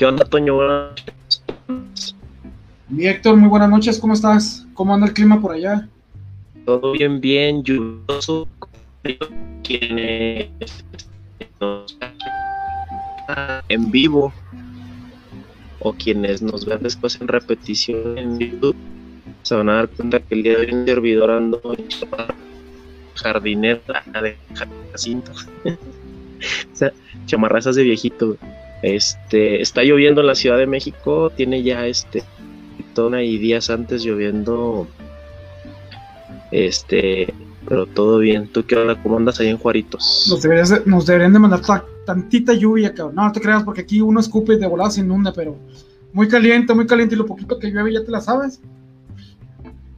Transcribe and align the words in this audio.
¿Qué 0.00 0.06
onda, 0.06 0.24
Toño? 0.24 0.54
Buenas 0.54 0.92
noches. 0.92 2.16
Mi 2.88 3.06
Héctor, 3.06 3.36
muy 3.36 3.50
buenas 3.50 3.68
noches, 3.68 3.98
¿cómo 3.98 4.14
estás? 4.14 4.66
¿Cómo 4.72 4.94
anda 4.94 5.06
el 5.06 5.12
clima 5.12 5.38
por 5.42 5.52
allá? 5.52 5.90
Todo 6.64 6.92
bien, 6.92 7.20
bien, 7.20 7.62
lluvioso. 7.62 8.48
Quienes 9.62 10.48
en 13.68 13.90
vivo 13.90 14.32
o 15.80 15.92
quienes 15.92 16.40
nos 16.40 16.64
vean 16.64 16.82
después 16.82 17.20
en 17.20 17.28
repetición 17.28 18.16
en 18.16 18.38
YouTube 18.38 18.76
se 19.42 19.54
van 19.54 19.68
a 19.68 19.74
dar 19.74 19.88
cuenta 19.90 20.18
que 20.20 20.34
el 20.34 20.42
día 20.44 20.52
de 20.52 20.60
hoy 20.60 20.72
un 20.72 20.86
servidor 20.86 21.30
ando 21.30 21.60
en 21.76 21.86
jardinera 23.16 24.02
de 24.22 24.38
Jacinto. 24.92 25.32
o 25.64 26.74
sea, 26.74 26.90
chamarrazas 27.26 27.76
de 27.76 27.82
viejito. 27.82 28.38
Este, 28.82 29.60
está 29.60 29.82
lloviendo 29.82 30.20
en 30.20 30.26
la 30.26 30.34
Ciudad 30.34 30.58
de 30.58 30.66
México, 30.66 31.30
tiene 31.34 31.62
ya 31.62 31.86
este 31.86 32.24
tona 32.94 33.22
y 33.22 33.38
días 33.38 33.70
antes 33.70 34.02
lloviendo. 34.02 34.86
Este, 36.50 37.32
pero 37.66 37.86
todo 37.86 38.18
bien. 38.18 38.48
¿Tú 38.48 38.64
qué 38.64 38.76
onda? 38.76 39.00
¿Cómo 39.02 39.16
andas 39.16 39.40
ahí 39.40 39.48
en 39.48 39.58
Juaritos? 39.58 40.26
Nos, 40.86 41.06
deberían 41.06 41.32
de 41.32 41.38
mandar 41.38 41.60
tantita 42.04 42.52
lluvia, 42.52 42.92
cabrón. 42.94 43.14
No, 43.14 43.24
no 43.26 43.32
te 43.32 43.40
creas, 43.40 43.62
porque 43.62 43.82
aquí 43.82 44.00
uno 44.00 44.20
escupe 44.20 44.54
y 44.54 44.58
de 44.58 44.66
volada 44.66 44.90
se 44.90 45.00
inunda, 45.00 45.32
pero 45.32 45.56
muy 46.12 46.28
caliente, 46.28 46.74
muy 46.74 46.86
caliente. 46.86 47.14
Y 47.14 47.18
lo 47.18 47.26
poquito 47.26 47.58
que 47.58 47.70
llueve 47.70 47.92
ya 47.92 48.04
te 48.04 48.10
la 48.10 48.20
sabes. 48.20 48.60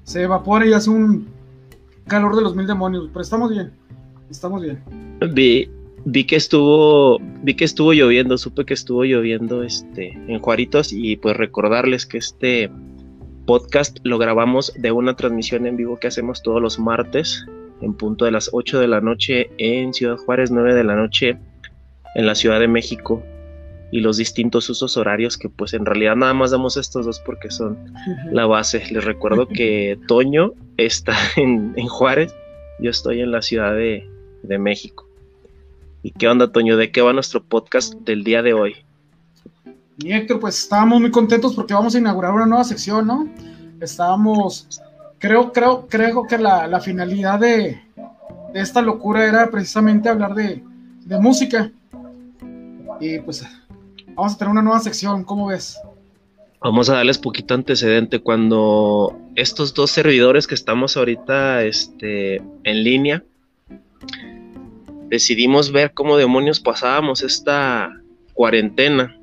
Se 0.05 0.23
evapora 0.23 0.67
y 0.67 0.73
hace 0.73 0.91
un 0.91 1.29
calor 2.07 2.37
de 2.37 2.43
los 2.43 2.55
mil 2.55 2.67
demonios. 2.67 3.09
Pero 3.13 3.23
estamos 3.23 3.51
bien. 3.51 3.73
Estamos 4.31 4.63
bien. 4.63 4.83
Vi, 5.33 5.71
vi 6.05 6.25
que 6.25 6.37
estuvo 6.37 7.19
vi 7.43 7.55
que 7.55 7.65
estuvo 7.65 7.93
lloviendo 7.93 8.37
supe 8.39 8.65
que 8.65 8.75
estuvo 8.75 9.05
lloviendo 9.05 9.63
este 9.63 10.13
en 10.27 10.41
Juaritos 10.41 10.93
y 10.93 11.17
pues 11.17 11.37
recordarles 11.37 12.07
que 12.07 12.19
este 12.19 12.71
podcast 13.47 13.99
lo 14.03 14.19
grabamos 14.19 14.73
de 14.77 14.93
una 14.93 15.15
transmisión 15.15 15.67
en 15.67 15.77
vivo 15.77 15.99
que 15.99 16.09
hacemos 16.09 16.43
todos 16.43 16.61
los 16.61 16.79
martes 16.79 17.47
en 17.81 17.95
punto 17.95 18.25
de 18.25 18.31
las 18.31 18.51
8 18.53 18.81
de 18.81 18.89
la 18.89 19.01
noche 19.01 19.51
en 19.59 19.93
Ciudad 19.95 20.17
Juárez 20.17 20.51
9 20.51 20.75
de 20.75 20.85
la 20.85 20.97
noche 20.97 21.39
en 22.15 22.27
la 22.27 22.35
Ciudad 22.35 22.61
de 22.61 22.69
México 22.69 23.23
y 23.93 24.01
los 24.01 24.17
distintos 24.17 24.69
usos 24.71 24.97
horarios 24.97 25.37
que 25.37 25.49
pues 25.49 25.75
en 25.75 25.85
realidad 25.85 26.17
nada 26.17 26.33
más 26.35 26.51
damos 26.51 26.77
estos 26.77 27.05
dos 27.05 27.21
porque 27.21 27.51
son 27.51 27.77
la 28.33 28.47
base. 28.47 28.83
Les 28.91 29.05
recuerdo 29.05 29.47
que 29.47 29.99
Toño 30.09 30.55
está 30.79 31.15
en, 31.37 31.75
Juárez 31.75 32.35
yo 32.81 32.91
estoy 32.91 33.21
en 33.21 33.31
la 33.31 33.43
Ciudad 33.43 33.75
de, 33.75 34.09
de 34.43 34.59
México 34.59 35.12
¿Y 36.03 36.11
qué 36.11 36.27
onda, 36.27 36.51
Toño? 36.51 36.77
¿De 36.77 36.91
qué 36.91 37.01
va 37.01 37.13
nuestro 37.13 37.43
podcast 37.43 37.95
del 37.95 38.25
día 38.25 38.43
de 38.43 38.55
hoy? 38.55 38.75
Y 39.99 40.13
Héctor, 40.13 40.41
pues 40.41 40.59
estábamos 40.59 41.01
muy 41.01 41.13
contentos 41.13 41.55
porque 41.55 41.75
vamos 41.75 41.95
a 41.95 41.99
inaugurar 41.99 42.33
una 42.33 42.47
nueva 42.47 42.65
sección, 42.65 43.07
¿no? 43.07 43.29
Estábamos, 43.81 44.83
creo, 45.19 45.53
creo, 45.53 45.87
creo 45.89 46.27
que 46.27 46.39
la, 46.39 46.81
finalidad 46.81 47.39
de, 47.39 47.81
esta 48.53 48.83
locura 48.83 49.25
era 49.25 49.49
precisamente 49.51 50.09
hablar 50.09 50.35
de, 50.35 50.63
de 51.05 51.19
música. 51.21 51.71
Y 53.01 53.21
pues 53.21 53.47
vamos 54.15 54.35
a 54.35 54.39
tener 54.39 54.51
una 54.51 54.63
nueva 54.63 54.81
sección, 54.81 55.23
¿cómo 55.23 55.47
ves? 55.47 55.79
Vamos 56.61 56.91
a 56.91 56.95
darles 56.95 57.19
poquito 57.19 57.55
antecedente. 57.55 58.21
Cuando 58.21 59.17
estos 59.37 59.73
dos 59.75 59.93
servidores 59.93 60.49
que 60.49 60.55
estamos 60.55 60.97
ahorita 60.97 61.63
este, 61.65 62.37
en 62.65 62.85
línea, 62.85 63.25
decidimos 65.13 65.73
ver 65.73 65.93
cómo 65.93 66.17
demonios 66.17 66.59
pasábamos 66.59 67.23
esta 67.23 68.01
cuarentena. 68.33 69.21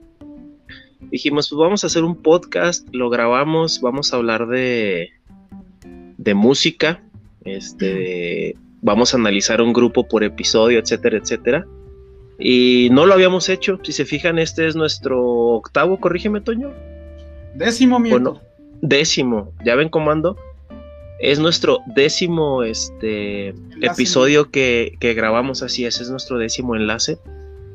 Dijimos, 1.10 1.50
pues 1.50 1.58
vamos 1.58 1.84
a 1.84 1.88
hacer 1.88 2.04
un 2.04 2.16
podcast, 2.16 2.88
lo 2.94 3.10
grabamos, 3.10 3.82
vamos 3.82 4.14
a 4.14 4.18
hablar 4.18 4.46
de, 4.46 5.10
de 6.16 6.34
música, 6.36 7.02
este, 7.44 8.56
vamos 8.84 9.16
a 9.16 9.18
analizar 9.18 9.64
un 9.64 9.74
grupo 9.74 10.08
por 10.08 10.24
episodio, 10.24 10.78
etcétera, 10.78 11.18
etcétera. 11.18 11.66
Y 12.38 12.90
no 12.92 13.08
lo 13.08 13.16
habíamos 13.16 13.50
hecho. 13.50 13.80
Si 13.82 13.92
se 13.92 14.06
fijan, 14.06 14.38
este 14.38 14.68
es 14.68 14.76
nuestro 14.76 15.20
octavo, 15.26 16.00
corrígeme, 16.00 16.40
Toño. 16.40 16.72
Décimo, 17.56 17.98
mi 17.98 18.12
bueno, 18.12 18.40
Décimo. 18.84 19.54
¿Ya 19.66 19.74
ven 19.74 19.90
cómo 19.90 20.12
ando? 20.12 20.38
Es 21.20 21.38
nuestro 21.38 21.80
décimo 21.86 22.64
este, 22.64 23.50
episodio 23.82 24.50
que, 24.52 24.96
grabamos, 25.02 25.62
así 25.64 25.86
es, 25.86 26.00
es 26.00 26.10
nuestro 26.10 26.38
décimo 26.38 26.76
enlace. 26.76 27.20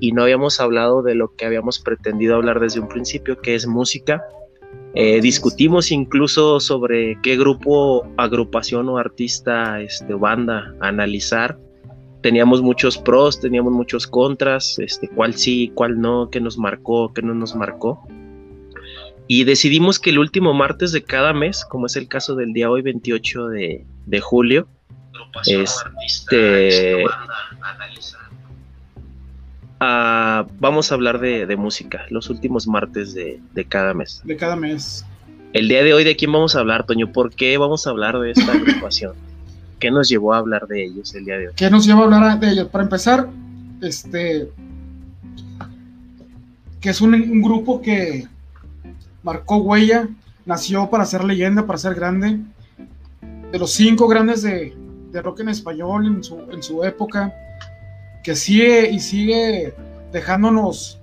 Y 0.00 0.12
no 0.12 0.22
habíamos 0.22 0.60
hablado 0.60 1.03
de 1.03 1.15
lo 1.15 1.34
que 1.37 1.44
habíamos 1.44 1.78
pretendido 1.78 2.37
hablar 2.37 2.59
desde 2.59 2.81
un 2.81 2.88
principio, 2.88 3.41
que 3.41 3.55
es 3.55 3.66
música. 3.66 4.25
Eh, 4.94 5.21
discutimos 5.21 5.91
incluso 5.91 6.59
sobre 6.59 7.19
qué 7.22 7.37
grupo, 7.37 8.06
agrupación 8.16 8.88
o 8.88 8.97
artista, 8.97 9.81
este, 9.81 10.15
banda 10.15 10.75
analizar. 10.81 11.59
Teníamos 12.22 12.62
muchos 12.62 12.97
pros, 12.97 13.41
teníamos 13.41 13.75
muchos 13.75 14.06
contras, 14.06 14.78
este, 14.78 15.09
cuál 15.09 15.34
sí, 15.34 15.71
cuál 15.75 16.00
no, 16.00 16.31
qué 16.31 16.41
nos 16.41 16.56
marcó, 16.56 17.12
qué 17.12 17.21
no 17.21 17.34
nos 17.34 17.55
marcó. 17.55 18.00
Y 19.26 19.44
decidimos 19.44 19.98
que 19.98 20.10
el 20.10 20.18
último 20.18 20.52
martes 20.52 20.92
de 20.92 21.02
cada 21.02 21.32
mes, 21.32 21.64
como 21.64 21.86
es 21.86 21.96
el 21.96 22.08
caso 22.08 22.34
del 22.34 22.52
día 22.52 22.70
hoy 22.70 22.82
28 22.82 23.46
de, 23.48 23.84
julio, 24.20 24.68
este, 25.46 27.04
ah, 29.80 30.46
vamos 30.58 30.92
a 30.92 30.94
hablar 30.94 31.20
de, 31.20 31.56
música, 31.56 32.04
los 32.10 32.28
últimos 32.28 32.66
martes 32.66 33.14
de, 33.14 33.40
cada 33.66 33.94
mes. 33.94 34.20
De 34.24 34.36
cada 34.36 34.56
mes. 34.56 35.06
El 35.54 35.68
día 35.68 35.82
de 35.84 35.94
hoy, 35.94 36.04
¿de 36.04 36.16
quién 36.16 36.32
vamos 36.32 36.54
a 36.54 36.60
hablar, 36.60 36.84
Toño? 36.84 37.10
¿Por 37.10 37.34
qué 37.34 37.56
vamos 37.56 37.86
a 37.86 37.90
hablar 37.90 38.18
de 38.18 38.32
esta 38.32 38.52
agrupación? 38.52 39.14
¿Qué 39.78 39.90
nos 39.90 40.08
llevó 40.08 40.34
a 40.34 40.38
hablar 40.38 40.66
de 40.66 40.84
ellos 40.84 41.14
el 41.14 41.24
día 41.24 41.38
de 41.38 41.48
hoy? 41.48 41.54
¿Qué 41.56 41.70
nos 41.70 41.86
llevó 41.86 42.02
a 42.02 42.04
hablar 42.04 42.40
de 42.40 42.50
ellos? 42.50 42.68
Para 42.68 42.84
empezar, 42.84 43.28
este, 43.80 44.50
que 46.80 46.90
es 46.90 47.00
un 47.00 47.40
grupo 47.40 47.80
que 47.80 48.26
marcó 49.24 49.56
huella, 49.56 50.08
nació 50.44 50.88
para 50.88 51.04
ser 51.04 51.24
leyenda, 51.24 51.66
para 51.66 51.78
ser 51.78 51.94
grande. 51.94 52.38
De 53.50 53.58
los 53.58 53.72
cinco 53.72 54.06
grandes 54.06 54.42
de, 54.42 54.72
rock 55.14 55.40
en 55.40 55.48
español 55.48 56.06
en 56.06 56.22
su, 56.22 56.38
en 56.52 56.62
su, 56.62 56.84
época, 56.84 57.32
que 58.22 58.36
sigue 58.36 58.90
y 58.90 59.00
sigue 59.00 59.74
dejándonos 60.12 61.00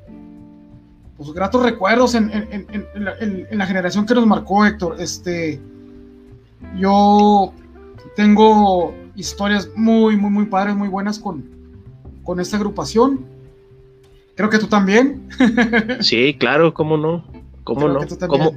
pues, 1.17 1.31
gratos 1.33 1.63
recuerdos 1.63 2.13
en, 2.15 2.29
la, 2.95 3.65
generación 3.65 4.05
que 4.05 4.13
nos 4.13 4.27
marcó 4.27 4.65
Héctor. 4.65 4.97
Este, 4.99 5.59
yo 6.77 7.53
tengo 8.15 8.93
historias 9.15 9.69
muy, 9.75 10.15
muy, 10.17 10.29
muy 10.29 10.45
padres, 10.45 10.75
muy 10.75 10.89
buenas 10.89 11.19
con, 11.19 11.49
con 12.23 12.39
esta 12.39 12.57
agrupación. 12.57 13.25
Creo 14.35 14.49
que 14.49 14.59
tú 14.59 14.67
también. 14.67 15.29
Sí, 16.01 16.35
claro, 16.37 16.73
cómo 16.73 16.97
no. 16.97 17.40
¿Cómo 17.73 17.87
no? 17.87 18.01
¿Cómo, 18.27 18.53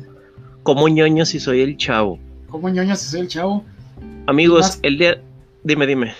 ¿Cómo 0.64 0.88
ñoño 0.88 1.24
si 1.24 1.38
soy 1.38 1.60
el 1.60 1.76
chavo? 1.76 2.18
¿Cómo 2.48 2.68
ñoño 2.68 2.96
si 2.96 3.08
soy 3.08 3.20
el 3.20 3.28
chavo? 3.28 3.64
Amigos, 4.26 4.78
el 4.82 4.98
día... 4.98 5.20
Dime, 5.62 5.86
dime. 5.86 6.14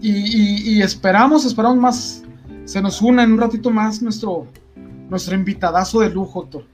Y, 0.00 0.80
esperamos, 0.80 1.44
esperamos 1.44 1.78
más. 1.78 2.24
Se 2.64 2.80
nos 2.80 3.02
una 3.02 3.24
en 3.24 3.32
un 3.32 3.38
ratito 3.38 3.70
más 3.70 4.00
nuestro, 4.02 4.46
nuestro 5.08 5.34
invitadazo 5.34 6.00
de 6.00 6.10
lujo, 6.10 6.42
doctor. 6.42 6.64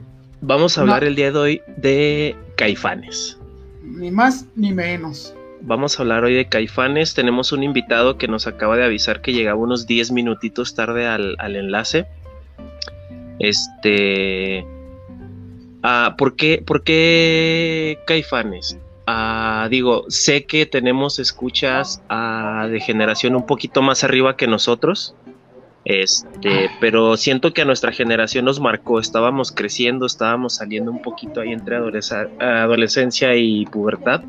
Vamos 0.41 0.77
a 0.77 0.83
hablar 0.83 1.05
el 1.05 1.15
día 1.15 1.33
de 1.33 1.39
hoy 1.39 1.63
de 1.77 2.37
Caifanes. 2.57 3.39
Ni 3.83 4.11
más 4.11 4.47
ni 4.57 4.73
menos. 4.73 5.35
Vamos 5.63 5.99
a 5.99 6.03
hablar 6.03 6.25
hoy 6.25 6.35
de 6.35 6.49
Caifanes. 6.49 7.15
Tenemos 7.15 7.53
un 7.53 7.63
invitado 7.63 8.19
que 8.19 8.29
nos 8.29 8.47
acaba 8.47 8.77
de 8.77 8.85
avisar 8.85 9.23
que 9.23 9.33
llegaba 9.33 9.59
unos 9.59 9.87
10 9.87 10.13
minutitos 10.13 10.75
tarde 10.75 11.07
al, 11.07 11.37
al 11.39 11.57
enlace. 11.57 12.07
Este 13.39 14.67
Ah, 15.87 16.15
¿por, 16.17 16.35
qué, 16.35 16.63
¿Por 16.67 16.83
qué 16.83 17.99
Caifanes? 18.07 18.79
Ah, 19.07 19.69
digo, 19.71 20.07
sé 20.09 20.47
que 20.47 20.65
tenemos 20.65 21.19
escuchas 21.19 22.03
ah, 22.09 22.67
de 22.71 22.81
generación 22.81 23.37
un 23.37 23.45
poquito 23.45 23.83
más 23.83 24.03
arriba 24.03 24.35
que 24.35 24.47
nosotros, 24.47 25.15
este, 25.85 26.71
pero 26.81 27.19
siento 27.19 27.53
que 27.53 27.61
a 27.61 27.65
nuestra 27.67 27.93
generación 27.93 28.47
nos 28.47 28.61
marcó, 28.61 28.99
estábamos 28.99 29.53
creciendo, 29.53 30.07
estábamos 30.07 30.55
saliendo 30.55 30.91
un 30.91 31.03
poquito 31.03 31.43
ahí 31.43 31.53
entre 31.53 31.77
adolescencia 31.77 33.37
y 33.37 33.67
pubertad. 33.67 34.23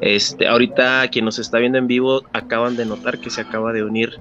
Este, 0.00 0.48
ahorita 0.48 1.06
quien 1.08 1.26
nos 1.26 1.38
está 1.38 1.58
viendo 1.58 1.76
en 1.76 1.86
vivo 1.86 2.22
acaban 2.32 2.76
de 2.76 2.86
notar 2.86 3.18
que 3.18 3.28
se 3.28 3.42
acaba 3.42 3.74
de 3.74 3.84
unir 3.84 4.18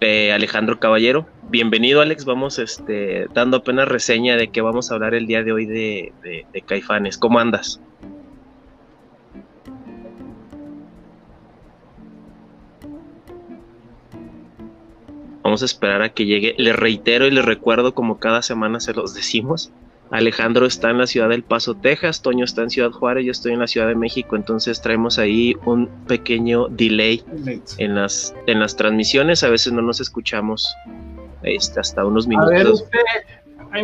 eh, 0.00 0.32
Alejandro 0.32 0.78
Caballero. 0.78 1.26
Bienvenido 1.50 2.02
Alex, 2.02 2.26
vamos 2.26 2.58
este, 2.58 3.26
dando 3.32 3.56
apenas 3.56 3.88
reseña 3.88 4.36
de 4.36 4.48
que 4.48 4.60
vamos 4.60 4.90
a 4.90 4.94
hablar 4.94 5.14
el 5.14 5.26
día 5.26 5.42
de 5.42 5.52
hoy 5.52 5.64
de, 5.64 6.12
Caifanes. 6.66 7.16
¿Cómo 7.16 7.38
andas? 7.38 7.80
Vamos 15.42 15.62
a 15.62 15.64
esperar 15.64 16.02
a 16.02 16.10
que 16.10 16.26
llegue. 16.26 16.54
Les 16.58 16.76
reitero 16.76 17.26
y 17.26 17.30
les 17.30 17.46
recuerdo, 17.46 17.94
como 17.94 18.18
cada 18.18 18.42
semana 18.42 18.78
se 18.78 18.92
los 18.92 19.14
decimos, 19.14 19.72
Alejandro 20.10 20.66
está 20.66 20.90
en 20.90 20.98
la 20.98 21.06
ciudad 21.06 21.30
del 21.30 21.44
Paso, 21.44 21.74
Texas, 21.74 22.20
Toño 22.20 22.44
está 22.44 22.62
en 22.62 22.68
Ciudad 22.68 22.90
Juárez, 22.90 23.24
yo 23.24 23.32
estoy 23.32 23.52
en 23.54 23.60
la 23.60 23.66
Ciudad 23.66 23.88
de 23.88 23.94
México, 23.94 24.36
entonces 24.36 24.82
traemos 24.82 25.18
ahí 25.18 25.56
un 25.64 25.88
pequeño 26.06 26.68
delay 26.68 27.24
en 27.78 27.94
las, 27.94 28.34
en 28.46 28.60
las 28.60 28.76
transmisiones, 28.76 29.42
a 29.44 29.48
veces 29.48 29.72
no 29.72 29.80
nos 29.80 30.00
escuchamos 30.00 30.66
este, 31.42 31.80
hasta 31.80 32.04
unos 32.04 32.26
minutos. 32.26 32.84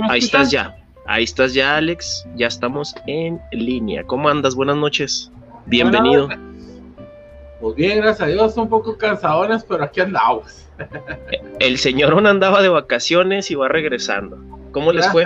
ahí 0.09 0.19
estás 0.19 0.51
ya, 0.51 0.77
ahí 1.07 1.25
estás 1.25 1.55
ya 1.55 1.77
Alex, 1.77 2.27
ya 2.37 2.47
estamos 2.47 2.95
en 3.07 3.41
línea. 3.53 4.05
¿Cómo 4.05 4.29
andas? 4.29 4.55
Buenas 4.55 4.77
noches, 4.77 5.31
bienvenido. 5.67 6.29
Pues 7.61 7.77
bien, 7.77 7.99
gracias 7.99 8.21
a 8.21 8.27
Dios, 8.27 8.57
un 8.57 8.69
poco 8.69 8.99
cansadones, 8.99 9.65
pero 9.65 9.85
aquí 9.85 10.01
andamos. 10.01 10.69
El 11.61 11.79
señor 11.79 12.27
andaba 12.27 12.61
de 12.61 12.69
vacaciones 12.69 13.51
y 13.51 13.55
va 13.55 13.69
regresando. 13.69 14.39
¿Cómo 14.73 14.93
les 14.93 15.09
fue? 15.11 15.25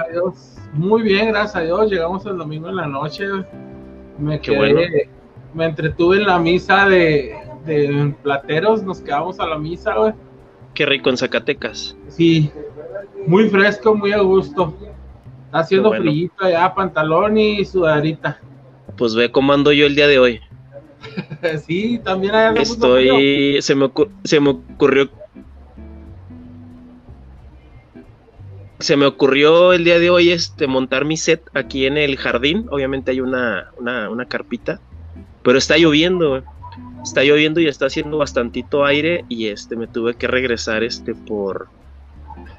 Muy 0.75 1.03
bien, 1.03 1.29
gracias 1.29 1.57
a 1.57 1.61
Dios. 1.61 1.91
Llegamos 1.91 2.27
el 2.27 2.37
domingo 2.37 2.69
en 2.69 2.77
la 2.77 2.87
noche. 2.87 3.25
Me 4.19 4.41
quedé, 4.41 5.09
me 5.55 5.65
entretuve 5.65 6.19
en 6.19 6.27
la 6.27 6.39
misa 6.39 6.87
de, 6.87 7.35
plateros. 8.23 8.83
Nos 8.83 9.01
quedamos 9.01 9.41
a 9.41 9.47
la 9.47 9.59
misa, 9.59 9.95
güey. 9.95 10.13
Qué 10.79 10.87
rico 10.87 11.11
en 11.11 11.17
Zacatecas. 11.17 11.97
Sí, 12.07 12.53
muy 13.27 13.51
fresco, 13.51 13.97
muy 13.97 14.13
a 14.13 14.21
gusto. 14.21 14.77
Está 15.47 15.59
haciendo 15.59 15.91
frío 15.91 16.31
ya, 16.41 16.73
pantalón 16.73 17.37
y 17.37 17.65
sudarita. 17.65 18.41
Pues 18.97 19.17
ve 19.17 19.33
cómo 19.33 19.53
ando 19.53 19.73
yo 19.73 19.87
el 19.87 19.97
día 19.97 20.07
de 20.07 20.21
hoy. 20.21 20.41
sí, 21.67 22.01
también 22.05 22.33
hay 22.33 22.55
Estoy, 22.59 23.61
se 23.61 23.75
me, 23.75 23.91
se 24.23 24.39
me 24.39 24.51
ocurrió 24.51 25.11
se 28.79 28.97
me 28.97 29.07
ocurrió 29.07 29.73
el 29.73 29.83
día 29.83 29.99
de 29.99 30.11
hoy 30.11 30.31
este 30.31 30.69
montar 30.69 31.05
mi 31.05 31.17
set 31.17 31.43
aquí 31.55 31.87
en 31.87 31.97
el 31.97 32.17
jardín. 32.17 32.69
Obviamente 32.71 33.11
hay 33.11 33.21
una, 33.21 33.73
una, 33.81 34.27
carpita, 34.27 34.81
pero 35.43 35.59
está 35.59 35.77
lloviendo. 35.77 36.45
Está 37.03 37.23
lloviendo 37.23 37.61
y 37.61 37.69
está 37.69 37.87
haciendo 37.87 38.19
bastantito 38.19 38.85
aire 38.85 39.25
y 39.29 39.49
este 39.49 39.77
me 39.77 39.87
tuve 39.87 40.15
que 40.15 40.27
regresar 40.27 40.83
este 40.83 41.15
por 41.15 41.69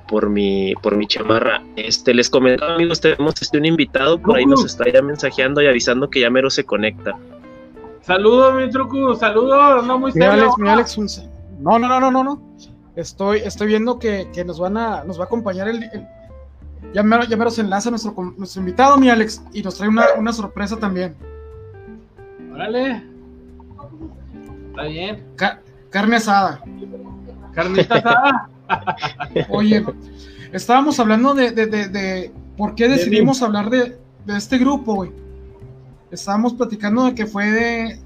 por 0.07 0.29
mi 0.29 0.73
por 0.81 0.95
mi 0.95 1.07
chamarra. 1.07 1.61
Este 1.75 2.13
les 2.13 2.29
comento 2.29 2.65
amigos, 2.65 2.99
tenemos 3.01 3.41
este 3.41 3.57
un 3.57 3.65
invitado 3.65 4.19
por 4.19 4.37
ahí 4.37 4.45
nos 4.45 4.65
está 4.65 4.85
ya 4.91 5.01
mensajeando 5.01 5.61
y 5.61 5.67
avisando 5.67 6.09
que 6.09 6.21
ya 6.21 6.29
mero 6.29 6.49
se 6.49 6.63
conecta. 6.63 7.17
Saludos 8.01 8.55
mi 8.55 8.69
truco, 8.69 9.15
saludos, 9.15 9.85
no 9.85 9.99
muy 9.99 10.11
serio. 10.11 10.55
Alex, 10.65 10.97
no, 11.59 11.77
no, 11.77 11.87
no, 11.87 11.99
no, 11.99 12.09
no, 12.09 12.23
no. 12.23 12.41
Estoy, 12.95 13.39
estoy 13.39 13.67
viendo 13.67 13.99
que, 13.99 14.27
nos 14.45 14.59
van 14.59 14.77
a, 14.77 15.03
nos 15.03 15.19
va 15.19 15.23
a 15.23 15.25
acompañar 15.27 15.67
el, 15.67 15.89
ya, 16.93 17.03
me, 17.03 17.27
ya 17.27 17.37
me 17.37 17.51
se 17.51 17.61
enlaza 17.61 17.89
nuestro, 17.89 18.13
nuestro 18.37 18.61
invitado, 18.61 18.97
mi 18.97 19.09
Alex, 19.09 19.43
y 19.53 19.61
nos 19.61 19.75
trae 19.75 19.89
una, 19.89 20.33
sorpresa 20.33 20.77
también. 20.77 21.15
Órale. 22.51 23.03
Está 24.79 24.91
bien. 24.91 25.25
carne 25.89 26.15
asada. 26.15 26.61
Carnita 27.53 27.95
asada. 27.97 28.49
Oye, 29.49 29.83
estábamos 30.53 30.99
hablando 30.99 31.33
de, 31.33 31.51
de, 31.51 31.65
de, 31.67 32.31
por 32.55 32.75
qué 32.75 32.87
decidimos 32.87 33.41
hablar 33.41 33.69
de, 33.69 33.97
este 34.27 34.57
grupo, 34.57 34.95
güey. 34.95 35.11
Estábamos 36.11 36.53
platicando 36.53 37.05
de 37.05 37.15
que 37.15 37.25
fue 37.25 37.51
de, 37.51 37.99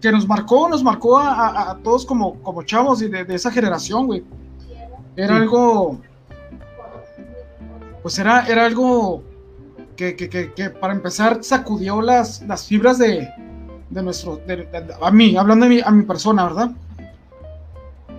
que 0.00 0.10
nos 0.10 0.26
marcó, 0.26 0.68
nos 0.68 0.82
marcó 0.82 1.18
a, 1.18 1.78
todos 1.84 2.04
como, 2.04 2.40
como 2.42 2.62
chavos 2.64 3.02
y 3.02 3.08
de, 3.08 3.26
esa 3.28 3.50
generación, 3.52 4.06
güey. 4.06 4.24
Era 5.16 5.36
algo, 5.36 6.00
pues 8.02 8.18
era, 8.18 8.46
era 8.46 8.66
algo 8.66 9.22
que, 9.96 10.72
para 10.80 10.92
empezar 10.92 11.42
sacudió 11.42 12.02
las, 12.02 12.42
las 12.42 12.66
fibras 12.66 12.98
de, 12.98 13.28
nuestro, 13.90 14.40
a 15.00 15.10
mí, 15.10 15.36
hablando 15.36 15.66
de 15.66 15.76
mi, 15.76 15.80
a 15.80 15.90
mi 15.90 16.02
persona, 16.02 16.44
¿verdad? 16.44 16.70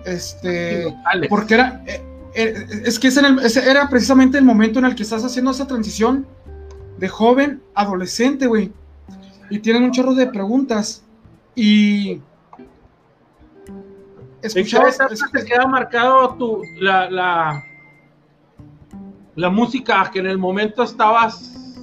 Este, 0.04 0.94
porque 1.28 1.54
era, 1.54 1.82
eh, 1.86 2.02
eh, 2.34 2.82
es 2.84 2.98
que 2.98 3.08
ese 3.08 3.70
era 3.70 3.88
precisamente 3.88 4.38
el 4.38 4.44
momento 4.44 4.78
en 4.78 4.86
el 4.86 4.94
que 4.94 5.02
estás 5.02 5.24
haciendo 5.24 5.50
esa 5.50 5.66
transición 5.66 6.26
de 6.98 7.08
joven 7.08 7.62
a 7.74 7.82
adolescente, 7.82 8.46
güey. 8.46 8.72
Y 9.50 9.58
tienen 9.60 9.84
un 9.84 9.92
chorro 9.92 10.14
de 10.14 10.26
preguntas 10.26 11.02
y 11.54 12.20
escuchabas. 14.42 14.98
te 15.32 15.44
queda 15.44 15.66
marcado 15.66 16.34
tu, 16.34 16.62
la, 16.78 17.10
la, 17.10 17.64
la, 19.34 19.50
música 19.50 20.10
que 20.12 20.18
en 20.20 20.26
el 20.26 20.38
momento 20.38 20.82
estabas 20.82 21.76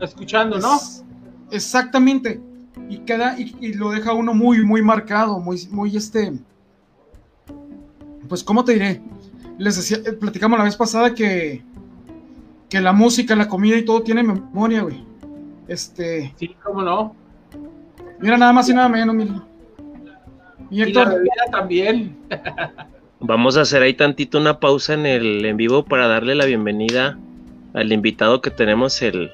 escuchando, 0.00 0.58
¿no? 0.58 0.78
exactamente. 1.50 2.40
Y 2.88 2.98
queda, 2.98 3.36
y, 3.38 3.74
lo 3.74 3.90
deja 3.90 4.12
uno 4.12 4.34
muy, 4.34 4.64
muy 4.64 4.82
marcado, 4.82 5.40
muy, 5.40 5.66
muy 5.70 5.96
este. 5.96 6.32
Pues, 8.28 8.44
¿cómo 8.44 8.64
te 8.64 8.72
diré? 8.72 9.02
Les 9.58 9.76
decía, 9.76 9.98
eh, 10.04 10.12
platicamos 10.12 10.58
la 10.58 10.64
vez 10.64 10.76
pasada 10.76 11.14
que, 11.14 11.62
que 12.68 12.80
la 12.80 12.92
música, 12.92 13.34
la 13.36 13.48
comida 13.48 13.76
y 13.76 13.84
todo 13.84 14.02
tiene 14.02 14.22
memoria, 14.22 14.82
güey. 14.82 15.04
Este. 15.68 16.32
Sí, 16.36 16.56
cómo 16.62 16.82
no. 16.82 17.14
Mira, 18.20 18.36
nada 18.36 18.52
más 18.52 18.68
y 18.68 18.74
nada 18.74 18.88
menos, 18.88 19.14
mira. 19.14 19.44
Y, 20.70 20.82
Héctor. 20.82 21.08
la 21.08 21.14
bebida 21.14 21.44
también. 21.50 22.16
Vamos 23.20 23.56
a 23.56 23.62
hacer 23.62 23.82
ahí 23.82 23.94
tantito 23.94 24.38
una 24.38 24.60
pausa 24.60 24.94
en 24.94 25.04
el 25.04 25.44
en 25.44 25.56
vivo 25.56 25.84
para 25.84 26.08
darle 26.08 26.34
la 26.34 26.46
bienvenida 26.46 27.18
al 27.74 27.92
invitado 27.92 28.40
que 28.40 28.50
tenemos 28.50 29.02
el, 29.02 29.30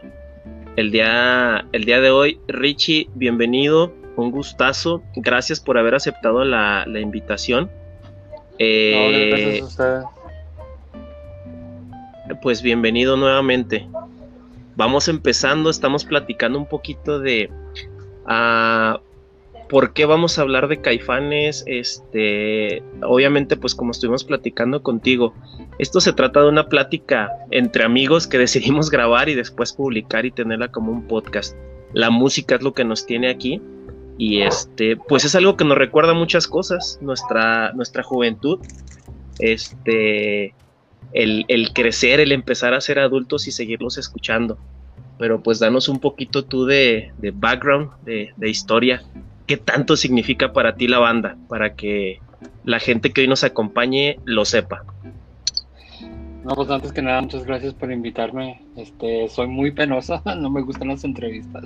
el, 0.77 0.91
día, 0.91 1.67
el 1.73 1.85
día 1.85 2.01
de 2.01 2.11
hoy. 2.11 2.39
Richie, 2.49 3.09
bienvenido, 3.15 3.93
un 4.17 4.31
gustazo. 4.31 5.03
Gracias 5.17 5.61
por 5.61 5.79
haber 5.79 5.95
aceptado 5.95 6.45
la, 6.45 6.85
invitación. 7.01 7.71
Eh, 8.59 9.61
gracias 9.61 9.81
a 9.81 10.11
Pues 12.43 12.63
bienvenido 12.63 13.17
nuevamente. 13.17 13.87
Vamos 14.77 15.09
empezando, 15.09 15.71
estamos 15.71 16.05
platicando 16.05 16.59
un 16.59 16.67
poquito 16.67 17.19
de, 17.19 17.51
Ah, 18.27 19.01
¿Por 19.69 19.93
qué 19.93 20.05
vamos 20.05 20.39
a 20.39 20.43
hablar 20.43 20.69
de 20.69 20.81
caifanes? 20.81 21.65
Este, 21.67 22.83
obviamente, 23.03 23.57
pues 23.57 23.75
como 23.75 23.91
estuvimos 23.91 24.25
platicando 24.25 24.83
contigo, 24.83 25.35
esto 25.79 26.01
se 26.01 26.13
trata 26.13 26.41
de 26.43 26.49
una 26.49 26.69
plática 26.69 27.31
entre 27.51 27.85
amigos 27.85 28.27
que 28.27 28.39
decidimos 28.47 28.91
grabar 28.91 29.29
y 29.29 29.35
después 29.35 29.73
publicar 29.73 30.25
y 30.25 30.31
tenerla 30.31 30.69
como 30.69 30.93
un 30.93 31.07
podcast. 31.07 31.57
La 31.93 32.11
música 32.11 32.57
es 32.57 32.63
lo 32.63 32.75
que 32.75 32.85
nos 32.85 33.07
tiene 33.07 33.29
aquí 33.29 33.61
y 34.19 34.43
este, 34.43 34.97
pues 34.97 35.25
es 35.25 35.35
algo 35.35 35.57
que 35.57 35.65
nos 35.65 35.77
recuerda 35.77 36.15
muchas 36.15 36.47
cosas, 36.47 36.99
nuestra, 37.03 37.73
nuestra 37.73 38.03
juventud, 38.03 38.61
este, 39.39 40.55
el, 41.13 41.45
el 41.49 41.73
crecer, 41.73 42.21
el 42.21 42.33
empezar 42.33 42.73
a 42.73 42.81
ser 42.81 42.99
adultos 42.99 43.47
y 43.47 43.53
seguirlos 43.53 43.99
escuchando 43.99 44.59
pero 45.19 45.43
pues 45.43 45.59
danos 45.59 45.89
un 45.89 45.99
poquito 45.99 46.45
tú 46.45 46.67
de, 46.67 47.13
background, 47.35 47.91
de, 48.05 48.49
historia, 48.49 49.03
qué 49.47 49.57
tanto 49.57 49.97
significa 49.97 50.53
para 50.53 50.77
ti 50.77 50.89
la 50.89 50.99
banda, 50.99 51.37
para 51.49 51.75
que 51.75 52.21
la 52.65 52.79
gente 52.81 53.13
que 53.13 53.23
hoy 53.23 53.29
nos 53.29 53.45
acompañe 53.45 54.19
lo 54.25 54.45
sepa. 54.45 54.85
No, 56.47 56.55
pues 56.55 56.71
antes 56.71 56.93
que 56.93 57.03
nada, 57.03 57.21
muchas 57.23 57.45
gracias 57.45 57.75
por 57.75 57.91
invitarme. 57.91 58.63
Este, 58.77 59.29
soy 59.29 59.49
muy 59.49 59.73
penosa, 59.73 60.23
no 60.37 60.49
me 60.49 60.63
gustan 60.63 60.89
las 60.89 61.03
entrevistas. 61.03 61.65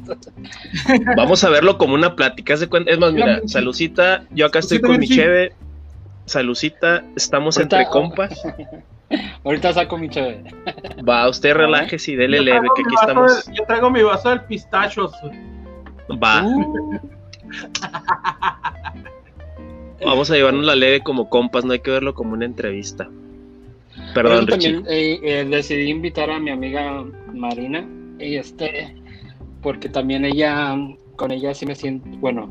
Vamos 1.16 1.44
a 1.44 1.50
verlo 1.50 1.76
como 1.76 1.94
una 1.94 2.16
plática. 2.16 2.54
Es, 2.54 2.98
más, 2.98 3.12
mira, 3.12 3.42
Salucita, 3.46 4.24
yo 4.30 4.46
acá 4.46 4.60
estoy 4.60 4.80
con 4.80 4.98
mi 4.98 5.06
cheve. 5.06 5.52
Salucita, 6.24 7.04
estamos 7.14 7.58
entre 7.58 7.86
compas. 7.86 8.40
Ahorita 9.44 9.72
saco 9.72 9.98
mi 9.98 10.08
cheve. 10.08 10.44
Va, 11.06 11.28
usted 11.28 11.54
relájese 11.54 12.12
y 12.12 12.16
dele 12.16 12.40
leve, 12.40 12.68
que 12.74 12.82
aquí 12.82 12.94
estamos. 12.94 13.50
yo 13.52 13.64
traigo 13.64 13.90
mi 13.90 14.02
vaso 14.02 14.30
del 14.30 14.42
pistachos. 14.42 15.12
Va. 16.10 16.42
Uh. 16.42 17.19
Vamos 20.04 20.30
a 20.30 20.34
llevarnos 20.34 20.64
la 20.64 20.74
leve 20.74 21.00
como 21.00 21.28
compas, 21.28 21.64
no 21.64 21.72
hay 21.72 21.80
que 21.80 21.90
verlo 21.90 22.14
como 22.14 22.32
una 22.32 22.46
entrevista. 22.46 23.08
Perdón, 24.14 24.46
también 24.46 24.84
eh, 24.88 25.20
eh, 25.22 25.46
decidí 25.48 25.90
invitar 25.90 26.30
a 26.30 26.40
mi 26.40 26.50
amiga 26.50 27.04
Marina, 27.34 27.86
y 28.18 28.36
este, 28.36 28.94
porque 29.62 29.88
también 29.88 30.24
ella, 30.24 30.76
con 31.16 31.30
ella 31.30 31.54
sí 31.54 31.66
me 31.66 31.74
siento, 31.74 32.08
bueno, 32.18 32.50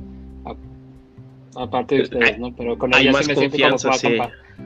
aparte 1.55 1.95
de 1.95 2.01
ustedes, 2.03 2.39
¿no? 2.39 2.55
Pero 2.55 2.77
con 2.77 2.93
ella 2.93 3.13
sí 3.13 3.27
me 3.27 3.35
siento 3.35 3.57
como 3.57 3.93
sí. 3.93 4.17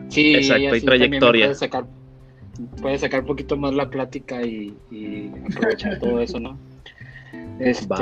sí, 0.10 0.36
exacto, 0.36 0.74
hay 0.74 0.82
trayectoria. 0.82 1.46
Puede 1.46 1.56
sacar, 1.56 1.86
puede 2.82 2.98
sacar 2.98 3.22
un 3.22 3.28
poquito 3.28 3.58
más 3.58 3.74
la 3.74 3.90
plática 3.90 4.44
y, 4.44 4.74
aprovechar 5.50 6.00
todo 6.00 6.20
eso, 6.20 6.40
¿no? 6.40 6.58
Este, 7.60 7.96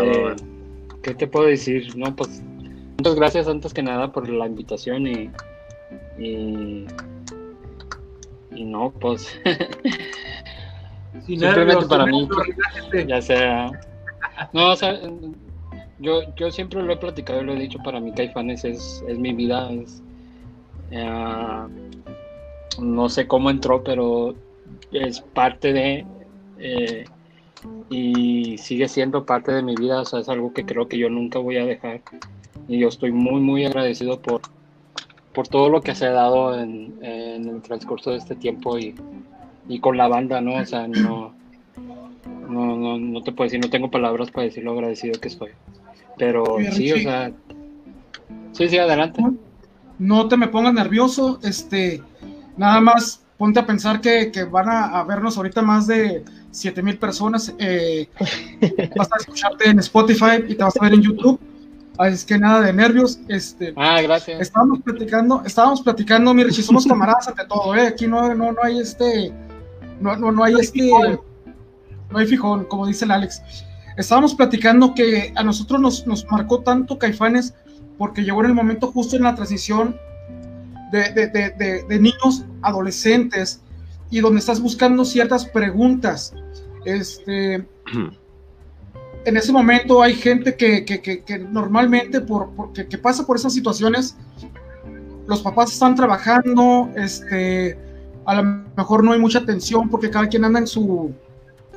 ¿qué 1.01 1.13
te 1.13 1.27
puedo 1.27 1.47
decir? 1.47 1.95
No, 1.95 2.15
pues 2.15 2.41
muchas 2.97 3.15
gracias 3.15 3.47
antes 3.47 3.73
que 3.73 3.83
nada 3.83 4.11
por 4.11 4.29
la 4.29 4.45
invitación 4.45 5.07
y, 5.07 5.29
y, 6.19 6.85
no, 8.51 8.91
pues 8.99 9.39
Simplemente 11.25 11.85
para 11.87 12.05
mí, 12.05 12.27
ya 13.07 13.21
sea. 13.21 13.71
No, 14.53 14.71
o 14.71 14.75
sea, 14.75 14.99
yo, 15.99 16.21
yo 16.35 16.51
siempre 16.51 16.81
lo 16.81 16.93
he 16.93 16.97
platicado 16.97 17.41
y 17.41 17.45
lo 17.45 17.53
he 17.53 17.59
dicho, 17.59 17.79
para 17.83 17.99
mí 17.99 18.11
Caifanes 18.13 18.63
es, 18.65 19.03
es 19.07 19.17
mi 19.17 19.33
vida. 19.33 19.71
Es, 19.71 20.01
eh, 20.91 21.67
no 22.79 23.09
sé 23.09 23.27
cómo 23.27 23.49
entró, 23.49 23.83
pero 23.83 24.35
es 24.91 25.21
parte 25.21 25.73
de. 25.73 26.05
Eh, 26.59 27.05
y 27.89 28.57
sigue 28.57 28.87
siendo 28.87 29.25
parte 29.25 29.51
de 29.51 29.61
mi 29.61 29.75
vida, 29.75 30.01
o 30.01 30.05
sea, 30.05 30.19
es 30.19 30.29
algo 30.29 30.53
que 30.53 30.65
creo 30.65 30.87
que 30.87 30.97
yo 30.97 31.09
nunca 31.09 31.39
voy 31.39 31.57
a 31.57 31.65
dejar. 31.65 32.01
Y 32.67 32.79
yo 32.79 32.87
estoy 32.87 33.11
muy, 33.11 33.41
muy 33.41 33.65
agradecido 33.65 34.21
por, 34.21 34.41
por 35.33 35.47
todo 35.47 35.69
lo 35.69 35.81
que 35.81 35.95
se 35.95 36.05
ha 36.05 36.11
dado 36.11 36.57
en, 36.59 36.97
en 37.01 37.47
el 37.47 37.61
transcurso 37.61 38.11
de 38.11 38.17
este 38.17 38.35
tiempo 38.35 38.77
y, 38.77 38.95
y 39.67 39.79
con 39.79 39.97
la 39.97 40.07
banda, 40.07 40.41
¿no? 40.41 40.55
O 40.55 40.65
sea, 40.65 40.87
no, 40.87 41.33
no, 42.47 42.77
no, 42.77 42.97
no 42.97 43.21
te 43.21 43.31
puedo 43.31 43.47
decir, 43.47 43.61
no 43.61 43.69
tengo 43.69 43.91
palabras 43.91 44.31
para 44.31 44.45
decir 44.45 44.63
lo 44.63 44.73
agradecido 44.73 45.19
que 45.19 45.27
estoy. 45.27 45.51
Pero 46.17 46.57
sí, 46.71 46.91
o 46.91 46.97
sea, 46.97 47.31
sí, 48.51 48.69
sí, 48.69 48.77
adelante. 48.77 49.23
No 49.97 50.27
te 50.27 50.37
me 50.37 50.47
pongas 50.47 50.73
nervioso, 50.73 51.39
este, 51.43 52.01
nada 52.57 52.79
más 52.81 53.23
ponte 53.41 53.59
a 53.59 53.65
pensar 53.65 54.01
que, 54.01 54.31
que 54.31 54.43
van 54.43 54.69
a, 54.69 55.03
vernos 55.03 55.35
ahorita 55.35 55.63
más 55.63 55.87
de 55.87 56.23
7 56.51 56.83
mil 56.83 56.99
personas. 56.99 57.51
Eh, 57.57 58.07
vas 58.95 59.11
a 59.11 59.17
escucharte 59.17 59.67
en 59.67 59.79
Spotify 59.79 60.43
y 60.47 60.53
te 60.53 60.63
vas 60.63 60.77
a 60.79 60.83
ver 60.83 60.93
en 60.93 61.01
YouTube. 61.01 61.39
Así 61.97 62.13
es 62.13 62.23
que 62.23 62.37
nada 62.37 62.61
de 62.61 62.71
nervios. 62.71 63.19
Este, 63.27 63.73
ah, 63.77 63.99
gracias. 63.99 64.41
Estábamos 64.41 64.81
platicando, 64.81 65.41
estábamos 65.43 65.81
platicando, 65.81 66.35
mi 66.35 66.43
Richie, 66.43 66.61
somos 66.61 66.85
camaradas 66.85 67.29
ante 67.29 67.43
todo, 67.45 67.75
¿eh? 67.75 67.87
Aquí 67.87 68.05
no, 68.05 68.31
no, 68.35 68.51
no 68.51 68.61
hay 68.61 68.79
este, 68.79 69.33
no, 69.99 70.15
no, 70.17 70.31
no 70.31 70.43
hay 70.43 70.53
este, 70.59 70.91
no 72.11 72.19
hay 72.19 72.27
fijón, 72.27 72.65
como 72.65 72.85
dice 72.85 73.05
el 73.05 73.11
Alex. 73.11 73.41
Estábamos 73.97 74.35
platicando 74.35 74.93
que 74.93 75.33
a 75.35 75.43
nosotros 75.43 75.81
nos, 75.81 76.05
nos 76.05 76.29
marcó 76.29 76.59
tanto 76.59 76.99
Caifanes 76.99 77.55
porque 77.97 78.21
llegó 78.21 78.41
en 78.41 78.51
el 78.51 78.53
momento 78.53 78.91
justo 78.91 79.15
en 79.15 79.23
la 79.23 79.33
transición 79.33 79.95
de, 80.91 81.11
de, 81.11 81.27
de, 81.27 81.83
de, 81.87 81.99
niños 81.99 82.45
adolescentes 82.61 83.61
y 84.09 84.19
donde 84.19 84.39
estás 84.39 84.59
buscando 84.59 85.05
ciertas 85.05 85.45
preguntas. 85.45 86.33
Este, 86.85 87.55
en 89.25 89.37
ese 89.37 89.51
momento 89.51 90.01
hay 90.01 90.13
gente 90.13 90.55
que, 90.55 90.83
que, 90.85 91.01
que, 91.01 91.39
normalmente 91.39 92.21
por, 92.21 92.73
que, 92.73 92.97
pasa 92.97 93.25
por 93.25 93.37
esas 93.37 93.53
situaciones, 93.53 94.17
los 95.27 95.41
papás 95.41 95.71
están 95.71 95.95
trabajando, 95.95 96.89
este, 96.95 97.77
a 98.25 98.35
lo 98.35 98.43
mejor 98.75 99.03
no 99.03 99.13
hay 99.13 99.19
mucha 99.19 99.39
atención 99.39 99.89
porque 99.89 100.09
cada 100.09 100.27
quien 100.27 100.43
anda 100.43 100.59
en 100.59 100.67
su, 100.67 101.13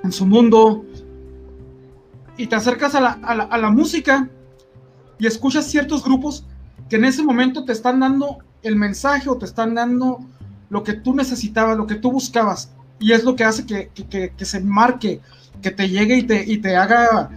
en 0.02 0.10
su 0.10 0.26
mundo, 0.26 0.84
y 2.36 2.46
te 2.46 2.56
acercas 2.56 2.94
a 2.94 3.00
la, 3.00 3.10
a 3.22 3.58
la, 3.58 3.70
música 3.70 4.28
y 5.18 5.26
escuchas 5.26 5.66
ciertos 5.66 6.02
grupos 6.04 6.44
que 6.88 6.96
en 6.96 7.04
ese 7.04 7.22
momento 7.22 7.64
te 7.64 7.72
están 7.72 8.00
dando 8.00 8.38
el 8.64 8.76
mensaje 8.76 9.28
o 9.28 9.36
te 9.36 9.44
están 9.44 9.74
dando 9.74 10.20
lo 10.70 10.82
que 10.82 10.94
tú 10.94 11.14
necesitabas, 11.14 11.76
lo 11.76 11.86
que 11.86 11.94
tú 11.96 12.10
buscabas. 12.12 12.72
Y 12.98 13.12
es 13.12 13.24
lo 13.24 13.36
que 13.36 13.44
hace 13.44 13.66
que, 13.66 13.88
que, 13.88 14.32
que, 14.36 14.44
se 14.44 14.60
marque, 14.60 15.20
que 15.62 15.70
te 15.70 15.88
llegue 15.88 16.18
y 16.18 16.22
te, 16.22 16.44
y 16.44 16.58
te 16.58 16.76
haga, 16.76 17.30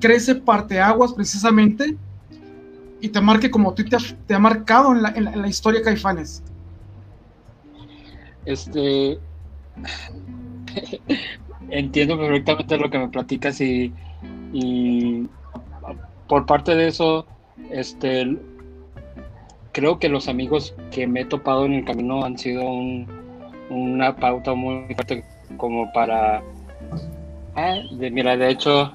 crece 0.00 0.34
parteaguas 0.34 1.12
precisamente 1.12 1.96
y 3.00 3.08
te 3.08 3.20
marque 3.20 3.50
como 3.50 3.74
tú 3.74 3.84
te, 3.84 3.96
te 4.26 4.34
ha 4.34 4.38
marcado 4.38 4.92
en 4.92 5.02
la, 5.02 5.10
en, 5.10 5.42
la, 5.42 5.48
historia 5.48 5.82
Caifanes. 5.82 6.42
Este. 8.44 9.18
Entiendo 11.70 12.18
perfectamente 12.18 12.76
lo 12.76 12.90
que 12.90 12.98
me 12.98 13.08
platicas 13.08 13.60
y 13.60 13.92
y 14.52 15.28
por 16.28 16.46
parte 16.46 16.74
de 16.74 16.88
eso, 16.88 17.26
este, 17.70 18.38
creo 19.72 19.98
que 19.98 20.08
los 20.08 20.28
amigos 20.28 20.74
que 20.90 21.06
me 21.06 21.22
he 21.22 21.24
topado 21.24 21.64
en 21.64 21.74
el 21.74 21.84
camino 21.84 22.24
han 22.24 22.38
sido 22.38 22.62
una 23.70 24.14
pauta 24.16 24.54
muy 24.54 24.84
fuerte 24.94 25.24
como 25.56 25.90
para... 25.92 26.42
Ah, 27.54 27.76
de, 27.92 28.10
mira, 28.10 28.36
de 28.36 28.50
hecho, 28.50 28.92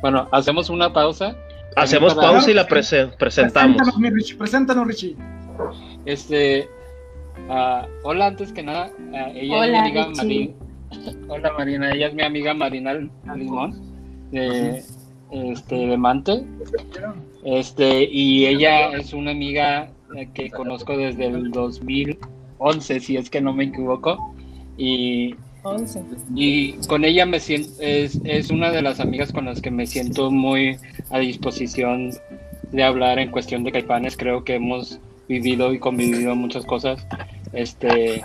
bueno, 0.00 0.28
hacemos 0.32 0.70
una 0.70 0.92
pausa. 0.92 1.36
Hacemos 1.76 2.14
pausa 2.14 2.50
y 2.50 2.54
la 2.54 2.66
presentamos. 2.66 3.16
Preséntanos, 3.16 3.94
Richie, 3.98 4.36
preséntanos, 4.36 4.86
Richie. 4.86 5.16
Este, 6.04 6.68
uh, 7.48 7.86
hola, 8.02 8.26
antes 8.26 8.52
que 8.52 8.62
nada, 8.62 8.90
uh, 9.12 9.30
ella 9.34 9.56
hola, 9.56 9.66
es 9.66 9.70
mi 9.70 9.78
amiga 9.78 10.08
Marina. 10.16 10.52
Hola 11.28 11.52
Marina, 11.56 11.90
ella 11.92 12.08
es 12.08 12.14
mi 12.14 12.22
amiga 12.22 12.52
Marina 12.52 12.92
Limón 13.34 13.80
de, 14.30 14.82
este, 15.30 15.74
de 15.74 15.96
Mante. 15.96 16.44
Este, 17.44 18.04
y 18.10 18.46
ella 18.46 18.90
es 18.92 19.12
una 19.12 19.30
amiga 19.30 19.88
que 20.34 20.50
conozco 20.50 20.96
desde 20.96 21.26
el 21.26 21.50
2011, 21.50 23.00
si 23.00 23.16
es 23.16 23.30
que 23.30 23.40
no 23.40 23.52
me 23.52 23.64
equivoco. 23.64 24.34
Y, 24.76 25.34
y 26.34 26.72
con 26.88 27.04
ella 27.04 27.26
me 27.26 27.40
siento, 27.40 27.70
es, 27.80 28.20
es 28.24 28.50
una 28.50 28.70
de 28.70 28.82
las 28.82 29.00
amigas 29.00 29.32
con 29.32 29.44
las 29.44 29.60
que 29.60 29.70
me 29.70 29.86
siento 29.86 30.30
muy 30.30 30.78
a 31.10 31.18
disposición 31.18 32.12
de 32.70 32.82
hablar 32.82 33.18
en 33.18 33.30
cuestión 33.30 33.64
de 33.64 33.72
caipanes. 33.72 34.16
Creo 34.16 34.44
que 34.44 34.54
hemos 34.54 34.98
vivido 35.28 35.72
y 35.72 35.78
convivido 35.78 36.34
muchas 36.34 36.64
cosas. 36.64 37.06
Este, 37.52 38.22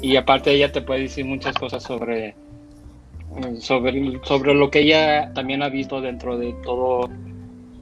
y 0.00 0.16
aparte 0.16 0.52
ella 0.52 0.70
te 0.70 0.82
puede 0.82 1.00
decir 1.02 1.24
muchas 1.24 1.56
cosas 1.56 1.82
sobre 1.82 2.34
sobre, 3.58 4.20
sobre 4.24 4.54
lo 4.54 4.70
que 4.70 4.80
ella 4.80 5.32
también 5.34 5.62
ha 5.62 5.68
visto 5.68 6.00
dentro 6.00 6.38
de 6.38 6.54
todo, 6.64 7.08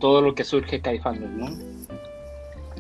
todo 0.01 0.21
lo 0.21 0.35
que 0.35 0.45
surge 0.45 0.81
Caifanes, 0.81 1.31
¿no? 1.31 1.76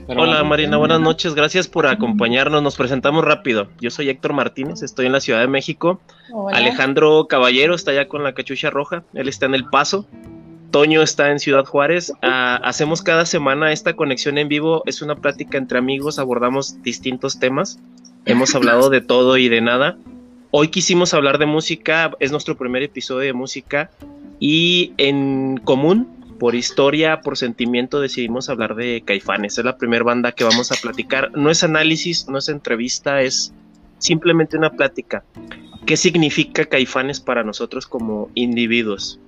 Hola 0.08 0.44
Marina, 0.44 0.76
buenas 0.76 1.00
noches, 1.00 1.34
gracias 1.34 1.66
por 1.66 1.88
acompañarnos, 1.88 2.62
nos 2.62 2.76
presentamos 2.76 3.24
rápido. 3.24 3.66
Yo 3.80 3.90
soy 3.90 4.08
Héctor 4.08 4.34
Martínez, 4.34 4.82
estoy 4.82 5.06
en 5.06 5.12
la 5.12 5.20
Ciudad 5.20 5.40
de 5.40 5.48
México. 5.48 6.00
Alejandro 6.52 7.26
Caballero 7.26 7.74
está 7.74 7.90
allá 7.90 8.06
con 8.06 8.22
la 8.22 8.32
cachucha 8.32 8.70
roja, 8.70 9.02
él 9.14 9.28
está 9.28 9.46
en 9.46 9.54
El 9.54 9.64
Paso. 9.64 10.06
Toño 10.70 11.02
está 11.02 11.30
en 11.32 11.40
Ciudad 11.40 11.64
Juárez. 11.64 12.12
Ah, 12.22 12.60
hacemos 12.62 13.02
cada 13.02 13.26
semana 13.26 13.72
esta 13.72 13.94
conexión 13.94 14.38
en 14.38 14.48
vivo, 14.48 14.82
es 14.86 15.02
una 15.02 15.16
plática 15.16 15.58
entre 15.58 15.78
amigos, 15.78 16.20
abordamos 16.20 16.80
distintos 16.82 17.40
temas. 17.40 17.80
Hemos 18.26 18.54
hablado 18.54 18.90
de 18.90 19.00
todo 19.00 19.36
y 19.38 19.48
de 19.48 19.60
nada. 19.60 19.96
Hoy 20.52 20.68
quisimos 20.68 21.14
hablar 21.14 21.38
de 21.38 21.46
música, 21.46 22.12
es 22.20 22.30
nuestro 22.30 22.56
primer 22.56 22.84
episodio 22.84 23.26
de 23.26 23.32
música 23.32 23.90
y 24.38 24.92
en 24.98 25.58
común, 25.64 26.15
por 26.38 26.54
historia, 26.54 27.20
por 27.20 27.36
sentimiento, 27.36 28.00
decidimos 28.00 28.48
hablar 28.48 28.74
de 28.74 29.02
Caifanes. 29.04 29.58
Es 29.58 29.64
la 29.64 29.76
primera 29.76 30.04
banda 30.04 30.32
que 30.32 30.44
vamos 30.44 30.72
a 30.72 30.76
platicar. 30.76 31.30
No 31.36 31.50
es 31.50 31.64
análisis, 31.64 32.28
no 32.28 32.38
es 32.38 32.48
entrevista, 32.48 33.22
es 33.22 33.52
simplemente 33.98 34.56
una 34.56 34.70
plática. 34.70 35.24
¿Qué 35.86 35.96
significa 35.96 36.64
Caifanes 36.64 37.20
para 37.20 37.44
nosotros 37.44 37.86
como 37.86 38.30
individuos? 38.34 39.20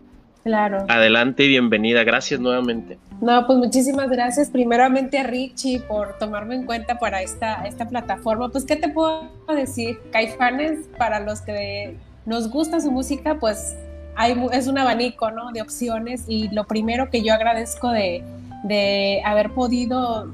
Claro. 0.45 0.85
Adelante 0.89 1.45
y 1.45 1.49
bienvenida. 1.49 2.05
Gracias 2.05 2.41
nuevamente. 2.41 2.99
No, 3.21 3.47
pues 3.47 3.59
muchísimas 3.59 4.09
gracias 4.09 4.51
primeramente 4.51 5.19
a 5.19 5.25
Richie 5.25 5.81
por 5.81 6.17
tomarme 6.19 6.55
en 6.55 6.65
cuenta 6.65 6.99
para 6.99 7.23
esta, 7.23 7.67
esta 7.67 7.89
plataforma. 7.89 8.49
Pues, 8.49 8.65
¿qué 8.65 8.77
te 8.77 8.89
puedo 8.89 9.29
decir? 9.55 9.99
Caifanes, 10.11 10.89
para 10.97 11.21
los 11.21 11.41
que 11.43 11.97
nos 12.25 12.49
gusta 12.51 12.81
su 12.81 12.91
música, 12.91 13.39
pues 13.39 13.77
es 14.53 14.67
un 14.67 14.79
abanico, 14.79 15.31
¿no? 15.31 15.53
De 15.53 15.63
opciones 15.63 16.25
y 16.27 16.49
lo 16.49 16.65
primero 16.67 17.11
que 17.11 17.23
yo 17.23 17.35
agradezco 17.35 17.91
de, 17.91 18.25
de 18.65 19.23
haber 19.25 19.53
podido 19.53 20.33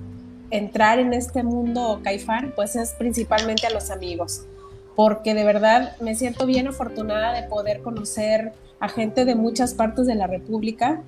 entrar 0.51 0.99
en 0.99 1.13
este 1.13 1.43
mundo 1.43 2.01
Caifán, 2.03 2.53
pues 2.55 2.77
es 2.77 2.93
principalmente 2.93 3.67
a 3.67 3.71
los 3.71 3.91
amigos, 3.91 4.47
porque 4.95 5.35
de 5.35 5.45
verdad 5.45 5.97
me 6.01 6.15
siento 6.15 6.47
bien 6.47 6.69
afortunada 6.69 7.33
de 7.33 7.49
poder 7.49 7.83
conocer 7.83 8.53
a 8.81 8.89
gente 8.89 9.25
de 9.25 9.35
muchas 9.35 9.75
partes 9.75 10.07
de 10.07 10.15
la 10.15 10.27
República, 10.27 11.01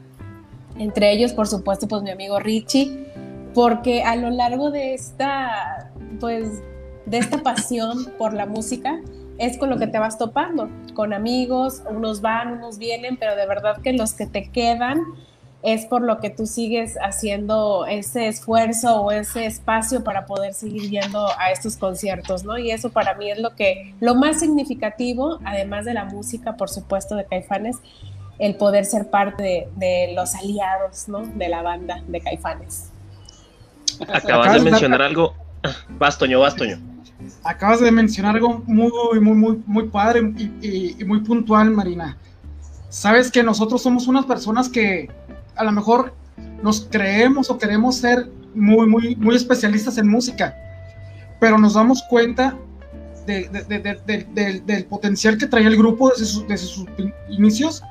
entre 0.79 1.13
ellos, 1.13 1.33
por 1.33 1.47
supuesto, 1.47 1.89
pues 1.89 2.03
mi 2.03 2.11
amigo 2.11 2.39
Richie, 2.39 3.07
porque 3.55 4.03
a 4.03 4.17
lo 4.17 4.31
largo 4.31 4.71
de 4.71 4.95
esta, 4.95 5.91
pues, 6.21 6.63
de 7.07 7.19
esta 7.19 7.39
pasión 7.43 8.13
por 8.19 8.35
la 8.35 8.47
música, 8.47 9.01
es 9.39 9.59
con 9.59 9.71
lo 9.71 9.79
que 9.79 9.87
te 9.87 9.99
vas 9.99 10.19
topando, 10.19 10.69
con 10.95 11.13
amigos, 11.13 11.83
unos 11.91 12.21
van, 12.21 12.53
unos 12.53 12.79
vienen, 12.79 13.17
pero 13.17 13.37
de 13.37 13.47
verdad 13.47 13.81
que 13.83 13.93
los 13.93 14.15
que 14.15 14.27
te 14.27 14.51
quedan 14.51 15.03
es 15.63 15.85
por 15.87 16.03
lo 16.03 16.21
que 16.21 16.31
tú 16.31 16.47
sigues 16.47 16.97
haciendo 17.03 17.87
ese 17.87 18.29
esfuerzo 18.29 19.03
o 19.03 19.11
ese 19.11 19.47
espacio 19.47 20.05
para 20.05 20.25
poder 20.27 20.55
seguir 20.55 20.91
yendo 20.91 21.29
a 21.39 21.51
estos 21.51 21.77
conciertos, 21.77 22.45
¿no? 22.45 22.57
Y 22.57 22.71
eso 22.71 22.91
para 22.91 23.15
mí 23.15 23.31
es 23.31 23.39
lo 23.41 23.55
que, 23.57 23.95
lo 24.01 24.15
más 24.15 24.39
significativo, 24.39 25.41
además 25.45 25.85
de 25.85 25.95
la 25.95 26.05
música, 26.05 26.57
por 26.57 26.69
supuesto, 26.69 27.17
de 27.17 27.25
Caifanes, 27.25 27.79
el 28.39 28.55
poder 28.55 28.85
ser 28.85 29.11
parte 29.11 29.69
de, 29.75 30.13
los 30.15 30.35
aliados, 30.35 31.09
¿no? 31.09 31.27
De 31.27 31.49
la 31.49 31.63
banda 31.63 32.03
de 32.07 32.21
Caifanes. 32.21 32.93
Acabas 34.09 34.55
de 34.55 34.61
mencionar 34.61 35.03
algo. 35.03 35.35
Bastoño, 35.99 36.39
Bastoño. 36.39 36.96
Acabas 37.45 37.81
de 37.81 37.91
mencionar 37.91 38.37
algo 38.37 38.63
muy, 38.67 38.91
muy, 39.21 39.35
muy, 39.35 39.63
muy 39.67 39.89
padre 39.89 40.33
y, 40.63 40.97
muy 41.05 41.21
puntual, 41.21 41.71
Marina. 41.71 42.17
Sabes 42.89 43.31
que 43.31 43.43
nosotros 43.43 43.83
somos 43.83 44.07
unas 44.07 44.27
personas 44.27 44.69
que 44.69 45.09
a 45.55 45.65
lo 45.65 45.73
mejor 45.73 46.15
nos 46.63 46.87
creemos 46.91 47.51
o 47.51 47.59
queremos 47.59 47.97
ser 47.97 48.31
muy, 48.55 48.87
muy, 48.87 49.17
muy 49.17 49.37
especialistas 49.37 49.99
en 49.99 50.09
música, 50.09 50.55
pero 51.41 51.59
nos 51.59 51.75
damos 51.75 52.03
cuenta 52.09 52.57
del 53.27 54.87
potencial 54.89 55.37
que 55.37 55.47
traía 55.47 55.69
el 55.69 55.77
grupo 55.77 56.11
desde, 56.11 56.57
sus 56.57 56.87
inicios, 57.29 57.83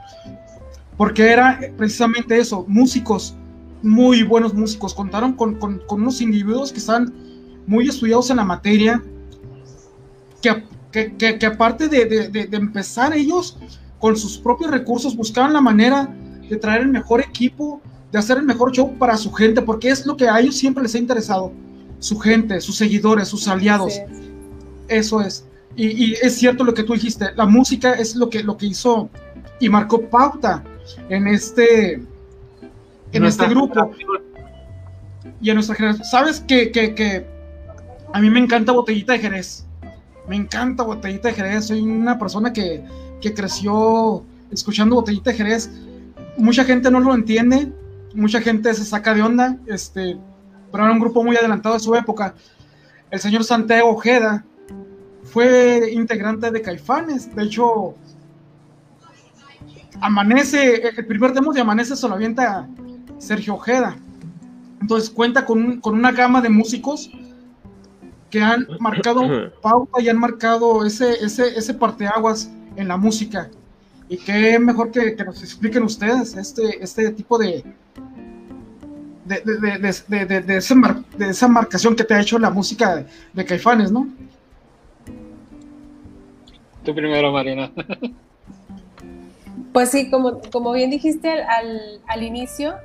porque 0.97 1.29
era 1.29 1.59
precisamente 1.77 2.37
eso, 2.37 2.65
músicos, 2.67 3.35
muy 3.83 4.23
buenos 4.23 4.53
músicos, 4.53 4.93
contaron 4.93 5.33
con, 5.33 5.55
con, 5.55 5.79
con 5.87 6.01
unos 6.01 6.21
individuos 6.21 6.71
que 6.71 6.79
están 6.79 7.13
muy 7.67 7.89
estudiados 7.89 8.29
en 8.29 8.37
la 8.37 8.45
materia, 8.45 9.03
que, 10.41 10.63
que, 11.17 11.37
que, 11.37 11.45
aparte 11.45 11.87
de, 11.87 12.05
de, 12.05 12.29
de, 12.29 12.57
empezar 12.57 13.13
ellos 13.13 13.57
con 13.99 14.15
sus 14.15 14.37
propios 14.37 14.71
recursos, 14.71 15.15
buscaban 15.15 15.53
la 15.53 15.61
manera 15.61 16.13
de 16.49 16.55
traer 16.57 16.81
el 16.81 16.89
mejor 16.89 17.21
equipo, 17.21 17.81
de 18.11 18.19
hacer 18.19 18.37
el 18.37 18.43
mejor 18.43 18.71
show 18.71 18.97
para 18.97 19.17
su 19.17 19.31
gente, 19.31 19.61
porque 19.61 19.89
es 19.89 20.05
lo 20.05 20.15
que 20.15 20.27
a 20.29 20.39
ellos 20.39 20.55
siempre 20.55 20.83
les 20.83 20.95
ha 20.95 20.99
interesado, 20.99 21.51
su 21.99 22.17
gente, 22.19 22.61
sus 22.61 22.77
seguidores, 22.77 23.27
sus 23.27 23.47
aliados. 23.47 23.99
Eso 24.87 25.21
es. 25.21 25.45
Y, 25.75 25.87
y, 25.87 26.13
es 26.21 26.35
cierto 26.35 26.63
lo 26.63 26.73
que 26.73 26.83
tú 26.83 26.93
dijiste, 26.93 27.33
la 27.35 27.45
música 27.45 27.93
es 27.93 28.15
lo 28.15 28.29
que, 28.29 28.43
lo 28.43 28.55
que 28.55 28.67
hizo 28.67 29.09
y 29.59 29.69
marcó 29.69 30.01
pauta 30.09 30.63
en 31.09 31.27
este, 31.27 32.01
en 33.11 33.25
este 33.25 33.47
grupo. 33.47 33.91
Y 35.41 35.49
en 35.49 35.55
nuestra 35.55 35.75
generación. 35.75 36.07
¿Sabes 36.07 36.39
que, 36.39 36.71
que, 36.71 36.95
que 36.95 37.25
a 38.13 38.21
mí 38.21 38.29
me 38.29 38.39
encanta 38.39 38.71
Botellita 38.71 39.13
de 39.13 39.19
Jerez. 39.19 39.65
Me 40.27 40.35
encanta 40.35 40.83
Botellita 40.83 41.29
de 41.29 41.33
Jerez. 41.35 41.65
Soy 41.65 41.81
una 41.81 42.17
persona 42.17 42.51
que, 42.51 42.83
que 43.21 43.33
creció 43.33 44.23
escuchando 44.51 44.95
Botellita 44.95 45.31
de 45.31 45.37
Jerez. 45.37 45.69
Mucha 46.37 46.63
gente 46.63 46.91
no 46.91 46.99
lo 46.99 47.13
entiende, 47.13 47.71
mucha 48.13 48.41
gente 48.41 48.73
se 48.73 48.83
saca 48.83 49.13
de 49.13 49.21
onda, 49.21 49.57
este, 49.67 50.17
pero 50.71 50.83
era 50.83 50.93
un 50.93 50.99
grupo 50.99 51.23
muy 51.23 51.35
adelantado 51.35 51.75
de 51.75 51.79
su 51.79 51.95
época. 51.95 52.35
El 53.11 53.19
señor 53.19 53.43
Santiago 53.43 53.89
Ojeda 53.89 54.43
fue 55.23 55.91
integrante 55.93 56.51
de 56.51 56.61
Caifanes. 56.61 57.33
De 57.35 57.43
hecho, 57.43 57.95
Amanece, 60.01 60.89
el 60.89 61.05
primer 61.05 61.33
demo 61.33 61.53
de 61.53 61.61
Amanece 61.61 61.95
se 61.95 62.07
lo 62.07 62.15
avienta 62.15 62.67
Sergio 63.17 63.55
Ojeda. 63.55 63.97
Entonces 64.81 65.09
cuenta 65.09 65.45
con, 65.45 65.79
con 65.79 65.95
una 65.95 66.11
gama 66.11 66.41
de 66.41 66.49
músicos 66.49 67.09
que 68.35 68.41
han 68.41 68.67
marcado 68.81 69.49
pauta 69.61 70.01
y 70.01 70.09
han 70.09 70.17
marcado 70.17 70.85
ese, 70.85 71.09
ese, 71.23 71.57
ese 71.57 71.73
parteaguas 71.73 72.51
en 72.75 72.89
la 72.89 72.97
música. 72.97 73.49
Y 74.09 74.17
qué 74.17 74.59
mejor 74.59 74.91
que, 74.91 75.15
que 75.15 75.23
nos 75.23 75.41
expliquen 75.41 75.83
ustedes 75.83 76.35
este, 76.35 76.83
este 76.83 77.11
tipo 77.11 77.37
de, 77.37 77.63
de, 79.23 79.39
de, 79.39 80.25
de, 80.25 80.41
de, 80.41 81.29
esa 81.29 81.47
marcación 81.47 81.95
que 81.95 82.03
te 82.03 82.13
ha 82.13 82.19
hecho 82.19 82.37
la 82.37 82.49
música 82.49 83.05
de, 83.31 83.45
Caifanes, 83.45 83.89
¿no? 83.89 84.09
Tú 86.83 86.93
primero, 86.93 87.31
Marina. 87.31 87.71
Pues 89.71 89.91
sí, 89.91 90.09
como, 90.09 90.41
como 90.51 90.73
bien 90.73 90.89
dijiste 90.89 91.29
al, 91.29 92.01
al, 92.07 92.23
inicio, 92.23 92.75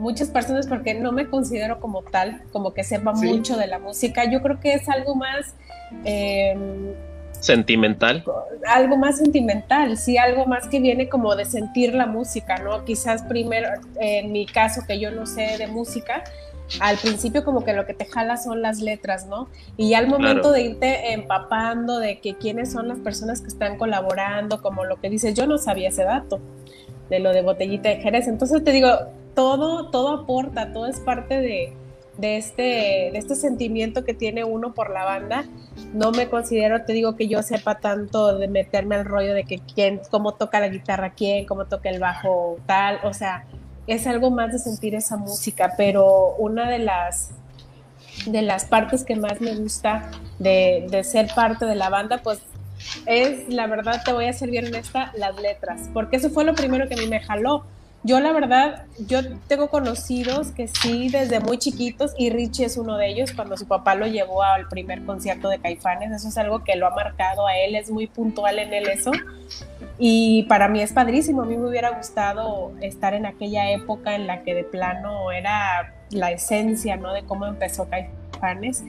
muchas 0.00 0.28
personas, 0.28 0.66
porque 0.66 0.94
no 0.94 1.12
me 1.12 1.28
considero 1.28 1.78
como 1.78 2.02
tal, 2.02 2.42
como 2.52 2.74
que 2.74 2.82
sepa 2.82 3.12
mucho 3.12 3.56
de 3.56 3.66
la 3.66 3.78
música, 3.78 4.30
yo 4.30 4.42
creo 4.42 4.58
que 4.58 4.74
es 4.74 4.88
algo 4.88 5.14
más... 5.14 5.54
Eh, 6.04 6.56
sentimental. 7.38 8.24
Algo 8.66 8.96
más 8.96 9.18
sentimental, 9.18 9.96
sí, 9.96 10.18
algo 10.18 10.46
más 10.46 10.68
que 10.68 10.80
viene 10.80 11.08
como 11.08 11.36
de 11.36 11.44
sentir 11.44 11.94
la 11.94 12.06
música, 12.06 12.58
¿no? 12.58 12.84
Quizás 12.84 13.22
primero, 13.22 13.68
en 13.98 14.32
mi 14.32 14.46
caso, 14.46 14.82
que 14.86 14.98
yo 14.98 15.10
no 15.10 15.26
sé 15.26 15.56
de 15.58 15.66
música, 15.66 16.24
al 16.78 16.96
principio 16.98 17.44
como 17.44 17.64
que 17.64 17.72
lo 17.72 17.86
que 17.86 17.94
te 17.94 18.04
jala 18.04 18.36
son 18.36 18.62
las 18.62 18.80
letras, 18.80 19.26
¿no? 19.26 19.48
Y 19.76 19.90
ya 19.90 19.98
al 19.98 20.06
momento 20.06 20.52
de 20.52 20.62
irte 20.62 21.12
empapando 21.12 21.98
de 21.98 22.20
que 22.20 22.34
quiénes 22.34 22.70
son 22.70 22.88
las 22.88 22.98
personas 22.98 23.40
que 23.40 23.48
están 23.48 23.76
colaborando, 23.76 24.62
como 24.62 24.84
lo 24.84 25.00
que 25.00 25.10
dices, 25.10 25.34
yo 25.34 25.46
no 25.46 25.58
sabía 25.58 25.88
ese 25.88 26.04
dato 26.04 26.40
de 27.08 27.18
lo 27.18 27.32
de 27.32 27.42
botellita 27.42 27.88
de 27.88 27.96
Jerez. 27.96 28.28
Entonces 28.28 28.62
te 28.62 28.70
digo, 28.70 28.88
todo, 29.34 29.90
todo 29.90 30.22
aporta, 30.22 30.72
todo 30.72 30.86
es 30.86 31.00
parte 31.00 31.40
de, 31.40 31.72
de 32.18 32.36
este, 32.36 32.62
de 32.62 33.18
este 33.18 33.34
sentimiento 33.34 34.04
que 34.04 34.14
tiene 34.14 34.44
uno 34.44 34.74
por 34.74 34.90
la 34.90 35.04
banda. 35.04 35.44
No 35.92 36.12
me 36.12 36.28
considero, 36.28 36.84
te 36.84 36.92
digo, 36.92 37.16
que 37.16 37.28
yo 37.28 37.42
sepa 37.42 37.78
tanto 37.78 38.36
de 38.36 38.48
meterme 38.48 38.96
al 38.96 39.04
rollo 39.04 39.34
de 39.34 39.44
que 39.44 39.60
quién, 39.74 40.00
cómo 40.10 40.34
toca 40.34 40.60
la 40.60 40.68
guitarra 40.68 41.10
quién, 41.10 41.46
cómo 41.46 41.66
toca 41.66 41.88
el 41.88 41.98
bajo 41.98 42.58
tal, 42.66 43.00
o 43.04 43.14
sea, 43.14 43.44
es 43.86 44.06
algo 44.06 44.30
más 44.30 44.52
de 44.52 44.58
sentir 44.58 44.94
esa 44.94 45.16
música, 45.16 45.74
pero 45.76 46.34
una 46.38 46.68
de 46.68 46.78
las 46.78 47.32
de 48.26 48.42
las 48.42 48.66
partes 48.66 49.04
que 49.04 49.16
más 49.16 49.40
me 49.40 49.54
gusta 49.54 50.10
de, 50.38 50.86
de, 50.90 51.04
ser 51.04 51.28
parte 51.34 51.64
de 51.64 51.74
la 51.74 51.88
banda, 51.88 52.20
pues 52.22 52.40
es, 53.06 53.48
la 53.48 53.66
verdad, 53.66 54.02
te 54.04 54.12
voy 54.12 54.26
a 54.26 54.32
ser 54.32 54.50
bien 54.50 54.66
honesta, 54.66 55.12
las 55.16 55.40
letras, 55.40 55.88
porque 55.94 56.16
eso 56.16 56.28
fue 56.28 56.44
lo 56.44 56.54
primero 56.54 56.86
que 56.88 56.94
a 56.94 56.96
mí 56.98 57.06
me 57.06 57.20
jaló. 57.20 57.64
Yo 58.02 58.18
la 58.18 58.32
verdad, 58.32 58.86
yo 59.06 59.20
tengo 59.46 59.68
conocidos 59.68 60.52
que 60.52 60.68
sí 60.68 61.10
desde 61.10 61.38
muy 61.38 61.58
chiquitos 61.58 62.12
y 62.16 62.30
Richie 62.30 62.64
es 62.64 62.78
uno 62.78 62.96
de 62.96 63.08
ellos 63.08 63.32
cuando 63.32 63.58
su 63.58 63.66
papá 63.66 63.94
lo 63.94 64.06
llevó 64.06 64.42
al 64.42 64.68
primer 64.68 65.04
concierto 65.04 65.50
de 65.50 65.58
Caifanes, 65.58 66.10
eso 66.10 66.28
es 66.28 66.38
algo 66.38 66.64
que 66.64 66.76
lo 66.76 66.86
ha 66.86 66.94
marcado 66.94 67.46
a 67.46 67.58
él, 67.58 67.74
es 67.74 67.90
muy 67.90 68.06
puntual 68.06 68.58
en 68.58 68.72
él 68.72 68.88
eso. 68.88 69.12
Y 69.98 70.44
para 70.44 70.68
mí 70.68 70.80
es 70.80 70.94
padrísimo, 70.94 71.42
a 71.42 71.44
mí 71.44 71.58
me 71.58 71.68
hubiera 71.68 71.90
gustado 71.90 72.72
estar 72.80 73.12
en 73.12 73.26
aquella 73.26 73.70
época 73.70 74.14
en 74.14 74.26
la 74.26 74.44
que 74.44 74.54
de 74.54 74.64
plano 74.64 75.30
era 75.30 75.94
la 76.10 76.30
esencia, 76.30 76.96
¿no? 76.96 77.12
De 77.12 77.24
cómo 77.24 77.44
empezó 77.44 77.86
Caifanes 77.90 78.82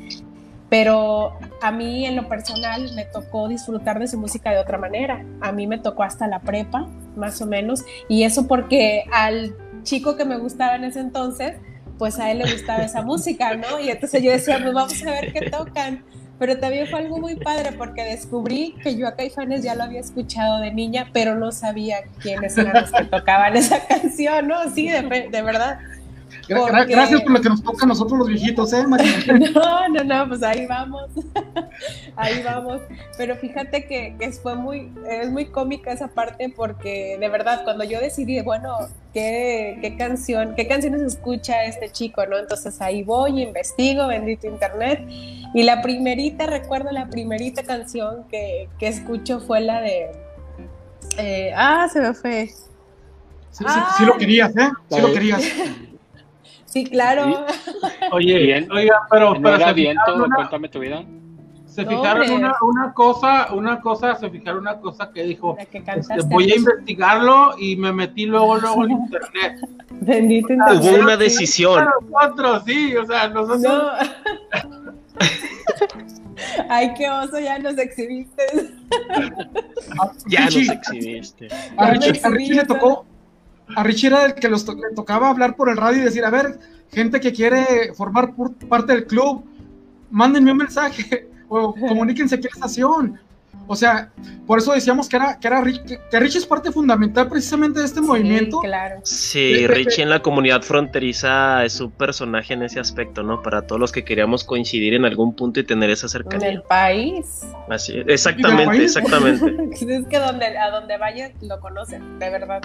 pero 0.72 1.38
a 1.60 1.70
mí 1.74 2.06
en 2.06 2.16
lo 2.16 2.30
personal 2.30 2.94
me 2.96 3.04
tocó 3.04 3.50
disfrutar 3.50 4.00
de 4.00 4.08
su 4.08 4.18
música 4.18 4.52
de 4.52 4.58
otra 4.58 4.78
manera. 4.78 5.26
A 5.42 5.52
mí 5.52 5.68
me 5.68 5.78
tocó 5.78 6.04
hasta 6.04 6.30
la 6.30 6.40
prepa, 6.40 6.88
más 7.18 7.42
o 7.42 7.46
menos, 7.46 7.84
y 8.08 8.24
eso 8.24 8.48
porque 8.48 9.04
al 9.12 9.54
chico 9.84 10.16
que 10.16 10.24
me 10.24 10.38
gustaba 10.38 10.78
en 10.78 10.86
ese 10.86 11.02
entonces, 11.02 11.58
pues 11.98 12.20
a 12.20 12.32
él 12.32 12.38
le 12.38 12.50
gustaba 12.50 12.84
esa 12.84 13.02
música, 13.02 13.54
¿no? 13.58 13.82
Y 13.82 13.90
entonces 13.90 14.24
yo 14.24 14.32
decía, 14.32 14.60
pues 14.62 14.74
vamos 14.74 15.06
a 15.06 15.12
ver 15.12 15.34
qué 15.34 15.50
tocan. 15.50 16.06
Pero 16.40 16.58
también 16.58 16.88
fue 16.88 17.00
algo 17.00 17.20
muy 17.20 17.36
padre 17.36 17.74
porque 17.74 18.06
descubrí 18.06 18.74
que 18.82 18.96
yo 18.96 19.10
a 19.10 19.16
Caifanes 19.16 19.64
ya 19.64 19.76
lo 19.76 19.84
había 19.84 20.00
escuchado 20.00 20.62
de 20.62 20.72
niña, 20.72 21.10
pero 21.12 21.36
no 21.36 21.52
sabía 21.52 21.98
quiénes 22.22 22.58
eran 22.58 22.82
los 22.82 22.92
que 22.92 23.04
tocaban 23.04 23.58
esa 23.58 23.86
canción, 23.86 24.48
¿no? 24.48 24.74
Sí, 24.74 24.88
de, 24.88 25.02
de 25.30 25.42
verdad. 25.42 25.80
Gracias 26.48 27.22
por 27.22 27.32
lo 27.32 27.42
que 27.42 27.50
nos 27.50 27.64
toca 27.64 27.86
a 27.86 27.88
nosotros 27.88 28.20
los 28.20 28.28
viejitos, 28.28 28.74
¿eh, 28.74 28.86
María? 28.88 29.12
No, 29.54 29.88
no, 29.90 30.04
no, 30.04 30.28
pues 30.28 30.44
ahí 30.44 30.66
vamos. 30.66 31.10
ahí 32.16 32.42
vamos. 32.44 32.82
Pero 33.18 33.36
fíjate 33.36 33.86
que, 33.86 34.16
que, 34.20 34.32
fue 34.32 34.56
muy, 34.56 34.92
es 35.08 35.30
muy 35.30 35.46
cómica 35.46 35.92
esa 35.92 36.08
parte 36.08 36.54
porque 36.56 37.18
de 37.20 37.30
verdad, 37.30 37.64
cuando 37.64 37.84
yo 37.84 38.00
decidí, 38.00 38.42
bueno, 38.42 38.76
¿qué, 39.14 39.78
qué 39.82 39.98
canción, 39.98 40.56
qué 40.56 40.68
canciones 40.68 41.02
escucha 41.02 41.66
este 41.66 41.90
chico, 41.92 42.26
no? 42.26 42.38
Entonces 42.38 42.82
ahí 42.82 43.04
voy, 43.04 43.42
investigo, 43.42 44.08
bendito 44.08 44.48
internet. 44.48 45.06
Y 45.54 45.64
la 45.64 45.82
primerita, 45.82 46.46
recuerdo 46.48 46.92
la 46.92 47.10
primerita 47.10 47.64
canción 47.64 48.26
que, 48.30 48.70
que 48.80 48.88
escucho 48.88 49.40
fue 49.40 49.62
la 49.62 49.82
de. 49.82 50.12
Eh, 51.18 51.54
ah, 51.56 51.88
se 51.92 52.02
me 52.02 52.14
fue. 52.14 52.48
Sí, 53.52 53.66
sí, 53.68 53.80
sí, 53.98 54.06
lo 54.06 54.18
querías, 54.18 54.56
¿eh? 54.56 54.70
Sí 54.90 55.02
lo 55.02 55.12
querías. 55.14 55.42
Sí, 56.72 56.86
claro. 56.86 57.46
Oye, 58.12 58.40
bien. 58.40 58.72
oiga, 58.72 59.02
pero, 59.10 59.34
pero 59.42 59.56
era 59.56 59.74
bien 59.74 59.98
todo, 60.06 60.26
cuéntame 60.34 60.70
tu 60.70 60.80
vida. 60.80 61.04
Se 61.66 61.86
fijaron 61.86 62.30
una, 62.32 62.54
una, 62.62 62.94
cosa, 62.94 63.54
una 63.54 63.80
cosa, 63.80 64.16
se 64.16 64.30
fijaron 64.30 64.62
una 64.62 64.80
cosa 64.80 65.12
que 65.14 65.24
dijo, 65.24 65.58
este, 65.58 66.22
voy 66.26 66.52
a 66.52 66.56
investigarlo 66.56 67.56
y 67.58 67.78
me 67.78 67.94
metí 67.94 68.26
luego, 68.26 68.58
luego 68.58 68.86
en 68.86 68.92
internet. 68.92 69.70
Bendito 70.02 70.52
internet. 70.52 70.82
Hubo 70.82 71.02
una 71.02 71.16
decisión. 71.16 71.88
Nosotros, 72.10 72.64
sí, 72.66 72.94
o 72.96 73.06
sea, 73.06 73.30
nosotros. 73.30 73.64
No. 73.64 73.90
Ay, 76.70 76.94
qué 76.98 77.10
oso, 77.10 77.40
ya 77.40 77.58
nos 77.60 77.78
exhibiste. 77.78 78.44
ya 80.28 80.46
nos 80.46 80.70
exhibiste. 80.70 81.48
A 81.78 81.92
Richie, 81.92 82.20
a 82.22 82.30
Richie 82.30 82.56
le 82.56 82.66
tocó, 82.66 83.06
a 83.76 83.84
Richie 83.84 84.08
era 84.08 84.26
el 84.26 84.34
que 84.34 84.50
los 84.50 84.68
le 84.68 84.96
tocaba 84.96 85.30
hablar 85.30 85.56
por 85.56 85.70
el 85.70 85.78
radio 85.78 86.02
y 86.02 86.06
decir, 86.06 86.24
a 86.26 86.30
ver, 86.30 86.60
gente 86.92 87.20
que 87.20 87.32
quiere 87.32 87.94
formar 87.94 88.34
parte 88.70 88.94
del 88.94 89.06
club, 89.06 89.44
mándenme 90.10 90.52
un 90.52 90.58
mensaje 90.58 91.30
o 91.48 91.74
comuníquense 91.74 92.36
a 92.36 92.40
qué 92.40 92.48
estación. 92.48 93.20
O 93.68 93.76
sea, 93.76 94.12
por 94.46 94.60
eso 94.60 94.74
decíamos 94.74 95.08
que 95.08 95.16
era, 95.16 95.40
que 95.40 95.48
era 95.48 95.64
que 95.64 96.20
Richie 96.20 96.40
es 96.40 96.46
parte 96.46 96.72
fundamental 96.72 97.30
precisamente 97.30 97.80
de 97.80 97.86
este 97.86 98.02
movimiento. 98.02 98.60
Claro. 98.60 99.00
Sí, 99.04 99.66
Richie 99.68 100.04
en 100.04 100.10
la 100.10 100.22
comunidad 100.22 100.62
fronteriza 100.62 101.64
es 101.64 101.80
un 101.80 101.92
personaje 101.92 102.54
en 102.54 102.64
ese 102.64 102.80
aspecto, 102.80 103.24
¿no? 103.24 103.42
Para 103.42 103.62
todos 103.62 103.80
los 103.80 103.92
que 103.92 104.04
queríamos 104.04 104.44
coincidir 104.44 104.94
en 104.94 105.06
algún 105.06 105.36
punto 105.36 105.60
y 105.60 105.64
tener 105.64 105.90
esa 105.90 106.08
cercanía. 106.08 106.50
En 106.50 106.54
el 106.56 106.64
país. 106.64 107.42
Así, 107.70 108.04
exactamente, 108.08 108.84
exactamente. 108.84 109.46
es 109.72 110.08
que 110.08 110.20
donde, 110.20 110.58
a 110.58 110.70
donde 110.72 110.98
vaya 110.98 111.32
lo 111.42 111.60
conocen, 111.60 112.20
de 112.20 112.30
verdad. 112.30 112.62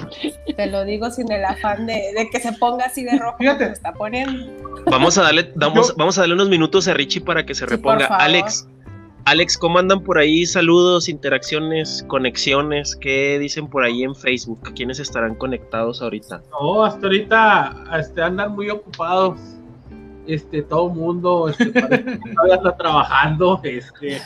Te 0.56 0.66
lo 0.66 0.84
digo 0.84 1.10
sin 1.10 1.30
el 1.30 1.44
afán 1.44 1.86
de, 1.86 2.28
que 2.32 2.40
se 2.40 2.52
ponga 2.54 2.86
así 2.86 3.04
de 3.04 3.18
rojo. 3.18 3.38
Fíjate. 3.38 3.66
está 3.66 3.92
poniendo. 3.92 4.52
Vamos 4.86 5.18
a 5.18 5.22
darle, 5.22 5.52
vamos, 5.54 5.94
vamos 5.96 6.18
a 6.18 6.22
darle 6.22 6.34
unos 6.34 6.48
minutos 6.48 6.88
a 6.88 6.94
Richie 6.94 7.20
para 7.20 7.44
que 7.46 7.54
se 7.54 7.66
reponga. 7.66 8.06
Alex, 8.06 8.66
Alex, 9.26 9.58
¿cómo 9.58 9.80
andan 9.80 10.04
por 10.04 10.18
ahí? 10.18 10.46
Saludos, 10.46 11.08
interacciones, 11.08 12.04
conexiones. 12.06 12.94
¿Qué 12.94 13.40
dicen 13.40 13.66
por 13.66 13.82
ahí 13.82 14.04
en 14.04 14.14
Facebook? 14.14 14.72
¿Quiénes 14.76 15.00
estarán 15.00 15.34
conectados 15.34 16.00
ahorita? 16.00 16.44
No, 16.52 16.84
hasta 16.84 17.08
ahorita 17.08 17.84
este, 17.98 18.22
andan 18.22 18.52
muy 18.52 18.70
ocupados. 18.70 19.40
Este, 20.28 20.62
todo 20.62 20.86
el 20.86 20.94
mundo 20.94 21.48
este, 21.48 21.66
todavía 21.72 22.54
está 22.54 22.76
trabajando. 22.76 23.60
Este, 23.64 24.22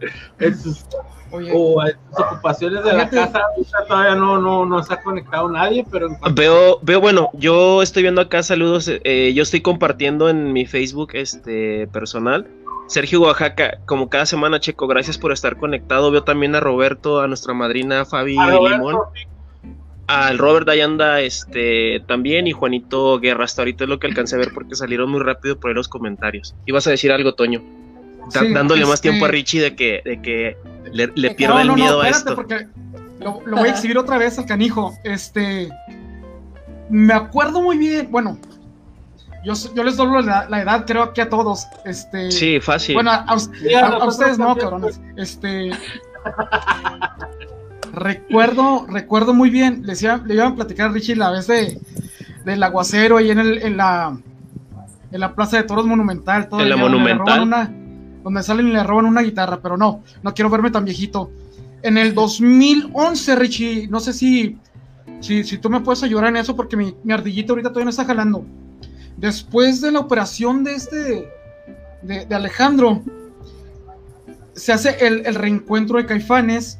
en 0.40 0.58
sus, 0.58 0.84
ocupaciones 1.30 2.82
de 2.82 2.92
la 2.92 3.08
casa 3.08 3.40
todavía 3.86 4.16
no, 4.16 4.40
no, 4.40 4.66
no 4.66 4.82
se 4.82 4.94
ha 4.94 5.00
conectado 5.00 5.48
nadie, 5.48 5.86
pero 5.88 6.08
veo, 6.32 6.80
veo, 6.82 7.00
bueno, 7.00 7.30
yo 7.34 7.82
estoy 7.82 8.02
viendo 8.02 8.20
acá 8.20 8.42
saludos, 8.42 8.88
eh, 8.88 9.32
yo 9.32 9.44
estoy 9.44 9.60
compartiendo 9.60 10.28
en 10.28 10.52
mi 10.52 10.66
Facebook 10.66 11.10
este 11.14 11.86
personal 11.88 12.48
Sergio 12.86 13.22
Oaxaca, 13.22 13.78
como 13.86 14.08
cada 14.08 14.26
semana, 14.26 14.60
Checo, 14.60 14.86
gracias 14.86 15.18
por 15.18 15.32
estar 15.32 15.56
conectado. 15.56 16.10
Veo 16.10 16.22
también 16.22 16.54
a 16.54 16.60
Roberto, 16.60 17.20
a 17.20 17.28
nuestra 17.28 17.54
madrina 17.54 18.04
Fabi 18.04 18.32
Limón. 18.32 18.98
Al 20.06 20.36
Robert 20.36 20.66
Dayanda 20.66 21.22
este, 21.22 22.00
también 22.06 22.46
y 22.46 22.52
Juanito 22.52 23.18
Guerra. 23.18 23.44
Hasta 23.44 23.62
ahorita 23.62 23.84
es 23.84 23.90
lo 23.90 23.98
que 23.98 24.06
alcancé 24.06 24.36
a 24.36 24.38
ver 24.38 24.50
porque 24.52 24.74
salieron 24.74 25.10
muy 25.10 25.22
rápido 25.22 25.58
por 25.58 25.70
ahí 25.70 25.74
los 25.74 25.88
comentarios. 25.88 26.54
Ibas 26.66 26.86
a 26.86 26.90
decir 26.90 27.10
algo, 27.10 27.34
Toño. 27.34 27.62
dándole 28.52 28.84
más 28.84 29.00
tiempo 29.00 29.24
a 29.24 29.28
este, 29.28 29.36
Richie 29.36 29.60
de 29.62 29.74
que, 29.74 30.02
de 30.04 30.20
que 30.20 30.56
le, 30.92 31.08
pierda 31.30 31.62
el 31.62 31.72
miedo 31.72 32.02
a 32.02 32.08
esto. 32.10 32.34
Porque 32.34 32.66
lo, 33.18 33.40
lo 33.46 33.56
voy 33.56 33.68
a 33.70 33.72
exhibir 33.72 33.96
otra 33.96 34.18
vez 34.18 34.38
al 34.38 34.44
canijo. 34.44 34.94
Este. 35.04 35.70
Me 36.90 37.14
acuerdo 37.14 37.62
muy 37.62 37.78
bien. 37.78 38.08
Bueno, 38.10 38.38
yo, 39.44 39.52
yo 39.74 39.84
les 39.84 39.96
doy 39.96 40.24
la, 40.24 40.62
edad, 40.62 40.86
creo 40.86 41.12
que 41.12 41.22
a 41.22 41.28
todos. 41.28 41.66
Este, 41.84 42.30
sí, 42.30 42.60
fácil. 42.60 42.94
Bueno, 42.94 43.10
a, 43.12 43.34
ustedes 43.34 44.38
no, 44.38 44.56
cabrones. 44.56 45.00
Este. 45.16 45.70
recuerdo, 47.92 48.86
recuerdo 48.88 49.34
muy 49.34 49.50
bien. 49.50 49.82
Les 49.84 50.02
iba, 50.02 50.16
le 50.24 50.34
iban 50.34 50.52
a 50.52 50.54
platicar 50.54 50.88
a 50.88 50.92
Richie 50.92 51.14
la 51.14 51.30
vez 51.30 51.46
de, 51.46 51.78
del 52.44 52.62
aguacero 52.62 53.18
ahí 53.18 53.30
en, 53.30 53.38
el, 53.38 53.58
en, 53.62 53.76
la, 53.76 54.16
en 55.12 55.20
la 55.20 55.34
Plaza 55.34 55.58
de 55.58 55.64
Toros 55.64 55.86
Monumental. 55.86 56.48
Todo 56.48 56.60
en 56.60 56.70
la 56.70 56.76
Monumental. 56.76 57.42
Una, 57.42 57.70
donde 58.22 58.42
salen 58.42 58.68
y 58.68 58.72
le 58.72 58.82
roban 58.82 59.04
una 59.04 59.20
guitarra, 59.20 59.60
pero 59.60 59.76
no, 59.76 60.02
no 60.22 60.32
quiero 60.32 60.48
verme 60.48 60.70
tan 60.70 60.86
viejito. 60.86 61.30
En 61.82 61.98
el 61.98 62.14
2011, 62.14 63.36
Richie, 63.36 63.88
no 63.88 64.00
sé 64.00 64.14
si, 64.14 64.56
si, 65.20 65.44
si 65.44 65.58
tú 65.58 65.68
me 65.68 65.80
puedes 65.80 66.02
ayudar 66.02 66.28
en 66.28 66.38
eso, 66.38 66.56
porque 66.56 66.78
mi, 66.78 66.94
mi 67.04 67.12
ardillita 67.12 67.52
ahorita 67.52 67.68
todavía 67.68 67.84
no 67.84 67.90
está 67.90 68.06
jalando 68.06 68.46
después 69.16 69.80
de 69.80 69.92
la 69.92 70.00
operación 70.00 70.64
de 70.64 70.74
este, 70.74 71.28
de, 72.02 72.34
Alejandro, 72.34 73.02
se 74.54 74.72
hace 74.72 74.96
el, 75.06 75.34
reencuentro 75.34 75.98
de 75.98 76.06
Caifanes 76.06 76.78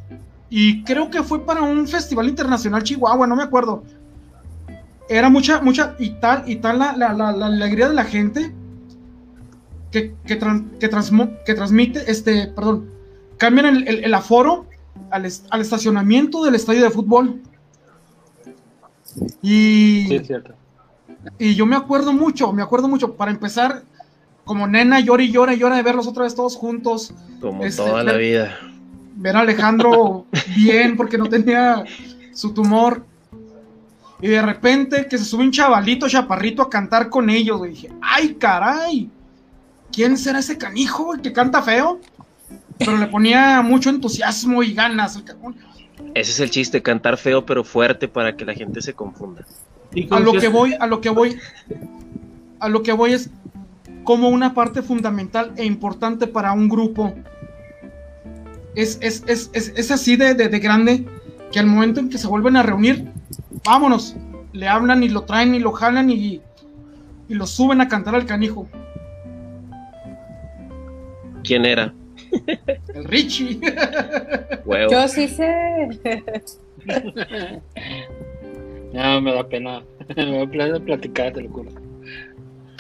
y 0.51 0.85
creo 0.85 1.11
que 1.11 1.23
fue 1.23 1.45
para 1.45 1.63
un 1.63 1.87
festival 1.89 2.29
internacional 2.29 2.83
Chihuahua, 2.83 3.27
no 3.27 3.37
me 3.37 3.43
acuerdo. 3.43 3.83
Era 5.09 5.29
mucha, 5.29 5.61
mucha, 5.61 5.97
y 5.99 6.11
tal, 6.11 6.45
y 6.47 6.57
tal 6.57 6.79
la, 6.79 6.91
alegría 6.91 7.89
de 7.89 7.95
la 7.95 8.05
gente 8.05 8.53
que, 9.91 10.15
que, 10.27 10.39
que, 10.79 11.55
transmite, 11.55 12.11
este, 12.11 12.49
perdón, 12.49 12.91
cambian 13.37 13.85
el, 13.87 14.15
aforo 14.15 14.67
al, 15.11 15.29
al, 15.51 15.61
estacionamiento 15.61 16.45
del 16.45 16.55
estadio 16.55 16.83
de 16.83 16.91
fútbol. 16.91 17.43
Y, 19.43 20.07
sí, 20.09 20.21
cierto. 20.25 20.55
Y 21.39 21.55
yo 21.55 21.67
me 21.67 21.77
acuerdo 21.77 22.13
mucho, 22.13 22.53
me 22.53 22.63
acuerdo 22.63 22.89
mucho, 22.89 23.15
para 23.15 23.31
empezar, 23.31 23.83
como 24.45 24.67
nena, 24.67 25.01
llora 25.01 25.23
y 25.23 25.31
llora 25.31 25.55
y 25.55 25.59
llora 25.59 25.77
de 25.77 25.83
verlos 25.83 26.07
otra 26.07 26.25
vez 26.25 26.35
todos 26.35 26.57
juntos. 26.57 27.15
Como 27.41 27.65
este, 27.65 27.83
toda 27.83 28.03
la 28.05 28.15
vida. 28.15 28.59
Ver 29.17 29.37
a 29.37 29.41
Alejandro 29.41 30.27
bien 30.57 30.97
porque 30.97 31.19
no 31.19 31.29
tenía 31.29 31.85
su 32.33 32.53
tumor. 32.53 33.05
Y 34.21 34.29
de 34.29 34.43
repente 34.43 35.07
que 35.09 35.19
se 35.19 35.25
sube 35.25 35.43
un 35.43 35.51
chavalito 35.51 36.09
chaparrito 36.09 36.63
a 36.63 36.71
cantar 36.71 37.11
con 37.11 37.29
ellos. 37.29 37.61
Y 37.67 37.71
dije, 37.71 37.93
¡ay, 38.01 38.35
caray! 38.35 39.11
¿Quién 39.93 40.17
será 40.17 40.39
ese 40.39 40.57
canijo 40.59 41.15
que 41.23 41.33
canta 41.33 41.63
feo? 41.63 42.01
Pero 42.79 42.97
le 42.97 43.07
ponía 43.07 43.63
mucho 43.63 43.91
entusiasmo 43.91 44.63
y 44.63 44.73
ganas. 44.73 45.23
Ese 46.15 46.31
es 46.31 46.41
el 46.41 46.51
chiste, 46.51 46.83
cantar 46.83 47.17
feo 47.17 47.45
pero 47.45 47.65
fuerte 47.65 48.09
para 48.09 48.37
que 48.37 48.45
la 48.45 48.55
gente 48.55 48.83
se 48.83 48.95
confunda 48.95 49.45
a 50.11 50.21
lo 50.21 50.33
que 50.33 50.49
voy, 50.49 50.75
a 50.79 50.87
lo 50.87 51.01
que 51.01 51.11
voy, 51.11 51.39
a 52.61 52.69
lo 52.69 52.83
que 52.83 52.93
voy 52.93 53.13
es 53.13 53.31
como 54.05 54.29
una 54.29 54.55
parte 54.55 54.83
fundamental 54.83 55.53
e 55.57 55.65
importante 55.65 56.27
para 56.27 56.53
un 56.53 56.69
grupo 56.69 57.15
es, 58.75 58.99
es, 59.27 59.91
así 59.91 60.17
de, 60.17 60.35
grande 60.59 61.05
que 61.53 61.59
al 61.59 61.67
momento 61.67 62.01
en 62.01 62.09
que 62.09 62.19
se 62.19 62.27
vuelven 62.27 62.57
a 62.57 62.63
reunir, 62.63 63.11
vámonos, 63.65 64.17
le 64.53 64.69
hablan 64.69 65.03
y 65.03 65.09
lo 65.09 65.23
traen 65.23 65.55
y 65.55 65.61
lo 65.61 65.73
jalan 65.73 66.11
y, 66.11 66.41
y 67.29 67.35
lo 67.35 67.47
suben 67.47 67.81
a 67.81 67.89
cantar 67.89 68.15
al 68.15 68.27
canijo. 68.27 68.69
¿Quién 71.45 71.65
era? 71.65 71.95
El 72.95 73.05
Richie. 73.05 73.61
Yo 74.91 75.09
sí 75.09 75.29
sé. 75.29 75.89
No, 78.95 79.21
me 79.21 79.35
da 79.35 79.43
pena. 79.49 79.83
me 80.17 80.39
da 80.39 80.47
pena 80.47 80.79
platicar, 80.79 81.33
te 81.33 81.43
lo 81.43 81.51
juro. 81.51 81.71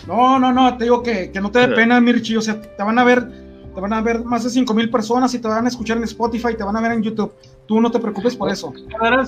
No, 0.07 0.38
no, 0.38 0.53
no, 0.53 0.77
te 0.77 0.85
digo 0.85 1.03
que, 1.03 1.33
que 1.33 1.40
no 1.40 1.50
te 1.50 1.66
dé 1.66 1.68
pena, 1.74 2.00
Mirchi. 2.00 2.37
O 2.37 2.40
sea, 2.40 2.61
te 2.61 2.83
van 2.83 2.98
a 2.98 3.05
ver, 3.05 3.27
te 3.74 3.81
van 3.81 3.92
a 3.92 4.00
ver 4.00 4.22
más 4.22 4.44
de 4.44 4.50
5 4.50 4.72
mil 4.74 4.90
personas 4.90 5.35
y 5.35 5.40
te 5.40 5.48
van 5.48 5.64
a 5.64 5.68
escuchar 5.68 5.96
en 5.96 6.05
Spotify, 6.05 6.55
te 6.57 6.62
van 6.62 6.77
a 6.77 6.81
ver 6.81 6.92
en 6.92 7.03
YouTube. 7.03 7.35
Tú 7.66 7.81
no 7.81 7.90
te 7.90 7.98
preocupes 7.98 8.37
por 8.37 8.50
eso. 8.50 8.72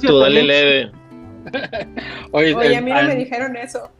Tú 0.00 0.18
dale 0.18 0.42
leve. 0.44 0.92
Oye, 2.32 2.76
a 2.76 2.80
mí 2.80 2.92
no 2.92 3.02
me 3.02 3.16
dijeron 3.16 3.56
eso. 3.56 3.90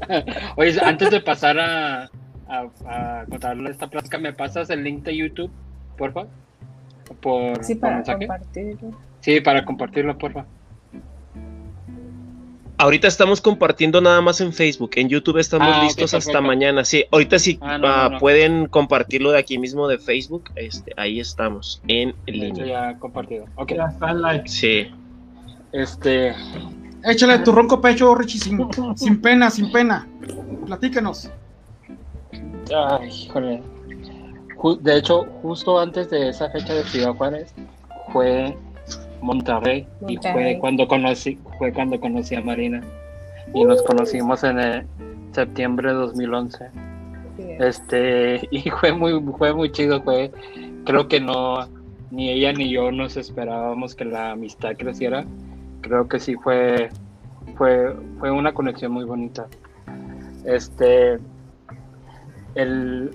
Oye, 0.56 0.76
antes 0.82 1.10
de 1.10 1.20
pasar 1.20 1.58
a, 1.60 2.10
a, 2.48 2.66
a 2.86 3.24
contarle 3.28 3.70
esta 3.70 3.88
plática, 3.88 4.18
¿me 4.18 4.32
pasas 4.32 4.70
el 4.70 4.82
link 4.82 5.04
de 5.04 5.16
YouTube, 5.16 5.50
porfa? 5.96 6.26
Por, 7.20 7.62
sí, 7.62 7.76
para 7.76 8.02
compartirlo. 8.02 8.92
Sí, 9.20 9.40
para 9.40 9.64
compartirlo, 9.64 10.18
porfa. 10.18 10.46
Ahorita 12.78 13.08
estamos 13.08 13.40
compartiendo 13.40 14.00
nada 14.00 14.20
más 14.20 14.40
en 14.40 14.52
Facebook. 14.52 14.90
En 14.96 15.08
YouTube 15.08 15.38
estamos 15.38 15.68
ah, 15.70 15.82
listos 15.82 16.12
hasta 16.12 16.40
mañana. 16.42 16.84
Sí, 16.84 17.04
ahorita 17.10 17.38
sí 17.38 17.58
ah, 17.62 17.78
ah, 17.82 18.18
pueden 18.18 18.66
compartirlo 18.66 19.32
de 19.32 19.38
aquí 19.38 19.58
mismo 19.58 19.88
de 19.88 19.98
Facebook. 19.98 20.50
Este, 20.56 20.92
ahí 20.96 21.18
estamos 21.18 21.80
en 21.88 22.14
línea. 22.26 22.66
Ya 22.66 22.98
compartido. 22.98 23.46
Ok. 23.54 23.72
Ya 23.74 23.86
está 23.86 24.10
en 24.10 24.22
like. 24.22 24.48
Sí. 24.48 24.90
Este. 25.72 26.34
Échale 27.04 27.38
tu 27.38 27.52
ronco 27.52 27.80
pecho, 27.80 28.14
Richie, 28.14 28.40
sin, 28.40 28.68
sin 28.96 29.22
pena, 29.22 29.50
sin 29.50 29.72
pena. 29.72 30.06
Platícanos. 30.66 31.30
Ay, 32.74 33.08
híjole. 33.08 33.62
De 34.80 34.96
hecho, 34.98 35.24
justo 35.42 35.78
antes 35.78 36.10
de 36.10 36.28
esa 36.28 36.50
fecha 36.50 36.74
de 36.74 36.84
Ciudad 36.84 37.14
Juárez, 37.14 37.54
fue 38.12 38.56
Monterrey, 39.20 39.86
y 40.08 40.16
fue 40.18 40.58
cuando 40.60 40.86
conocí 40.86 41.38
fue 41.58 41.72
cuando 41.72 42.00
conocí 42.00 42.34
a 42.34 42.40
Marina. 42.40 42.82
Y 43.54 43.64
nos 43.64 43.82
conocimos 43.82 44.42
en 44.44 44.58
el 44.58 44.86
septiembre 45.32 45.90
de 45.90 45.94
2011 45.94 46.70
este 47.38 48.48
y 48.50 48.70
fue 48.70 48.92
muy 48.92 49.20
fue 49.38 49.52
muy 49.52 49.70
chido 49.72 50.02
fue 50.02 50.30
creo 50.84 51.08
que 51.08 51.20
no 51.20 51.68
ni 52.10 52.30
ella 52.30 52.52
ni 52.52 52.70
yo 52.70 52.92
nos 52.92 53.16
esperábamos 53.16 53.94
que 53.94 54.04
la 54.04 54.32
amistad 54.32 54.76
creciera. 54.76 55.24
Creo 55.80 56.08
que 56.08 56.20
sí 56.20 56.34
fue 56.36 56.88
fue 57.56 57.94
fue 58.18 58.30
una 58.30 58.54
conexión 58.54 58.92
muy 58.92 59.04
bonita. 59.04 59.46
Este 60.44 61.18
el 62.54 63.10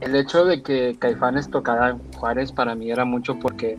el 0.00 0.16
hecho 0.16 0.44
de 0.44 0.62
que 0.62 0.96
Caifanes 0.98 1.50
tocara 1.50 1.90
en 1.90 2.12
Juárez 2.14 2.52
para 2.52 2.74
mí 2.74 2.90
era 2.90 3.04
mucho 3.04 3.38
porque 3.38 3.78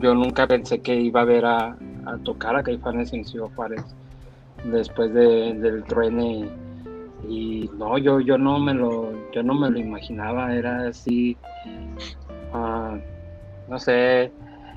yo 0.00 0.14
nunca 0.14 0.46
pensé 0.46 0.80
que 0.80 0.94
iba 0.94 1.22
a 1.22 1.24
ver 1.24 1.44
a, 1.44 1.76
tocar 2.22 2.56
a 2.56 2.62
Caifanes 2.62 3.12
en 3.12 3.24
Ciudad 3.24 3.48
Juárez 3.54 3.82
después 4.64 5.12
del 5.14 5.84
truene 5.84 6.48
y, 7.28 7.70
no 7.78 7.96
yo 7.98 8.20
yo 8.20 8.36
no 8.36 8.58
me 8.58 8.74
lo 8.74 9.12
yo 9.32 9.42
no 9.42 9.54
me 9.54 9.70
lo 9.70 9.78
imaginaba 9.78 10.54
era 10.54 10.88
así 10.88 11.36
ah, 12.52 12.98
no 13.68 13.78
sé, 13.78 14.30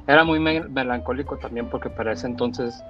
era 0.07 0.23
muy 0.23 0.39
melancólico 0.39 1.37
también 1.37 1.67
porque 1.69 1.89
para 1.89 2.13
ese 2.13 2.27
entonces 2.27 2.81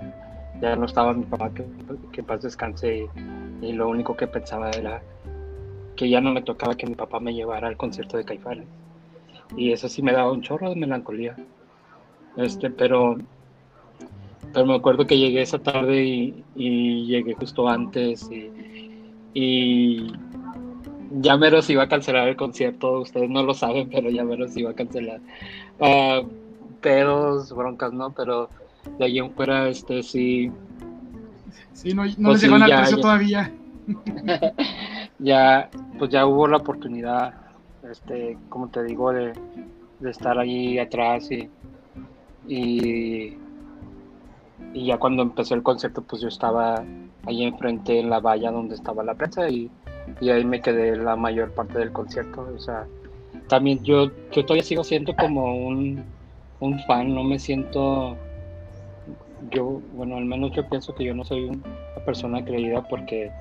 ya 0.62 0.76
no 0.76 0.86
estaba 0.86 1.14
mi 1.14 1.26
papá, 1.26 1.52
que, 1.54 1.66
que 2.12 2.24
paz 2.24 2.42
descanse, 2.42 3.08
y, 3.62 3.72
lo 3.74 3.90
único 3.90 4.16
que 4.16 4.28
pensaba 4.28 4.72
era 4.72 5.02
que 5.96 6.10
ya 6.10 6.22
no 6.22 6.32
me 6.32 6.42
tocaba 6.42 6.76
que 6.76 6.88
mi 6.88 6.96
papá 6.96 7.20
me 7.20 7.34
llevara 7.34 7.68
al 7.68 7.78
concierto 7.78 8.18
de 8.18 8.26
Caifanes. 8.26 8.68
Y 9.56 9.72
eso 9.72 9.88
sí 9.88 10.02
me 10.02 10.12
daba 10.12 10.32
un 10.32 10.42
chorro 10.42 10.70
de 10.70 10.76
melancolía. 10.76 11.36
Este, 12.38 12.70
pero, 12.70 13.18
pero 14.54 14.66
me 14.66 14.76
acuerdo 14.76 15.06
que 15.06 15.18
llegué 15.18 15.42
esa 15.42 15.60
tarde 15.60 16.04
y, 16.56 17.06
llegué 17.06 17.34
justo 17.34 17.68
antes 17.68 18.30
y, 18.32 18.52
y 19.34 20.12
ya 21.12 21.38
menos 21.38 21.70
iba 21.70 21.84
a 21.84 21.88
cancelar 21.88 22.28
el 22.28 22.36
concierto, 22.36 23.02
ustedes 23.02 23.30
no 23.30 23.44
lo 23.44 23.54
saben, 23.54 23.90
pero 23.90 24.10
ya 24.10 24.24
menos 24.24 24.56
iba 24.56 24.72
a 24.72 24.76
cancelar. 24.76 25.20
Uh, 25.80 26.28
pedos, 26.82 27.54
broncas, 27.54 27.94
¿no? 27.94 28.12
Pero 28.12 28.50
de 28.98 29.06
ahí 29.06 29.20
en 29.20 29.32
fuera, 29.32 29.68
este, 29.70 30.04
sí. 30.04 30.52
Sí, 31.74 31.94
no, 31.94 32.06
no 32.06 32.30
pues 32.30 32.42
les 32.42 32.44
llegó 32.44 32.56
al 32.56 32.66
precio 32.66 33.00
todavía. 33.00 33.52
ya, 35.20 35.70
pues 35.98 36.12
ya 36.12 36.26
hubo 36.26 36.48
la 36.48 36.58
oportunidad, 36.58 37.34
este, 37.90 38.38
como 38.50 38.68
te 38.70 38.84
digo, 38.84 39.14
de, 39.14 39.34
de 40.00 40.12
estar 40.12 40.38
ahí 40.38 40.78
atrás 40.78 41.32
y, 41.32 41.50
y, 42.48 43.38
y 44.74 44.86
ya 44.86 44.98
cuando 44.98 45.24
empezó 45.24 45.56
el 45.56 45.64
concierto, 45.64 46.02
pues 46.04 46.22
yo 46.22 46.28
estaba 46.28 46.84
ahí 47.26 47.44
enfrente 47.44 48.00
en 48.00 48.10
la 48.10 48.20
valla 48.20 48.52
donde 48.52 48.76
estaba 48.76 49.04
la 49.04 49.16
prensa 49.16 49.50
y, 49.50 49.70
y 50.22 50.30
ahí 50.30 50.46
me 50.46 50.62
quedé 50.62 50.96
la 50.96 51.16
mayor 51.16 51.52
parte 51.52 51.80
del 51.80 51.92
concierto. 51.92 52.48
O 52.56 52.60
sea, 52.60 52.88
también 53.48 53.84
yo, 53.84 54.12
yo 54.32 54.46
todavía 54.46 54.64
sigo 54.64 54.84
siendo 54.84 55.16
como 55.16 55.68
un, 55.68 56.04
un 56.60 56.80
fan, 56.86 57.14
no 57.14 57.24
me 57.24 57.40
siento 57.40 58.18
yo, 59.52 59.82
bueno, 59.94 60.18
al 60.18 60.26
menos 60.26 60.52
yo 60.52 60.68
pienso 60.68 60.94
que 60.96 61.06
yo 61.06 61.14
no 61.14 61.24
soy 61.24 61.46
una 61.46 61.62
persona 62.06 62.44
creída 62.44 62.84
porque 62.88 63.32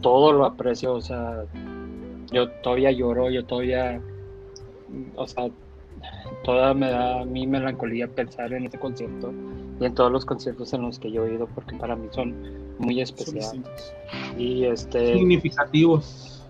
todo 0.00 0.32
lo 0.32 0.44
aprecio, 0.44 0.94
o 0.94 1.00
sea, 1.00 1.44
yo 2.32 2.50
todavía 2.62 2.90
lloro, 2.90 3.30
yo 3.30 3.44
todavía, 3.44 4.00
o 5.16 5.26
sea, 5.26 5.50
toda 6.44 6.74
me 6.74 6.90
da 6.90 7.24
mí 7.24 7.46
melancolía 7.46 8.08
pensar 8.08 8.52
en 8.52 8.64
este 8.64 8.78
concierto 8.78 9.32
y 9.80 9.84
en 9.84 9.94
todos 9.94 10.10
los 10.10 10.24
conciertos 10.24 10.72
en 10.72 10.82
los 10.82 10.98
que 10.98 11.10
yo 11.10 11.26
he 11.26 11.34
ido 11.34 11.46
porque 11.46 11.76
para 11.76 11.96
mí 11.96 12.08
son 12.10 12.34
muy 12.78 13.00
especiales 13.00 13.94
y 14.36 14.64
este 14.64 15.14
significativos 15.14 16.44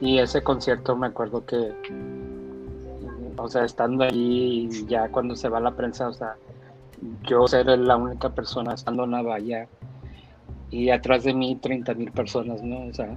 y 0.00 0.18
ese 0.18 0.42
concierto 0.42 0.96
me 0.96 1.06
acuerdo 1.06 1.44
que 1.46 1.72
o 3.36 3.48
sea 3.48 3.64
estando 3.64 4.06
y 4.12 4.68
ya 4.86 5.08
cuando 5.08 5.36
se 5.36 5.48
va 5.48 5.60
la 5.60 5.72
prensa 5.72 6.08
o 6.08 6.12
sea 6.12 6.36
yo 7.28 7.46
ser 7.46 7.66
la 7.66 7.96
única 7.96 8.30
persona 8.30 8.74
estando 8.74 9.04
en 9.04 9.10
la 9.12 9.22
valla 9.22 9.68
y 10.70 10.90
atrás 10.90 11.24
de 11.24 11.32
mí 11.32 11.56
30 11.56 11.94
mil 11.94 12.10
personas, 12.12 12.62
¿no? 12.62 12.86
O 12.86 12.92
sea, 12.92 13.16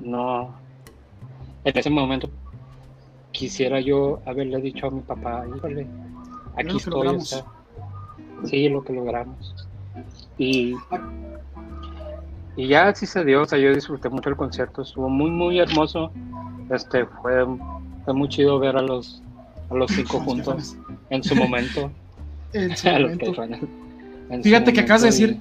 no. 0.00 0.54
En 1.64 1.76
ese 1.76 1.90
momento 1.90 2.27
quisiera 3.38 3.80
yo 3.80 4.20
haberle 4.26 4.60
dicho 4.60 4.88
a 4.88 4.90
mi 4.90 5.00
papá, 5.00 5.44
híjole, 5.56 5.86
aquí 6.56 6.76
estoy. 6.76 7.06
O 7.06 7.20
sea, 7.20 7.44
sí, 8.44 8.68
lo 8.68 8.82
que 8.82 8.92
logramos. 8.92 9.54
Y, 10.36 10.74
y 12.56 12.66
ya 12.66 12.88
así 12.88 13.06
se 13.06 13.24
dio, 13.24 13.42
o 13.42 13.46
sea, 13.46 13.58
yo 13.60 13.72
disfruté 13.72 14.08
mucho 14.08 14.28
el 14.28 14.36
concierto, 14.36 14.82
estuvo 14.82 15.08
muy, 15.08 15.30
muy 15.30 15.60
hermoso. 15.60 16.10
Este, 16.68 17.06
fue, 17.06 17.46
fue 18.04 18.12
muy 18.12 18.28
chido 18.28 18.58
ver 18.58 18.76
a 18.76 18.82
los, 18.82 19.22
a 19.70 19.74
los 19.74 19.90
cinco 19.92 20.18
juntos 20.26 20.76
en 21.10 21.22
su 21.22 21.36
momento. 21.36 21.92
Fíjate 24.42 24.72
que 24.72 24.80
acabas 24.80 25.02
de 25.02 25.08
decir, 25.08 25.40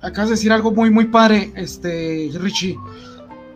acabas 0.00 0.30
de 0.30 0.36
decir 0.36 0.50
algo 0.50 0.72
muy, 0.72 0.90
muy 0.90 1.06
padre, 1.06 1.52
este, 1.56 2.30
Richie. 2.40 2.78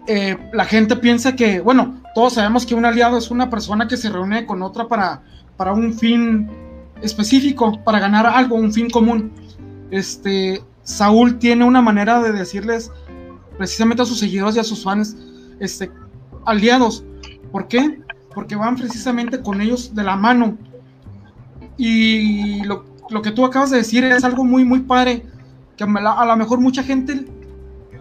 Eh, 0.08 0.36
la 0.52 0.66
gente 0.66 0.96
piensa 0.96 1.34
que, 1.34 1.60
bueno, 1.60 2.01
todos 2.14 2.34
sabemos 2.34 2.66
que 2.66 2.74
un 2.74 2.84
aliado 2.84 3.16
es 3.16 3.30
una 3.30 3.50
persona 3.50 3.88
que 3.88 3.96
se 3.96 4.10
reúne 4.10 4.46
con 4.46 4.62
otra 4.62 4.88
para, 4.88 5.22
para 5.56 5.72
un 5.72 5.94
fin 5.94 6.50
específico, 7.00 7.82
para 7.84 7.98
ganar 7.98 8.26
algo, 8.26 8.56
un 8.56 8.72
fin 8.72 8.90
común. 8.90 9.32
Este, 9.90 10.62
Saúl 10.82 11.38
tiene 11.38 11.64
una 11.64 11.82
manera 11.82 12.22
de 12.22 12.32
decirles 12.32 12.90
precisamente 13.56 14.02
a 14.02 14.06
sus 14.06 14.18
seguidores 14.18 14.56
y 14.56 14.60
a 14.60 14.64
sus 14.64 14.82
fans, 14.82 15.16
este, 15.60 15.90
aliados. 16.44 17.04
¿Por 17.50 17.68
qué? 17.68 18.00
Porque 18.34 18.56
van 18.56 18.76
precisamente 18.76 19.40
con 19.42 19.60
ellos 19.60 19.94
de 19.94 20.02
la 20.02 20.16
mano 20.16 20.56
y 21.76 22.62
lo, 22.64 22.84
que 23.22 23.30
tú 23.30 23.44
acabas 23.44 23.70
de 23.70 23.78
decir 23.78 24.04
es 24.04 24.24
algo 24.24 24.44
muy, 24.44 24.64
muy 24.64 24.80
padre, 24.80 25.24
que 25.76 25.84
a 25.84 26.24
lo 26.24 26.36
mejor 26.36 26.60
mucha 26.60 26.82
gente 26.82 27.26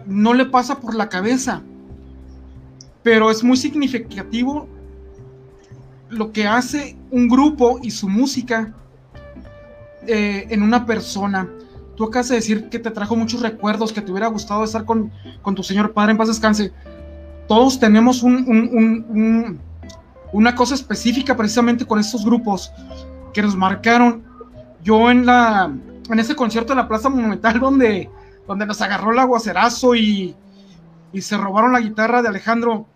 no 0.06 0.34
le 0.34 0.46
pasa 0.46 0.80
por 0.80 0.94
la 0.94 1.08
cabeza, 1.08 1.62
pero 3.02 3.30
es 3.30 3.42
muy 3.42 3.56
significativo 3.56 4.68
lo 6.08 6.32
que 6.32 6.46
hace 6.46 6.96
un 7.10 7.28
grupo 7.28 7.78
y 7.82 7.90
su 7.90 8.08
música 8.08 8.74
eh, 10.06 10.46
en 10.50 10.62
una 10.62 10.84
persona. 10.86 11.48
Tú 11.96 12.04
acabas 12.04 12.28
de 12.28 12.36
decir 12.36 12.68
que 12.68 12.78
te 12.78 12.90
trajo 12.90 13.16
muchos 13.16 13.40
recuerdos, 13.40 13.92
que 13.92 14.00
te 14.00 14.10
hubiera 14.10 14.28
gustado 14.28 14.64
estar 14.64 14.84
con, 14.84 15.10
tu 15.54 15.62
señor 15.62 15.92
padre 15.92 16.12
en 16.12 16.18
paz 16.18 16.28
descanse. 16.28 16.72
Todos 17.48 17.78
tenemos 17.78 18.22
una 20.32 20.54
cosa 20.54 20.74
específica 20.74 21.36
precisamente 21.36 21.84
con 21.84 21.98
estos 21.98 22.24
grupos 22.24 22.72
que 23.32 23.42
nos 23.42 23.56
marcaron. 23.56 24.22
Yo 24.82 25.10
en 25.10 25.26
la 25.26 25.72
en 26.10 26.18
ese 26.18 26.34
concierto 26.34 26.72
de 26.72 26.76
la 26.76 26.88
Plaza 26.88 27.08
Monumental 27.08 27.60
donde, 27.60 28.10
donde 28.46 28.66
nos 28.66 28.80
agarró 28.80 29.12
el 29.12 29.18
aguacerazo 29.18 29.94
y, 29.94 30.34
y 31.12 31.20
se 31.22 31.36
robaron 31.36 31.72
la 31.72 31.80
guitarra 31.80 32.22
de 32.22 32.28
Alejandro, 32.28 32.86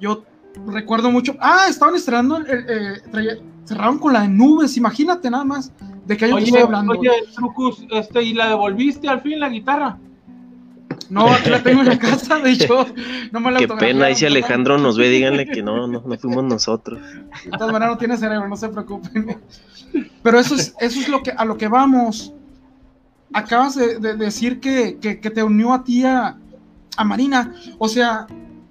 yo 0.00 0.24
recuerdo 0.66 1.10
mucho. 1.10 1.34
Ah, 1.40 1.66
estaban 1.68 1.94
estrenando, 1.94 2.40
eh, 2.46 3.40
cerraron 3.64 3.98
con 3.98 4.12
la 4.12 4.22
de 4.22 4.28
nubes, 4.28 4.76
imagínate 4.76 5.30
nada 5.30 5.44
más 5.44 5.72
de 6.06 6.16
que 6.16 6.28
yo 6.28 6.38
estoy 6.38 6.60
hablando. 6.60 6.94
Oye, 6.98 7.10
Trucus, 7.34 7.86
este, 7.90 8.22
¿y 8.22 8.32
la 8.32 8.48
devolviste 8.48 9.08
al 9.08 9.20
fin 9.20 9.38
la 9.40 9.48
guitarra? 9.48 9.98
No, 11.10 11.28
aquí 11.30 11.48
la 11.48 11.62
tengo 11.62 11.80
en 11.80 11.88
la 11.88 11.98
casa, 11.98 12.38
de 12.38 12.50
hecho, 12.50 12.86
no 13.32 13.40
me 13.40 13.50
la 13.50 13.58
Qué 13.60 13.68
pena, 13.68 14.06
ahí 14.06 14.14
si 14.14 14.26
Alejandro 14.26 14.78
nos 14.78 14.98
ve, 14.98 15.08
díganle 15.08 15.46
que 15.46 15.62
no, 15.62 15.86
no, 15.86 16.02
no 16.04 16.18
fuimos 16.18 16.44
nosotros. 16.44 17.00
De 17.44 17.50
todas 17.52 17.72
maneras 17.72 17.94
no 17.94 17.98
tiene 17.98 18.16
cerebro, 18.16 18.48
no 18.48 18.56
se 18.56 18.68
preocupen. 18.68 19.38
Pero 20.22 20.38
eso 20.38 20.54
es, 20.54 20.74
eso 20.80 21.00
es 21.00 21.08
lo 21.08 21.22
que, 21.22 21.30
a 21.30 21.44
lo 21.44 21.56
que 21.56 21.68
vamos. 21.68 22.34
Acabas 23.32 23.74
de, 23.76 23.98
decir 24.16 24.60
que, 24.60 24.98
te 25.00 25.42
unió 25.42 25.72
a 25.72 25.84
ti 25.84 26.04
a, 26.04 26.36
Marina. 27.04 27.54
O 27.78 27.88
sea, 27.88 28.26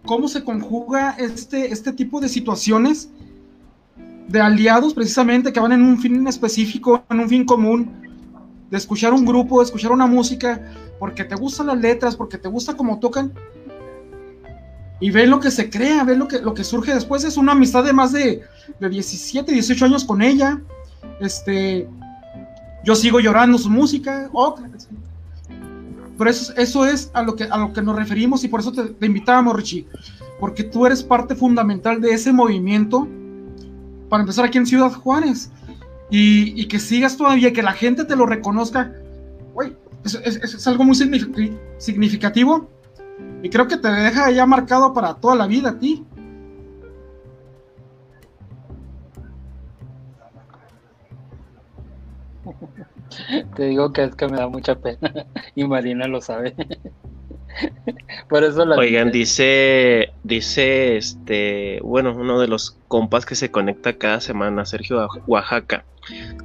¿cómo 0.08 0.28
se 0.28 0.43
conjuga 0.43 1.12
este, 1.20 1.72
este 1.72 1.93
tipo 1.93 2.20
de 2.20 2.30
situaciones 2.30 3.12
de 4.28 4.41
aliados 4.41 4.96
precisamente 4.96 5.54
que 5.54 5.60
van 5.60 5.74
en 5.74 5.84
un 5.84 6.00
fin 6.00 6.26
específico, 6.28 7.04
en 7.12 7.20
un 7.20 7.30
fin 7.30 7.46
común, 7.46 7.91
de 8.72 8.78
escuchar 8.78 9.13
un 9.13 9.24
grupo, 9.26 9.60
de 9.60 9.65
escuchar 9.65 9.91
una 9.91 10.08
música, 10.08 10.60
porque 11.00 11.24
te 11.24 11.36
gustan 11.36 11.67
las 11.67 11.78
letras, 11.78 12.15
porque 12.15 12.39
te 12.39 12.50
gusta 12.50 12.76
cómo 12.76 13.00
tocan. 13.00 13.32
Y 15.00 15.12
ve 15.12 15.28
lo 15.28 15.39
que 15.39 15.52
se 15.52 15.70
crea, 15.70 16.04
ve 16.04 16.17
lo 16.17 16.28
que, 16.28 16.39
lo 16.39 16.56
que 16.56 16.63
surge 16.63 16.93
después. 16.93 17.24
Es 17.24 17.38
una 17.38 17.52
amistad 17.52 17.84
de 17.84 17.93
más 17.93 18.12
de, 18.12 18.41
de 18.80 18.89
17, 18.89 19.52
18 19.52 19.86
años 19.86 20.04
con 20.04 20.24
ella. 20.24 20.60
Este, 21.22 21.88
yo 22.84 22.96
sigo 22.96 23.20
llorando 23.20 23.60
su 23.60 23.70
música. 23.70 24.30
Pero 26.17 26.30
eso, 26.30 26.53
eso 26.56 26.86
es 26.86 27.12
a 27.13 27.21
lo, 27.21 27.36
que, 27.36 27.43
a 27.45 27.58
lo 27.58 27.73
que 27.73 27.82
nos 27.82 27.95
referimos 27.95 28.43
y 28.43 28.47
por 28.47 28.60
eso 28.60 28.71
te, 28.71 28.84
te 28.86 29.06
invitamos, 29.06 29.56
Richie. 29.56 29.88
Porque 30.39 30.63
tú 30.63 30.86
eres 30.86 31.03
parte 31.03 31.36
fundamental 31.36 32.01
de 32.01 32.12
ese 32.12 32.32
movimiento. 32.32 33.08
Para 34.10 34.21
empezar 34.21 34.45
aquí 34.45 34.58
en 34.58 34.65
Ciudad 34.65 34.91
Juárez. 34.91 35.51
Y, 36.10 36.60
y 36.60 36.67
que 36.67 36.80
sigas 36.80 37.17
todavía, 37.17 37.51
que 37.51 37.62
la 37.62 37.73
gente 37.73 38.06
te 38.06 38.15
lo 38.15 38.25
reconozca. 38.25 38.93
Güey, 39.53 39.75
es, 40.03 40.67
algo 40.67 40.84
muy 40.84 40.95
significativo 41.77 42.69
y 43.43 43.49
creo 43.49 43.67
que 43.67 43.77
te 43.77 43.89
deja 43.89 44.32
ya 44.32 44.45
marcado 44.45 44.93
para 44.93 45.15
toda 45.15 45.36
la 45.36 45.47
vida 45.47 45.69
a 45.69 45.80
ti. 45.80 46.06
Te 53.56 53.65
digo 53.65 53.91
que 53.93 54.03
es 54.03 54.15
que 54.15 54.27
me 54.27 54.38
da 54.38 54.47
mucha 54.47 54.75
pena 54.75 55.25
y 55.56 55.63
Marina 55.65 56.08
lo 56.08 56.21
sabe. 56.21 56.56
Por 58.30 58.43
eso 58.43 58.63
Oigan, 58.63 59.12
dice, 59.12 60.12
dice 60.23 60.97
este, 60.97 61.80
bueno, 61.82 62.15
uno 62.15 62.39
de 62.39 62.47
los 62.47 62.77
compas 62.88 63.25
que 63.25 63.36
se 63.36 63.49
conecta 63.51 63.93
cada 63.93 64.21
semana, 64.21 64.65
Sergio 64.65 65.08
Oaxaca. 65.25 65.86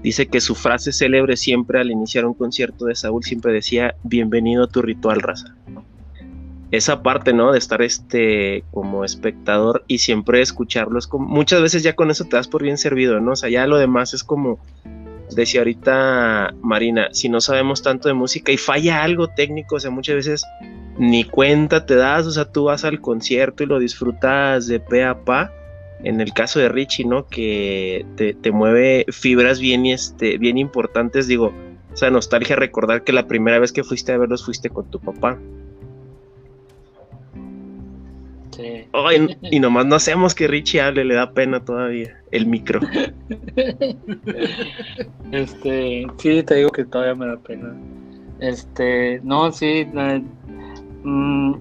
Dice 0.03 0.27
que 0.27 0.41
su 0.41 0.55
frase 0.55 0.93
célebre 0.93 1.37
siempre 1.37 1.81
al 1.81 1.91
iniciar 1.91 2.25
un 2.25 2.35
concierto 2.35 2.87
de 2.87 2.97
Saúl 2.97 3.23
siempre 3.23 3.53
decía, 3.53 3.95
bienvenido 4.03 4.65
a 4.65 4.69
tu 4.69 4.83
ritual, 4.83 5.21
raza. 5.21 5.55
esa 6.73 7.03
parte, 7.03 7.33
¿no? 7.33 7.53
De 7.53 7.59
estar 7.59 7.83
este 7.83 8.65
como 8.73 9.05
espectador 9.05 9.85
y 9.87 9.99
siempre 9.99 10.41
escucharlos. 10.41 11.07
Como, 11.07 11.29
muchas 11.29 11.63
veces 11.63 11.83
ya 11.83 11.95
con 11.95 12.11
eso 12.11 12.25
te 12.25 12.37
das 12.37 12.49
por 12.49 12.63
bien 12.63 12.79
servido, 12.79 13.21
¿no? 13.21 13.33
O 13.33 13.37
sea, 13.37 13.51
ya 13.51 13.67
lo 13.67 13.77
demás 13.77 14.15
es 14.15 14.25
como 14.25 14.59
decía 15.35 15.61
ahorita 15.61 16.55
Marina, 16.63 17.09
si 17.13 17.29
no 17.29 17.41
sabemos 17.41 17.83
tanto 17.83 18.09
de 18.09 18.15
música 18.15 18.53
y 18.53 18.57
falla 18.57 19.03
algo 19.03 19.29
técnico, 19.29 19.77
o 19.77 19.81
sea, 19.81 19.91
muchas 19.91 20.17
veces 20.17 20.45
ni 20.99 21.25
cuenta 21.25 21.87
te 21.87 21.97
das, 21.97 22.27
o 22.27 22.31
sea, 22.31 22.45
tú 22.45 22.65
vas 22.65 22.85
al 22.85 23.01
concierto 23.01 23.63
y 23.63 23.67
lo 23.67 23.79
disfrutas 23.79 24.67
de 24.67 24.81
pe 24.81 25.05
a 25.05 25.25
pa. 25.25 25.53
En 26.05 26.21
el 26.21 26.33
caso 26.33 26.59
de 26.59 26.69
Richie, 26.69 27.05
¿no? 27.05 27.29
Que 27.29 28.05
te, 28.17 28.35
te 28.35 28.51
mueve 28.51 29.07
fibras 29.11 29.61
bien, 29.61 29.87
este, 29.87 30.37
bien 30.37 30.59
importantes, 30.59 31.29
digo, 31.29 31.53
o 31.93 31.97
sea, 31.97 32.11
nostalgia 32.11 32.57
recordar 32.57 33.05
que 33.05 33.13
la 33.13 33.27
primera 33.27 33.59
vez 33.59 33.73
que 33.73 33.85
fuiste 33.85 34.13
a 34.13 34.19
verlos 34.19 34.45
fuiste 34.45 34.71
con 34.71 34.91
tu 34.91 34.99
papá. 34.99 35.39
Sí. 38.93 39.39
y 39.43 39.61
nomás 39.61 39.87
no 39.87 39.95
hacemos 39.97 40.35
que 40.35 40.49
Richie 40.49 40.81
hable, 40.81 41.05
le 41.05 41.15
da 41.15 41.33
pena 41.33 41.65
todavía 41.65 42.21
el 42.31 42.47
micro. 42.47 42.81
este, 45.33 46.07
sí, 46.19 46.43
te 46.43 46.55
digo 46.57 46.71
que 46.71 46.85
todavía 46.85 47.15
me 47.15 47.27
da 47.27 47.39
pena. 47.39 47.75
Este, 48.41 49.21
no, 49.23 49.51
sí, 49.53 49.87
mm, 51.05 51.55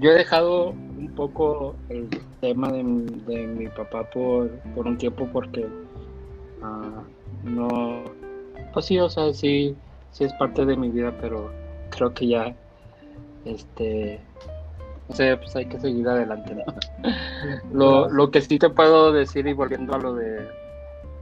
yo 0.00 0.10
he 0.10 0.14
dejado 0.14 0.70
un 0.70 1.12
poco 1.14 1.76
el 1.90 2.08
tema 2.40 2.72
de, 2.72 2.82
mi 2.82 3.68
papá 3.68 4.08
por, 4.10 4.50
por, 4.74 4.86
un 4.86 4.98
tiempo 4.98 5.28
porque 5.32 5.66
uh, 6.62 7.48
no, 7.48 8.04
pues 8.72 8.86
sí, 8.86 8.98
o 8.98 9.08
sea, 9.08 9.32
sí, 9.32 9.76
sí 10.10 10.24
es 10.24 10.32
parte 10.34 10.64
de 10.64 10.76
mi 10.76 10.88
vida, 10.88 11.14
pero 11.20 11.52
creo 11.90 12.12
que 12.14 12.26
ya, 12.28 12.54
este, 13.44 14.20
no 15.08 15.14
sé, 15.14 15.36
pues 15.36 15.54
hay 15.56 15.66
que 15.66 15.78
seguir 15.78 16.08
adelante. 16.08 16.56
lo, 17.72 18.08
lo 18.08 18.30
que 18.30 18.40
sí 18.40 18.58
te 18.58 18.70
puedo 18.70 19.12
decir 19.12 19.46
y 19.46 19.52
volviendo 19.52 19.94
a 19.94 19.98
lo 19.98 20.14
de 20.14 20.48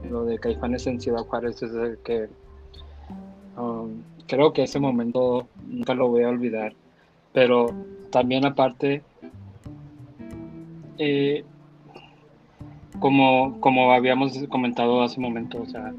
lo 0.09 0.25
de 0.25 0.39
Caifanes 0.39 0.85
en 0.87 0.99
Ciudad 0.99 1.23
Juárez 1.25 1.61
es 1.63 1.97
que 1.99 2.27
um, 3.57 4.01
creo 4.27 4.53
que 4.53 4.63
ese 4.63 4.79
momento 4.79 5.47
nunca 5.67 5.93
lo 5.93 6.09
voy 6.09 6.23
a 6.23 6.29
olvidar, 6.29 6.73
pero 7.31 7.73
también 8.09 8.45
aparte 8.45 9.01
eh, 10.97 11.43
como, 12.99 13.59
como 13.59 13.91
habíamos 13.91 14.37
comentado 14.49 15.01
hace 15.01 15.19
un 15.19 15.23
momento, 15.23 15.61
o 15.61 15.65
sea, 15.65 15.93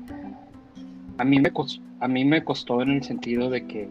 a 1.19 1.25
mí 1.25 1.41
me 1.41 1.51
costó, 1.51 1.83
a 2.01 2.09
mí 2.09 2.25
me 2.25 2.45
costó 2.45 2.83
en 2.83 2.91
el 2.91 3.03
sentido 3.03 3.51
de 3.51 3.67
que 3.67 3.89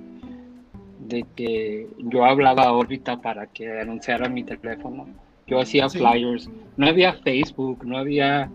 de 1.07 1.25
que 1.35 1.87
yo 1.97 2.25
hablaba 2.25 2.63
a 2.63 2.73
órbita 2.73 3.21
para 3.21 3.47
que 3.47 3.79
anunciara 3.79 4.29
mi 4.29 4.43
teléfono. 4.43 5.07
Yo 5.47 5.59
hacía 5.59 5.89
flyers. 5.89 6.49
No 6.77 6.87
había 6.87 7.13
Facebook, 7.13 7.85
no 7.85 7.97
había 7.97 8.49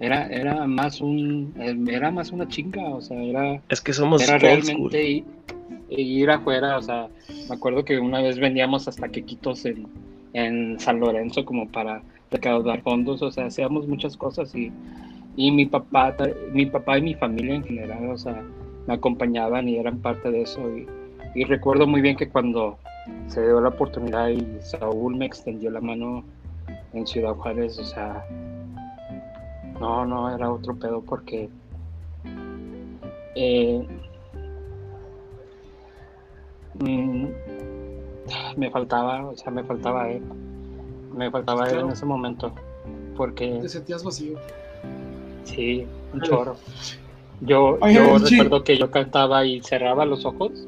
era 0.00 0.26
era 0.26 0.66
más 0.66 1.00
un 1.00 1.54
era 1.88 2.10
más 2.10 2.32
una 2.32 2.48
chinga, 2.48 2.82
o 2.88 3.00
sea, 3.00 3.22
era 3.22 3.62
Es 3.68 3.80
que 3.80 3.92
somos 3.92 4.22
era 4.22 4.38
realmente 4.38 5.24
ir, 5.90 6.30
afuera, 6.30 6.78
o 6.78 6.82
sea, 6.82 7.08
me 7.48 7.54
acuerdo 7.54 7.84
que 7.84 7.98
una 8.00 8.20
vez 8.20 8.38
vendíamos 8.38 8.88
hasta 8.88 9.08
quequitos 9.08 9.64
en 9.64 9.86
en 10.32 10.80
San 10.80 10.98
Lorenzo 10.98 11.44
como 11.44 11.68
para 11.68 12.02
recaudar 12.30 12.82
fondos, 12.82 13.22
o 13.22 13.30
sea, 13.30 13.46
hacíamos 13.46 13.86
muchas 13.86 14.16
cosas 14.16 14.54
y 14.54 14.72
y 15.36 15.50
mi 15.50 15.66
papá, 15.66 16.14
mi 16.52 16.66
papá 16.66 16.98
y 16.98 17.02
mi 17.02 17.14
familia 17.14 17.56
en 17.56 17.64
general, 17.64 18.08
o 18.10 18.18
sea, 18.18 18.42
me 18.86 18.94
acompañaban 18.94 19.68
y 19.68 19.76
eran 19.76 19.98
parte 19.98 20.30
de 20.30 20.42
eso. 20.42 20.60
Y, 20.76 20.86
recuerdo 21.42 21.88
muy 21.88 22.00
bien 22.00 22.16
que 22.16 22.28
cuando 22.28 22.78
se 23.26 23.42
dio 23.42 23.60
la 23.60 23.70
oportunidad 23.70 24.28
y 24.28 24.46
Saúl 24.60 25.16
me 25.16 25.26
extendió 25.26 25.70
la 25.70 25.80
mano 25.80 26.22
en 26.92 27.06
Ciudad 27.06 27.34
Juárez, 27.34 27.78
o 27.80 27.84
sea, 27.84 28.24
no, 29.80 30.06
no, 30.06 30.32
era 30.32 30.50
otro 30.50 30.76
pedo 30.76 31.02
porque 31.02 31.48
eh, 33.34 33.84
mm, 36.74 37.26
me 38.56 38.70
faltaba, 38.70 39.26
o 39.26 39.36
sea, 39.36 39.50
me 39.50 39.64
faltaba 39.64 40.08
él, 40.08 40.22
me 41.16 41.30
faltaba 41.30 41.68
él 41.68 41.80
en 41.80 41.90
ese 41.90 42.06
momento, 42.06 42.52
porque... 43.16 43.58
Te 43.60 43.68
sentías 43.68 44.04
vacío. 44.04 44.38
Sí, 45.42 45.86
un 46.12 46.20
chorro. 46.22 46.56
Yo, 47.40 47.78
yo 47.88 48.18
recuerdo 48.18 48.64
que 48.64 48.78
yo 48.78 48.90
cantaba 48.90 49.44
y 49.44 49.60
cerraba 49.60 50.06
los 50.06 50.24
ojos. 50.24 50.66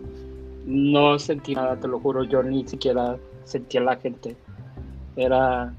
No 0.66 1.18
sentí 1.18 1.54
nada, 1.54 1.76
te 1.76 1.88
lo 1.88 2.00
juro. 2.00 2.24
Yo 2.24 2.42
ni 2.42 2.66
siquiera 2.66 3.16
sentía 3.44 3.80
a 3.80 3.84
la 3.84 3.96
gente. 3.96 4.36
Era, 5.16 5.72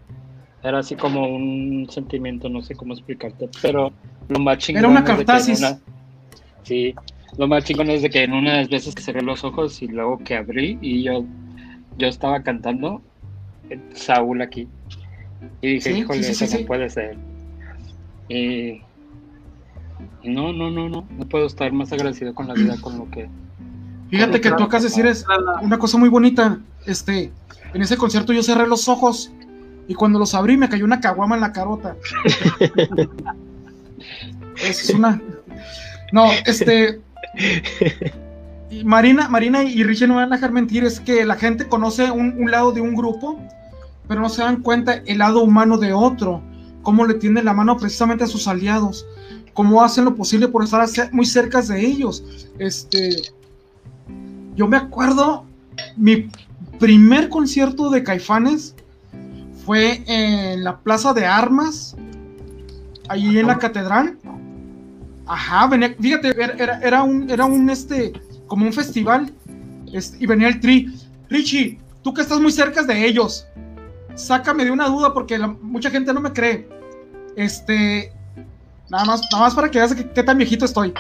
era 0.64 0.80
así 0.80 0.96
como 0.96 1.28
un 1.28 1.88
sentimiento, 1.90 2.50
no 2.50 2.62
sé 2.62 2.76
cómo 2.76 2.94
explicarte. 2.94 3.50
Pero 3.62 3.92
lo 4.30 4.40
más 4.40 4.58
chingón. 4.58 4.80
Era 4.80 4.90
una 4.90 5.04
cartasis. 5.04 5.64
sí, 6.64 6.96
lo 7.38 7.48
más 7.48 7.66
chingón 7.66 7.90
es 7.90 8.02
de 8.02 8.10
que 8.10 8.24
en 8.24 8.34
una 8.34 8.54
de 8.54 8.58
las 8.60 8.70
veces 8.70 8.96
que 8.96 9.02
cerré 9.02 9.22
los 9.22 9.44
ojos 9.44 9.82
y 9.82 9.88
luego 9.88 10.18
que 10.20 10.36
abrí 10.36 10.78
y 10.82 11.04
yo, 11.04 11.24
yo 11.98 12.08
estaba 12.08 12.42
cantando, 12.42 13.02
eh, 13.70 13.80
Saúl 13.94 14.42
aquí. 14.42 14.68
Y 15.62 15.74
dije, 15.74 15.92
híjole, 15.92 16.20
eso 16.20 16.46
no 16.60 16.66
puede 16.66 16.90
ser. 16.90 17.18
Y 18.30 18.82
no, 20.24 20.52
no, 20.52 20.70
no, 20.70 20.90
no, 20.90 21.08
no 21.10 21.26
puedo 21.30 21.46
estar 21.46 21.72
más 21.72 21.92
agradecido 21.92 22.34
con 22.34 22.48
la 22.48 22.54
vida, 22.54 22.76
con 22.82 22.98
lo 22.98 23.10
que... 23.10 23.30
Fíjate 24.10 24.42
que 24.42 24.52
tú 24.52 24.64
acá 24.64 24.80
decir 24.80 25.06
es 25.06 25.26
una 25.62 25.78
cosa 25.78 25.98
muy 25.98 26.10
bonita. 26.10 26.60
Este, 26.86 27.32
en 27.74 27.82
ese 27.82 27.98
concierto 27.98 28.34
yo 28.34 28.44
cerré 28.44 28.68
los 28.68 28.88
ojos 28.88 29.32
y 29.88 29.94
cuando 29.94 30.20
los 30.20 30.34
abrí 30.34 30.58
me 30.58 30.70
cayó 30.70 30.86
una 30.86 31.00
caguama 31.00 31.36
en 31.36 31.42
la 31.42 31.52
carota. 31.52 31.96
es 34.64 34.90
una... 34.90 35.22
No, 36.12 36.26
este... 36.46 37.02
Marina, 38.84 39.30
Marina 39.30 39.64
y 39.64 39.84
Richie 39.84 40.08
no 40.08 40.16
van 40.16 40.32
a 40.32 40.36
dejar 40.36 40.52
mentir, 40.52 40.84
es 40.84 41.00
que 41.00 41.26
la 41.26 41.36
gente 41.36 41.68
conoce 41.68 42.12
un, 42.12 42.36
un, 42.38 42.52
lado 42.52 42.74
de 42.74 42.82
un 42.82 42.96
grupo, 42.96 43.40
pero 44.08 44.20
no 44.20 44.30
se 44.30 44.42
dan 44.42 44.62
cuenta 44.62 45.02
el 45.06 45.20
lado 45.20 45.42
humano 45.42 45.78
de 45.78 45.94
otro, 45.94 46.42
cómo 46.82 47.06
le 47.06 47.14
tiende 47.14 47.44
la 47.44 47.54
mano 47.54 47.78
precisamente 47.78 48.26
a 48.26 48.28
sus 48.28 48.48
aliados 48.48 49.06
cómo 49.58 49.84
hacen 49.84 50.06
lo 50.06 50.14
posible 50.14 50.48
por 50.48 50.64
estar 50.64 50.88
muy 51.12 51.26
cerca 51.26 51.64
de 51.64 51.84
ellos. 51.84 52.24
Este, 52.60 53.10
yo 54.58 54.68
me 54.68 54.76
acuerdo, 54.76 55.46
mi 55.96 56.30
primer 56.80 57.30
concierto 57.30 57.90
de 57.90 58.04
Caifanes 58.04 58.76
fue 59.66 60.04
en 60.08 60.64
la 60.64 60.80
Plaza 60.80 61.14
de 61.14 61.26
Armas, 61.26 61.96
ahí 63.08 63.40
en 63.40 63.48
la 63.48 63.58
catedral. 63.58 64.18
Ajá, 65.26 65.70
fíjate, 66.00 66.36
era, 66.82 67.04
un, 67.04 67.30
era 67.30 67.46
un, 67.46 67.70
este, 67.70 68.14
como 68.48 68.66
un 68.66 68.74
festival, 68.74 69.34
este, 69.94 70.18
y 70.22 70.26
venía 70.26 70.50
el 70.50 70.60
tri. 70.60 70.94
Richie, 71.30 71.80
tú 72.02 72.14
que 72.14 72.22
estás 72.22 72.40
muy 72.40 72.52
cerca 72.52 72.84
de 72.84 73.06
ellos, 73.06 73.48
sácame 74.16 74.66
de 74.66 74.72
una 74.72 74.88
duda 74.88 75.14
porque 75.14 75.38
mucha 75.62 75.90
gente 75.90 76.14
no 76.14 76.20
me 76.20 76.34
cree. 76.34 76.68
Este, 77.36 78.12
Nada 78.90 79.06
más, 79.06 79.22
nada 79.32 79.44
más 79.44 79.56
para 79.56 79.70
que 79.70 79.80
veas 79.80 79.94
qué, 79.94 80.24
tan 80.24 80.38
viejito 80.38 80.66
estoy. 80.66 80.94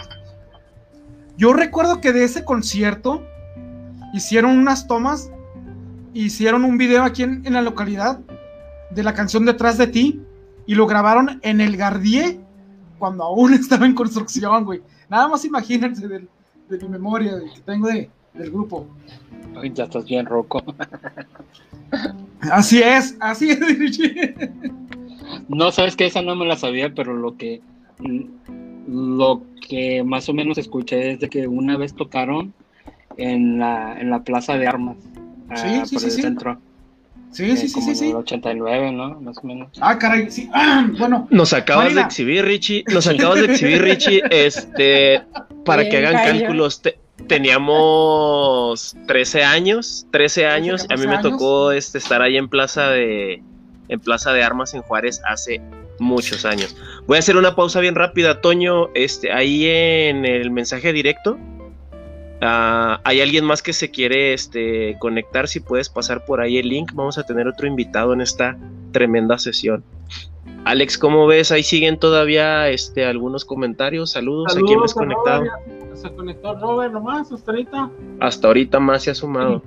Yo 1.37 1.53
recuerdo 1.53 2.01
que 2.01 2.11
de 2.11 2.23
ese 2.23 2.43
concierto 2.43 3.23
hicieron 4.13 4.57
unas 4.57 4.87
tomas, 4.87 5.31
hicieron 6.13 6.63
un 6.63 6.77
video 6.77 7.03
aquí 7.03 7.23
en, 7.23 7.53
la 7.53 7.61
localidad 7.61 8.19
de 8.91 9.03
la 9.03 9.13
canción 9.13 9.45
Detrás 9.45 9.77
de 9.77 9.87
ti 9.87 10.21
y 10.65 10.75
lo 10.75 10.87
grabaron 10.87 11.39
en 11.43 11.61
el 11.61 11.77
Gardier 11.77 12.37
cuando 12.97 13.23
aún 13.23 13.53
estaba 13.55 13.85
en 13.85 13.93
construcción, 13.93 14.65
güey. 14.65 14.81
Nada 15.09 15.27
más 15.27 15.45
imagínense 15.45 16.07
de, 16.07 16.27
mi 16.69 16.89
memoria 16.89 17.39
que 17.53 17.61
tengo 17.61 17.87
de, 17.87 18.09
del 18.33 18.51
grupo. 18.51 18.87
ya 19.73 19.85
estás 19.85 20.05
bien 20.05 20.25
roco. 20.25 20.63
así 22.51 22.81
es, 22.81 23.15
así 23.19 23.51
es. 23.51 23.59
no, 25.47 25.71
sabes 25.71 25.95
que 25.95 26.07
esa 26.07 26.21
no 26.21 26.35
me 26.35 26.45
la 26.45 26.57
sabía, 26.57 26.93
pero 26.93 27.15
lo 27.15 27.37
que 27.37 27.61
lo 28.87 29.41
que 29.67 30.03
más 30.03 30.29
o 30.29 30.33
menos 30.33 30.57
escuché 30.57 31.11
es 31.11 31.19
de 31.19 31.29
que 31.29 31.47
una 31.47 31.77
vez 31.77 31.93
tocaron 31.93 32.53
en 33.17 33.59
la, 33.59 33.99
en 33.99 34.09
la 34.09 34.23
plaza 34.23 34.57
de 34.57 34.67
armas. 34.67 34.97
Sí, 35.55 35.67
ah, 35.81 35.85
sí, 35.85 35.95
por 35.95 36.01
sí, 36.01 36.07
el 36.07 36.11
sí. 36.11 36.21
centro. 36.21 36.59
Sí, 37.31 37.57
sí, 37.57 37.65
eh, 37.65 37.69
sí, 37.69 37.81
sí, 37.81 37.95
sí. 37.95 38.13
89, 38.13 38.91
¿no? 38.93 39.19
Más 39.21 39.37
o 39.37 39.47
menos. 39.47 39.69
Ah, 39.81 39.97
caray, 39.97 40.31
sí. 40.31 40.49
Ah, 40.53 40.87
bueno. 40.97 41.27
Nos 41.29 41.53
acabas 41.53 41.93
de 41.93 42.01
exhibir, 42.01 42.45
Richie. 42.45 42.83
Nos 42.91 43.07
acabas 43.07 43.39
de 43.41 43.45
exhibir, 43.45 43.81
Richie. 43.81 44.21
Este, 44.31 45.23
para 45.65 45.87
que 45.87 45.97
hagan 45.97 46.13
cálculos, 46.13 46.81
teníamos 47.27 48.95
13 49.07 49.43
años, 49.43 50.07
13 50.11 50.47
años. 50.47 50.85
A 50.89 50.95
mí 50.95 51.07
me 51.07 51.17
tocó 51.19 51.71
este, 51.71 51.97
estar 51.97 52.21
ahí 52.21 52.37
en 52.37 52.47
Plaza 52.47 52.89
de 52.89 53.41
en 53.89 53.99
Plaza 54.01 54.33
de 54.33 54.43
Armas 54.43 54.73
en 54.73 54.81
Juárez 54.81 55.21
hace 55.25 55.61
muchos 55.99 56.45
años. 56.45 56.75
Voy 57.07 57.15
a 57.15 57.19
hacer 57.19 57.37
una 57.37 57.55
pausa 57.55 57.79
bien 57.79 57.95
rápida, 57.95 58.41
Toño, 58.41 58.89
este, 58.95 59.31
ahí 59.31 59.65
en 59.65 60.25
el 60.25 60.51
mensaje 60.51 60.91
directo 60.91 61.37
Ah, 62.41 63.01
hay 63.03 63.21
alguien 63.21 63.45
más 63.45 63.61
que 63.63 63.73
se 63.73 63.89
quiere 63.89 64.33
este, 64.33 64.95
conectar, 64.99 65.47
si 65.47 65.59
puedes 65.59 65.89
pasar 65.89 66.25
por 66.25 66.39
ahí 66.39 66.57
el 66.57 66.69
link, 66.69 66.91
vamos 66.93 67.17
a 67.17 67.23
tener 67.23 67.47
otro 67.47 67.67
invitado 67.67 68.13
en 68.13 68.21
esta 68.21 68.57
tremenda 68.91 69.37
sesión. 69.37 69.83
Alex, 70.65 70.97
¿cómo 70.97 71.25
ves? 71.27 71.51
Ahí 71.51 71.63
siguen 71.63 71.97
todavía 71.97 72.69
este, 72.69 73.05
algunos 73.05 73.45
comentarios. 73.45 74.11
Saludos, 74.11 74.55
a 74.55 74.59
quien 74.59 74.81
ves 74.81 74.93
conectado. 74.93 75.45
Se 75.93 76.11
conectó 76.11 76.55
Robert 76.59 76.93
nomás 76.93 77.31
hasta 77.31 77.51
ahorita. 77.51 77.89
Hasta 78.19 78.47
ahorita 78.47 78.79
más 78.79 79.03
se 79.03 79.11
ha 79.11 79.15
sumado. 79.15 79.63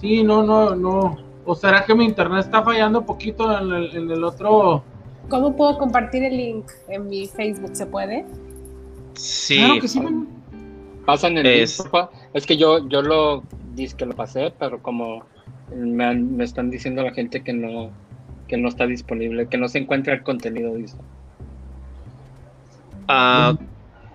Sí, 0.00 0.22
no, 0.22 0.42
no, 0.44 0.74
no. 0.74 1.18
¿O 1.44 1.54
será 1.54 1.84
que 1.84 1.94
mi 1.94 2.04
internet 2.04 2.44
está 2.46 2.62
fallando 2.62 3.00
un 3.00 3.06
poquito 3.06 3.56
en 3.58 3.72
el, 3.72 3.96
en 3.96 4.10
el 4.10 4.24
otro? 4.24 4.82
¿Cómo 5.28 5.56
puedo 5.56 5.76
compartir 5.76 6.22
el 6.22 6.36
link 6.36 6.66
en 6.88 7.08
mi 7.08 7.26
Facebook? 7.26 7.74
¿Se 7.74 7.86
puede? 7.86 8.24
Sí. 9.14 9.56
Claro 9.58 9.80
que 9.80 9.88
sí, 9.88 10.00
Pasan 11.06 11.38
el 11.38 11.46
es... 11.46 11.82
es 12.34 12.46
que 12.46 12.56
yo, 12.56 12.86
yo 12.88 13.00
lo 13.00 13.44
dije 13.74 13.96
que 13.96 14.06
lo 14.06 14.14
pasé, 14.14 14.52
pero 14.58 14.82
como 14.82 15.24
me, 15.74 16.14
me, 16.14 16.44
están 16.44 16.68
diciendo 16.70 17.02
la 17.02 17.12
gente 17.12 17.42
que 17.42 17.52
no, 17.52 17.90
que 18.48 18.56
no 18.56 18.68
está 18.68 18.86
disponible, 18.86 19.48
que 19.48 19.56
no 19.56 19.68
se 19.68 19.78
encuentra 19.78 20.14
el 20.14 20.22
contenido, 20.24 20.74
dice. 20.74 20.96
Ah, 23.06 23.56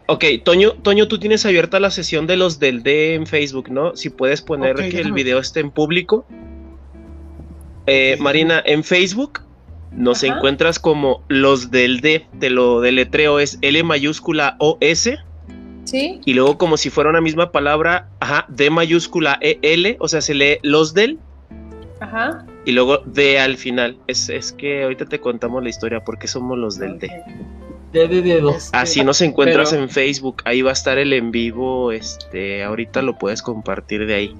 ok, 0.08 0.26
Toño, 0.44 0.74
Toño, 0.74 1.08
tú 1.08 1.18
tienes 1.18 1.46
abierta 1.46 1.80
la 1.80 1.92
sesión 1.92 2.28
de 2.28 2.36
los 2.36 2.60
del 2.60 2.84
D 2.84 3.16
en 3.16 3.26
Facebook, 3.26 3.72
¿no? 3.72 3.96
Si 3.96 4.10
puedes 4.10 4.42
poner 4.42 4.76
que 4.76 5.00
el 5.00 5.14
video 5.14 5.40
esté 5.40 5.62
en 5.62 5.72
público. 5.72 6.26
Eh, 7.88 8.18
Marina, 8.20 8.62
en 8.66 8.84
Facebook 8.84 9.42
nos 9.92 10.24
encuentras 10.24 10.78
como 10.78 11.24
los 11.30 11.72
del 11.72 12.02
D, 12.02 12.28
te 12.40 12.50
lo 12.50 12.82
deletreo, 12.82 13.40
es 13.40 13.58
L 13.62 13.82
mayúscula 13.84 14.56
O 14.60 14.78
S 14.82 15.18
y 15.92 16.34
luego 16.34 16.58
como 16.58 16.78
si 16.78 16.90
fuera 16.90 17.10
una 17.10 17.22
misma 17.22 17.52
palabra, 17.52 18.10
ajá, 18.20 18.46
D 18.50 18.70
mayúscula 18.70 19.38
E 19.42 19.60
L, 19.62 19.98
o 20.00 20.08
sea, 20.08 20.22
se 20.22 20.34
lee 20.34 20.58
los 20.64 20.94
del. 20.94 21.20
Ajá. 22.00 22.46
Y 22.66 22.72
luego 22.72 23.00
D 23.00 23.40
al 23.40 23.58
final. 23.58 23.98
Es, 24.08 24.30
es 24.30 24.52
que 24.52 24.84
ahorita 24.84 25.06
te 25.06 25.20
contamos 25.20 25.64
la 25.64 25.70
historia 25.70 26.04
porque 26.04 26.28
somos 26.28 26.58
los 26.58 26.78
del 26.78 27.00
D. 27.00 27.10
D 27.92 28.08
de 28.08 28.22
dedos. 28.22 28.70
Así 28.74 29.04
nos 29.04 29.22
encuentras 29.22 29.74
en 29.74 29.90
Facebook. 29.90 30.42
Ahí 30.46 30.62
va 30.62 30.70
a 30.70 30.74
estar 30.74 30.98
el 30.98 31.14
en 31.14 31.32
vivo. 31.32 31.92
Este, 31.92 32.64
ahorita 32.64 33.02
lo 33.02 33.18
puedes 33.18 33.42
compartir 33.42 34.06
de 34.06 34.16
ahí. 34.16 34.36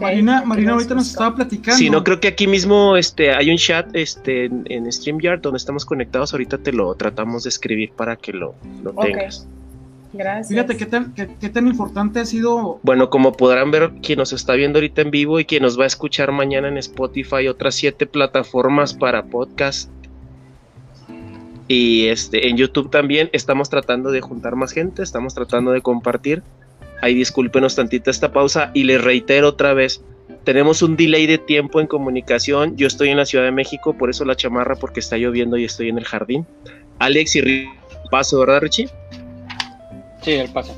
Marina, 0.00 0.42
Marina 0.44 0.72
ahorita 0.72 0.94
nos 0.94 1.08
estaba 1.08 1.34
platicando. 1.34 1.76
Sí, 1.76 1.90
no 1.90 2.04
creo 2.04 2.20
que 2.20 2.28
aquí 2.28 2.46
mismo 2.46 2.96
este, 2.96 3.32
hay 3.32 3.50
un 3.50 3.56
chat 3.56 3.94
este, 3.94 4.46
en, 4.46 4.90
StreamYard 4.90 5.40
donde 5.40 5.58
estamos 5.58 5.84
conectados. 5.84 6.32
Ahorita 6.32 6.58
te 6.58 6.72
lo 6.72 6.94
tratamos 6.94 7.42
de 7.42 7.48
escribir 7.50 7.90
para 7.92 8.16
que 8.16 8.32
lo, 8.32 8.54
lo 8.82 8.92
tengas. 8.94 9.46
Gracias. 10.14 10.48
Fíjate 10.48 10.76
qué 10.76 10.86
tan, 10.86 11.12
qué, 11.12 11.48
tan 11.48 11.66
importante 11.66 12.20
ha 12.20 12.24
sido. 12.24 12.78
Bueno, 12.84 13.10
como 13.10 13.32
podrán 13.32 13.72
ver, 13.72 13.90
quien 14.00 14.20
nos 14.20 14.32
está 14.32 14.54
viendo 14.54 14.78
ahorita 14.78 15.02
en 15.02 15.10
vivo 15.10 15.40
y 15.40 15.44
quien 15.44 15.62
nos 15.64 15.78
va 15.78 15.84
a 15.84 15.88
escuchar 15.88 16.30
mañana 16.30 16.68
en 16.68 16.78
Spotify, 16.78 17.48
otras 17.48 17.74
siete 17.74 18.06
plataformas 18.06 18.94
para 18.94 19.24
podcast. 19.24 19.90
Y 21.66 22.06
este, 22.06 22.48
en 22.48 22.56
YouTube 22.56 22.90
también 22.90 23.28
estamos 23.32 23.70
tratando 23.70 24.12
de 24.12 24.20
juntar 24.20 24.54
más 24.54 24.70
gente, 24.70 25.02
estamos 25.02 25.34
tratando 25.34 25.72
de 25.72 25.82
compartir. 25.82 26.44
Ahí 27.02 27.14
discúlpenos 27.14 27.74
tantito 27.74 28.08
esta 28.08 28.32
pausa 28.32 28.70
y 28.72 28.84
les 28.84 29.02
reitero 29.02 29.48
otra 29.48 29.74
vez, 29.74 30.04
tenemos 30.44 30.80
un 30.82 30.96
delay 30.96 31.26
de 31.26 31.38
tiempo 31.38 31.80
en 31.80 31.88
comunicación. 31.88 32.76
Yo 32.76 32.86
estoy 32.86 33.08
en 33.08 33.16
la 33.16 33.26
Ciudad 33.26 33.44
de 33.44 33.50
México, 33.50 33.94
por 33.94 34.10
eso 34.10 34.24
la 34.24 34.36
chamarra, 34.36 34.76
porque 34.76 35.00
está 35.00 35.16
lloviendo 35.16 35.56
y 35.56 35.64
estoy 35.64 35.88
en 35.88 35.98
el 35.98 36.04
jardín. 36.04 36.46
Alex 37.00 37.34
y 37.34 37.66
paso, 38.10 38.38
¿verdad, 38.38 38.60
Richie? 38.60 38.88
Sí, 40.24 40.32
el 40.32 40.50
paso. 40.50 40.74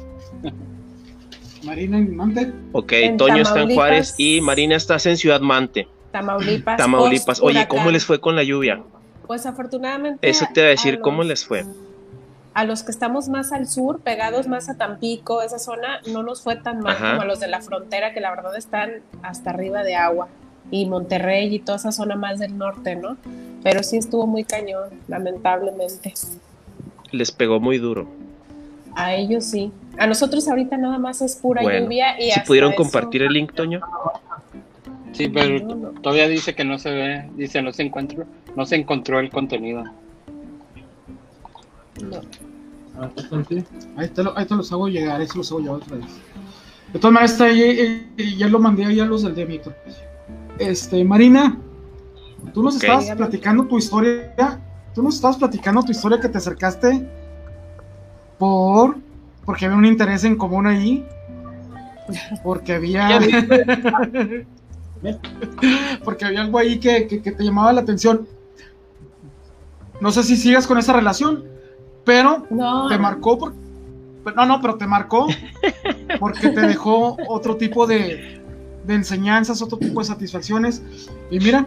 Marina 1.65 1.99
en 1.99 2.17
Mante. 2.17 2.53
Ok, 2.73 2.93
Toño 3.17 3.43
está 3.43 3.63
en 3.63 3.75
Juárez 3.75 4.15
y 4.19 4.41
Marina 4.41 4.77
estás 4.77 5.07
en 5.07 5.17
Ciudad 5.17 5.41
Mante. 5.41 5.89
Tamaulipas. 6.13 6.77
Tamaulipas. 6.77 7.41
Oye, 7.41 7.67
¿cómo 7.69 7.91
les 7.91 8.05
fue 8.05 8.21
con 8.21 8.37
la 8.37 8.43
lluvia? 8.43 8.83
Pues 9.27 9.47
afortunadamente. 9.47 10.29
Eso 10.29 10.47
te 10.53 10.61
iba 10.61 10.67
a 10.69 10.71
decir, 10.71 11.01
¿cómo 11.01 11.23
les 11.23 11.45
fue? 11.45 11.65
A 12.55 12.65
los 12.65 12.83
que 12.83 12.91
estamos 12.91 13.29
más 13.29 13.53
al 13.53 13.69
sur, 13.69 14.01
pegados 14.01 14.49
más 14.49 14.69
a 14.69 14.77
Tampico, 14.77 15.43
esa 15.43 15.59
zona, 15.59 16.01
no 16.07 16.23
nos 16.23 16.43
fue 16.43 16.57
tan 16.57 16.81
mal 16.81 16.97
como 16.97 17.23
a 17.23 17.25
los 17.25 17.39
de 17.39 17.49
la 17.49 17.61
frontera, 17.61 18.15
que 18.15 18.21
la 18.21 18.31
verdad 18.31 18.57
están 18.57 19.03
hasta 19.23 19.51
arriba 19.51 19.83
de 19.83 19.95
agua. 19.95 20.29
Y 20.71 20.87
Monterrey 20.87 21.55
y 21.55 21.59
toda 21.59 21.77
esa 21.77 21.93
zona 21.93 22.17
más 22.17 22.39
del 22.39 22.57
norte, 22.57 22.97
¿no? 22.97 23.17
Pero 23.63 23.83
sí 23.83 23.97
estuvo 23.97 24.27
muy 24.27 24.45
cañón, 24.45 24.91
lamentablemente. 25.07 26.15
Les 27.11 27.31
pegó 27.31 27.61
muy 27.61 27.79
duro. 27.79 28.09
A 28.97 29.15
ellos 29.15 29.45
sí. 29.45 29.71
A 29.99 30.07
nosotros 30.07 30.49
ahorita 30.49 30.79
nada 30.79 30.99
más 30.99 31.21
es 31.21 31.37
pura 31.37 31.63
lluvia 31.63 32.19
y 32.19 32.31
si 32.31 32.41
pudieron 32.41 32.73
compartir 32.73 33.23
el 33.23 33.33
link, 33.33 33.53
Toño. 33.53 33.81
Sí, 35.13 35.29
pero 35.29 35.93
todavía 36.03 36.29
dice 36.29 36.55
que 36.55 36.65
no 36.65 36.79
se 36.79 36.91
ve, 36.91 37.31
dice 37.37 37.63
no 37.63 37.73
se 37.73 37.83
encuentra, 37.83 38.25
no 38.55 38.67
se 38.67 38.77
encontró 38.77 39.21
el 39.21 39.31
contenido. 39.31 39.85
No. 42.03 42.21
Ahí 43.97 44.09
te, 44.09 44.23
ahí 44.35 44.47
te 44.47 44.55
los 44.55 44.73
hago 44.73 44.89
llegar, 44.89 45.21
ahí 45.21 45.27
se 45.27 45.37
los 45.37 45.51
hago 45.51 45.61
llegar 45.61 45.77
otra 45.77 45.97
vez. 45.97 46.07
De 46.93 46.99
todas 46.99 47.13
maneras, 47.13 47.39
ya, 47.39 48.37
ya, 48.39 48.49
lo 48.49 48.59
mandé 48.59 48.87
ahí 48.87 49.01
a 49.01 49.05
los 49.05 49.23
del 49.23 49.35
de 49.35 49.45
Víctor. 49.45 49.77
Este, 50.59 51.05
Marina, 51.05 51.59
tú 52.55 52.63
nos 52.63 52.77
estabas 52.77 53.11
platicando 53.11 53.65
tu 53.67 53.77
historia, 53.77 54.35
tú 54.95 55.03
nos 55.03 55.17
estabas 55.17 55.37
platicando 55.37 55.83
tu 55.83 55.93
historia 55.93 56.19
que 56.19 56.31
te 56.31 56.39
acercaste 56.39 57.07
por 58.39 58.97
porque 59.47 59.65
había 59.65 59.79
un 59.79 59.87
interés 59.87 60.25
en 60.25 60.37
común 60.37 60.67
ahí. 60.67 61.07
Porque 62.43 62.75
había. 62.75 63.21
porque 66.05 66.25
había 66.25 66.43
algo 66.43 66.59
ahí 66.59 66.79
que, 66.79 67.03
te 67.03 67.45
llamaba 67.45 67.73
la 67.73 67.81
atención. 67.81 68.27
No 70.01 70.11
sé 70.11 70.25
si 70.25 70.37
sigas 70.37 70.67
con 70.67 70.79
esa 70.79 70.93
relación, 70.93 71.45
pero 72.05 72.45
te 72.89 72.99
marcó 72.99 73.39
por, 73.39 73.55
no, 74.35 74.45
no, 74.47 74.61
pero 74.61 74.77
te 74.77 74.87
marcó 74.87 75.27
porque 76.19 76.51
te 76.51 76.61
dejó 76.61 77.17
otro 77.29 77.57
tipo 77.57 77.87
de, 77.87 78.43
de 78.85 78.95
enseñanzas, 78.95 79.63
otro 79.63 79.79
tipo 79.79 80.01
de 80.01 80.07
satisfacciones. 80.07 80.83
Y 81.31 81.39
mira, 81.39 81.67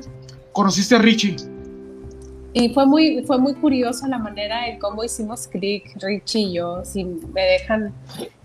conociste 0.51 0.95
a 0.95 0.99
Richie 0.99 1.38
y 2.54 2.70
fue 2.74 2.86
muy, 2.86 3.24
fue 3.26 3.38
muy 3.38 3.54
curiosa 3.54 4.08
la 4.08 4.18
manera 4.18 4.68
en 4.68 4.80
cómo 4.80 5.04
hicimos 5.04 5.47
clic, 5.47 5.91
Richie 6.02 6.39
y 6.39 6.54
yo, 6.54 6.84
si 6.84 7.04
me 7.04 7.41
dejan 7.41 7.93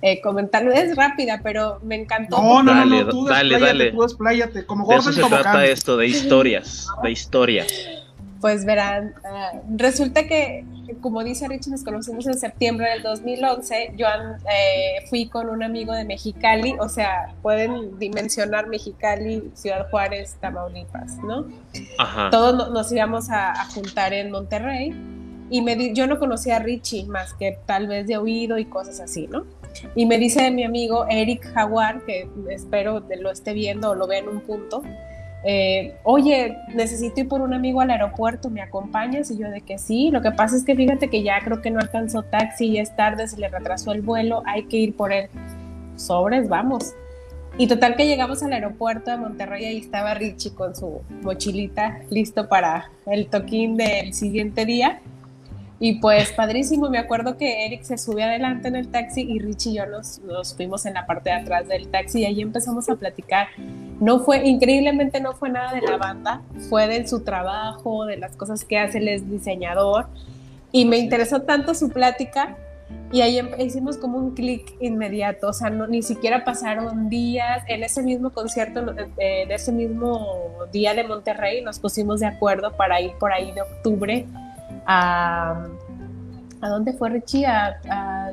eh, 0.03 0.21
comentarlo. 0.21 0.73
Es 0.73 0.95
rápida, 0.95 1.41
pero 1.43 1.79
me 1.83 1.97
encantó. 1.97 2.41
No, 2.41 2.63
no, 2.63 2.75
dale, 2.75 3.05
no, 3.05 3.09
tú 3.09 3.25
dale, 3.25 3.59
dale. 3.59 3.93
tú 3.93 4.03
despláyate, 4.03 4.67
como 4.67 4.87
De 4.87 4.97
eso 4.97 5.13
se 5.13 5.23
trata 5.23 5.65
esto, 5.65 5.97
de 5.97 6.07
historias, 6.09 6.87
de 7.03 7.11
historias. 7.11 7.67
Pues 8.45 8.67
verán, 8.67 9.15
uh, 9.25 9.59
resulta 9.79 10.27
que, 10.27 10.67
como 11.01 11.25
dice 11.25 11.49
Richie, 11.49 11.71
nos 11.71 11.83
conocimos 11.83 12.27
en 12.27 12.39
septiembre 12.39 12.91
del 12.91 13.03
2011. 13.03 13.95
Yo 13.97 14.07
eh, 14.07 15.07
fui 15.09 15.31
con 15.31 15.49
un 15.49 15.63
amigo 15.63 15.95
de 15.95 16.05
Mexicali, 16.05 16.75
o 16.79 16.91
sea, 16.91 17.33
pueden 17.41 17.99
dimensionar 17.99 18.67
Mexicali, 18.67 19.51
Ciudad 19.55 19.89
Juárez, 19.89 20.37
Tamaulipas, 20.43 21.17
¿no? 21.25 21.47
Ajá. 21.97 22.29
Todos 22.29 22.71
nos 22.71 22.93
íbamos 22.93 23.31
a, 23.31 23.53
a 23.53 23.65
juntar 23.71 24.13
en 24.13 24.31
Monterrey 24.31 24.93
y 25.49 25.63
me 25.63 25.95
yo 25.95 26.07
no 26.07 26.19
conocía 26.19 26.57
a 26.57 26.59
Richie 26.59 27.07
más 27.07 27.33
que 27.33 27.59
tal 27.65 27.87
vez 27.87 28.07
de 28.07 28.19
oído 28.19 28.59
y 28.59 28.67
cosas 28.67 29.01
así, 29.01 29.27
¿no? 29.27 29.47
Y 29.95 30.05
me 30.05 30.19
dice 30.19 30.51
mi 30.51 30.65
amigo 30.65 31.07
Eric 31.09 31.51
Jaguar, 31.55 32.03
que 32.05 32.29
espero 32.51 33.03
lo 33.19 33.31
esté 33.31 33.55
viendo 33.55 33.93
o 33.93 33.95
lo 33.95 34.07
vea 34.07 34.19
en 34.19 34.29
un 34.29 34.41
punto, 34.41 34.83
eh, 35.47 35.95
oye, 36.05 36.57
necesito 36.75 37.21
ir 37.21 37.29
por 37.29 37.43
un 37.43 37.53
amigo 37.53 37.83
al 37.83 37.91
aeropuerto, 37.91 38.49
¿me 38.49 38.63
acompañas? 38.63 39.31
Y 39.31 39.37
yo 39.37 39.51
de 39.51 39.61
que 39.61 39.77
sí, 39.77 40.11
lo 40.11 40.23
que 40.23 40.31
pasa 40.31 40.57
es 40.57 40.65
que 40.65 40.75
fíjate 40.75 41.11
que 41.11 41.23
ya 41.23 41.39
creo 41.45 41.61
que 41.61 41.71
no 41.71 41.81
alcanzó 41.81 42.23
taxi, 42.23 42.67
y 42.67 42.79
es 42.79 42.97
tarde, 42.97 43.29
se 43.29 43.39
le 43.39 43.49
retrasó 43.49 43.93
el 43.93 44.01
vuelo, 44.01 44.43
hay 44.47 44.65
que 44.65 44.79
ir 44.79 44.97
por 44.97 45.13
él. 45.13 45.29
Sobres, 45.97 46.49
vamos. 46.49 46.95
Y 47.59 47.69
total 47.69 47.95
que 47.95 48.07
llegamos 48.07 48.43
al 48.43 48.53
aeropuerto 48.53 49.11
de 49.11 49.19
Monterrey, 49.19 49.67
ahí 49.67 49.79
estaba 49.79 50.15
Richie 50.15 50.55
con 50.55 50.75
su 50.75 51.03
mochilita 51.23 52.01
listo 52.11 52.49
para 52.49 52.91
el 53.07 53.29
toquín 53.29 53.77
del 53.77 54.15
siguiente 54.15 54.65
día. 54.65 55.01
Y 55.79 56.01
pues 56.01 56.33
padrísimo, 56.33 56.89
me 56.89 56.99
acuerdo 56.99 57.37
que 57.37 57.67
Eric 57.67 57.83
se 57.83 57.99
subió 57.99 58.25
adelante 58.25 58.69
en 58.69 58.77
el 58.77 58.89
taxi 58.89 59.21
y 59.21 59.39
Richie 59.39 59.73
y 59.73 59.75
yo 59.77 59.87
nos, 59.87 60.21
nos, 60.21 60.57
fuimos 60.57 60.87
en 60.87 60.95
la 60.95 61.05
parte 61.05 61.31
de 61.31 61.37
atrás 61.37 61.69
del 61.69 61.89
taxi 61.89 62.23
y 62.23 62.25
ahí 62.25 62.41
empezamos 62.41 62.89
a 62.89 62.97
platicar. 62.97 63.49
No 64.05 64.21
fue, 64.21 64.47
increíblemente 64.47 65.19
no 65.19 65.33
fue 65.33 65.49
nada 65.49 65.73
de 65.73 65.81
la 65.81 65.97
banda, 65.97 66.43
fue 66.69 66.87
de 66.87 67.09
su 67.09 67.25
trabajo, 67.25 68.05
de 68.05 68.19
las 68.19 68.37
cosas 68.37 68.63
que 68.63 68.79
hace, 68.79 68.99
él 68.99 69.09
es 69.09 69.31
diseñador 69.31 70.09
y 70.73 70.85
me 70.85 70.99
interesó 70.99 71.41
tanto 71.41 71.73
su 71.73 71.89
plática 71.89 72.59
y 73.11 73.23
ahí 73.23 73.41
hicimos 73.61 73.97
como 73.97 74.19
un 74.19 74.35
clic 74.35 74.75
inmediato, 74.79 75.49
o 75.49 75.53
sea, 75.55 75.71
no, 75.71 75.87
ni 75.87 76.03
siquiera 76.03 76.45
pasaron 76.45 77.09
días, 77.09 77.63
en 77.67 77.83
ese 77.83 78.03
mismo 78.03 78.29
concierto, 78.29 78.83
de 78.83 79.47
ese 79.49 79.73
mismo 79.73 80.51
día 80.71 80.93
de 80.93 81.05
Monterrey, 81.05 81.63
nos 81.63 81.79
pusimos 81.79 82.21
de 82.21 82.27
acuerdo 82.27 82.77
para 82.77 83.01
ir 83.01 83.13
por 83.19 83.33
ahí 83.33 83.53
de 83.53 83.63
octubre 83.63 84.27
a... 84.85 85.67
¿A 86.61 86.69
dónde 86.69 86.93
fue 86.93 87.09
Richie? 87.09 87.47
A, 87.47 88.31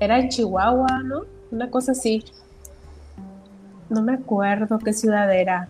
era 0.00 0.18
en 0.18 0.28
Chihuahua, 0.28 1.02
¿no? 1.04 1.22
una 1.50 1.70
cosa 1.70 1.92
así. 1.92 2.24
No 3.88 4.02
me 4.02 4.14
acuerdo 4.14 4.78
qué 4.78 4.92
ciudad 4.92 5.32
era. 5.34 5.68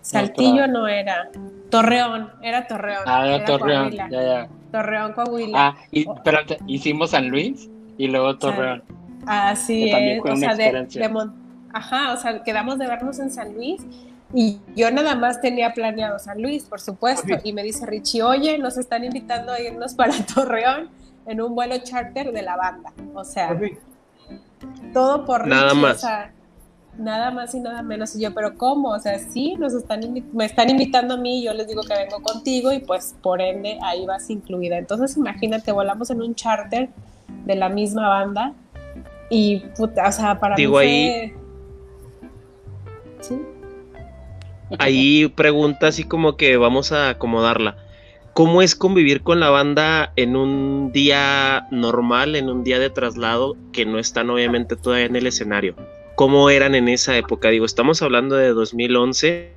Saltillo 0.00 0.66
no 0.66 0.86
era. 0.86 1.30
Torreón, 1.70 2.30
era 2.42 2.66
Torreón. 2.66 3.02
Ah, 3.06 3.26
era, 3.26 3.44
Torreón, 3.44 3.90
ya, 3.90 4.08
ya. 4.10 4.48
Torreón, 4.70 5.12
Coahuila. 5.12 5.58
Ah, 5.58 5.76
y, 5.90 6.08
espérate, 6.08 6.58
hicimos 6.66 7.10
San 7.10 7.28
Luis 7.28 7.68
y 7.96 8.08
luego 8.08 8.36
Torreón. 8.36 8.82
Así 9.26 9.90
es, 9.90 10.22
o 10.22 10.36
sea, 10.36 10.54
de, 10.54 10.86
ajá, 11.72 12.12
o 12.12 12.16
sea, 12.16 12.42
quedamos 12.42 12.78
de 12.78 12.86
vernos 12.86 13.18
en 13.18 13.30
San 13.30 13.54
Luis 13.54 13.80
y 14.32 14.58
yo 14.74 14.90
nada 14.90 15.14
más 15.14 15.40
tenía 15.40 15.72
planeado 15.72 16.18
San 16.18 16.42
Luis, 16.42 16.64
por 16.64 16.80
supuesto, 16.80 17.34
y 17.42 17.52
me 17.52 17.62
dice 17.62 17.86
Richie, 17.86 18.22
oye, 18.22 18.58
nos 18.58 18.76
están 18.76 19.04
invitando 19.04 19.52
a 19.52 19.60
irnos 19.60 19.94
para 19.94 20.12
Torreón 20.34 20.88
en 21.26 21.40
un 21.40 21.54
vuelo 21.54 21.78
charter 21.78 22.32
de 22.32 22.42
la 22.42 22.56
banda, 22.56 22.92
o 23.14 23.24
sea, 23.24 23.58
todo 24.92 25.24
por 25.24 25.44
Richie, 25.44 25.56
nada 25.56 25.74
más. 25.74 25.96
O 25.96 26.00
sea, 26.00 26.32
nada 26.98 27.30
más 27.30 27.54
y 27.54 27.60
nada 27.60 27.82
menos. 27.82 28.14
Y 28.16 28.22
yo, 28.22 28.34
pero 28.34 28.56
¿cómo? 28.56 28.90
O 28.90 28.98
sea, 28.98 29.18
sí, 29.18 29.54
nos 29.58 29.74
están 29.74 30.00
me 30.32 30.44
están 30.44 30.70
invitando 30.70 31.14
a 31.14 31.16
mí, 31.16 31.42
yo 31.42 31.52
les 31.54 31.68
digo 31.68 31.82
que 31.82 31.94
vengo 31.94 32.22
contigo 32.22 32.72
y 32.72 32.80
pues 32.80 33.14
por 33.22 33.40
ende 33.40 33.78
ahí 33.82 34.06
vas 34.06 34.30
incluida. 34.30 34.78
Entonces 34.78 35.16
imagínate, 35.16 35.72
volamos 35.72 36.10
en 36.10 36.22
un 36.22 36.34
charter 36.34 36.88
de 37.44 37.54
la 37.54 37.68
misma 37.68 38.08
banda 38.08 38.52
y, 39.30 39.60
puta, 39.76 40.08
o 40.08 40.12
sea, 40.12 40.38
para 40.38 40.56
digo, 40.56 40.78
mí 40.78 40.84
ahí... 40.84 41.32
¿Sí? 43.20 43.40
Ahí 44.78 45.28
pregunta 45.28 45.88
así 45.88 46.04
como 46.04 46.36
que 46.36 46.56
vamos 46.56 46.92
a 46.92 47.10
acomodarla. 47.10 47.76
¿Cómo 48.32 48.62
es 48.62 48.74
convivir 48.74 49.22
con 49.22 49.38
la 49.38 49.48
banda 49.50 50.12
en 50.16 50.34
un 50.34 50.90
día 50.90 51.68
normal, 51.70 52.34
en 52.34 52.50
un 52.50 52.64
día 52.64 52.80
de 52.80 52.90
traslado 52.90 53.56
que 53.72 53.86
no 53.86 53.98
están 53.98 54.28
obviamente 54.30 54.74
todavía 54.74 55.06
en 55.06 55.14
el 55.14 55.28
escenario? 55.28 55.76
Cómo 56.14 56.50
eran 56.50 56.74
en 56.74 56.88
esa 56.88 57.16
época. 57.16 57.48
Digo, 57.50 57.64
estamos 57.64 58.02
hablando 58.02 58.36
de 58.36 58.48
2011, 58.48 59.52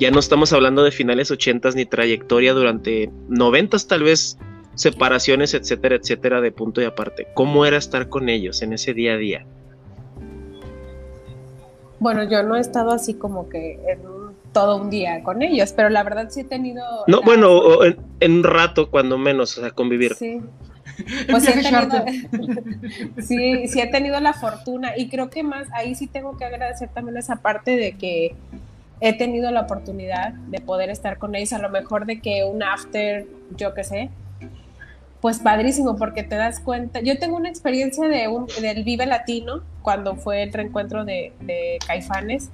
ya 0.00 0.10
no 0.10 0.18
estamos 0.18 0.52
hablando 0.52 0.82
de 0.84 0.90
finales 0.90 1.30
80 1.30 1.70
ni 1.72 1.84
trayectoria 1.84 2.54
durante 2.54 3.10
90 3.28 3.76
tal 3.86 4.02
vez 4.02 4.38
separaciones, 4.74 5.54
etcétera, 5.54 5.96
etcétera, 5.96 6.40
de 6.40 6.52
punto 6.52 6.80
y 6.80 6.84
aparte. 6.84 7.28
¿Cómo 7.34 7.66
era 7.66 7.76
estar 7.76 8.08
con 8.08 8.28
ellos 8.28 8.62
en 8.62 8.72
ese 8.72 8.94
día 8.94 9.14
a 9.14 9.16
día? 9.16 9.46
Bueno, 11.98 12.24
yo 12.24 12.42
no 12.42 12.56
he 12.56 12.60
estado 12.60 12.90
así 12.90 13.14
como 13.14 13.48
que 13.48 13.74
en 13.86 14.00
todo 14.52 14.76
un 14.76 14.90
día 14.90 15.22
con 15.22 15.40
ellos, 15.42 15.72
pero 15.72 15.88
la 15.88 16.02
verdad 16.02 16.28
sí 16.30 16.40
he 16.40 16.44
tenido... 16.44 16.82
No, 17.06 17.22
bueno, 17.22 17.84
en, 17.84 17.96
en, 18.20 18.32
un 18.32 18.44
rato 18.44 18.90
cuando 18.90 19.18
menos, 19.18 19.56
o 19.56 19.60
sea, 19.60 19.70
convivir. 19.70 20.14
Sí, 20.14 20.40
Pues 21.30 21.44
sí 21.44 21.50
he, 21.50 21.62
tenido, 21.62 22.04
sí, 23.22 23.80
he 23.80 23.86
tenido 23.86 24.20
la 24.20 24.32
fortuna 24.32 24.92
y 24.96 25.08
creo 25.08 25.30
que 25.30 25.42
más 25.42 25.66
ahí 25.72 25.94
sí 25.94 26.06
tengo 26.06 26.36
que 26.36 26.44
agradecer 26.44 26.88
también 26.90 27.16
esa 27.16 27.36
parte 27.36 27.76
de 27.76 27.92
que 27.92 28.34
he 29.00 29.16
tenido 29.16 29.50
la 29.50 29.62
oportunidad 29.62 30.32
de 30.32 30.60
poder 30.60 30.90
estar 30.90 31.18
con 31.18 31.34
ellos, 31.34 31.52
a 31.52 31.58
lo 31.58 31.70
mejor 31.70 32.06
de 32.06 32.20
que 32.20 32.44
un 32.44 32.62
after, 32.62 33.26
yo 33.56 33.74
qué 33.74 33.84
sé, 33.84 34.10
pues 35.20 35.38
padrísimo, 35.38 35.96
porque 35.96 36.22
te 36.24 36.34
das 36.34 36.60
cuenta. 36.60 37.00
Yo 37.00 37.18
tengo 37.18 37.36
una 37.36 37.48
experiencia 37.48 38.08
de 38.08 38.28
un, 38.28 38.46
del 38.60 38.84
Vive 38.84 39.06
Latino, 39.06 39.62
cuando 39.82 40.16
fue 40.16 40.42
el 40.42 40.52
reencuentro 40.52 41.04
de, 41.04 41.32
de 41.40 41.78
Caifanes. 41.86 42.50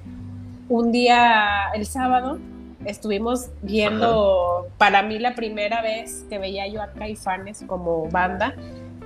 Un 0.69 0.93
día, 0.93 1.71
el 1.75 1.87
sábado, 1.87 2.39
estuvimos 2.85 3.49
viendo, 3.63 4.69
para 4.79 5.03
mí 5.03 5.19
la 5.19 5.35
primera 5.35 5.83
vez 5.83 6.25
que 6.29 6.39
veía 6.39 6.67
yo 6.69 6.83
a 6.83 6.93
Caifanes 6.93 7.65
como 7.67 8.09
banda, 8.09 8.55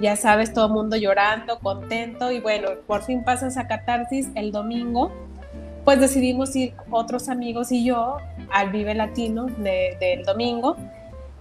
ya 0.00 0.16
sabes, 0.16 0.52
todo 0.52 0.66
el 0.66 0.72
mundo 0.72 0.96
llorando, 0.96 1.58
contento, 1.58 2.32
y 2.32 2.40
bueno, 2.40 2.70
por 2.86 3.02
fin 3.02 3.24
pasa 3.24 3.46
esa 3.46 3.68
catarsis 3.68 4.28
el 4.34 4.52
domingo, 4.52 5.12
pues 5.84 6.00
decidimos 6.00 6.54
ir 6.56 6.74
otros 6.90 7.28
amigos 7.28 7.72
y 7.72 7.84
yo 7.84 8.16
al 8.50 8.70
Vive 8.70 8.94
Latino 8.94 9.46
del 9.46 10.24
domingo, 10.24 10.76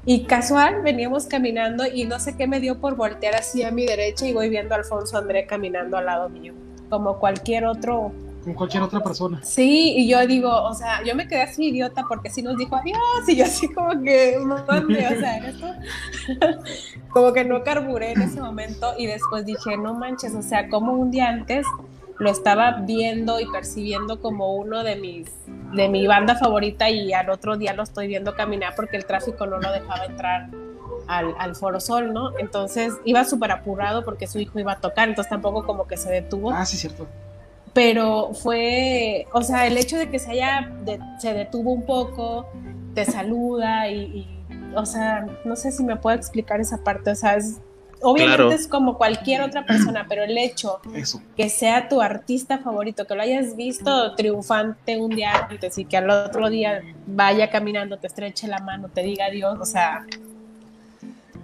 y 0.06 0.24
casual 0.24 0.82
veníamos 0.82 1.28
caminando 1.28 1.86
y 1.86 2.06
no 2.06 2.20
sé 2.20 2.36
qué 2.36 2.48
me 2.48 2.60
dio 2.60 2.80
por 2.80 2.96
voltear 2.96 3.36
así 3.36 3.62
a 3.64 3.72
mi 3.72 3.86
derecha 3.86 4.26
y 4.26 4.34
voy 4.34 4.50
viendo 4.50 4.74
a 4.74 4.78
Alfonso 4.80 5.18
André 5.18 5.46
caminando 5.46 5.98
al 5.98 6.08
lado 6.08 6.28
mío, 6.30 6.54
como 6.90 7.20
cualquier 7.20 7.66
otro 7.66 8.12
con 8.44 8.54
cualquier 8.54 8.84
otra 8.84 9.00
persona. 9.02 9.40
Sí, 9.44 9.94
y 9.98 10.08
yo 10.08 10.26
digo, 10.26 10.50
o 10.50 10.74
sea, 10.74 11.04
yo 11.04 11.16
me 11.16 11.28
quedé 11.28 11.44
así 11.44 11.68
idiota 11.68 12.06
porque 12.08 12.30
sí 12.30 12.42
nos 12.42 12.58
dijo 12.58 12.76
adiós 12.76 12.98
y 13.28 13.36
yo 13.36 13.46
así 13.46 13.72
como 13.72 13.90
que, 14.02 14.38
¿dónde? 14.68 15.08
O 15.08 15.20
sea, 15.20 15.38
esto, 15.38 15.68
como 17.10 17.34
que 17.34 17.46
no 17.46 17.64
carburé 17.64 18.14
en 18.14 18.22
ese 18.24 18.42
momento 18.42 18.94
y 18.98 19.06
después 19.06 19.46
dije, 19.46 19.78
no 19.78 19.94
manches, 19.94 20.34
o 20.34 20.42
sea, 20.42 20.70
como 20.70 20.94
un 20.94 21.12
día 21.12 21.30
antes 21.30 21.66
lo 22.18 22.30
estaba 22.30 22.82
viendo 22.82 23.40
y 23.40 23.46
percibiendo 23.48 24.20
como 24.20 24.54
uno 24.54 24.84
de 24.84 24.96
mis, 24.96 25.28
de 25.74 25.90
mi 25.90 26.06
banda 26.08 26.36
favorita 26.36 26.90
y 26.90 27.14
al 27.14 27.30
otro 27.30 27.58
día 27.58 27.74
lo 27.74 27.84
estoy 27.84 28.08
viendo 28.08 28.36
caminar 28.36 28.74
porque 28.76 28.98
el 28.98 29.06
tráfico 29.06 29.46
no 29.46 29.58
lo 29.60 29.72
dejaba 29.72 30.06
entrar 30.06 30.50
al, 31.08 31.34
al 31.40 31.56
Foro 31.56 31.80
Sol, 31.80 32.14
¿no? 32.14 32.38
Entonces 32.38 32.94
iba 33.06 33.24
súper 33.24 33.52
apurado 33.52 34.06
porque 34.06 34.28
su 34.28 34.40
hijo 34.40 34.60
iba 34.60 34.74
a 34.74 34.80
tocar, 34.80 35.10
entonces 35.10 35.30
tampoco 35.30 35.66
como 35.66 35.88
que 35.88 35.98
se 35.98 36.12
detuvo. 36.12 36.52
Ah, 36.52 36.66
sí, 36.66 36.78
cierto 36.78 37.08
pero 37.74 38.34
fue, 38.34 39.28
o 39.34 39.42
sea, 39.42 39.68
el 39.68 39.78
hecho 39.78 39.98
de 39.98 40.10
que 40.10 40.20
se 40.20 40.32
haya, 40.32 40.72
se 41.20 41.34
detuvo 41.34 41.72
un 41.72 41.86
poco, 41.86 42.48
te 42.94 43.06
saluda 43.06 43.90
y, 43.90 44.28
o 44.76 44.86
sea, 44.86 45.26
no 45.46 45.56
sé 45.56 45.72
si 45.72 45.84
me 45.84 45.96
puedo 45.96 46.16
explicar 46.16 46.60
esa 46.60 46.84
parte, 46.84 47.12
o 47.12 47.16
sea, 47.16 47.36
es, 47.36 47.62
obviamente 48.02 48.56
es 48.56 48.68
como 48.68 48.98
cualquier 48.98 49.42
otra 49.42 49.66
persona, 49.66 50.06
pero 50.10 50.24
el 50.24 50.38
hecho 50.38 50.82
que 51.38 51.50
sea 51.50 51.88
tu 51.88 52.02
artista 52.02 52.58
favorito, 52.58 53.08
que 53.08 53.16
lo 53.16 53.22
hayas 53.22 53.56
visto 53.56 54.16
triunfante 54.16 55.00
un 55.00 55.12
día 55.12 55.48
antes 55.50 55.78
y 55.78 55.86
que 55.86 55.98
al 55.98 56.10
otro 56.10 56.50
día 56.50 56.82
vaya 57.08 57.50
caminando, 57.50 57.98
te 57.98 58.08
estreche 58.08 58.48
la 58.48 58.60
mano, 58.60 58.90
te 58.90 59.02
diga 59.02 59.26
adiós, 59.26 59.58
o 59.62 59.66
sea, 59.66 60.06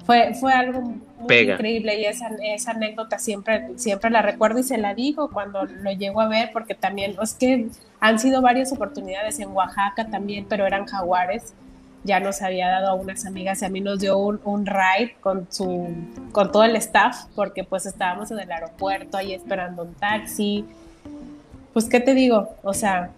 fue, 0.07 0.33
fue 0.33 0.53
algo 0.53 0.81
muy 0.81 1.37
increíble 1.37 1.99
y 1.99 2.05
esa, 2.05 2.29
esa 2.41 2.71
anécdota 2.71 3.19
siempre, 3.19 3.71
siempre 3.75 4.09
la 4.09 4.21
recuerdo 4.21 4.59
y 4.59 4.63
se 4.63 4.77
la 4.77 4.95
digo 4.95 5.29
cuando 5.29 5.65
lo 5.65 5.91
llego 5.91 6.21
a 6.21 6.29
ver 6.29 6.49
porque 6.53 6.75
también 6.75 7.15
es 7.21 7.33
que 7.33 7.67
han 7.99 8.17
sido 8.17 8.41
varias 8.41 8.71
oportunidades 8.71 9.37
en 9.39 9.49
Oaxaca 9.49 10.07
también, 10.09 10.45
pero 10.47 10.65
eran 10.65 10.85
jaguares. 10.85 11.53
Ya 12.03 12.21
nos 12.21 12.41
había 12.41 12.69
dado 12.69 12.87
a 12.87 12.93
unas 12.93 13.25
amigas 13.25 13.61
y 13.61 13.65
a 13.65 13.69
mí 13.69 13.81
nos 13.81 13.99
dio 13.99 14.17
un, 14.17 14.39
un 14.45 14.65
ride 14.65 15.15
con, 15.19 15.45
su, 15.51 15.93
con 16.31 16.53
todo 16.53 16.63
el 16.63 16.77
staff 16.77 17.25
porque 17.35 17.65
pues 17.65 17.85
estábamos 17.85 18.31
en 18.31 18.39
el 18.39 18.49
aeropuerto 18.49 19.17
ahí 19.17 19.33
esperando 19.33 19.83
un 19.83 19.93
taxi. 19.93 20.63
Pues, 21.73 21.89
¿qué 21.89 21.99
te 21.99 22.13
digo? 22.13 22.55
O 22.63 22.73
sea, 22.73 23.11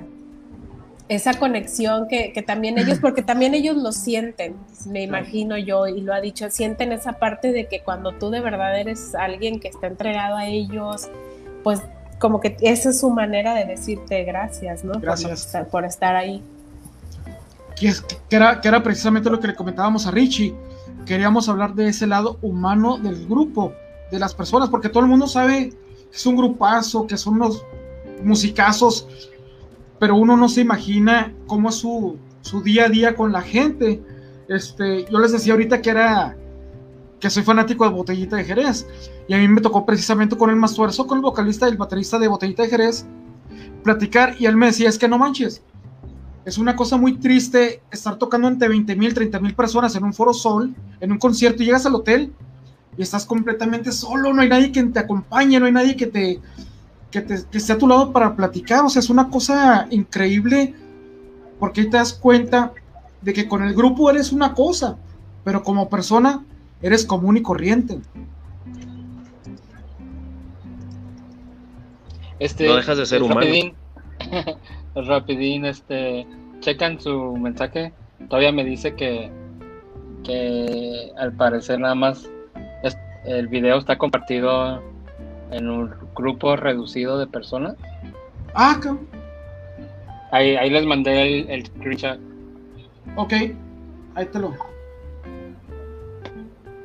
esa 1.09 1.33
conexión 1.33 2.07
que, 2.07 2.43
también 2.45 2.77
ellos, 2.77 2.99
porque 2.99 3.23
también 3.23 3.55
ellos 3.55 3.75
lo 3.75 3.91
sienten, 3.91 4.55
me 4.85 5.01
imagino 5.01 5.57
yo, 5.57 5.87
y 5.87 6.01
lo 6.01 6.13
ha 6.13 6.21
dicho, 6.21 6.49
sienten 6.51 6.91
esa 6.91 7.13
parte 7.13 7.51
de 7.51 7.67
que 7.67 7.81
cuando 7.81 8.11
tú 8.13 8.29
de 8.29 8.41
verdad 8.41 8.79
eres 8.79 9.15
alguien 9.15 9.59
que 9.59 9.69
está 9.69 9.87
entregado 9.87 10.37
a 10.37 10.45
ellos, 10.45 11.09
pues 11.63 11.81
como 12.19 12.39
que 12.39 12.55
esa 12.61 12.89
es 12.89 12.99
su 12.99 13.09
manera 13.09 13.55
de 13.55 13.65
decirte 13.65 14.23
gracias, 14.23 14.83
¿no? 14.83 14.99
Gracias. 14.99 15.51
Por, 15.71 15.83
estar 15.83 16.15
ahí. 16.15 16.43
Que, 17.75 17.91
era, 18.29 18.61
que 18.61 18.67
era 18.67 18.83
precisamente 18.83 19.31
lo 19.31 19.39
que 19.39 19.47
le 19.47 19.55
comentábamos 19.55 20.05
a 20.05 20.11
Richie. 20.11 20.53
Queríamos 21.07 21.49
hablar 21.49 21.73
de 21.73 21.87
ese 21.87 22.05
lado 22.05 22.37
humano 22.43 22.99
del 22.99 23.25
grupo, 23.27 23.73
de 24.11 24.19
las 24.19 24.35
personas, 24.35 24.69
porque 24.69 24.89
todo 24.89 25.01
el 25.01 25.09
mundo 25.09 25.25
sabe 25.25 25.69
que 26.11 26.15
es 26.17 26.25
un 26.27 26.35
grupazo, 26.35 27.07
que 27.07 27.17
son 27.17 27.35
unos 27.35 27.65
musicazos, 28.21 29.07
pero 29.99 30.15
uno 30.15 30.37
no 30.37 30.49
se 30.49 30.61
imagina 30.61 31.33
cómo 31.47 31.69
es 31.69 31.75
su, 31.75 32.17
su 32.41 32.61
día 32.61 32.85
a 32.85 32.89
día 32.89 33.15
con 33.15 33.31
la 33.31 33.41
gente. 33.41 34.01
Este, 34.47 35.05
yo 35.11 35.19
les 35.19 35.31
decía 35.31 35.53
ahorita 35.53 35.81
que 35.81 35.89
era 35.89 36.37
que 37.19 37.29
soy 37.29 37.43
fanático 37.43 37.83
de 37.83 37.91
Botellita 37.91 38.37
de 38.37 38.45
Jerez 38.45 38.87
y 39.27 39.33
a 39.33 39.37
mí 39.37 39.47
me 39.47 39.61
tocó 39.61 39.85
precisamente 39.85 40.37
con 40.37 40.49
el 40.49 40.55
Mastuerzo, 40.55 41.05
con 41.05 41.17
el 41.17 41.21
vocalista 41.21 41.67
y 41.67 41.71
el 41.71 41.77
baterista 41.77 42.17
de 42.17 42.29
Botellita 42.29 42.63
de 42.63 42.69
Jerez, 42.69 43.05
platicar 43.83 44.35
y 44.39 44.45
él 44.45 44.55
me 44.55 44.67
decía, 44.67 44.87
es 44.87 44.97
que 44.97 45.09
no 45.09 45.17
manches, 45.17 45.61
es 46.45 46.57
una 46.57 46.75
cosa 46.75 46.97
muy 46.97 47.17
triste 47.17 47.81
estar 47.91 48.17
tocando 48.17 48.47
entre 48.47 48.69
20 48.69 48.95
mil, 48.95 49.13
30 49.13 49.39
mil 49.39 49.53
personas 49.53 49.95
en 49.95 50.03
un 50.03 50.13
foro 50.13 50.33
sol, 50.33 50.73
en 50.99 51.11
un 51.11 51.19
concierto 51.19 51.61
y 51.61 51.65
llegas 51.65 51.85
al 51.85 51.95
hotel 51.95 52.33
y 52.97 53.01
estás 53.01 53.25
completamente 53.25 53.91
solo, 53.91 54.33
no 54.33 54.41
hay 54.41 54.49
nadie 54.49 54.71
que 54.71 54.83
te 54.83 54.99
acompañe, 54.99 55.59
no 55.59 55.65
hay 55.65 55.71
nadie 55.73 55.95
que 55.95 56.07
te, 56.07 56.39
que, 57.11 57.21
te, 57.21 57.35
esté 57.57 57.73
a 57.73 57.77
tu 57.77 57.87
lado 57.87 58.11
para 58.11 58.35
platicar. 58.35 58.85
O 58.85 58.89
sea, 58.89 58.99
es 58.99 59.09
una 59.09 59.29
cosa 59.29 59.87
increíble 59.89 60.73
porque 61.59 61.81
ahí 61.81 61.89
te 61.89 61.97
das 61.97 62.13
cuenta 62.13 62.73
de 63.21 63.33
que 63.33 63.47
con 63.47 63.63
el 63.63 63.73
grupo 63.73 64.09
eres 64.09 64.31
una 64.31 64.53
cosa, 64.53 64.97
pero 65.43 65.63
como 65.63 65.89
persona 65.89 66.45
eres 66.81 67.05
común 67.05 67.37
y 67.37 67.41
corriente. 67.41 67.99
Este, 72.39 72.67
no 72.67 72.75
dejas 72.75 72.97
de 72.97 73.05
ser 73.05 73.21
humano. 73.21 73.41
Rapidín, 74.95 75.65
este, 75.65 76.25
checan 76.61 76.99
su 76.99 77.35
mensaje. 77.35 77.91
Todavía 78.29 78.51
me 78.51 78.63
dice 78.63 78.95
que, 78.95 79.29
que 80.23 81.11
al 81.17 81.33
parecer 81.33 81.79
nada 81.79 81.95
más 81.95 82.29
el 83.25 83.47
video 83.47 83.77
está 83.77 83.97
compartido 83.97 84.81
en 85.51 85.69
un 85.69 85.93
grupo 86.19 86.55
reducido 86.55 87.17
de 87.17 87.27
personas. 87.27 87.75
Ah, 88.53 88.77
cabrón. 88.81 89.07
Ahí, 90.31 90.55
ahí 90.55 90.69
les 90.69 90.85
mandé 90.85 91.21
el, 91.41 91.49
el 91.49 91.65
screenshot. 91.65 92.19
Ok, 93.15 93.33
ahí 94.15 94.25
te 94.31 94.39
lo. 94.39 94.53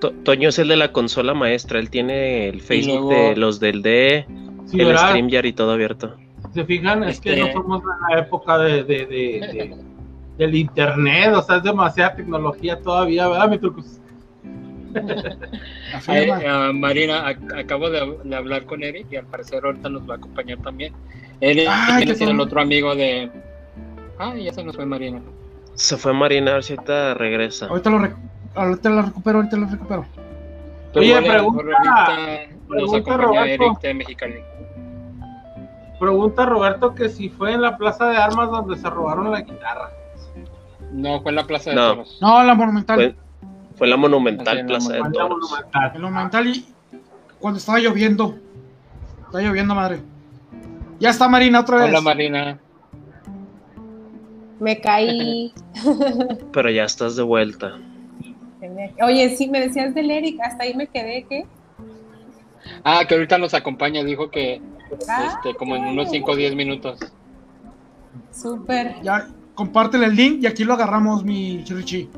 To- 0.01 0.12
Toño 0.24 0.49
es 0.49 0.59
el 0.59 0.68
de 0.68 0.76
la 0.76 0.93
consola 0.93 1.35
maestra, 1.35 1.78
él 1.78 1.91
tiene 1.91 2.49
el 2.49 2.61
Facebook 2.61 3.11
luego- 3.11 3.28
de 3.30 3.37
los 3.37 3.61
del 3.61 3.82
D, 3.82 4.26
Sí, 4.66 4.80
el 4.80 4.87
¿verdad? 4.87 5.09
StreamYard 5.09 5.45
y 5.47 5.53
todo 5.53 5.72
abierto. 5.72 6.14
¿Se 6.53 6.64
fijan? 6.64 7.05
Es 7.05 7.20
que 7.20 7.30
Este- 7.35 7.47
no 7.47 7.53
somos 7.53 7.82
en 7.82 8.14
la 8.16 8.20
época 8.22 8.59
de, 8.59 8.85
de- 8.85 9.07
de- 9.07 9.07
de- 9.07 9.76
del 10.39 10.55
internet, 10.55 11.32
o 11.35 11.43
sea, 11.43 11.57
es 11.57 11.62
demasiada 11.62 12.16
tecnología 12.16 12.80
todavía, 12.80 13.28
¿verdad, 13.28 13.49
mi 13.51 13.59
trucos? 13.59 14.01
Firma. 16.01 16.41
ah, 16.47 16.71
Marina, 16.73 17.29
ac- 17.31 17.59
acabo 17.61 17.91
de, 17.91 18.19
de 18.25 18.37
hablar 18.37 18.65
con 18.67 18.83
Eric 18.83 19.07
y 19.11 19.17
al 19.17 19.27
parecer 19.27 19.65
ahorita 19.65 19.89
nos 19.89 20.09
va 20.09 20.15
a 20.15 20.17
acompañar 20.19 20.59
también. 20.59 20.93
Eric 21.41 21.69
qué 22.07 22.15
siendo 22.15 22.35
el 22.35 22.41
otro 22.41 22.61
amigo 22.61 22.95
de. 22.95 23.31
Ah, 24.19 24.35
ya 24.37 24.53
se 24.53 24.63
nos 24.65 24.77
fue 24.77 24.87
Marina. 24.87 25.21
Se 25.75 25.97
fue 25.97 26.13
Marina, 26.13 26.53
a 26.53 26.55
ver 26.55 26.63
si 26.65 26.75
ahorita 26.75 27.15
regresa. 27.15 27.67
Ahorita 27.67 27.91
lo, 27.91 27.99
rec- 27.99 28.17
ahorita 28.55 28.91
lo 28.91 29.03
recupero, 29.03 29.39
ahorita 29.39 29.57
lo 29.57 29.67
recupero. 29.67 30.07
Oye, 30.95 31.21
pregunta- 31.21 31.63
mejor 31.63 31.75
ahorita 31.75 32.47
nos 32.47 32.69
pregunta, 32.69 32.97
acompaña 32.99 33.17
Roberto. 33.27 33.65
Eric 33.65 33.81
de 33.81 33.95
Mexicali. 33.95 34.35
Pregunta 35.99 36.45
Roberto 36.47 36.95
que 36.95 37.09
si 37.09 37.29
fue 37.29 37.53
en 37.53 37.63
la 37.63 37.77
plaza 37.77 38.09
de 38.11 38.17
armas 38.17 38.51
donde 38.51 38.77
se 38.77 38.89
robaron 38.91 39.31
la 39.31 39.41
guitarra. 39.41 39.91
No, 40.93 41.21
fue 41.23 41.31
en 41.33 41.37
la 41.37 41.45
Plaza 41.45 41.71
de 41.71 41.77
No. 41.77 41.89
Toros. 41.91 42.19
No, 42.21 42.45
la 42.45 42.55
monumental. 42.55 42.97
Fue, 42.97 43.15
fue 43.77 43.87
la 43.89 43.97
monumental 43.97 44.64
Plaza 44.66 44.93
de 44.93 44.99
Fue 44.99 45.09
en 45.09 45.12
la 45.12 45.20
Toros. 45.20 45.51
Monumental. 45.51 45.93
El 45.95 46.03
monumental 46.03 46.47
y 46.49 46.66
cuando 47.39 47.59
estaba 47.59 47.79
lloviendo. 47.79 48.37
Está 49.27 49.41
lloviendo, 49.41 49.75
madre. 49.75 50.01
Ya 51.01 51.11
está 51.11 51.29
Marina 51.29 51.61
otra 51.61 51.79
vez. 51.79 51.89
Hola 51.89 52.01
Marina. 52.01 52.59
Me 54.61 54.81
caí. 54.81 55.53
Pero 56.53 56.70
ya 56.70 56.85
estás 56.85 57.16
de 57.16 57.22
vuelta. 57.22 57.79
Oye, 59.03 59.37
sí, 59.37 59.49
me 59.49 59.61
decías 59.61 59.95
del 59.95 60.11
Eric, 60.11 60.41
hasta 60.41 60.64
ahí 60.64 60.75
me 60.75 60.87
quedé, 60.87 61.27
¿qué? 61.29 61.45
Ah, 62.83 63.05
que 63.07 63.14
ahorita 63.14 63.37
nos 63.37 63.53
acompaña, 63.53 64.03
dijo 64.03 64.31
que 64.31 64.62
Ah, 65.09 65.35
este, 65.37 65.57
como 65.57 65.77
en 65.77 65.83
unos 65.83 66.07
bueno. 66.07 66.11
5 66.11 66.31
o 66.31 66.37
10 66.37 66.55
minutos. 66.55 67.01
Súper. 68.31 68.97
Ya, 69.03 69.29
compártele 69.55 70.07
el 70.07 70.16
link 70.16 70.43
y 70.43 70.47
aquí 70.47 70.64
lo 70.64 70.75
agarramos, 70.75 71.25
mi 71.25 71.64
Richie. 71.64 72.09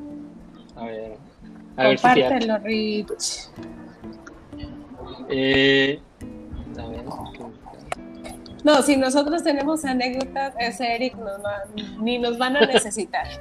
A 1.76 1.82
ver. 1.82 1.86
A 1.86 1.88
ver 1.88 1.98
si. 1.98 2.02
Compártelo, 2.02 2.58
Rich. 2.58 3.50
Eh, 5.28 6.00
a 6.78 6.86
ver. 6.88 7.04
No, 8.64 8.82
si 8.82 8.96
nosotros 8.96 9.42
tenemos 9.44 9.84
anécdotas, 9.84 10.54
ese 10.58 10.94
Eric 10.94 11.16
nos 11.16 11.38
va- 11.44 11.64
ni 12.00 12.18
nos 12.18 12.38
van 12.38 12.56
a 12.56 12.60
necesitar. 12.60 13.26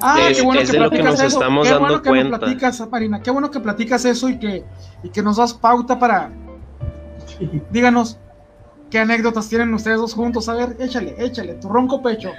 Ah, 0.00 0.16
Es- 0.30 0.36
qué 0.38 0.44
bueno 0.44 0.60
es 0.60 0.70
que 0.70 0.76
de 0.76 0.78
lo 0.84 0.90
que 0.90 0.98
platicas 0.98 1.18
nos 1.20 1.26
eso. 1.32 1.38
estamos 1.40 1.64
qué 1.66 1.72
dando 1.72 1.86
bueno 1.88 2.02
que 2.02 2.08
cuenta. 2.08 2.38
platicas, 2.38 2.88
Marina. 2.88 3.20
Qué 3.20 3.30
bueno 3.32 3.50
que 3.50 3.58
platicas 3.58 4.04
eso 4.04 4.28
y 4.28 4.38
que, 4.38 4.64
y 5.02 5.08
que 5.08 5.22
nos 5.24 5.38
das 5.38 5.54
pauta 5.54 5.98
para. 5.98 6.30
Díganos 7.72 8.16
qué 8.90 9.00
anécdotas 9.00 9.48
tienen 9.48 9.74
ustedes 9.74 9.98
dos 9.98 10.14
juntos. 10.14 10.48
A 10.48 10.54
ver, 10.54 10.76
échale, 10.78 11.16
échale, 11.18 11.54
tu 11.54 11.68
ronco 11.68 12.00
pecho. 12.00 12.30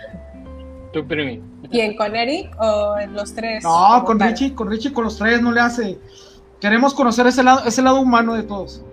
Tú, 0.94 1.06
Primi. 1.08 1.42
¿Quién, 1.72 1.96
con 1.98 2.16
Eric 2.16 2.56
o 2.60 2.96
los 3.12 3.34
tres? 3.34 3.64
No, 3.64 4.04
con 4.06 4.20
tal? 4.20 4.30
Richie, 4.30 4.54
con 4.54 4.70
Richie, 4.70 4.94
con 4.94 5.06
los 5.06 5.18
tres 5.18 5.42
no 5.42 5.52
le 5.52 5.60
hace. 5.60 5.98
Queremos 6.62 6.94
conocer 6.94 7.26
ese 7.26 7.42
lado, 7.44 7.66
ese 7.66 7.82
lado 7.82 8.00
humano 8.00 8.36
de 8.36 8.44
todos. 8.44 8.84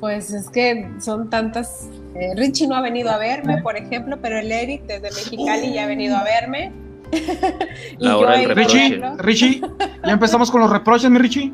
Pues 0.00 0.30
es 0.32 0.48
que 0.48 0.88
son 1.00 1.28
tantas. 1.28 1.90
eh, 2.14 2.32
Richie 2.36 2.68
no 2.68 2.76
ha 2.76 2.80
venido 2.80 3.10
a 3.10 3.18
verme, 3.18 3.60
por 3.60 3.76
ejemplo, 3.76 4.18
pero 4.22 4.38
el 4.38 4.50
Eric 4.52 4.84
desde 4.86 5.10
Mexicali 5.10 5.72
ya 5.74 5.84
ha 5.84 5.86
venido 5.88 6.16
a 6.16 6.22
verme. 6.22 6.72
y 7.98 8.06
reproche. 8.46 8.54
Richie. 8.54 9.02
Richie, 9.18 9.60
ya 10.04 10.12
empezamos 10.12 10.50
con 10.50 10.60
los 10.60 10.70
reproches, 10.70 11.10
mi 11.10 11.18
Richie. 11.18 11.52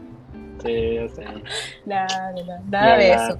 Sí, 0.62 0.98
o 0.98 1.08
sea, 1.08 1.34
Nada, 1.86 2.32
nada, 2.32 2.62
nada 2.68 2.96
de 2.98 3.12
eso. 3.14 3.38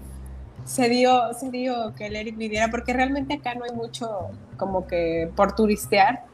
Se 0.65 0.89
dio, 0.89 1.33
se 1.35 1.51
dio 1.51 1.95
que 1.95 2.07
el 2.07 2.17
Eric 2.17 2.37
viniera, 2.37 2.69
porque 2.71 2.93
realmente 2.93 3.35
acá 3.35 3.55
no 3.55 3.65
hay 3.65 3.73
mucho 3.73 4.31
como 4.57 4.87
que 4.87 5.31
por 5.37 5.55
turistear, 5.55 6.25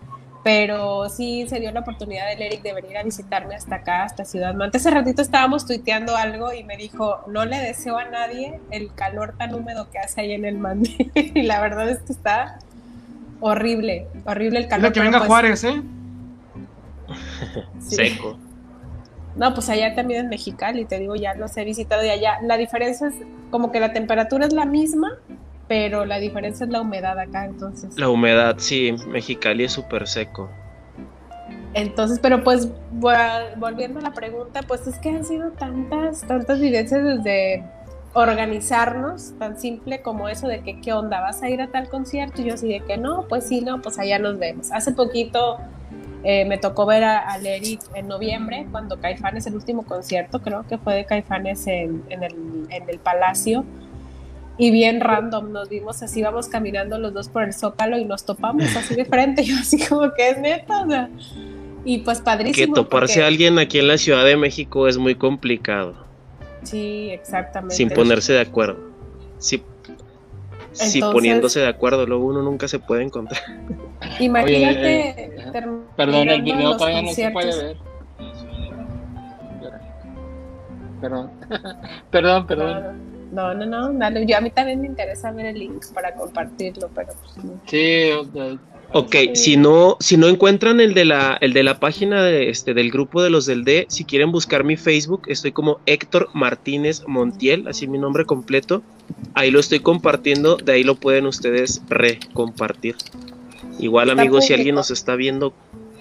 pero 0.42 1.08
sí 1.08 1.46
se 1.48 1.60
dio 1.60 1.70
la 1.72 1.80
oportunidad 1.80 2.28
del 2.28 2.42
Eric 2.42 2.62
de 2.62 2.72
venir 2.72 2.96
a 2.96 3.02
visitarme 3.02 3.54
hasta 3.54 3.76
acá, 3.76 4.04
hasta 4.04 4.24
Ciudad 4.24 4.54
Mante. 4.54 4.78
Hace 4.78 4.90
ratito 4.90 5.20
estábamos 5.20 5.66
tuiteando 5.66 6.16
algo 6.16 6.52
y 6.52 6.64
me 6.64 6.76
dijo, 6.76 7.20
no 7.26 7.44
le 7.44 7.58
deseo 7.58 7.98
a 7.98 8.04
nadie 8.04 8.60
el 8.70 8.94
calor 8.94 9.34
tan 9.36 9.54
húmedo 9.54 9.90
que 9.90 9.98
hace 9.98 10.22
ahí 10.22 10.32
en 10.32 10.44
el 10.44 10.58
Mante. 10.58 11.10
y 11.14 11.42
la 11.42 11.60
verdad 11.60 11.88
es 11.88 11.98
que 11.98 12.12
está 12.12 12.58
horrible, 13.40 14.06
horrible 14.24 14.60
el 14.60 14.68
calor. 14.68 14.84
Dile 14.84 14.92
que 14.92 15.00
venga 15.00 15.18
pues, 15.18 15.28
Juárez, 15.28 15.64
¿eh? 15.64 15.82
sí. 17.80 17.96
Seco. 17.96 18.38
No, 19.36 19.54
pues 19.54 19.68
allá 19.68 19.94
también 19.94 20.20
en 20.22 20.28
Mexicali, 20.28 20.84
te 20.84 20.98
digo, 20.98 21.14
ya 21.16 21.34
los 21.34 21.56
he 21.56 21.64
visitado 21.64 22.02
de 22.02 22.10
allá. 22.10 22.38
La 22.42 22.56
diferencia 22.56 23.08
es 23.08 23.14
como 23.50 23.70
que 23.72 23.80
la 23.80 23.92
temperatura 23.92 24.46
es 24.46 24.52
la 24.52 24.64
misma, 24.66 25.18
pero 25.68 26.04
la 26.04 26.18
diferencia 26.18 26.64
es 26.64 26.70
la 26.70 26.80
humedad 26.80 27.18
acá, 27.18 27.44
entonces. 27.44 27.96
La 27.96 28.08
humedad, 28.08 28.56
sí, 28.58 28.92
Mexicali 29.08 29.64
es 29.64 29.72
súper 29.72 30.06
seco. 30.08 30.50
Entonces, 31.74 32.18
pero 32.20 32.42
pues 32.42 32.68
vol- 32.98 33.56
volviendo 33.56 34.00
a 34.00 34.02
la 34.02 34.12
pregunta, 34.12 34.62
pues 34.66 34.86
es 34.88 34.98
que 34.98 35.10
han 35.10 35.24
sido 35.24 35.50
tantas, 35.52 36.22
tantas 36.22 36.58
vivencias 36.58 37.02
desde 37.04 37.64
organizarnos, 38.12 39.34
tan 39.38 39.58
simple 39.60 40.02
como 40.02 40.28
eso 40.28 40.48
de 40.48 40.62
que 40.62 40.80
qué 40.80 40.92
onda, 40.92 41.20
vas 41.20 41.42
a 41.44 41.48
ir 41.48 41.62
a 41.62 41.68
tal 41.68 41.88
concierto 41.88 42.42
y 42.42 42.46
yo 42.46 42.54
así 42.54 42.68
de 42.68 42.80
que 42.80 42.96
no, 42.96 43.26
pues 43.28 43.46
sí, 43.46 43.60
no, 43.60 43.80
pues 43.80 43.98
allá 44.00 44.18
nos 44.18 44.36
vemos. 44.38 44.72
Hace 44.72 44.90
poquito 44.92 45.58
eh, 46.24 46.44
me 46.44 46.58
tocó 46.58 46.86
ver 46.86 47.04
a, 47.04 47.32
a 47.32 47.38
Eric 47.38 47.80
en 47.94 48.08
noviembre, 48.08 48.66
cuando 48.70 48.98
Caifanes, 49.00 49.46
el 49.46 49.54
último 49.54 49.84
concierto, 49.84 50.40
creo 50.42 50.66
que 50.68 50.78
fue 50.78 50.94
de 50.94 51.04
Caifanes 51.04 51.66
en, 51.66 52.02
en 52.10 52.22
el, 52.22 52.34
en 52.70 52.88
el 52.88 52.98
Palacio. 52.98 53.64
Y 54.58 54.70
bien 54.70 55.00
random, 55.00 55.52
nos 55.52 55.70
vimos 55.70 56.02
así, 56.02 56.22
vamos 56.22 56.48
caminando 56.48 56.98
los 56.98 57.14
dos 57.14 57.28
por 57.30 57.44
el 57.44 57.54
zócalo 57.54 57.96
y 57.96 58.04
nos 58.04 58.24
topamos 58.26 58.76
así 58.76 58.94
de 58.94 59.06
frente. 59.06 59.42
Yo 59.44 59.56
así 59.58 59.78
como 59.86 60.12
que 60.12 60.28
es 60.30 60.38
neta, 60.38 60.82
o 60.82 60.88
sea. 60.88 61.08
Y 61.82 61.98
pues 62.00 62.18
Que 62.18 62.24
padrísimo. 62.24 62.74
toparse 62.74 63.14
porque- 63.14 63.24
a 63.24 63.26
alguien 63.26 63.58
aquí 63.58 63.78
en 63.78 63.88
la 63.88 63.96
Ciudad 63.96 64.22
de 64.24 64.36
México 64.36 64.86
es 64.86 64.98
muy 64.98 65.14
complicado, 65.14 65.94
Sí, 66.62 67.08
exactamente. 67.10 67.74
sin 67.74 67.88
ponerse 67.88 68.34
de 68.34 68.40
acuerdo. 68.40 68.76
Sí, 69.38 69.62
Entonces- 70.72 71.02
poniéndose 71.12 71.60
de 71.60 71.68
acuerdo, 71.68 72.06
luego 72.06 72.26
uno 72.26 72.42
nunca 72.42 72.68
se 72.68 72.78
puede 72.78 73.02
encontrar. 73.02 73.40
Imagínate. 74.20 74.80
Oye, 74.80 75.08
eh, 75.10 75.48
terminando 75.52 75.90
Perdón, 75.96 76.28
el 76.28 76.42
video 76.42 76.76
todavía 76.76 77.02
no 77.02 77.12
se 77.12 77.30
puede 77.30 77.50
conciertos. 77.50 77.62
ver. 77.62 77.90
Perdón. 81.00 81.30
perdón, 82.10 82.46
perdón. 82.46 83.10
No, 83.32 83.54
no, 83.54 83.64
no, 83.64 83.92
dale. 83.92 84.26
Yo 84.26 84.36
a 84.36 84.40
mí 84.40 84.50
también 84.50 84.80
me 84.80 84.86
interesa 84.86 85.30
ver 85.30 85.46
el 85.46 85.58
link 85.58 85.84
para 85.94 86.14
compartirlo, 86.14 86.90
pero 86.94 87.12
pues, 87.22 87.44
no. 87.44 87.52
Sí, 87.66 88.10
o 88.12 88.24
sea, 88.24 88.58
Ok, 88.92 89.12
Sí. 89.12 89.30
si 89.36 89.56
no, 89.56 89.96
si 90.00 90.16
no 90.16 90.26
encuentran 90.26 90.80
el 90.80 90.94
de 90.94 91.04
la, 91.04 91.38
el 91.40 91.52
de 91.52 91.62
la 91.62 91.78
página 91.78 92.24
de 92.24 92.50
este, 92.50 92.74
del 92.74 92.90
grupo 92.90 93.22
de 93.22 93.30
los 93.30 93.46
del 93.46 93.64
D, 93.64 93.86
si 93.88 94.04
quieren 94.04 94.32
buscar 94.32 94.64
mi 94.64 94.76
Facebook, 94.76 95.22
estoy 95.28 95.52
como 95.52 95.78
Héctor 95.86 96.28
Martínez 96.34 97.02
Montiel, 97.06 97.68
así 97.68 97.86
mi 97.86 97.98
nombre 97.98 98.24
completo. 98.24 98.82
Ahí 99.34 99.50
lo 99.52 99.60
estoy 99.60 99.80
compartiendo, 99.80 100.56
de 100.56 100.72
ahí 100.72 100.82
lo 100.82 100.96
pueden 100.96 101.26
ustedes 101.26 101.82
recompartir. 101.88 102.96
Igual 103.78 104.10
Está 104.10 104.20
amigos, 104.20 104.46
si 104.46 104.54
alguien 104.54 104.74
nos 104.74 104.90
está 104.90 105.14
viendo, 105.14 105.54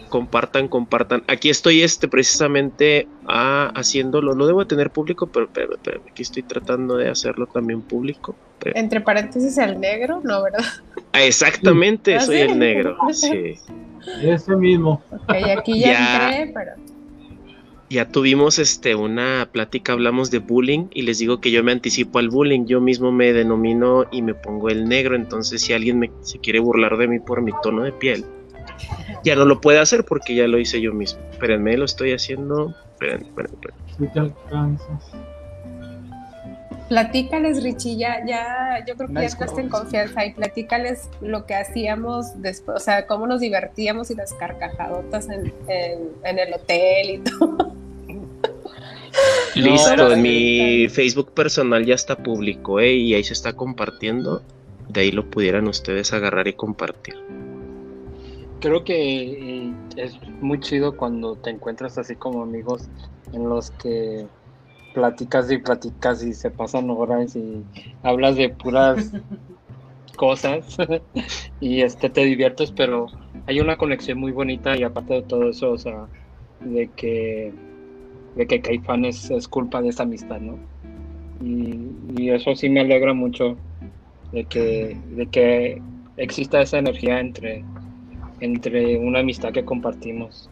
compartan, 0.10 0.68
compartan. 0.68 1.24
Aquí 1.28 1.50
estoy 1.50 1.82
este 1.82 2.08
precisamente 2.08 3.08
ah, 3.28 3.72
haciéndolo, 3.76 4.34
lo 4.34 4.46
debo 4.48 4.60
de 4.60 4.66
tener 4.66 4.90
público, 4.92 5.28
pero, 5.28 5.48
pero, 5.54 5.78
pero 5.84 6.02
aquí 6.12 6.24
estoy 6.24 6.44
tratando 6.44 6.98
de 6.98 7.10
hacerlo 7.10 7.46
también 7.48 7.82
público. 7.82 8.36
pero- 8.60 8.76
Entre 8.76 9.00
paréntesis, 9.02 9.58
el 9.58 9.80
negro, 9.80 10.22
no, 10.24 10.44
¿verdad? 10.44 10.66
Ah, 11.14 11.24
exactamente, 11.24 12.16
¿Ah, 12.16 12.20
soy 12.22 12.36
sí? 12.38 12.42
el 12.42 12.60
negro. 12.60 12.98
Sí. 13.14 13.56
Ese 14.22 14.56
mismo. 14.56 15.02
Ok, 15.12 15.34
aquí 15.58 15.80
ya, 15.80 15.92
Ya. 15.94 16.32
entré, 16.40 16.54
pero. 16.54 16.72
Ya 17.92 18.08
tuvimos 18.08 18.60
este 18.60 18.94
una 18.94 19.50
plática, 19.52 19.94
hablamos 19.94 20.30
de 20.30 20.38
bullying 20.38 20.86
y 20.92 21.02
les 21.02 21.18
digo 21.18 21.42
que 21.42 21.50
yo 21.50 21.64
me 21.64 21.72
anticipo 21.72 22.20
al 22.20 22.30
bullying, 22.30 22.66
yo 22.68 22.80
mismo 22.82 23.12
me 23.12 23.34
denomino 23.34 24.06
y 24.12 24.22
me 24.22 24.36
pongo 24.36 24.70
el 24.70 24.88
negro, 24.88 25.16
entonces 25.16 25.62
si 25.64 25.74
alguien 25.74 25.98
me, 25.98 26.12
se 26.22 26.38
quiere 26.38 26.60
burlar 26.60 26.98
de 26.98 27.08
mí 27.08 27.20
por 27.20 27.42
mi 27.42 27.52
tono 27.64 27.82
de 27.82 27.92
piel, 27.92 28.26
ya 29.24 29.36
no 29.36 29.46
lo 29.46 29.62
puede 29.62 29.80
hacer 29.80 30.06
porque 30.06 30.36
ya 30.36 30.48
lo 30.48 30.60
hice 30.60 30.82
yo 30.82 30.94
mismo. 30.94 31.20
Espérenme, 31.32 31.78
lo 31.78 31.86
estoy 31.86 32.14
haciendo. 32.14 32.76
Esperen. 32.92 33.26
Si 33.98 34.08
te 34.08 34.20
alcanzas. 34.20 35.12
Platícales, 36.90 37.62
Richie, 37.62 37.98
ya, 37.98 38.26
ya, 38.26 38.84
yo 38.88 38.96
creo 38.96 39.10
que 39.10 39.14
ya 39.14 39.22
estás 39.22 39.56
en 39.60 39.70
confianza 39.70 40.26
y 40.26 40.34
platícales 40.34 41.08
lo 41.22 41.46
que 41.46 41.54
hacíamos 41.54 42.42
después, 42.42 42.78
o 42.78 42.80
sea, 42.80 43.06
cómo 43.06 43.28
nos 43.28 43.42
divertíamos 43.42 44.10
y 44.10 44.16
las 44.16 44.34
carcajadotas 44.34 45.30
en, 45.30 45.54
en, 45.68 46.10
en 46.24 46.40
el 46.40 46.52
hotel 46.52 47.10
y 47.12 47.18
todo. 47.20 47.76
Listo, 49.56 50.12
en 50.14 50.22
mi 50.22 50.88
Facebook 50.90 51.32
personal 51.34 51.86
ya 51.86 51.96
está 51.96 52.16
público, 52.16 52.80
¿eh? 52.80 52.94
Y 52.94 53.14
ahí 53.14 53.24
se 53.24 53.34
está 53.34 53.54
compartiendo. 53.54 54.42
De 54.88 55.02
ahí 55.02 55.12
lo 55.12 55.30
pudieran 55.30 55.68
ustedes 55.68 56.14
agarrar 56.14 56.48
y 56.48 56.54
compartir. 56.54 57.16
Creo 58.60 58.84
que 58.84 59.66
eh, 59.66 59.74
es 59.96 60.20
muy 60.42 60.60
chido 60.60 60.96
cuando 60.98 61.36
te 61.36 61.50
encuentras 61.50 61.98
así 61.98 62.16
como 62.16 62.44
amigos 62.44 62.90
en 63.32 63.48
los 63.48 63.72
que 63.72 64.28
platicas 64.94 65.52
y 65.52 65.60
platicas 65.60 66.24
y 66.24 66.34
se 66.34 66.50
pasan 66.52 66.90
horas 66.90 67.36
y 67.36 67.64
hablas 68.04 68.36
de 68.36 68.50
puras 68.50 69.12
cosas 70.18 70.78
y 71.62 71.82
este 71.82 72.10
te 72.10 72.26
diviertes, 72.26 72.72
pero 72.72 73.08
hay 73.48 73.62
una 73.62 73.78
conexión 73.78 74.20
muy 74.20 74.32
bonita 74.32 74.76
y 74.78 74.84
aparte 74.84 75.14
de 75.16 75.22
todo 75.24 75.50
eso, 75.50 75.72
o 75.72 75.78
sea, 75.78 76.08
de 76.60 76.90
que 76.96 77.54
de 78.36 78.48
que 78.48 78.62
Caifán 78.62 79.06
es, 79.06 79.30
culpa 79.50 79.82
de 79.82 79.90
esa 79.90 80.04
amistad, 80.04 80.40
¿no? 80.40 80.60
Y, 81.42 82.30
eso 82.30 82.56
sí 82.56 82.70
me 82.70 82.82
alegra 82.82 83.14
mucho 83.14 83.58
de 84.32 84.46
que, 84.46 84.98
de 85.16 85.26
que 85.28 85.82
exista 86.18 86.62
esa 86.62 86.78
energía 86.78 87.20
entre, 87.20 87.64
entre 88.42 88.98
una 88.98 89.20
amistad 89.20 89.52
que 89.52 89.66
compartimos. 89.66 90.50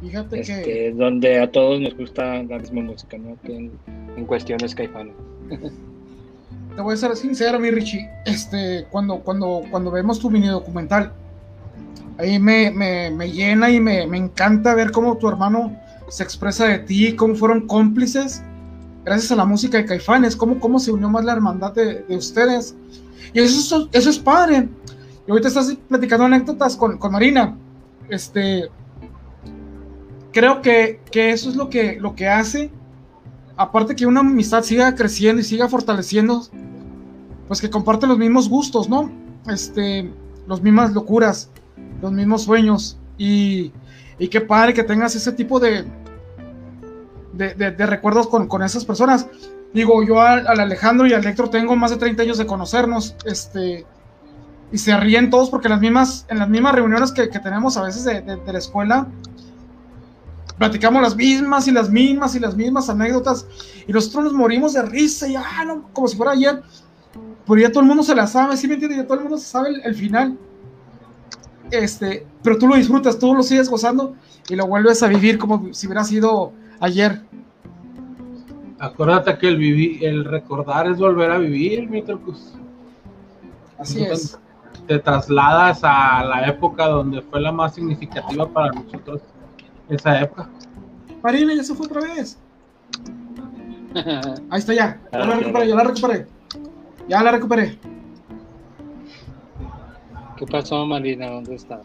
Fíjate 0.00 0.42
que... 0.42 0.52
Este, 0.52 0.92
donde 0.92 1.40
a 1.40 1.50
todos 1.50 1.80
nos 1.80 1.96
gusta 1.96 2.42
la 2.42 2.58
misma 2.58 2.82
música, 2.82 3.16
¿no? 3.18 3.36
Que 3.42 3.56
en, 3.56 3.72
en 4.16 4.26
cuestiones 4.26 4.74
Caifán. 4.74 5.12
Te 6.76 6.82
voy 6.82 6.94
a 6.94 6.96
ser 6.96 7.16
sincero, 7.16 7.58
mi 7.58 7.70
Richie. 7.70 8.08
Este, 8.26 8.86
cuando, 8.90 9.20
cuando, 9.20 9.62
cuando 9.70 9.90
vemos 9.90 10.18
tu 10.18 10.30
mini 10.30 10.48
documental, 10.48 11.12
ahí 12.18 12.38
me, 12.38 12.70
me, 12.70 13.30
llena 13.30 13.70
y 13.70 13.80
me, 13.80 14.06
me 14.06 14.18
encanta 14.18 14.74
ver 14.74 14.90
cómo 14.90 15.16
tu 15.16 15.28
hermano 15.28 15.74
se 16.08 16.22
expresa 16.22 16.66
de 16.66 16.80
ti, 16.80 17.16
cómo 17.16 17.34
fueron 17.34 17.66
cómplices 17.66 18.42
gracias 19.06 19.30
a 19.30 19.36
la 19.36 19.44
música 19.44 19.78
de 19.78 19.86
Caifanes, 19.86 20.34
cómo, 20.34 20.58
cómo 20.58 20.80
se 20.80 20.90
unió 20.90 21.08
más 21.08 21.24
la 21.24 21.32
hermandad 21.32 21.72
de, 21.72 22.04
ustedes. 22.08 22.74
Y 23.32 23.40
eso, 23.40 23.88
eso 23.92 24.10
es 24.10 24.18
padre. 24.18 24.68
Y 25.26 25.30
ahorita 25.30 25.48
estás 25.48 25.76
platicando 25.88 26.24
anécdotas 26.24 26.76
con, 26.76 26.98
Marina. 27.10 27.56
Este, 28.08 28.70
creo 30.32 30.62
que, 30.62 31.00
eso 31.12 31.50
es 31.50 31.56
lo 31.56 31.68
que, 31.68 31.98
lo 32.00 32.14
que 32.14 32.28
hace, 32.28 32.70
aparte 33.56 33.96
que 33.96 34.06
una 34.06 34.20
amistad 34.20 34.62
siga 34.62 34.94
creciendo 34.94 35.40
y 35.40 35.44
siga 35.44 35.68
fortaleciendo, 35.68 36.42
pues 37.48 37.60
que 37.60 37.70
comparte 37.70 38.06
los 38.06 38.18
mismos 38.18 38.48
gustos, 38.48 38.88
¿no? 38.88 39.10
Este, 39.48 40.10
las 40.46 40.62
mismas 40.62 40.92
locuras, 40.92 41.50
los 42.00 42.12
mismos 42.12 42.44
sueños. 42.44 42.98
Y, 43.18 43.72
y 44.18 44.28
qué 44.28 44.40
padre 44.40 44.74
que 44.74 44.84
tengas 44.84 45.16
ese 45.16 45.32
tipo 45.32 45.58
de, 45.58 45.84
de, 47.36 47.86
recuerdos 47.86 48.28
con, 48.28 48.62
esas 48.62 48.84
personas. 48.84 49.26
Digo, 49.72 50.02
yo 50.02 50.20
al, 50.20 50.46
Alejandro 50.46 51.06
y 51.06 51.12
al 51.12 51.26
Héctor 51.26 51.50
tengo 51.50 51.76
más 51.76 51.90
de 51.90 51.96
30 51.98 52.22
años 52.22 52.38
de 52.38 52.46
conocernos, 52.46 53.16
este, 53.24 53.84
y 54.72 54.78
se 54.78 54.96
ríen 54.96 55.30
todos 55.30 55.50
porque 55.50 55.68
en 55.68 55.72
las 55.72 55.80
mismas, 55.80 56.26
en 56.28 56.38
las 56.38 56.48
mismas 56.48 56.74
reuniones 56.74 57.12
que, 57.12 57.26
tenemos 57.28 57.76
a 57.76 57.82
veces 57.82 58.04
de, 58.04 58.22
la 58.46 58.58
escuela, 58.58 59.06
platicamos 60.58 61.02
las 61.02 61.16
mismas 61.16 61.68
y 61.68 61.72
las 61.72 61.90
mismas 61.90 62.34
y 62.34 62.40
las 62.40 62.56
mismas 62.56 62.88
anécdotas, 62.88 63.46
y 63.86 63.92
nosotros 63.92 64.24
nos 64.24 64.32
morimos 64.32 64.72
de 64.72 64.82
risa, 64.82 65.28
y 65.28 65.36
ah, 65.36 65.64
no, 65.66 65.88
como 65.92 66.08
si 66.08 66.16
fuera 66.16 66.32
ayer, 66.32 66.62
pero 67.46 67.60
ya 67.60 67.70
todo 67.70 67.80
el 67.80 67.86
mundo 67.86 68.02
se 68.02 68.14
la 68.14 68.26
sabe, 68.26 68.56
¿sí 68.56 68.66
me 68.66 68.74
entiendes? 68.74 68.98
Ya 68.98 69.04
todo 69.04 69.18
el 69.18 69.24
mundo 69.24 69.38
sabe 69.38 69.70
el 69.84 69.94
final 69.94 70.36
este, 71.70 72.26
pero 72.42 72.58
tú 72.58 72.66
lo 72.68 72.76
disfrutas, 72.76 73.18
tú 73.18 73.34
lo 73.34 73.42
sigues 73.42 73.68
gozando 73.68 74.14
y 74.48 74.56
lo 74.56 74.66
vuelves 74.66 75.02
a 75.02 75.08
vivir 75.08 75.38
como 75.38 75.72
si 75.72 75.86
hubiera 75.86 76.04
sido 76.04 76.52
ayer. 76.80 77.22
Acuérdate 78.78 79.38
que 79.38 79.48
el 79.48 79.56
vivir, 79.56 80.04
el 80.04 80.24
recordar 80.24 80.86
es 80.86 80.98
volver 80.98 81.30
a 81.30 81.38
vivir, 81.38 81.88
Mitrocus. 81.88 82.52
Así 83.78 84.02
es. 84.02 84.38
Te 84.86 84.98
trasladas 84.98 85.80
a 85.82 86.24
la 86.24 86.46
época 86.46 86.86
donde 86.86 87.22
fue 87.22 87.40
la 87.40 87.52
más 87.52 87.74
significativa 87.74 88.48
para 88.48 88.72
nosotros, 88.72 89.20
esa 89.88 90.20
época. 90.20 90.48
Marina, 91.22 91.54
ya 91.54 91.64
se 91.64 91.74
fue 91.74 91.86
otra 91.86 92.02
vez. 92.02 92.38
Ahí 94.50 94.58
está 94.58 94.74
ya. 94.74 95.00
Ya 95.12 95.18
la 95.18 95.36
recuperé, 95.36 95.68
ya 95.68 95.74
la 95.74 95.84
recuperé. 95.84 96.26
Ya 97.08 97.22
la 97.22 97.30
recuperé. 97.32 97.78
¿Qué 100.36 100.46
pasó, 100.46 100.84
Marina? 100.84 101.30
¿Dónde 101.30 101.54
está? 101.54 101.80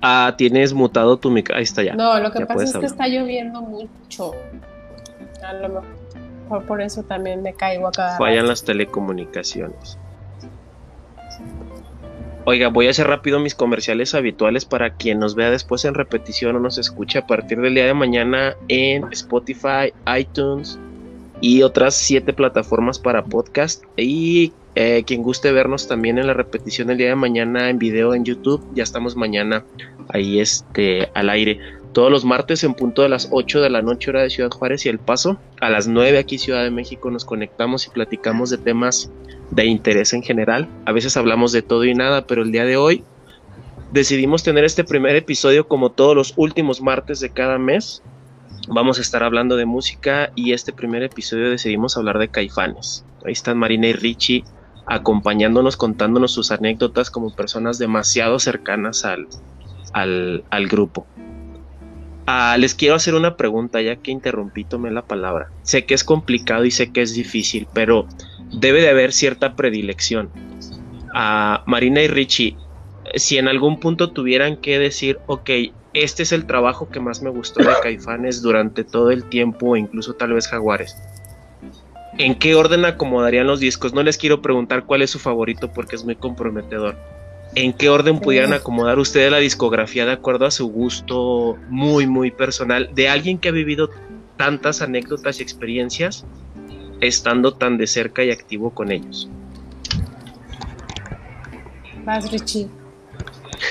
Ah, 0.00 0.34
tienes 0.38 0.72
mutado 0.72 1.16
tu 1.16 1.30
micrófono. 1.30 1.58
Ahí 1.58 1.64
está 1.64 1.82
ya. 1.82 1.94
No, 1.94 2.18
lo 2.20 2.30
que 2.30 2.46
pasa 2.46 2.64
es 2.64 2.76
que 2.76 2.86
está 2.86 3.08
lloviendo 3.08 3.60
mucho. 3.60 4.32
A 5.44 5.52
lo 5.54 5.82
mejor 6.42 6.64
por 6.66 6.80
eso 6.80 7.02
también 7.02 7.42
me 7.42 7.52
caigo 7.52 7.88
acá. 7.88 8.16
Fallan 8.16 8.46
las 8.46 8.62
telecomunicaciones. 8.62 9.98
Oiga, 12.50 12.68
voy 12.68 12.86
a 12.86 12.90
hacer 12.92 13.06
rápido 13.06 13.38
mis 13.40 13.54
comerciales 13.54 14.14
habituales 14.14 14.64
para 14.64 14.94
quien 14.94 15.18
nos 15.18 15.34
vea 15.34 15.50
después 15.50 15.84
en 15.84 15.92
repetición 15.92 16.56
o 16.56 16.60
nos 16.60 16.78
escuche 16.78 17.18
a 17.18 17.26
partir 17.26 17.60
del 17.60 17.74
día 17.74 17.84
de 17.84 17.92
mañana 17.92 18.56
en 18.68 19.04
Spotify, 19.12 19.92
iTunes 20.18 20.78
y 21.42 21.60
otras 21.60 21.94
siete 21.94 22.32
plataformas 22.32 22.98
para 22.98 23.26
podcast. 23.26 23.84
Y 23.98 24.54
eh, 24.76 25.04
quien 25.06 25.22
guste 25.22 25.52
vernos 25.52 25.88
también 25.88 26.16
en 26.16 26.26
la 26.26 26.32
repetición 26.32 26.88
el 26.88 26.96
día 26.96 27.10
de 27.10 27.16
mañana 27.16 27.68
en 27.68 27.78
video 27.78 28.14
en 28.14 28.24
YouTube, 28.24 28.66
ya 28.72 28.82
estamos 28.82 29.14
mañana 29.14 29.66
ahí 30.08 30.40
este, 30.40 31.10
al 31.12 31.28
aire. 31.28 31.60
Todos 31.92 32.10
los 32.10 32.24
martes 32.24 32.64
en 32.64 32.72
punto 32.72 33.02
de 33.02 33.10
las 33.10 33.28
8 33.30 33.60
de 33.60 33.68
la 33.68 33.82
noche 33.82 34.08
hora 34.08 34.22
de 34.22 34.30
Ciudad 34.30 34.50
Juárez 34.50 34.86
y 34.86 34.88
El 34.88 34.98
Paso. 34.98 35.38
A 35.60 35.68
las 35.68 35.86
9 35.86 36.16
aquí 36.16 36.38
Ciudad 36.38 36.64
de 36.64 36.70
México 36.70 37.10
nos 37.10 37.26
conectamos 37.26 37.86
y 37.86 37.90
platicamos 37.90 38.48
de 38.48 38.56
temas 38.56 39.10
de 39.50 39.64
interés 39.66 40.12
en 40.12 40.22
general. 40.22 40.68
A 40.84 40.92
veces 40.92 41.16
hablamos 41.16 41.52
de 41.52 41.62
todo 41.62 41.84
y 41.84 41.94
nada, 41.94 42.26
pero 42.26 42.42
el 42.42 42.52
día 42.52 42.64
de 42.64 42.76
hoy 42.76 43.04
decidimos 43.92 44.42
tener 44.42 44.64
este 44.64 44.84
primer 44.84 45.16
episodio 45.16 45.66
como 45.66 45.90
todos 45.90 46.14
los 46.14 46.34
últimos 46.36 46.80
martes 46.80 47.20
de 47.20 47.30
cada 47.30 47.58
mes. 47.58 48.02
Vamos 48.68 48.98
a 48.98 49.02
estar 49.02 49.22
hablando 49.22 49.56
de 49.56 49.64
música 49.64 50.30
y 50.34 50.52
este 50.52 50.72
primer 50.72 51.02
episodio 51.02 51.50
decidimos 51.50 51.96
hablar 51.96 52.18
de 52.18 52.28
caifanes. 52.28 53.04
Ahí 53.24 53.32
están 53.32 53.58
Marina 53.58 53.88
y 53.88 53.92
Richie 53.94 54.44
acompañándonos, 54.86 55.76
contándonos 55.76 56.32
sus 56.32 56.50
anécdotas 56.50 57.10
como 57.10 57.34
personas 57.34 57.78
demasiado 57.78 58.38
cercanas 58.38 59.04
al, 59.04 59.28
al, 59.92 60.68
grupo. 60.68 61.06
Ah, 62.26 62.56
les 62.58 62.74
quiero 62.74 62.94
hacer 62.94 63.14
una 63.14 63.36
pregunta, 63.36 63.80
ya 63.82 63.96
que 63.96 64.10
interrumpí, 64.10 64.64
tomé 64.64 64.90
la 64.90 65.02
palabra. 65.02 65.50
Sé 65.62 65.84
que 65.84 65.94
es 65.94 66.04
complicado 66.04 66.64
y 66.64 66.70
sé 66.70 66.90
que 66.90 67.02
es 67.02 67.14
difícil, 67.14 67.66
pero 67.72 68.06
debe 68.52 68.80
de 68.80 68.90
haber 68.90 69.12
cierta 69.12 69.54
predilección. 69.56 70.30
A 71.14 71.62
Marina 71.66 72.02
y 72.02 72.08
Richie, 72.08 72.56
si 73.14 73.38
en 73.38 73.48
algún 73.48 73.80
punto 73.80 74.10
tuvieran 74.10 74.56
que 74.56 74.78
decir, 74.78 75.18
ok, 75.26 75.50
este 75.94 76.22
es 76.22 76.32
el 76.32 76.46
trabajo 76.46 76.88
que 76.90 77.00
más 77.00 77.22
me 77.22 77.30
gustó 77.30 77.62
de 77.62 77.72
Caifanes 77.82 78.42
durante 78.42 78.84
todo 78.84 79.10
el 79.10 79.24
tiempo, 79.24 79.70
o 79.70 79.76
incluso 79.76 80.14
tal 80.14 80.34
vez 80.34 80.46
Jaguares, 80.48 80.96
¿En 82.18 82.34
qué 82.34 82.56
orden 82.56 82.84
acomodarían 82.84 83.46
los 83.46 83.60
discos? 83.60 83.94
No 83.94 84.02
les 84.02 84.16
quiero 84.16 84.42
preguntar 84.42 84.84
cuál 84.84 85.02
es 85.02 85.10
su 85.10 85.20
favorito 85.20 85.72
porque 85.72 85.94
es 85.94 86.04
muy 86.04 86.16
comprometedor. 86.16 86.96
¿En 87.54 87.72
qué 87.72 87.88
orden 87.88 88.18
pudieran 88.18 88.52
acomodar 88.52 88.98
ustedes 88.98 89.30
la 89.30 89.38
discografía 89.38 90.04
de 90.04 90.12
acuerdo 90.12 90.44
a 90.44 90.50
su 90.50 90.66
gusto 90.66 91.56
muy, 91.68 92.08
muy 92.08 92.32
personal 92.32 92.90
de 92.92 93.08
alguien 93.08 93.38
que 93.38 93.48
ha 93.48 93.52
vivido 93.52 93.90
tantas 94.36 94.82
anécdotas 94.82 95.38
y 95.38 95.42
experiencias 95.44 96.26
estando 97.00 97.54
tan 97.54 97.78
de 97.78 97.86
cerca 97.86 98.24
y 98.24 98.30
activo 98.30 98.70
con 98.70 98.90
ellos? 98.90 99.28
Más 102.04 102.30
Richie. 102.32 102.68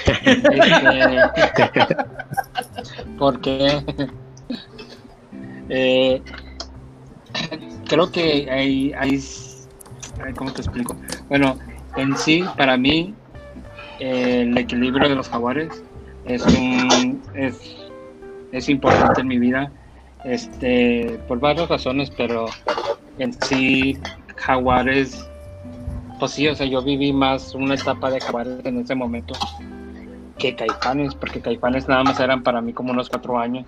¿Por 3.17 3.41
qué? 3.41 3.83
Eh, 5.69 6.21
creo 7.87 8.11
que 8.11 8.47
hay, 8.49 8.93
hay, 8.93 9.19
¿cómo 10.35 10.53
te 10.53 10.61
explico? 10.61 10.95
Bueno, 11.27 11.59
en 11.97 12.15
sí, 12.17 12.43
para 12.57 12.77
mí, 12.77 13.13
el 13.99 14.57
equilibrio 14.57 15.09
de 15.09 15.15
los 15.15 15.27
jaguares 15.27 15.83
es 16.25 16.45
un, 16.45 17.21
es, 17.33 17.59
es 18.51 18.69
importante 18.69 19.21
en 19.21 19.27
mi 19.27 19.39
vida, 19.39 19.71
este, 20.23 21.19
por 21.27 21.39
varias 21.39 21.69
razones, 21.69 22.11
pero 22.15 22.45
en 23.17 23.33
sí, 23.43 23.97
jaguares, 24.35 25.27
pues 26.19 26.31
sí, 26.31 26.47
o 26.47 26.55
sea, 26.55 26.65
yo 26.65 26.81
viví 26.81 27.13
más 27.13 27.55
una 27.55 27.75
etapa 27.75 28.09
de 28.09 28.19
jaguares 28.19 28.65
en 28.65 28.79
ese 28.79 28.95
momento 28.95 29.33
que 30.37 30.55
caifanes, 30.55 31.15
porque 31.15 31.41
caifanes 31.41 31.87
nada 31.87 32.03
más 32.03 32.19
eran 32.19 32.43
para 32.43 32.61
mí 32.61 32.71
como 32.71 32.91
unos 32.91 33.09
cuatro 33.09 33.39
años, 33.39 33.65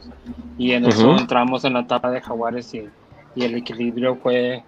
y 0.58 0.72
en 0.72 0.86
eso 0.86 1.18
entramos 1.18 1.66
en 1.66 1.74
la 1.74 1.82
etapa 1.82 2.12
de 2.12 2.22
jaguares 2.22 2.74
y 2.74 2.88
y 3.36 3.44
el 3.44 3.56
equilibrio 3.56 4.16
fue, 4.16 4.64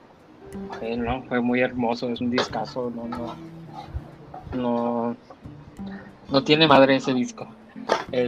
no, 0.97 1.23
fue 1.23 1.41
muy 1.41 1.61
hermoso, 1.61 2.09
es 2.09 2.21
un 2.21 2.29
discazo, 2.29 2.91
no, 2.95 3.07
no, 3.07 3.36
no, 4.53 5.15
no 6.29 6.43
tiene 6.43 6.67
madre 6.67 6.97
ese 6.97 7.13
disco. 7.13 7.47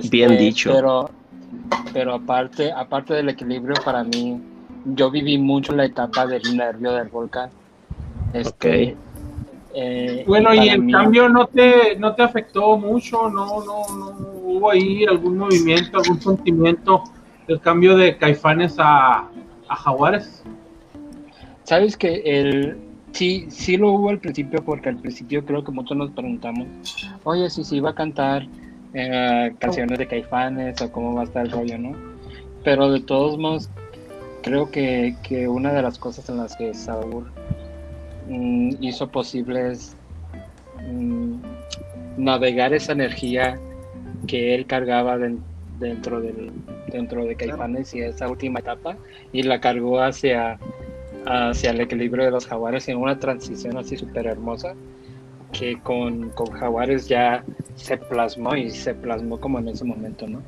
Bien 0.10 0.32
este, 0.32 0.44
dicho. 0.44 0.72
Pero, 0.74 1.10
pero 1.94 2.16
aparte, 2.16 2.72
aparte 2.72 3.14
del 3.14 3.30
equilibrio 3.30 3.76
para 3.86 4.04
mí, 4.04 4.42
yo 4.86 5.12
viví 5.12 5.38
mucho 5.38 5.74
la 5.74 5.86
etapa 5.86 6.26
del 6.26 6.56
nervio 6.56 6.94
del 6.94 7.10
volcán. 7.10 7.50
Este, 8.34 8.96
eh, 9.74 10.24
bueno, 10.28 10.54
y 10.54 10.70
en 10.70 10.92
cambio 10.92 11.30
no 11.30 11.48
te, 11.48 11.96
no 11.98 12.16
te 12.16 12.24
afectó 12.24 12.78
mucho, 12.78 13.30
no, 13.30 13.64
no, 13.64 13.86
no 13.96 14.18
hubo 14.44 14.72
ahí 14.72 15.06
algún 15.06 15.38
movimiento, 15.38 16.00
algún 16.00 16.22
sentimiento 16.22 17.04
del 17.48 17.60
cambio 17.60 17.96
de 17.96 18.18
caifanes 18.18 18.76
a, 18.78 19.28
a 19.68 19.76
jaguares. 19.76 20.44
Sabes 21.64 21.96
que 21.96 22.22
el 22.26 22.78
sí, 23.14 23.46
sí 23.50 23.78
lo 23.78 23.92
hubo 23.92 24.10
al 24.10 24.20
principio, 24.20 24.64
porque 24.64 24.90
al 24.90 24.98
principio 24.98 25.46
creo 25.46 25.64
que 25.64 25.72
muchos 25.72 25.96
nos 25.96 26.12
preguntamos, 26.12 26.68
oye, 27.24 27.50
si 27.50 27.64
se 27.64 27.78
iba 27.78 27.92
a 27.92 27.96
cantar 27.96 28.46
eh, 28.94 29.54
canciones 29.60 29.98
de 29.98 30.08
caifanes 30.08 30.82
o 30.82 30.92
cómo 30.92 31.16
va 31.16 31.22
a 31.22 31.24
estar 31.26 31.46
el 31.46 31.52
rollo, 31.52 31.78
¿no? 31.78 31.96
Pero 32.64 32.92
de 32.92 33.00
todos 33.00 33.38
modos, 33.38 33.70
creo 34.44 34.70
que, 34.70 35.16
que 35.24 35.48
una 35.48 35.74
de 35.74 35.82
las 35.82 35.98
cosas 35.98 36.30
en 36.30 36.38
las 36.38 36.56
que 36.56 36.74
Saúl 36.74 37.26
mm, 38.30 38.76
hizo 38.82 39.08
posible 39.08 39.72
es 39.72 39.96
mm, 40.88 41.38
navegar 42.18 42.74
esa 42.74 42.92
energía 42.92 43.60
que 44.28 44.54
él 44.54 44.68
cargaba 44.68 45.18
dentro, 45.80 46.22
del, 46.22 46.52
dentro 46.88 47.26
de 47.26 47.36
Caifanes 47.36 47.96
y 47.96 48.02
esa 48.02 48.30
última 48.30 48.60
etapa 48.60 48.96
y 49.32 49.44
la 49.44 49.60
cargó 49.60 50.02
hacia, 50.02 50.60
hacia 51.26 51.72
el 51.72 51.82
equilibrio 51.82 52.26
de 52.26 52.32
los 52.32 52.46
jaguares 52.46 52.88
en 52.88 52.98
una 52.98 53.18
transición 53.20 53.78
así 53.78 53.98
súper 53.98 54.28
hermosa 54.28 54.76
que 55.52 55.80
con, 55.82 56.30
con 56.32 56.52
Jaguares 56.52 57.08
ya 57.08 57.44
se 57.76 57.98
plasmó 57.98 58.56
y 58.56 58.72
se 58.72 58.94
plasmó 58.94 59.40
como 59.40 59.60
en 59.60 59.70
ese 59.70 59.86
momento, 59.86 60.28
¿no? 60.28 60.42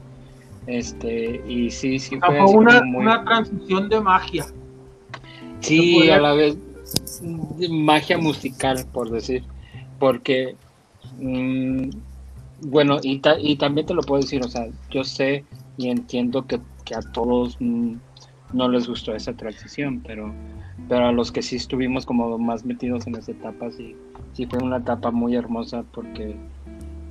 Este, 0.68 1.44
y 1.48 1.70
sí, 1.70 2.00
sí 2.00 2.18
fue, 2.20 2.44
una, 2.44 2.82
una 2.82 3.24
transición 3.24 3.88
de 3.88 4.02
magia. 4.02 4.46
Sí, 5.60 6.10
a 6.10 6.20
la 6.20 6.34
vez 6.34 6.58
magia 7.70 8.18
musical, 8.18 8.86
por 8.92 9.10
decir, 9.10 9.44
porque, 10.00 10.56
mm, 11.20 11.90
bueno, 12.68 12.98
y, 13.02 13.22
y 13.40 13.56
también 13.58 13.88
te 13.88 13.94
lo 13.94 14.02
puedo 14.02 14.22
decir, 14.22 14.44
o 14.44 14.48
sea, 14.48 14.68
yo 14.90 15.04
sé 15.04 15.44
y 15.78 15.90
entiendo 15.90 16.46
que, 16.46 16.60
que 16.84 16.96
a 16.96 17.02
todos 17.02 17.58
mm, 17.60 17.96
no 18.54 18.70
les 18.70 18.88
gustó 18.88 19.16
esa 19.16 19.34
transición, 19.34 20.02
pero, 20.06 20.34
pero 20.88 21.08
a 21.08 21.12
los 21.12 21.32
que 21.32 21.42
sí 21.42 21.56
estuvimos 21.56 22.06
como 22.06 22.38
más 22.38 22.66
metidos 22.66 23.08
en 23.08 23.16
esa 23.16 23.32
etapa, 23.32 23.72
sí, 23.72 23.96
sí 24.34 24.46
fue 24.46 24.60
una 24.60 24.78
etapa 24.78 25.12
muy 25.12 25.36
hermosa 25.36 25.84
porque 25.92 26.36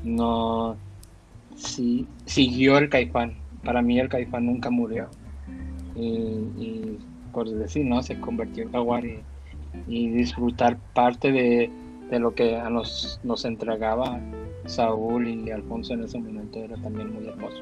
no, 0.02 0.76
sí, 1.56 2.06
siguió 2.26 2.78
el 2.78 2.88
caifán 2.88 3.43
para 3.64 3.82
mí 3.82 3.98
el 3.98 4.08
caifán 4.08 4.46
nunca 4.46 4.70
murió. 4.70 5.08
Y, 5.96 6.98
por 7.32 7.48
decir, 7.48 7.84
¿no? 7.84 8.02
Se 8.02 8.20
convirtió 8.20 8.64
en 8.64 8.72
jaguar 8.72 9.04
y, 9.04 9.22
disfrutar 9.86 10.78
parte 10.94 11.32
de, 11.32 11.70
lo 12.18 12.34
que 12.34 12.56
a 12.56 12.70
nos, 12.70 13.18
nos 13.24 13.44
entregaba 13.44 14.20
Saúl 14.66 15.26
y 15.26 15.50
Alfonso 15.50 15.94
en 15.94 16.04
ese 16.04 16.18
momento 16.18 16.60
era 16.60 16.76
también 16.76 17.12
muy 17.12 17.26
hermoso. 17.26 17.60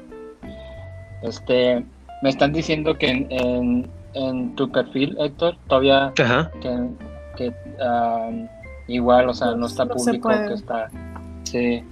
Este, 1.23 1.83
me 2.21 2.29
están 2.29 2.53
diciendo 2.53 2.95
que 2.97 3.07
en, 3.07 3.89
en, 4.13 4.55
tu 4.55 4.71
perfil, 4.71 5.15
Héctor, 5.19 5.57
todavía 5.67 6.13
que, 6.15 7.47
um, 7.47 8.47
igual, 8.87 9.29
o 9.29 9.33
sea, 9.33 9.55
no 9.55 9.65
está 9.65 9.87
público, 9.87 10.29
que 10.29 10.53
está 10.53 10.89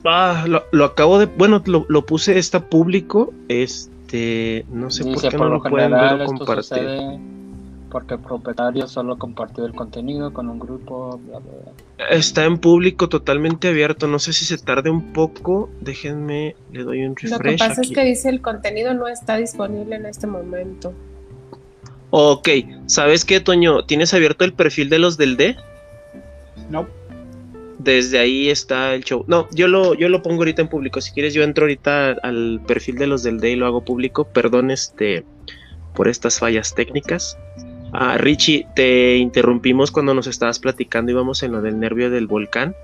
Ah, 0.05 0.45
lo, 0.47 0.85
acabo 0.85 1.19
de, 1.19 1.25
bueno, 1.25 1.61
lo, 1.65 1.85
lo, 1.87 2.05
puse, 2.05 2.37
está 2.37 2.61
público, 2.61 3.33
este, 3.47 3.91
no 4.69 4.89
sé 4.89 5.03
por 5.03 5.21
qué 5.21 5.37
no 5.37 5.49
lo 5.49 5.63
pueden 5.63 5.91
ver 5.91 6.25
compartir. 6.25 7.19
Porque 7.89 8.13
el 8.13 8.21
propietario 8.21 8.87
solo 8.87 9.17
compartió 9.17 9.65
el 9.65 9.73
contenido 9.73 10.31
con 10.31 10.47
un 10.47 10.59
grupo. 10.59 11.19
Está 12.09 12.45
en 12.45 12.57
público 12.57 13.09
totalmente 13.09 13.67
abierto. 13.67 14.07
No 14.07 14.17
sé 14.17 14.31
si 14.31 14.45
se 14.45 14.57
tarde 14.57 14.89
un 14.89 15.11
poco. 15.11 15.69
Déjenme, 15.81 16.55
le 16.71 16.83
doy 16.83 17.03
un 17.03 17.17
refresh. 17.17 17.31
Lo 17.31 17.39
que 17.39 17.57
pasa 17.57 17.81
es 17.81 17.91
que 17.91 18.05
dice 18.05 18.29
el 18.29 18.41
contenido 18.41 18.93
no 18.93 19.07
está 19.09 19.35
disponible 19.35 19.97
en 19.97 20.05
este 20.05 20.25
momento. 20.25 20.93
Ok, 22.11 22.47
¿sabes 22.85 23.25
qué, 23.25 23.41
Toño? 23.41 23.83
¿Tienes 23.83 24.13
abierto 24.13 24.45
el 24.45 24.53
perfil 24.53 24.89
de 24.89 24.99
los 24.99 25.17
del 25.17 25.35
D? 25.35 25.57
No 26.69 26.87
desde 27.83 28.19
ahí 28.19 28.49
está 28.49 28.93
el 28.93 29.03
show. 29.03 29.25
No, 29.27 29.47
yo 29.51 29.67
lo, 29.67 29.93
yo 29.93 30.09
lo 30.09 30.21
pongo 30.21 30.41
ahorita 30.41 30.61
en 30.61 30.67
público. 30.67 31.01
Si 31.01 31.11
quieres, 31.11 31.33
yo 31.33 31.43
entro 31.43 31.63
ahorita 31.63 32.11
al 32.23 32.61
perfil 32.67 32.95
de 32.95 33.07
los 33.07 33.23
del 33.23 33.39
Day 33.39 33.53
y 33.53 33.55
lo 33.55 33.65
hago 33.65 33.83
público. 33.83 34.25
Perdón 34.25 34.71
este, 34.71 35.25
por 35.95 36.07
estas 36.07 36.39
fallas 36.39 36.75
técnicas. 36.75 37.37
Ah, 37.93 38.17
Richie, 38.17 38.67
te 38.75 39.17
interrumpimos 39.17 39.91
cuando 39.91 40.13
nos 40.13 40.27
estabas 40.27 40.59
platicando, 40.59 41.11
íbamos 41.11 41.43
en 41.43 41.51
lo 41.51 41.61
del 41.61 41.79
nervio 41.79 42.09
del 42.09 42.27
volcán. 42.27 42.75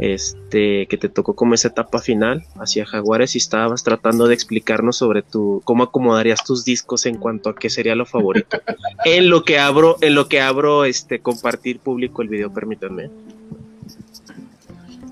Este, 0.00 0.86
que 0.88 0.96
te 0.96 1.08
tocó 1.08 1.36
como 1.36 1.54
esa 1.54 1.68
etapa 1.68 2.00
final 2.00 2.44
hacia 2.56 2.84
Jaguares 2.84 3.36
y 3.36 3.38
estabas 3.38 3.84
tratando 3.84 4.26
de 4.26 4.34
explicarnos 4.34 4.96
sobre 4.96 5.22
tu 5.22 5.62
cómo 5.64 5.84
acomodarías 5.84 6.42
tus 6.44 6.64
discos 6.64 7.06
en 7.06 7.16
cuanto 7.16 7.48
a 7.48 7.54
qué 7.54 7.70
sería 7.70 7.94
lo 7.94 8.04
favorito. 8.04 8.60
en 9.04 9.30
lo 9.30 9.44
que 9.44 9.60
abro, 9.60 9.96
en 10.00 10.16
lo 10.16 10.28
que 10.28 10.40
abro 10.40 10.84
este 10.84 11.20
compartir 11.20 11.78
público 11.78 12.22
el 12.22 12.28
video, 12.28 12.52
permítanme. 12.52 13.08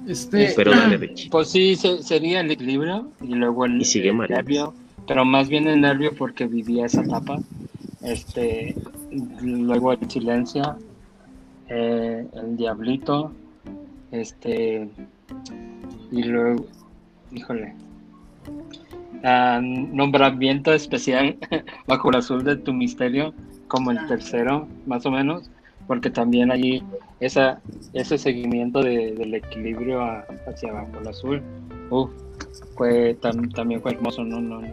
Este, 0.07 0.55
pues 1.30 1.50
sí, 1.50 1.76
sería 1.76 2.40
el 2.40 2.50
equilibrio 2.50 3.11
y 3.20 3.34
luego 3.34 3.64
el, 3.64 3.78
nervio, 3.78 4.74
pero 5.07 5.24
más 5.24 5.48
bien 5.48 5.66
el 5.68 5.80
nervio 5.80 6.14
porque 6.16 6.46
vivía 6.46 6.86
esa 6.86 7.03
etapa. 7.03 7.38
Este, 8.03 8.74
luego 9.42 9.92
el 9.92 10.11
silencio, 10.11 10.76
eh, 11.68 12.26
el 12.34 12.57
diablito, 12.57 13.32
este, 14.11 14.88
y 16.11 16.22
luego, 16.24 16.66
híjole, 17.30 17.74
nombramiento 19.22 20.72
especial 20.72 21.38
bajo 21.86 22.11
el 22.11 22.16
azul 22.16 22.42
de 22.42 22.57
tu 22.57 22.72
misterio, 22.72 23.32
como 23.68 23.92
el 23.92 24.05
tercero, 24.09 24.66
más 24.86 25.07
o 25.07 25.11
menos 25.12 25.48
porque 25.87 26.11
también 26.11 26.51
allí 26.51 26.83
esa, 27.20 27.61
ese 27.93 28.18
seguimiento 28.18 28.83
del 28.83 29.35
equilibrio 29.35 30.03
hacia 30.47 30.70
abajo, 30.70 30.91
el 31.01 31.09
azul, 31.09 31.43
fue 32.76 33.14
también 33.20 33.80
fue 33.80 33.93
hermoso, 33.93 34.24
no, 34.24 34.41
no, 34.41 34.61
no. 34.61 34.68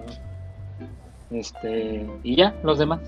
Este, 1.32 2.05
y 2.24 2.36
ya, 2.36 2.55
los 2.64 2.80
demás. 2.80 2.99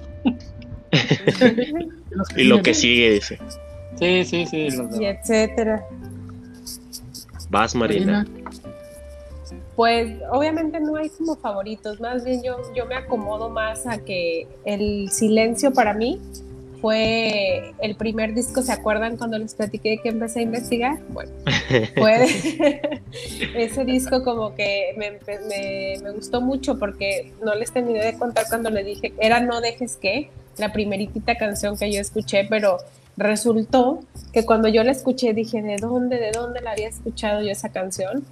y 2.37 2.43
lo 2.43 2.61
que 2.61 2.73
sigue, 2.73 3.13
dice. 3.13 3.39
Sí, 3.95 4.25
sí, 4.25 4.45
sí, 4.45 4.67
Y 4.99 5.05
etcétera. 5.05 5.85
Vas, 7.49 7.75
Marina. 7.75 8.25
Pues 9.75 10.17
obviamente 10.31 10.79
no 10.79 10.97
hay 10.97 11.09
como 11.09 11.35
favoritos, 11.35 11.99
más 11.99 12.23
bien 12.23 12.43
yo, 12.43 12.57
yo 12.75 12.85
me 12.85 12.95
acomodo 12.95 13.49
más 13.49 13.87
a 13.87 13.97
que 13.97 14.47
el 14.65 15.09
silencio 15.09 15.73
para 15.73 15.93
mí 15.93 16.19
fue 16.81 17.73
el 17.79 17.95
primer 17.95 18.33
disco, 18.33 18.61
¿se 18.63 18.71
acuerdan 18.71 19.15
cuando 19.15 19.37
les 19.37 19.53
platiqué 19.53 19.99
que 20.01 20.09
empecé 20.09 20.39
a 20.39 20.43
investigar? 20.43 20.99
Bueno, 21.09 21.31
fue 21.95 22.25
ese 23.55 23.85
disco 23.85 24.23
como 24.23 24.55
que 24.55 24.93
me, 24.97 25.19
me, 26.01 26.11
gustó 26.11 26.41
mucho 26.41 26.79
porque 26.79 27.33
no 27.43 27.53
les 27.55 27.71
terminé 27.71 28.03
de 28.03 28.17
contar 28.17 28.45
cuando 28.49 28.69
le 28.69 28.83
dije, 28.83 29.13
era 29.19 29.39
No 29.39 29.61
dejes 29.61 29.95
que, 29.97 30.29
la 30.57 30.73
primeritita 30.73 31.35
canción 31.35 31.77
que 31.77 31.91
yo 31.91 32.01
escuché, 32.01 32.45
pero 32.49 32.77
resultó 33.15 33.99
que 34.33 34.45
cuando 34.45 34.67
yo 34.67 34.83
la 34.83 34.91
escuché 34.91 35.33
dije, 35.33 35.61
¿de 35.61 35.77
dónde, 35.77 36.17
de 36.17 36.31
dónde 36.31 36.61
la 36.61 36.71
había 36.71 36.87
escuchado 36.87 37.41
yo 37.41 37.51
esa 37.51 37.69
canción? 37.69 38.25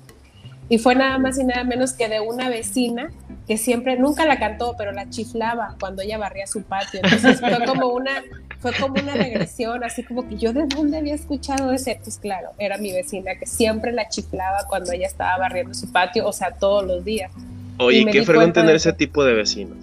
Y 0.69 0.77
fue 0.77 0.95
nada 0.95 1.17
más 1.17 1.37
y 1.39 1.43
nada 1.43 1.63
menos 1.63 1.93
que 1.93 2.07
de 2.07 2.19
una 2.19 2.47
vecina 2.47 3.09
que 3.47 3.57
siempre, 3.57 3.97
nunca 3.97 4.25
la 4.25 4.37
cantó, 4.37 4.75
pero 4.77 4.91
la 4.91 5.09
chiflaba 5.09 5.75
cuando 5.79 6.03
ella 6.03 6.19
barría 6.19 6.45
su 6.45 6.61
patio. 6.61 6.99
Entonces 7.03 7.39
fue 7.39 7.65
como 7.65 7.87
una, 7.87 8.21
fue 8.59 8.71
como 8.79 8.93
una 9.01 9.15
regresión, 9.15 9.83
así 9.83 10.03
como 10.03 10.27
que 10.29 10.37
yo 10.37 10.53
de 10.53 10.67
dónde 10.67 10.99
había 10.99 11.15
escuchado 11.15 11.71
ese, 11.73 11.99
pues 12.03 12.19
claro, 12.19 12.49
era 12.59 12.77
mi 12.77 12.91
vecina 12.91 13.33
que 13.39 13.47
siempre 13.47 13.91
la 13.91 14.07
chiflaba 14.07 14.67
cuando 14.67 14.91
ella 14.91 15.07
estaba 15.07 15.39
barriendo 15.39 15.73
su 15.73 15.91
patio, 15.91 16.27
o 16.27 16.31
sea, 16.31 16.51
todos 16.51 16.85
los 16.85 17.03
días. 17.03 17.31
Oye, 17.79 18.05
qué 18.05 18.21
fregón 18.23 18.53
tener 18.53 18.75
ese 18.75 18.93
tipo 18.93 19.23
de 19.23 19.33
vecinos. 19.33 19.77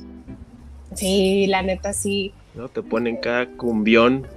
Sí, 0.94 1.48
la 1.48 1.62
neta 1.62 1.92
sí. 1.92 2.32
¿No? 2.54 2.68
Te 2.68 2.82
ponen 2.82 3.16
cada 3.16 3.46
cumbión 3.46 4.28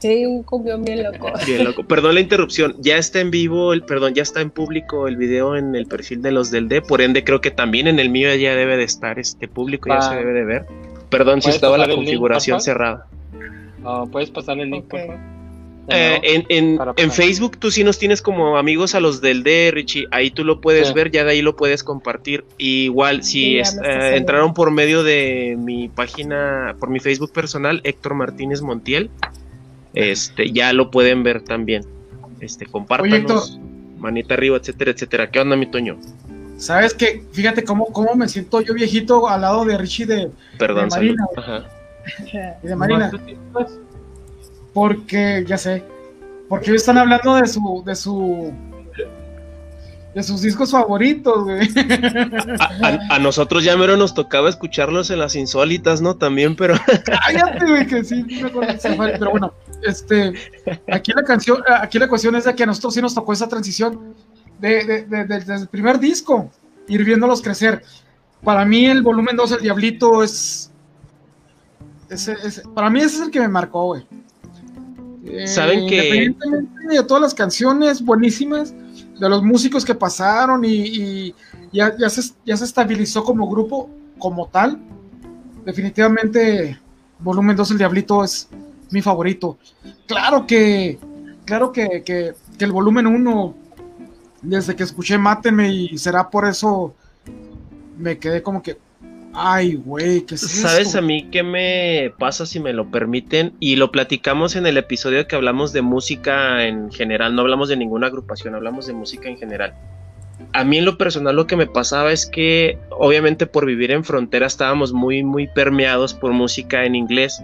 Sí, 0.00 0.24
un 0.24 0.42
cumbión 0.42 0.82
bien 0.82 1.02
loco. 1.02 1.30
Bien 1.46 1.62
loco. 1.62 1.84
Perdón 1.84 2.14
la 2.14 2.20
interrupción. 2.20 2.74
Ya 2.78 2.96
está 2.96 3.20
en 3.20 3.30
vivo, 3.30 3.74
el 3.74 3.82
perdón, 3.82 4.14
ya 4.14 4.22
está 4.22 4.40
en 4.40 4.50
público 4.50 5.06
el 5.06 5.16
video 5.16 5.56
en 5.56 5.74
el 5.74 5.86
perfil 5.86 6.22
de 6.22 6.32
los 6.32 6.50
del 6.50 6.68
D. 6.68 6.80
Por 6.80 7.02
ende, 7.02 7.22
creo 7.22 7.42
que 7.42 7.50
también 7.50 7.86
en 7.86 7.98
el 7.98 8.08
mío 8.08 8.34
ya 8.34 8.54
debe 8.54 8.78
de 8.78 8.84
estar 8.84 9.18
este 9.18 9.46
público, 9.46 9.90
ya 9.90 10.00
se 10.00 10.16
debe 10.16 10.32
de 10.32 10.44
ver. 10.44 10.66
Perdón 11.10 11.42
si 11.42 11.50
estaba 11.50 11.76
la 11.76 11.88
configuración 11.88 12.60
cerrada. 12.60 13.06
¿Puedes 14.10 14.30
pasar 14.30 14.58
el 14.58 14.70
link, 14.70 14.86
por 14.86 15.00
favor? 15.00 15.30
Eh, 15.92 16.44
en, 16.48 17.10
Facebook 17.10 17.58
tú 17.58 17.70
sí 17.70 17.82
nos 17.82 17.98
tienes 17.98 18.22
como 18.22 18.56
amigos 18.56 18.94
a 18.94 19.00
los 19.00 19.20
del 19.20 19.42
D, 19.42 19.70
Richie. 19.72 20.06
Ahí 20.10 20.30
tú 20.30 20.44
lo 20.44 20.60
puedes 20.60 20.94
ver, 20.94 21.10
ya 21.10 21.24
de 21.24 21.32
ahí 21.32 21.42
lo 21.42 21.56
puedes 21.56 21.82
compartir. 21.82 22.44
igual, 22.58 23.22
si 23.22 23.58
eh, 23.58 23.64
entraron 24.14 24.54
por 24.54 24.70
medio 24.70 25.02
de 25.02 25.56
mi 25.58 25.88
página, 25.88 26.76
por 26.78 26.90
mi 26.90 27.00
Facebook 27.00 27.32
personal, 27.32 27.80
Héctor 27.84 28.14
Martínez 28.14 28.62
Montiel, 28.62 29.10
este, 29.94 30.52
ya 30.52 30.72
lo 30.72 30.90
pueden 30.90 31.22
ver 31.22 31.42
también. 31.42 31.84
Este, 32.40 32.66
compártanos, 32.66 33.58
manita 33.98 34.34
arriba, 34.34 34.56
etcétera, 34.56 34.92
etcétera. 34.92 35.30
¿Qué 35.30 35.40
onda, 35.40 35.56
mi 35.56 35.66
Toño? 35.66 35.98
¿Sabes 36.56 36.94
qué? 36.94 37.24
Fíjate 37.32 37.64
cómo, 37.64 37.86
cómo 37.86 38.14
me 38.14 38.28
siento 38.28 38.60
yo 38.60 38.74
viejito 38.74 39.28
al 39.28 39.40
lado 39.40 39.64
de 39.64 39.78
Richie 39.78 40.06
de, 40.06 40.30
Perdón, 40.58 40.88
Marina. 40.90 41.26
de 42.62 42.76
Marina. 42.76 43.10
Porque, 44.72 45.44
ya 45.46 45.58
sé, 45.58 45.82
porque 46.48 46.74
están 46.74 46.98
hablando 46.98 47.36
de 47.36 47.46
su, 47.46 47.82
de 47.86 47.94
su, 47.94 48.52
de 50.14 50.22
sus 50.22 50.42
discos 50.42 50.72
favoritos, 50.72 51.44
güey. 51.44 51.68
A, 53.10 53.18
nosotros 53.18 53.62
ya 53.62 53.76
mero 53.76 53.96
nos 53.96 54.14
tocaba 54.14 54.48
escucharlos 54.48 55.10
en 55.10 55.18
las 55.20 55.36
insólitas, 55.36 56.00
¿no? 56.00 56.16
También, 56.16 56.56
pero. 56.56 56.74
Cállate, 57.04 57.64
güey, 57.66 57.86
que 57.86 58.04
sí, 58.04 58.24
pero 58.88 59.30
bueno, 59.30 59.54
este, 59.82 60.32
aquí 60.92 61.12
la 61.14 61.22
canción, 61.22 61.62
aquí 61.80 61.98
la 61.98 62.08
cuestión 62.08 62.34
es 62.34 62.44
de 62.44 62.54
que 62.54 62.64
a 62.64 62.66
nosotros 62.66 62.94
sí 62.94 63.00
nos 63.00 63.14
tocó 63.14 63.32
esa 63.32 63.48
transición 63.48 64.14
de, 64.58 65.06
de, 65.08 65.24
desde 65.24 65.54
el 65.54 65.68
primer 65.68 65.98
disco, 65.98 66.50
ir 66.88 67.04
viéndolos 67.04 67.40
crecer. 67.40 67.82
Para 68.42 68.64
mí 68.64 68.86
el 68.86 69.02
volumen 69.02 69.36
2, 69.36 69.52
El 69.52 69.60
Diablito, 69.60 70.24
es, 70.24 70.72
es, 72.08 72.62
para 72.74 72.90
mí 72.90 73.00
ese 73.00 73.16
es 73.16 73.22
el 73.22 73.30
que 73.30 73.40
me 73.40 73.48
marcó, 73.48 73.86
güey. 73.86 74.06
Saben 75.46 75.86
que. 75.86 76.34
De 76.88 77.02
todas 77.04 77.22
las 77.22 77.34
canciones 77.34 78.02
buenísimas, 78.02 78.74
de 79.20 79.28
los 79.28 79.42
músicos 79.42 79.84
que 79.84 79.94
pasaron 79.94 80.64
y, 80.64 81.34
ya, 81.72 81.92
se, 82.08 82.32
ya 82.44 82.56
se 82.56 82.64
estabilizó 82.64 83.22
como 83.22 83.48
grupo, 83.48 83.90
como 84.18 84.48
tal. 84.48 84.80
Definitivamente, 85.64 86.80
volumen 87.18 87.54
2, 87.54 87.72
El 87.72 87.78
Diablito 87.78 88.24
es 88.24 88.48
mi 88.90 89.02
favorito. 89.02 89.58
Claro 90.06 90.46
que, 90.46 90.98
claro 91.44 91.70
que, 91.70 92.02
que, 92.02 92.32
que 92.58 92.64
el 92.64 92.72
volumen 92.72 93.06
1, 93.06 93.54
desde 94.40 94.74
que 94.74 94.84
escuché 94.84 95.18
Mátenme 95.18 95.70
y 95.70 95.98
será 95.98 96.30
por 96.30 96.46
eso, 96.46 96.94
me 97.98 98.18
quedé 98.18 98.42
como 98.42 98.62
que, 98.62 98.78
Ay, 99.32 99.76
güey, 99.76 100.22
¿qué 100.22 100.34
es 100.34 100.40
¿Sabes 100.40 100.96
a 100.96 101.00
mí 101.00 101.28
qué 101.30 101.42
me 101.42 102.12
pasa 102.18 102.46
si 102.46 102.58
me 102.58 102.72
lo 102.72 102.90
permiten? 102.90 103.54
Y 103.60 103.76
lo 103.76 103.92
platicamos 103.92 104.56
en 104.56 104.66
el 104.66 104.76
episodio 104.76 105.26
que 105.28 105.36
hablamos 105.36 105.72
de 105.72 105.82
música 105.82 106.66
en 106.66 106.90
general, 106.90 107.34
no 107.34 107.42
hablamos 107.42 107.68
de 107.68 107.76
ninguna 107.76 108.08
agrupación, 108.08 108.54
hablamos 108.54 108.86
de 108.86 108.92
música 108.92 109.28
en 109.28 109.38
general. 109.38 109.74
A 110.52 110.64
mí 110.64 110.78
en 110.78 110.84
lo 110.84 110.98
personal 110.98 111.36
lo 111.36 111.46
que 111.46 111.56
me 111.56 111.66
pasaba 111.66 112.12
es 112.12 112.26
que 112.26 112.78
obviamente 112.90 113.46
por 113.46 113.66
vivir 113.66 113.92
en 113.92 114.04
frontera 114.04 114.46
estábamos 114.46 114.92
muy, 114.92 115.22
muy 115.22 115.46
permeados 115.46 116.12
por 116.12 116.32
música 116.32 116.84
en 116.84 116.96
inglés, 116.96 117.40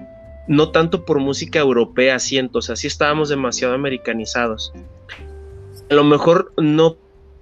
no 0.48 0.70
tanto 0.70 1.04
por 1.04 1.20
música 1.20 1.60
europea, 1.60 2.18
siento, 2.18 2.58
o 2.58 2.62
sea, 2.62 2.74
sí 2.74 2.88
estábamos 2.88 3.28
demasiado 3.28 3.74
americanizados. 3.74 4.72
A 5.88 5.94
lo 5.94 6.02
mejor 6.02 6.52
no 6.56 6.96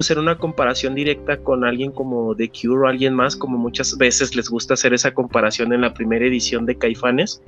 hacer 0.05 0.19
una 0.19 0.39
comparación 0.39 0.95
directa 0.95 1.39
con 1.39 1.65
alguien 1.65 1.91
como 1.91 2.35
The 2.37 2.51
Cure 2.51 2.83
o 2.83 2.89
alguien 2.89 3.15
más, 3.15 3.37
como 3.37 3.59
muchas 3.59 3.97
veces 3.97 4.37
les 4.37 4.49
gusta 4.49 4.75
hacer 4.75 4.95
esa 4.95 5.13
comparación 5.13 5.73
en 5.73 5.81
la 5.81 5.95
primera 5.95 6.27
edición 6.27 6.67
de 6.67 6.77
Caifanes. 6.77 7.43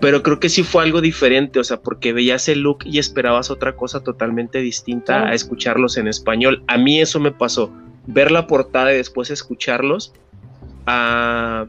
Pero 0.00 0.22
creo 0.22 0.38
que 0.38 0.48
sí 0.48 0.62
fue 0.62 0.84
algo 0.84 1.00
diferente, 1.00 1.58
o 1.58 1.64
sea, 1.64 1.80
porque 1.80 2.12
veías 2.12 2.48
el 2.48 2.60
look 2.60 2.78
y 2.84 2.98
esperabas 2.98 3.50
otra 3.50 3.74
cosa 3.74 4.00
totalmente 4.00 4.58
distinta 4.60 5.28
a 5.28 5.34
escucharlos 5.34 5.96
en 5.96 6.06
español. 6.06 6.62
A 6.68 6.78
mí 6.78 7.00
eso 7.00 7.18
me 7.18 7.32
pasó, 7.32 7.72
ver 8.06 8.30
la 8.30 8.46
portada 8.46 8.92
y 8.92 8.96
después 8.96 9.30
escucharlos, 9.30 10.12
a, 10.86 11.66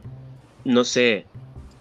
no 0.63 0.83
sé, 0.83 1.25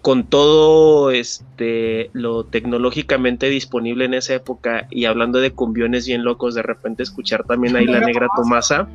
con 0.02 0.24
todo 0.24 1.10
este 1.10 2.10
lo 2.12 2.44
tecnológicamente 2.44 3.48
disponible 3.48 4.04
en 4.04 4.14
esa 4.14 4.34
época 4.34 4.86
y 4.90 5.06
hablando 5.06 5.40
de 5.40 5.50
cumbiones 5.50 6.06
bien 6.06 6.24
locos, 6.24 6.54
de 6.54 6.62
repente 6.62 7.02
escuchar 7.02 7.44
también 7.44 7.76
ahí 7.76 7.86
la 7.86 8.00
negra 8.00 8.28
Tomasa, 8.36 8.88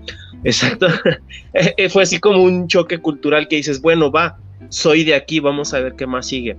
exacto, 0.43 0.87
eh, 1.53 1.89
fue 1.89 2.03
así 2.03 2.19
como 2.19 2.41
un 2.41 2.67
choque 2.67 2.99
cultural 2.99 3.47
que 3.47 3.57
dices, 3.57 3.81
bueno, 3.81 4.11
va, 4.11 4.37
soy 4.69 5.03
de 5.03 5.15
aquí, 5.15 5.39
vamos 5.39 5.73
a 5.73 5.79
ver 5.79 5.95
qué 5.95 6.07
más 6.07 6.27
sigue. 6.27 6.57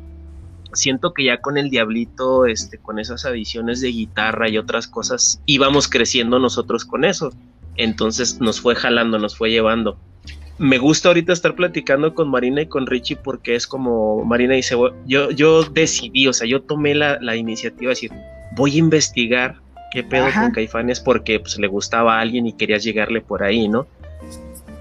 Siento 0.72 1.14
que 1.14 1.24
ya 1.24 1.40
con 1.40 1.56
el 1.56 1.70
diablito, 1.70 2.46
este, 2.46 2.78
con 2.78 2.98
esas 2.98 3.24
adiciones 3.24 3.80
de 3.80 3.88
guitarra 3.88 4.48
y 4.48 4.58
otras 4.58 4.88
cosas, 4.88 5.40
íbamos 5.46 5.88
creciendo 5.88 6.40
nosotros 6.40 6.84
con 6.84 7.04
eso. 7.04 7.32
Entonces 7.76 8.40
nos 8.40 8.60
fue 8.60 8.74
jalando, 8.74 9.18
nos 9.18 9.36
fue 9.36 9.50
llevando 9.50 9.96
me 10.58 10.78
gusta 10.78 11.08
ahorita 11.08 11.32
estar 11.32 11.54
platicando 11.54 12.14
con 12.14 12.28
Marina 12.28 12.62
y 12.62 12.66
con 12.66 12.86
Richie 12.86 13.16
porque 13.16 13.54
es 13.54 13.66
como 13.66 14.24
Marina 14.24 14.54
dice, 14.54 14.76
yo, 15.06 15.30
yo 15.30 15.64
decidí, 15.64 16.28
o 16.28 16.32
sea, 16.32 16.46
yo 16.46 16.62
tomé 16.62 16.94
la, 16.94 17.36
iniciativa 17.36 17.88
de 17.88 17.94
decir, 17.94 18.12
voy 18.56 18.76
a 18.76 18.78
investigar 18.78 19.56
qué 19.92 20.04
pedo 20.04 20.26
con 20.32 20.52
Caifanes 20.52 21.00
porque 21.00 21.40
pues, 21.40 21.58
le 21.58 21.66
gustaba 21.66 22.18
a 22.18 22.20
alguien 22.20 22.46
y 22.46 22.52
querías 22.52 22.84
llegarle 22.84 23.20
por 23.20 23.42
ahí, 23.42 23.68
¿no? 23.68 23.86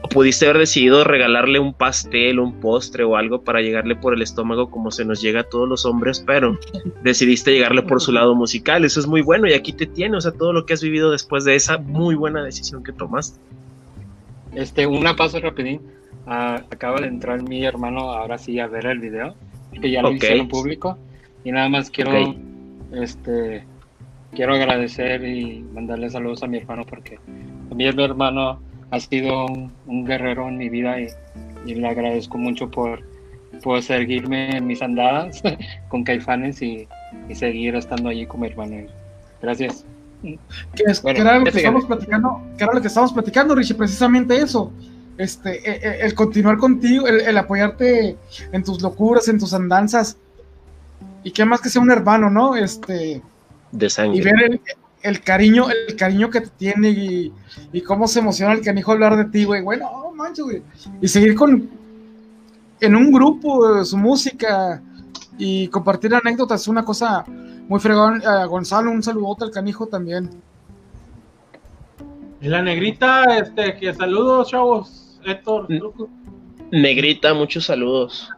O 0.04 0.10
pudiste 0.10 0.46
haber 0.46 0.60
decidido 0.60 1.04
regalarle 1.04 1.60
un 1.60 1.74
pastel, 1.74 2.40
un 2.40 2.60
postre 2.60 3.04
o 3.04 3.16
algo 3.16 3.42
para 3.42 3.62
llegarle 3.62 3.96
por 3.96 4.14
el 4.14 4.22
estómago 4.22 4.70
como 4.70 4.92
se 4.92 5.06
nos 5.06 5.22
llega 5.22 5.42
a 5.42 5.44
todos 5.44 5.68
los 5.68 5.86
hombres, 5.86 6.24
pero 6.26 6.60
decidiste 7.04 7.52
llegarle 7.52 7.82
por 7.82 8.00
su 8.00 8.12
lado 8.12 8.36
musical, 8.36 8.86
eso 8.86 9.00
es 9.00 9.08
muy 9.08 9.22
bueno 9.22 9.48
y 9.48 9.54
aquí 9.54 9.74
te 9.74 9.88
tiene, 9.88 10.18
o 10.18 10.22
sea, 10.22 10.34
todo 10.34 10.54
lo 10.54 10.66
que 10.66 10.74
has 10.74 10.84
vivido 10.84 11.10
después 11.10 11.46
de 11.46 11.56
esa 11.56 11.80
muy 11.80 12.14
buena 12.14 12.44
decisión 12.44 12.84
que 12.84 12.92
tomaste. 12.92 13.40
Este, 14.56 14.86
una 14.88 15.16
paso 15.16 15.40
rapidín. 15.40 15.82
Ah, 16.26 16.64
acaba 16.72 17.02
de 17.02 17.08
entrar 17.08 17.42
mi 17.44 17.66
hermano 17.66 18.12
ahora 18.12 18.38
sí 18.38 18.60
a 18.60 18.68
ver 18.68 18.86
el 18.86 19.00
video, 19.00 19.36
que 19.82 19.92
ya 19.92 20.02
lo 20.02 20.12
hicieron 20.12 20.48
público. 20.48 20.98
Y 21.44 21.52
nada 21.52 21.68
más 21.68 21.90
quiero, 21.90 22.36
este, 22.94 23.66
quiero 24.32 24.54
agradecer 24.56 25.24
y 25.26 25.60
mandarle 25.74 26.10
saludos 26.10 26.44
a 26.44 26.48
mi 26.48 26.58
hermano 26.58 26.86
porque 26.86 27.18
a 27.72 27.76
mí 27.76 27.92
mi 27.92 28.04
hermano 28.04 28.60
ha 28.92 29.00
sido 29.00 29.46
un, 29.86 30.06
guerrero 30.06 30.48
en 30.48 30.58
mi 30.58 30.70
vida 30.70 31.00
y, 31.02 31.08
le 31.66 31.88
agradezco 31.88 32.38
mucho 32.38 32.70
por, 32.70 33.02
por 33.64 33.82
seguirme 33.82 34.58
en 34.58 34.68
mis 34.68 34.82
andadas 34.82 35.42
con 35.90 36.04
Caifanes 36.04 36.62
y, 36.62 36.88
y 37.30 37.36
seguir 37.36 37.76
estando 37.76 38.10
allí 38.10 38.26
con 38.26 38.42
mi 38.42 38.48
hermano. 38.48 38.86
Gracias. 39.42 39.86
Que, 40.24 40.84
era 41.06 41.38
lo 41.38 41.44
que 41.44 41.58
estamos 41.58 41.86
platicando, 41.86 42.42
que 42.58 42.64
era 42.64 42.74
lo 42.74 42.82
que 42.82 42.88
estamos 42.88 43.12
platicando, 43.12 43.56
Richie, 43.56 43.76
precisamente 43.76 44.38
eso. 44.38 44.72
Este, 45.18 45.70
e, 45.70 46.02
e, 46.02 46.06
el, 46.06 46.16
continuar 46.16 46.58
contigo, 46.58 47.08
el, 47.08 47.38
apoyarte 47.38 48.18
en 48.52 48.64
tus 48.64 48.82
locuras, 48.82 49.28
en 49.28 49.38
tus 49.38 49.54
andanzas. 49.54 50.18
Y 51.24 51.32
que 51.32 51.46
más 51.46 51.62
que 51.62 51.70
sea 51.70 51.82
un 51.82 51.92
hermano, 51.92 52.30
¿no? 52.30 52.56
Este. 52.56 53.22
De 53.72 53.90
sangre. 53.90 54.18
Y 54.18 54.22
ver 54.22 54.62
el, 55.02 55.22
cariño, 55.22 55.68
el 55.70 55.96
cariño 55.96 56.30
que 56.30 56.42
te 56.42 56.50
tiene 56.50 56.90
y, 56.90 57.82
cómo 57.86 58.08
se 58.08 58.20
emociona 58.20 58.54
el 58.54 58.62
canijo 58.62 58.94
hablar 58.94 59.18
de 59.18 59.26
ti, 59.26 59.44
güey. 59.44 59.62
Bueno, 59.62 59.90
mancho, 60.16 60.46
güey. 60.46 60.62
Y 61.02 61.08
seguir 61.08 61.36
con. 61.36 61.70
En 62.80 62.96
un 62.96 63.12
grupo, 63.12 63.84
su 63.86 63.98
música 63.98 64.82
y 65.38 65.68
compartir 65.70 66.14
anécdotas 66.14 66.62
es 66.62 66.68
una 66.68 66.84
cosa 66.84 67.26
muy 67.68 67.80
fregón. 67.80 68.22
Eh, 68.22 68.46
Gonzalo, 68.48 68.92
un 68.92 69.04
saludote 69.04 69.46
al 69.46 69.52
canijo 69.52 69.88
también. 69.88 70.30
Y 72.42 72.48
la 72.48 72.62
negrita, 72.62 73.38
este, 73.38 73.76
que 73.76 73.94
saludos, 73.94 74.50
chavos. 74.50 75.20
Héctor. 75.26 75.68
Negrita, 76.72 77.34
muchos 77.34 77.66
saludos. 77.66 78.30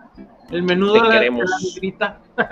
El 0.51 0.61
menudo 0.61 0.93
de 0.93 0.99
la, 0.99 1.19
negrita. 1.21 2.19
Ah, 2.37 2.47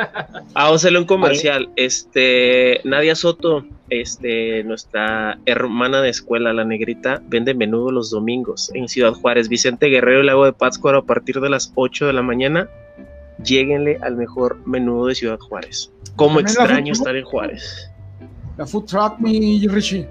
vamos 0.55 0.71
a 0.71 0.75
hacerle 0.75 0.99
un 0.99 1.05
comercial. 1.05 1.69
Este, 1.75 2.81
Nadia 2.83 3.13
Soto, 3.15 3.65
este, 3.91 4.63
nuestra 4.63 5.37
hermana 5.45 6.01
de 6.01 6.09
escuela, 6.09 6.53
la 6.53 6.65
negrita, 6.65 7.21
vende 7.27 7.53
menudo 7.53 7.91
los 7.91 8.09
domingos 8.09 8.71
en 8.73 8.87
Ciudad 8.87 9.13
Juárez. 9.13 9.47
Vicente 9.47 9.87
Guerrero 9.87 10.23
y 10.23 10.25
Lago 10.25 10.45
de 10.45 10.53
Pátzcuaro 10.53 10.99
a 10.99 11.05
partir 11.05 11.39
de 11.39 11.49
las 11.49 11.71
8 11.75 12.07
de 12.07 12.13
la 12.13 12.23
mañana. 12.23 12.67
Lléguenle 13.43 13.97
al 14.01 14.15
mejor 14.15 14.59
menudo 14.65 15.07
de 15.07 15.15
Ciudad 15.15 15.39
Juárez. 15.39 15.91
Cómo 16.15 16.39
extraño 16.39 16.93
estar 16.93 17.15
en 17.15 17.23
Juárez. 17.23 17.89
La 18.57 18.65
food 18.65 18.85
truck, 18.85 19.19
mi 19.19 19.67
Richie. 19.67 20.07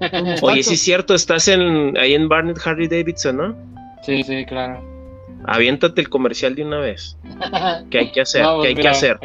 Oye, 0.42 0.62
sí 0.62 0.74
es 0.74 0.80
cierto, 0.80 1.14
estás 1.14 1.48
en, 1.48 1.96
ahí 1.98 2.14
en 2.14 2.28
Barnett 2.28 2.58
Harry 2.64 2.86
Davidson, 2.88 3.36
¿no? 3.36 3.56
Sí, 4.02 4.22
sí, 4.22 4.44
claro. 4.46 4.82
Aviéntate 5.44 6.00
el 6.00 6.08
comercial 6.08 6.54
de 6.54 6.64
una 6.64 6.78
vez. 6.78 7.16
¿Qué 7.90 7.98
hay 7.98 8.12
que 8.12 8.20
hacer? 8.20 8.46
¿Qué 8.62 8.68
hay 8.68 8.74
que 8.74 8.88
hacer? 8.88 9.18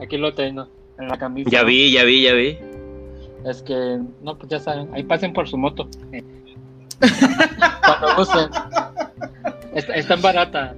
Aquí, 0.00 0.18
lo 0.18 0.34
tengo, 0.34 0.68
en 0.98 1.08
la 1.08 1.18
camisa. 1.18 1.48
Ya 1.50 1.64
vi, 1.64 1.90
ya 1.92 2.04
vi, 2.04 2.22
ya 2.22 2.34
vi. 2.34 2.58
Es 3.46 3.62
que, 3.62 4.00
no, 4.22 4.36
pues 4.36 4.50
ya 4.50 4.58
saben, 4.58 4.88
ahí 4.92 5.02
pasen 5.02 5.32
por 5.32 5.48
su 5.48 5.56
moto. 5.56 5.88
Cuando 7.00 8.16
gusten. 8.16 8.50
Está, 9.74 9.94
está 9.94 10.16
barata. 10.16 10.74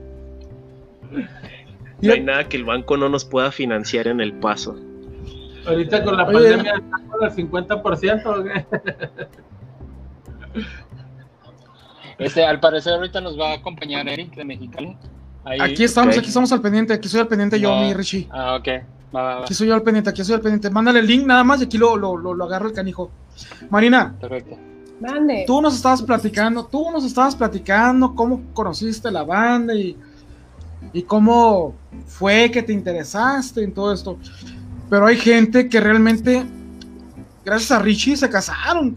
No 2.00 2.12
hay 2.12 2.20
nada 2.20 2.48
que 2.48 2.56
el 2.56 2.64
banco 2.64 2.96
no 2.96 3.08
nos 3.08 3.24
pueda 3.24 3.50
financiar 3.50 4.06
en 4.06 4.20
el 4.20 4.32
paso. 4.34 4.76
Ahorita 5.66 6.04
con 6.04 6.16
la 6.16 6.26
pandemia 6.26 6.74
está 6.76 6.98
por 7.10 7.24
el 7.24 7.30
50%. 7.50 8.66
Este, 12.18 12.44
al 12.44 12.58
parecer 12.58 12.94
ahorita 12.94 13.20
nos 13.20 13.38
va 13.38 13.50
a 13.50 13.54
acompañar 13.54 14.08
Eric 14.08 14.34
de 14.34 14.44
Mexicali. 14.44 14.96
aquí 15.44 15.84
estamos, 15.84 16.18
aquí 16.18 16.26
estamos 16.26 16.50
al 16.52 16.60
pendiente, 16.60 16.92
aquí 16.92 17.08
soy 17.08 17.20
al 17.20 17.28
pendiente 17.28 17.60
yo, 17.60 17.76
mi 17.76 17.94
Richie. 17.94 18.26
Ah, 18.30 18.56
ok. 18.56 18.68
Aquí 19.42 19.54
soy 19.54 19.68
yo 19.68 19.74
al 19.74 19.82
pendiente, 19.82 20.10
aquí 20.10 20.24
soy 20.24 20.34
al 20.34 20.40
pendiente. 20.40 20.68
Mándale 20.68 20.98
el 21.00 21.06
link 21.06 21.24
nada 21.26 21.44
más 21.44 21.60
y 21.60 21.64
aquí 21.64 21.78
lo, 21.78 21.96
lo, 21.96 22.16
lo, 22.16 22.44
agarro 22.44 22.68
el 22.68 22.74
canijo. 22.74 23.10
Marina. 23.70 24.14
Perfecto. 24.20 24.58
Mande. 25.00 25.44
Tú 25.46 25.62
nos 25.62 25.76
estabas 25.76 26.02
platicando, 26.02 26.66
tú 26.66 26.90
nos 26.90 27.04
estabas 27.04 27.36
platicando 27.36 28.14
cómo 28.14 28.42
conociste 28.52 29.10
la 29.10 29.22
banda 29.22 29.74
y, 29.74 29.96
y 30.92 31.02
cómo 31.02 31.74
fue 32.06 32.50
que 32.50 32.62
te 32.62 32.72
interesaste 32.72 33.62
en 33.62 33.72
todo 33.72 33.92
esto. 33.92 34.18
Pero 34.88 35.06
hay 35.06 35.16
gente 35.16 35.68
que 35.68 35.80
realmente, 35.80 36.44
gracias 37.44 37.70
a 37.72 37.78
Richie, 37.78 38.16
se 38.16 38.30
casaron, 38.30 38.96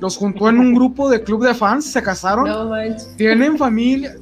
Los 0.00 0.16
juntó 0.16 0.48
en 0.48 0.58
un 0.58 0.74
grupo 0.76 1.08
de 1.08 1.22
club 1.22 1.44
de 1.44 1.54
fans, 1.54 1.86
se 1.86 2.02
casaron. 2.02 2.48
No 2.48 2.70
Tienen 3.16 3.56
familia. 3.56 4.16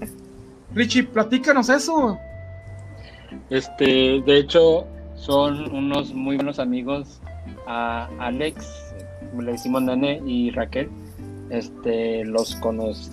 Richie, 0.75 1.05
platícanos 1.05 1.69
eso. 1.69 2.19
Este, 3.51 4.23
de 4.25 4.39
hecho, 4.39 4.87
son 5.17 5.75
unos 5.75 6.13
muy 6.13 6.37
buenos 6.37 6.59
amigos 6.59 7.21
a 7.67 8.09
Alex, 8.19 8.67
le 9.39 9.53
decimos 9.53 9.83
Nene 9.83 10.21
y 10.27 10.51
Raquel. 10.51 10.89
Este, 11.51 12.25
los 12.25 12.57
conoce, 12.57 13.11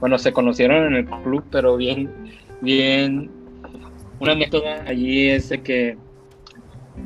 bueno, 0.00 0.18
se 0.18 0.32
conocieron 0.32 0.86
en 0.86 0.94
el 0.94 1.06
club, 1.22 1.44
pero 1.50 1.76
bien, 1.76 2.10
bien. 2.64 3.30
Una 4.18 4.32
anécdota 4.32 4.84
allí 4.86 5.28
es 5.28 5.50
de 5.50 5.62
que 5.62 5.96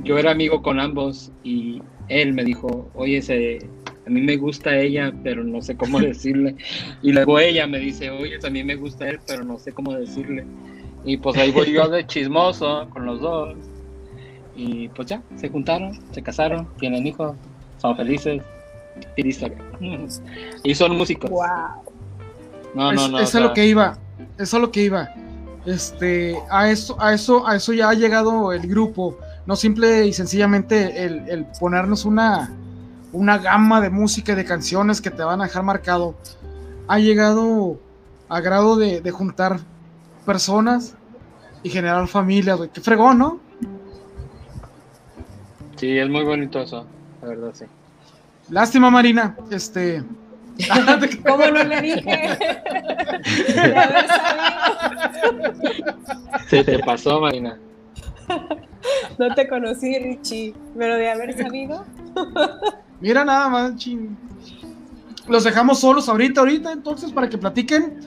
yo 0.04 0.18
era 0.18 0.30
amigo 0.30 0.62
con 0.62 0.80
ambos 0.80 1.32
y 1.42 1.82
él 2.08 2.32
me 2.32 2.44
dijo, 2.44 2.90
oye, 2.94 3.20
se, 3.20 3.58
a 4.06 4.10
mí 4.10 4.22
me 4.22 4.36
gusta 4.36 4.76
ella, 4.78 5.12
pero 5.22 5.44
no 5.44 5.60
sé 5.60 5.76
cómo 5.76 6.00
decirle. 6.00 6.56
Y 7.02 7.12
luego 7.12 7.38
ella 7.38 7.66
me 7.66 7.78
dice, 7.78 8.10
oye, 8.10 8.38
a 8.42 8.50
mí 8.50 8.64
me 8.64 8.76
gusta 8.76 9.08
él, 9.08 9.20
pero 9.26 9.44
no 9.44 9.58
sé 9.58 9.72
cómo 9.72 9.92
decirle. 9.92 10.44
Y 11.04 11.16
pues 11.16 11.36
ahí 11.36 11.50
voy 11.50 11.72
yo 11.72 11.88
de 11.88 12.06
chismoso 12.06 12.88
con 12.90 13.06
los 13.06 13.20
dos. 13.20 13.56
Y 14.56 14.88
pues 14.88 15.08
ya, 15.08 15.22
se 15.36 15.48
juntaron, 15.48 15.98
se 16.12 16.22
casaron, 16.22 16.68
tienen 16.78 17.06
hijos, 17.06 17.36
son 17.78 17.96
felices. 17.96 18.42
Y 20.64 20.74
son 20.74 20.96
músicos. 20.96 21.30
Wow. 21.30 21.46
No, 22.74 22.92
no, 22.92 23.08
no. 23.08 23.20
Eso 23.20 23.38
es 23.38 23.44
lo 23.44 23.54
que 23.54 23.66
iba. 23.66 23.96
Eso 24.38 24.56
es 24.56 24.60
lo 24.60 24.72
que 24.72 24.82
iba. 24.82 25.08
Este, 25.66 26.38
a 26.50 26.70
eso, 26.70 26.96
a 27.00 27.12
eso, 27.12 27.46
a 27.46 27.56
eso 27.56 27.72
ya 27.72 27.90
ha 27.90 27.94
llegado 27.94 28.52
el 28.52 28.66
grupo. 28.66 29.18
No 29.46 29.56
simple 29.56 30.06
y 30.06 30.12
sencillamente 30.12 31.04
el, 31.04 31.46
ponernos 31.58 32.04
una, 32.04 32.52
una 33.12 33.38
gama 33.38 33.80
de 33.80 33.90
música 33.90 34.32
y 34.32 34.34
de 34.34 34.44
canciones 34.44 35.00
que 35.00 35.10
te 35.10 35.22
van 35.22 35.40
a 35.40 35.44
dejar 35.44 35.62
marcado. 35.62 36.14
Ha 36.86 36.98
llegado 36.98 37.78
a 38.28 38.40
grado 38.40 38.76
de, 38.76 39.00
de 39.00 39.10
juntar 39.10 39.60
personas 40.24 40.94
y 41.62 41.70
generar 41.70 42.06
familia, 42.08 42.54
güey. 42.54 42.70
Qué 42.70 42.80
fregón, 42.80 43.18
¿no? 43.18 43.40
Sí, 45.76 45.96
es 45.96 46.08
muy 46.08 46.24
bonito 46.24 46.60
eso, 46.60 46.84
la 47.22 47.28
verdad, 47.28 47.50
sí. 47.54 47.64
Lástima, 48.50 48.90
Marina, 48.90 49.36
este... 49.50 50.02
¿Cómo 51.26 51.46
no 51.46 51.64
le 51.64 51.80
dije? 51.80 52.38
Se 56.48 56.64
te 56.64 56.78
pasó, 56.80 57.20
Marina. 57.20 57.58
No 59.18 59.34
te 59.34 59.48
conocí, 59.48 59.98
Richie, 59.98 60.54
pero 60.76 60.96
de 60.96 61.10
haber 61.10 61.36
sabido. 61.36 61.84
Mira 63.00 63.24
nada 63.24 63.48
más, 63.48 63.76
ching. 63.76 64.16
Los 65.28 65.44
dejamos 65.44 65.80
solos 65.80 66.08
ahorita, 66.08 66.40
ahorita, 66.40 66.72
entonces, 66.72 67.12
para 67.12 67.28
que 67.28 67.38
platiquen 67.38 68.00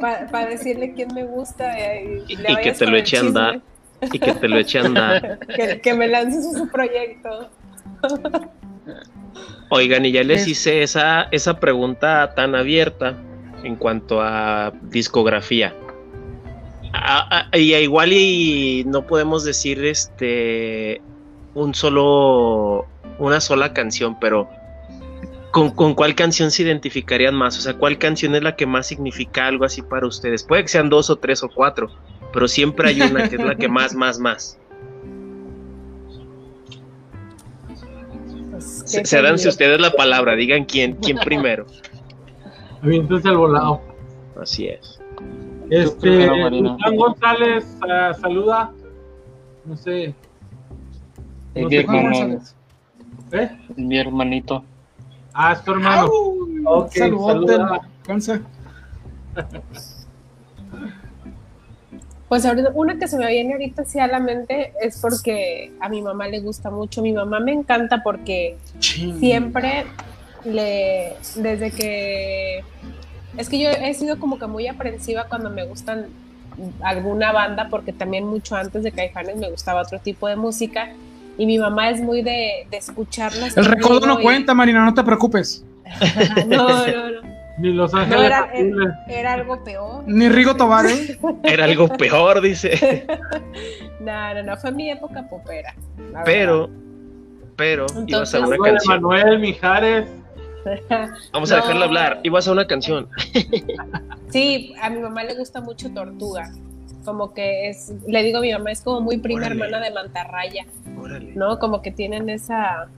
para 0.00 0.46
decirle 0.46 0.92
quién 0.94 1.12
me 1.14 1.24
gusta 1.24 1.72
y, 2.00 2.36
que 2.62 2.72
te 2.72 2.86
lo 2.86 2.96
eche 2.96 3.16
a 3.16 3.20
andar. 3.20 3.60
Y 4.12 4.18
que 4.18 4.32
te 4.32 4.48
lo 4.48 4.58
eche 4.58 4.78
a 4.78 4.84
andar. 4.84 5.38
que, 5.82 5.94
me 5.94 6.08
lance 6.08 6.42
su 6.42 6.68
proyecto. 6.68 7.50
Oigan, 9.68 10.04
y 10.04 10.12
ya 10.12 10.24
les 10.24 10.48
hice 10.48 10.82
esa, 10.82 11.28
esa 11.30 11.60
pregunta 11.60 12.34
tan 12.34 12.54
abierta 12.54 13.16
en 13.62 13.76
cuanto 13.76 14.20
a 14.20 14.72
discografía. 14.82 15.74
y 17.52 17.74
igual 17.74 18.12
y 18.12 18.84
no 18.86 19.06
podemos 19.06 19.44
decir 19.44 19.84
este 19.84 21.00
un 21.54 21.74
solo 21.74 22.86
una 23.18 23.40
sola 23.40 23.72
canción, 23.72 24.18
pero 24.18 24.48
¿Con, 25.50 25.94
cuál 25.94 26.14
canción 26.14 26.52
se 26.52 26.62
identificarían 26.62 27.34
más? 27.34 27.58
O 27.58 27.60
sea, 27.60 27.74
¿cuál 27.74 27.98
canción 27.98 28.36
es 28.36 28.42
la 28.42 28.54
que 28.54 28.66
más 28.66 28.86
significa 28.86 29.48
algo 29.48 29.64
así 29.64 29.82
para 29.82 30.06
ustedes? 30.06 30.44
Puede 30.44 30.62
que 30.62 30.68
sean 30.68 30.88
dos 30.88 31.10
o 31.10 31.16
tres 31.16 31.42
o 31.42 31.48
cuatro, 31.48 31.90
pero 32.32 32.46
siempre 32.46 32.88
hay 32.88 33.00
una 33.00 33.28
que 33.28 33.34
es 33.34 33.42
la 33.42 33.56
que 33.56 33.68
más, 33.68 33.94
más, 33.94 34.20
más. 34.20 34.58
Pues, 38.92 39.08
se, 39.08 39.22
dan 39.22 39.38
si 39.38 39.48
ustedes 39.48 39.80
la 39.80 39.90
palabra, 39.92 40.34
digan 40.34 40.64
quién, 40.64 40.94
quién 40.96 41.18
primero. 41.24 41.66
entonces 42.82 43.30
el 43.30 43.36
volado. 43.36 43.80
Así 44.40 44.68
es. 44.68 45.00
Este, 45.70 46.26
Juan 46.28 46.96
González 46.96 47.64
uh, 47.82 48.20
saluda. 48.20 48.72
No 49.64 49.76
sé. 49.76 50.14
No 51.54 51.68
sé 51.68 51.86
¿Eh? 53.32 53.50
Mi 53.76 53.98
hermanito. 53.98 54.64
Ah, 55.32 55.52
es 55.52 55.62
tu 55.62 55.72
hermano. 55.72 56.10
ok, 56.64 56.92
saluda. 56.92 57.80
Pues 62.30 62.46
ahorita, 62.46 62.70
una 62.74 62.96
que 62.96 63.08
se 63.08 63.18
me 63.18 63.26
viene 63.26 63.54
ahorita 63.54 63.84
sí 63.84 63.98
a 63.98 64.06
la 64.06 64.20
mente 64.20 64.72
es 64.80 65.00
porque 65.00 65.72
a 65.80 65.88
mi 65.88 66.00
mamá 66.00 66.28
le 66.28 66.38
gusta 66.38 66.70
mucho. 66.70 67.02
Mi 67.02 67.12
mamá 67.12 67.40
me 67.40 67.50
encanta 67.50 68.04
porque 68.04 68.56
siempre 68.78 69.84
le, 70.44 71.14
desde 71.34 71.72
que, 71.72 72.62
es 73.36 73.48
que 73.48 73.58
yo 73.58 73.70
he 73.70 73.92
sido 73.94 74.20
como 74.20 74.38
que 74.38 74.46
muy 74.46 74.68
aprensiva 74.68 75.24
cuando 75.24 75.50
me 75.50 75.64
gustan 75.64 76.06
alguna 76.82 77.32
banda, 77.32 77.66
porque 77.68 77.92
también 77.92 78.28
mucho 78.28 78.54
antes 78.54 78.84
de 78.84 78.92
Caifanes 78.92 79.34
me 79.34 79.50
gustaba 79.50 79.82
otro 79.82 79.98
tipo 79.98 80.28
de 80.28 80.36
música 80.36 80.88
y 81.36 81.46
mi 81.46 81.58
mamá 81.58 81.90
es 81.90 82.00
muy 82.00 82.22
de, 82.22 82.64
de 82.70 82.76
escucharlas. 82.76 83.56
El 83.56 83.64
recodo 83.64 84.06
no 84.06 84.20
cuenta, 84.20 84.54
Marina, 84.54 84.84
no 84.84 84.94
te 84.94 85.02
preocupes. 85.02 85.64
no, 86.46 86.86
no, 86.86 87.10
no. 87.10 87.39
Ni 87.60 87.72
Los 87.72 87.92
Ángeles. 87.94 88.24
era, 88.24 88.50
era, 89.08 89.32
algo 89.34 89.62
peor. 89.62 90.04
Ni 90.06 90.28
Rigo 90.28 90.56
Tobar, 90.56 90.86
¿eh? 90.86 91.18
Era 91.44 91.64
algo 91.64 91.88
peor, 91.88 92.40
dice. 92.40 93.06
no, 94.00 94.34
no, 94.34 94.42
no, 94.42 94.56
fue 94.56 94.72
mi 94.72 94.90
época 94.90 95.28
popera. 95.28 95.74
Pero, 96.24 96.70
pero, 97.56 97.86
ibas 98.06 98.34
a 98.34 98.40
una 98.40 98.56
canción. 98.56 99.02
Manuel 99.02 99.38
Mijares. 99.38 100.08
Vamos 101.32 101.52
a 101.52 101.56
dejarla 101.56 101.84
hablar. 101.84 102.20
Ibas 102.22 102.48
a 102.48 102.52
una 102.52 102.66
canción. 102.66 103.08
sí, 104.30 104.74
a 104.80 104.88
mi 104.88 105.00
mamá 105.00 105.24
le 105.24 105.34
gusta 105.34 105.60
mucho 105.60 105.90
Tortuga 105.92 106.50
como 107.04 107.32
que 107.32 107.70
es, 107.70 107.92
le 108.06 108.22
digo 108.22 108.38
a 108.38 108.40
mi 108.42 108.52
mamá, 108.52 108.70
es 108.72 108.82
como 108.82 109.00
muy 109.00 109.18
prima 109.18 109.46
hermana 109.46 109.80
de 109.80 109.90
Mantarraya, 109.90 110.66
¿no? 111.34 111.58
Como 111.58 111.82
que 111.82 111.90
tienen 111.90 112.28
esa... 112.28 112.88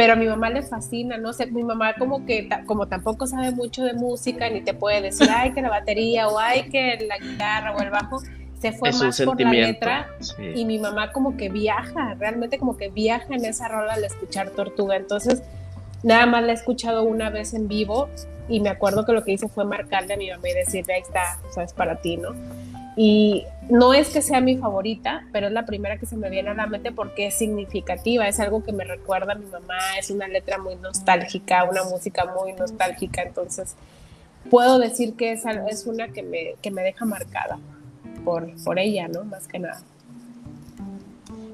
Pero 0.00 0.14
a 0.14 0.16
mi 0.16 0.24
mamá 0.24 0.48
le 0.48 0.62
fascina, 0.62 1.18
no 1.18 1.34
sé, 1.34 1.44
mi 1.44 1.62
mamá 1.62 1.92
como 1.92 2.24
que, 2.24 2.48
como 2.64 2.88
tampoco 2.88 3.26
sabe 3.26 3.50
mucho 3.50 3.84
de 3.84 3.92
música, 3.92 4.48
ni 4.48 4.62
te 4.62 4.72
puede 4.72 5.02
decir, 5.02 5.28
ay, 5.30 5.52
que 5.52 5.60
la 5.60 5.68
batería, 5.68 6.26
o 6.26 6.38
ay, 6.38 6.70
que 6.70 7.06
la 7.06 7.18
guitarra, 7.18 7.76
o 7.76 7.82
el 7.82 7.90
bajo, 7.90 8.18
se 8.58 8.72
fue 8.72 8.92
más 8.92 9.20
por 9.20 9.38
la 9.38 9.52
letra, 9.52 10.08
y 10.54 10.64
mi 10.64 10.78
mamá 10.78 11.12
como 11.12 11.36
que 11.36 11.50
viaja, 11.50 12.14
realmente 12.18 12.58
como 12.58 12.78
que 12.78 12.88
viaja 12.88 13.34
en 13.34 13.44
esa 13.44 13.68
rola 13.68 13.92
al 13.92 14.02
escuchar 14.02 14.48
Tortuga, 14.48 14.96
entonces 14.96 15.42
nada 16.02 16.24
más 16.24 16.44
la 16.44 16.52
he 16.52 16.54
escuchado 16.54 17.02
una 17.02 17.28
vez 17.28 17.52
en 17.52 17.68
vivo, 17.68 18.08
y 18.48 18.60
me 18.60 18.70
acuerdo 18.70 19.04
que 19.04 19.12
lo 19.12 19.22
que 19.22 19.32
hice 19.32 19.48
fue 19.48 19.66
marcarle 19.66 20.14
a 20.14 20.16
mi 20.16 20.30
mamá 20.30 20.48
y 20.48 20.54
decirle, 20.54 20.94
ahí 20.94 21.02
está, 21.02 21.38
o 21.46 21.52
sea, 21.52 21.64
es 21.64 21.74
para 21.74 21.96
ti, 21.96 22.16
¿no? 22.16 22.30
Y 22.96 23.44
no 23.70 23.94
es 23.94 24.10
que 24.10 24.22
sea 24.22 24.40
mi 24.40 24.56
favorita, 24.56 25.26
pero 25.32 25.46
es 25.46 25.52
la 25.52 25.64
primera 25.64 25.98
que 25.98 26.06
se 26.06 26.16
me 26.16 26.28
viene 26.30 26.50
a 26.50 26.54
la 26.54 26.66
mente 26.66 26.92
porque 26.92 27.28
es 27.28 27.34
significativa, 27.34 28.26
es 28.28 28.40
algo 28.40 28.64
que 28.64 28.72
me 28.72 28.84
recuerda 28.84 29.32
a 29.32 29.36
mi 29.36 29.46
mamá, 29.46 29.78
es 29.98 30.10
una 30.10 30.28
letra 30.28 30.58
muy 30.58 30.76
nostálgica, 30.76 31.64
una 31.64 31.84
música 31.84 32.32
muy 32.38 32.52
nostálgica, 32.52 33.22
entonces 33.22 33.76
puedo 34.50 34.78
decir 34.78 35.14
que 35.14 35.32
es, 35.32 35.44
es 35.68 35.86
una 35.86 36.08
que 36.08 36.22
me, 36.22 36.54
que 36.62 36.70
me 36.70 36.82
deja 36.82 37.04
marcada 37.04 37.58
por, 38.24 38.50
por 38.64 38.78
ella, 38.78 39.08
¿no? 39.08 39.24
Más 39.24 39.46
que 39.46 39.58
nada. 39.58 39.82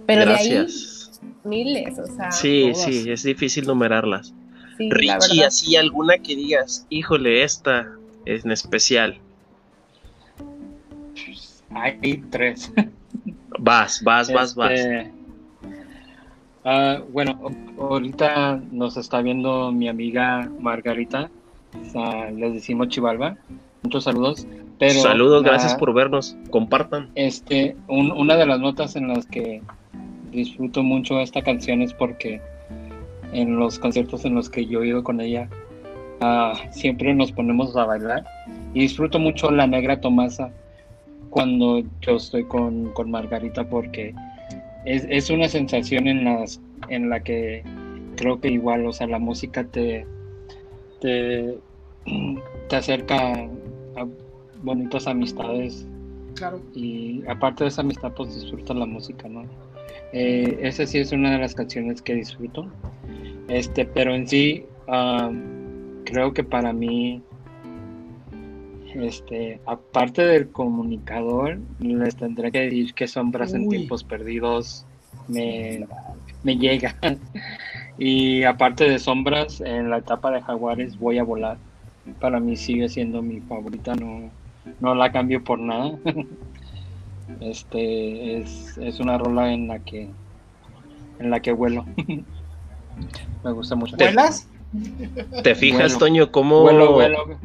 Pero 0.07 0.23
Gracias. 0.23 1.21
de 1.21 1.27
ahí 1.27 1.37
miles, 1.47 1.99
o 1.99 2.07
sea. 2.07 2.31
Sí, 2.31 2.73
sí, 2.75 3.11
es 3.11 3.23
difícil 3.23 3.67
numerarlas. 3.67 4.35
Richie, 4.79 5.45
así 5.45 5.77
alguna 5.77 6.19
que 6.19 6.37
digas, 6.37 6.87
híjole, 6.91 7.43
esta 7.43 7.93
es 8.25 8.45
en 8.45 8.53
especial. 8.53 9.19
Hay 11.83 12.23
tres. 12.31 12.73
Vas, 13.59 14.03
vas, 14.03 14.33
vas, 14.33 14.55
vas. 14.55 14.73
Este, 14.73 15.11
Ah, 16.69 17.01
bueno, 17.13 17.39
ahorita 17.79 18.61
nos 18.73 18.97
está 18.97 19.23
viendo 19.23 19.71
mi 19.71 19.89
amiga 19.89 20.51
Margarita. 20.59 21.31
les 22.35 22.55
decimos 22.55 22.89
Chivalba. 22.89 23.37
Muchos 23.85 24.03
saludos. 24.03 24.49
Pero 24.81 25.01
saludos, 25.01 25.45
gracias 25.45 25.77
por 25.77 25.95
vernos. 25.95 26.37
Compartan. 26.51 27.09
Este, 27.15 27.77
una 27.87 28.37
de 28.37 28.47
las 28.47 28.59
notas 28.59 28.97
en 28.97 29.07
las 29.07 29.27
que 29.27 29.63
disfruto 30.33 30.83
mucho 30.83 31.21
esta 31.21 31.41
canción 31.41 31.83
es 31.83 31.95
porque 31.95 32.41
en 33.33 33.57
los 33.57 33.79
conciertos 33.79 34.25
en 34.25 34.35
los 34.35 34.51
que 34.51 34.67
yo 34.67 34.83
he 34.83 34.89
ido 34.89 35.05
con 35.05 35.21
ella, 35.21 35.49
ah, 36.21 36.55
siempre 36.73 37.15
nos 37.15 37.31
ponemos 37.31 37.77
a 37.77 37.85
bailar. 37.85 38.27
Y 38.75 38.81
disfruto 38.81 39.21
mucho 39.21 39.53
la 39.53 39.69
negra 39.69 40.01
Tomasa 40.01 40.51
cuando 41.37 41.83
yo 42.01 42.17
estoy 42.17 42.45
con, 42.45 42.95
con 42.95 43.11
Margarita 43.11 43.69
porque 43.69 44.15
es, 44.87 45.07
es, 45.11 45.29
una 45.29 45.51
sensación 45.51 46.09
en, 46.09 46.25
las, 46.25 46.63
en 46.89 47.11
la 47.11 47.23
que 47.23 47.63
creo 48.17 48.41
que 48.41 48.49
igual, 48.49 48.87
o 48.87 48.93
sea, 48.95 49.07
la 49.07 49.19
música 49.19 49.63
te, 49.65 50.07
te, 51.03 51.59
te 52.71 52.77
acerca 52.77 53.33
a 53.35 54.07
bonitas 54.63 55.07
amistades. 55.07 55.87
Claro. 56.37 56.59
Y 56.75 57.23
aparte 57.29 57.65
de 57.65 57.69
esa 57.69 57.83
amistad, 57.83 58.13
pues 58.17 58.35
disfrutas 58.35 58.75
la 58.75 58.87
música, 58.87 59.29
¿no? 59.29 59.45
Eh, 60.15 60.59
esa 60.63 60.87
sí 60.87 61.01
es 61.01 61.13
una 61.13 61.33
de 61.33 61.39
las 61.39 61.55
canciones 61.55 62.01
que 62.01 62.15
disfruto. 62.15 62.67
Este, 63.49 63.85
pero 63.85 64.15
en 64.15 64.27
sí, 64.27 64.65
ah, 64.89 65.31
creo 66.07 66.33
que 66.33 66.45
para 66.45 66.73
mí 66.73 67.21
este, 69.03 69.61
aparte 69.67 70.23
del 70.23 70.49
comunicador, 70.51 71.59
les 71.81 72.17
tendré 72.17 72.51
que 72.51 72.61
decir 72.61 72.95
que 72.95 73.07
Sombras 73.07 73.53
en 73.53 73.69
Tiempos 73.69 74.05
Perdidos 74.05 74.87
me, 75.29 75.87
me 76.43 76.57
llega. 76.57 76.97
y 77.99 78.43
aparte 78.45 78.89
de 78.89 78.99
Sombras, 78.99 79.61
en 79.61 79.91
la 79.91 79.99
etapa 79.99 80.31
de 80.31 80.43
Jaguares 80.43 80.99
voy 80.99 81.19
a 81.19 81.25
volar. 81.25 81.59
Para 82.21 82.41
mí 82.41 82.57
sigue 82.57 82.89
siendo 82.89 83.21
mi 83.23 83.41
favorita, 83.41 83.95
no, 83.95 84.31
no 84.81 84.95
la 84.95 85.13
cambio 85.13 85.43
por 85.43 85.59
nada. 85.59 85.93
este 87.41 88.39
es, 88.39 88.79
es 88.79 89.01
una 89.01 89.19
rola 89.19 89.53
en 89.53 89.69
la 89.69 89.81
que 89.81 90.09
en 91.19 91.31
la 91.31 91.41
que 91.41 91.53
vuelo. 91.53 91.85
me 93.45 93.53
gusta 93.53 93.75
mucho. 93.75 93.97
¿Vuelas? 93.97 94.49
¿Te 95.43 95.55
fijas, 95.55 95.99
Toño, 95.99 96.31
cómo 96.31 96.63
vuelo, 96.63 96.93
vuelo 96.93 97.39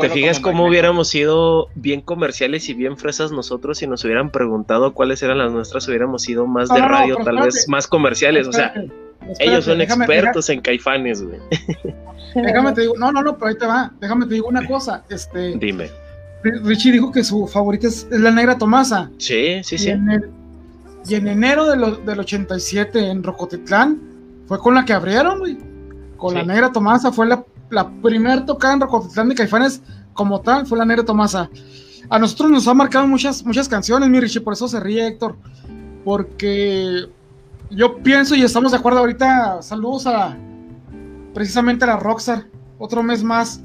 ¿Te 0.00 0.10
fijas 0.10 0.40
cómo 0.40 0.66
hubiéramos 0.66 1.08
sido 1.08 1.68
bien 1.76 2.00
comerciales 2.00 2.68
y 2.68 2.74
bien 2.74 2.96
fresas 2.96 3.30
nosotros 3.30 3.78
si 3.78 3.86
nos 3.86 4.04
hubieran 4.04 4.30
preguntado 4.30 4.94
cuáles 4.94 5.22
eran 5.22 5.38
las 5.38 5.52
nuestras? 5.52 5.86
Hubiéramos 5.86 6.22
sido 6.22 6.46
más 6.46 6.68
de 6.68 6.80
radio, 6.80 7.16
tal 7.24 7.40
vez 7.40 7.68
más 7.68 7.86
comerciales. 7.86 8.48
o 8.48 8.52
sea, 8.52 8.74
ellos 9.38 9.64
son 9.64 9.80
expertos 9.80 10.48
en 10.50 10.60
caifanes, 10.60 11.22
güey. 11.22 11.38
Déjame 12.34 12.72
te 12.72 12.82
digo, 12.82 12.94
no, 12.96 13.12
no, 13.12 13.22
no, 13.22 13.36
pero 13.36 13.48
ahí 13.48 13.56
te 13.56 13.66
va. 13.66 13.92
Déjame 14.00 14.26
te 14.26 14.34
digo 14.34 14.48
una 14.48 14.66
cosa. 14.66 15.04
Este, 15.08 15.56
Dime. 15.56 15.88
Richie 16.42 16.92
dijo 16.92 17.12
que 17.12 17.22
su 17.22 17.46
favorita 17.46 17.86
es, 17.86 18.08
la 18.10 18.30
Negra 18.30 18.58
Tomasa. 18.58 19.10
Sí, 19.18 19.60
sí, 19.62 19.78
sí. 19.78 19.92
y 21.08 21.14
en 21.14 21.28
enero 21.28 21.66
del 21.66 22.20
87 22.20 23.10
en 23.10 23.22
Rocotitlán 23.22 24.00
fue 24.46 24.58
con 24.58 24.74
la 24.74 24.84
que 24.84 24.94
abrieron, 24.94 25.38
güey. 25.38 25.58
Con 26.16 26.34
la 26.34 26.42
Negra 26.42 26.72
Tomasa 26.72 27.12
fue 27.12 27.26
la 27.26 27.44
la 27.70 27.88
primera 27.88 28.44
tocada 28.44 28.74
en 28.74 28.80
Rocotitlán 28.80 29.28
de 29.28 29.34
Caifanes 29.34 29.82
como 30.12 30.40
tal 30.40 30.66
fue 30.66 30.78
la 30.78 30.84
Negra 30.84 31.04
Tomasa. 31.04 31.48
A 32.08 32.18
nosotros 32.18 32.50
nos 32.50 32.66
ha 32.66 32.74
marcado 32.74 33.06
muchas, 33.06 33.44
muchas 33.44 33.68
canciones, 33.68 34.08
mi 34.08 34.20
Richie, 34.20 34.40
por 34.40 34.52
eso 34.52 34.66
se 34.68 34.80
ríe 34.80 35.06
Héctor. 35.06 35.36
Porque 36.04 37.06
yo 37.70 37.98
pienso 37.98 38.34
y 38.34 38.42
estamos 38.42 38.72
de 38.72 38.78
acuerdo 38.78 39.00
ahorita. 39.00 39.62
Saludos 39.62 40.06
a 40.06 40.36
precisamente 41.34 41.84
a 41.84 41.88
la 41.88 41.96
Rockstar. 41.96 42.46
Otro 42.78 43.02
mes 43.02 43.22
más. 43.22 43.62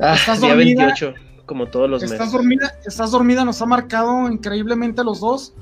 Ah, 0.00 0.14
estás 0.14 0.40
día 0.40 0.50
dormida, 0.50 0.86
28, 0.86 1.14
como 1.46 1.66
todos 1.66 1.90
los 1.90 2.02
estás 2.02 2.32
Dormida, 2.32 2.72
estás 2.86 3.10
dormida, 3.10 3.44
nos 3.44 3.60
ha 3.60 3.66
marcado 3.66 4.28
increíblemente 4.28 5.02
los 5.02 5.20
dos. 5.20 5.54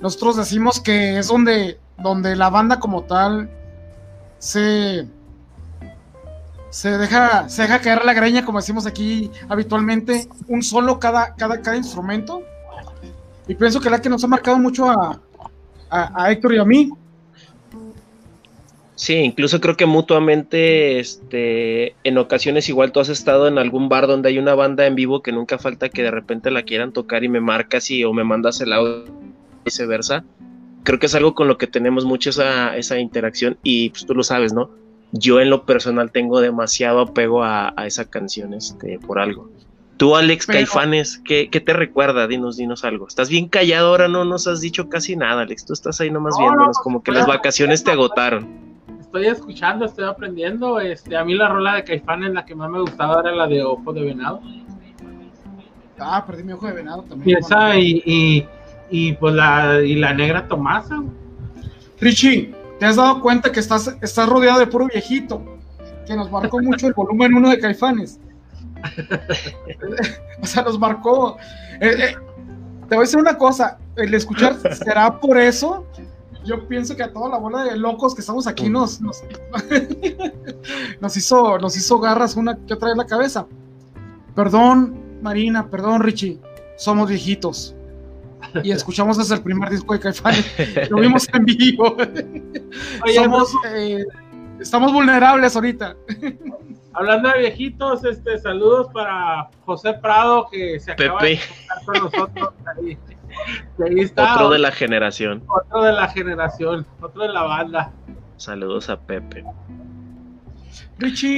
Nosotros 0.00 0.36
decimos 0.36 0.80
que 0.80 1.18
es 1.18 1.28
donde, 1.28 1.78
donde 1.98 2.36
la 2.36 2.50
banda 2.50 2.80
como 2.80 3.04
tal 3.04 3.48
se, 4.38 5.06
se 6.76 6.98
deja, 6.98 7.48
se 7.48 7.62
deja 7.62 7.80
caer 7.80 8.04
la 8.04 8.12
greña, 8.12 8.44
como 8.44 8.58
decimos 8.58 8.84
aquí 8.84 9.30
habitualmente, 9.48 10.28
un 10.46 10.62
solo 10.62 10.98
cada, 10.98 11.34
cada, 11.34 11.62
cada 11.62 11.74
instrumento. 11.74 12.42
Y 13.48 13.54
pienso 13.54 13.80
que 13.80 13.88
la 13.88 14.02
que 14.02 14.10
nos 14.10 14.22
ha 14.24 14.26
marcado 14.26 14.58
mucho 14.58 14.90
a, 14.90 15.18
a, 15.88 16.30
Héctor 16.30 16.52
y 16.52 16.58
a 16.58 16.66
mí. 16.66 16.90
Sí, 18.94 19.14
incluso 19.14 19.58
creo 19.58 19.74
que 19.78 19.86
mutuamente, 19.86 21.00
este, 21.00 21.94
en 22.04 22.18
ocasiones 22.18 22.68
igual 22.68 22.92
tú 22.92 23.00
has 23.00 23.08
estado 23.08 23.48
en 23.48 23.56
algún 23.56 23.88
bar 23.88 24.06
donde 24.06 24.28
hay 24.28 24.38
una 24.38 24.54
banda 24.54 24.86
en 24.86 24.96
vivo 24.96 25.22
que 25.22 25.32
nunca 25.32 25.56
falta 25.56 25.88
que 25.88 26.02
de 26.02 26.10
repente 26.10 26.50
la 26.50 26.64
quieran 26.64 26.92
tocar 26.92 27.24
y 27.24 27.30
me 27.30 27.40
marcas 27.40 27.90
y 27.90 28.04
o 28.04 28.12
me 28.12 28.22
mandas 28.22 28.60
el 28.60 28.74
audio 28.74 29.06
viceversa. 29.64 30.24
Creo 30.82 30.98
que 30.98 31.06
es 31.06 31.14
algo 31.14 31.34
con 31.34 31.48
lo 31.48 31.56
que 31.56 31.68
tenemos 31.68 32.04
mucho 32.04 32.28
esa, 32.28 32.76
esa 32.76 32.98
interacción 32.98 33.56
y 33.62 33.88
pues 33.88 34.04
tú 34.04 34.14
lo 34.14 34.22
sabes, 34.22 34.52
¿no? 34.52 34.84
Yo 35.18 35.40
en 35.40 35.50
lo 35.50 35.64
personal 35.64 36.10
tengo 36.12 36.40
demasiado 36.40 37.00
apego 37.00 37.42
a, 37.44 37.72
esa 37.84 38.08
canción 38.08 38.54
este, 38.54 38.98
por 38.98 39.18
algo. 39.18 39.50
Tú, 39.96 40.14
Alex 40.14 40.46
Caifanes, 40.46 41.22
¿qué, 41.24 41.48
te 41.48 41.72
recuerda? 41.72 42.26
Dinos, 42.26 42.56
dinos 42.56 42.84
algo. 42.84 43.08
Estás 43.08 43.30
bien 43.30 43.48
callado 43.48 43.88
ahora, 43.88 44.08
no 44.08 44.24
nos 44.24 44.46
has 44.46 44.60
dicho 44.60 44.88
casi 44.88 45.16
nada, 45.16 45.42
Alex. 45.42 45.64
Tú 45.64 45.72
estás 45.72 46.00
ahí 46.00 46.10
nomás 46.10 46.36
viéndonos, 46.38 46.78
como 46.78 47.02
que 47.02 47.12
las 47.12 47.26
vacaciones 47.26 47.82
te 47.82 47.92
agotaron. 47.92 48.46
Estoy 49.00 49.26
escuchando, 49.26 49.86
estoy 49.86 50.04
aprendiendo. 50.04 50.80
Este, 50.80 51.16
a 51.16 51.24
mí 51.24 51.34
la 51.34 51.48
rola 51.48 51.76
de 51.76 51.84
Caifanes, 51.84 52.34
la 52.34 52.44
que 52.44 52.54
más 52.54 52.70
me 52.70 52.80
gustaba 52.80 53.20
era 53.20 53.34
la 53.34 53.46
de 53.46 53.62
Ojo 53.62 53.92
de 53.92 54.02
Venado. 54.02 54.42
Ah, 55.98 56.24
perdí 56.26 56.42
mi 56.42 56.52
ojo 56.52 56.66
de 56.66 56.72
venado 56.74 57.02
también. 57.04 57.38
Y 57.78 58.44
y, 58.90 59.12
pues 59.14 59.34
la, 59.34 59.80
y 59.82 59.96
la 59.96 60.14
negra 60.14 60.46
Tomasa. 60.46 61.02
Richie, 62.00 62.54
¿Te 62.78 62.84
has 62.84 62.96
dado 62.96 63.20
cuenta 63.20 63.50
que 63.50 63.60
estás, 63.60 63.96
estás 64.02 64.28
rodeado 64.28 64.58
de 64.58 64.66
puro 64.66 64.86
viejito? 64.86 65.42
Que 66.06 66.14
nos 66.14 66.30
marcó 66.30 66.60
mucho 66.60 66.86
el 66.86 66.92
volumen 66.92 67.34
uno 67.34 67.50
de 67.50 67.58
Caifanes. 67.58 68.20
o 70.42 70.46
sea, 70.46 70.62
nos 70.62 70.78
marcó. 70.78 71.36
Eh, 71.80 71.94
eh, 71.98 72.16
te 72.88 72.94
voy 72.94 72.98
a 72.98 73.00
decir 73.00 73.18
una 73.18 73.38
cosa: 73.38 73.78
el 73.96 74.12
escuchar 74.14 74.56
será 74.74 75.18
por 75.18 75.38
eso. 75.38 75.86
Yo 76.44 76.68
pienso 76.68 76.94
que 76.94 77.02
a 77.02 77.12
toda 77.12 77.28
la 77.30 77.38
bola 77.38 77.64
de 77.64 77.76
locos 77.76 78.14
que 78.14 78.20
estamos 78.20 78.46
aquí 78.46 78.68
nos, 78.68 79.00
nos, 79.00 79.20
hizo, 81.16 81.58
nos 81.58 81.76
hizo 81.76 81.98
garras 81.98 82.36
una 82.36 82.56
que 82.56 82.74
otra 82.74 82.88
vez 82.88 82.96
la 82.96 83.06
cabeza. 83.06 83.46
Perdón, 84.34 85.18
Marina, 85.22 85.68
perdón, 85.68 86.02
Richie. 86.02 86.38
Somos 86.76 87.08
viejitos 87.08 87.74
y 88.62 88.70
escuchamos 88.70 89.18
desde 89.18 89.34
el 89.34 89.42
primer 89.42 89.70
disco 89.70 89.94
de 89.94 90.00
Caifanes. 90.00 90.54
Lo 90.90 90.98
vimos 90.98 91.28
en 91.32 91.44
vivo. 91.44 91.96
Eh, 93.66 94.04
estamos 94.60 94.92
vulnerables 94.92 95.54
ahorita. 95.54 95.96
Hablando 96.92 97.30
de 97.30 97.40
viejitos, 97.40 98.04
este, 98.04 98.38
saludos 98.38 98.88
para 98.92 99.50
José 99.64 99.94
Prado 99.94 100.48
que 100.50 100.80
se 100.80 100.92
acaba 100.92 101.22
de 101.22 101.34
estar 101.34 101.84
con 101.84 102.04
nosotros. 102.04 102.54
Ahí. 102.76 102.98
otro 104.16 104.50
de 104.50 104.58
la 104.58 104.72
generación. 104.72 105.42
Otro 105.46 105.82
de 105.82 105.92
la 105.92 106.08
generación, 106.08 106.86
otro 107.00 107.22
de 107.22 107.28
la 107.28 107.42
banda. 107.42 107.92
Saludos 108.36 108.88
a 108.88 108.98
Pepe. 108.98 109.44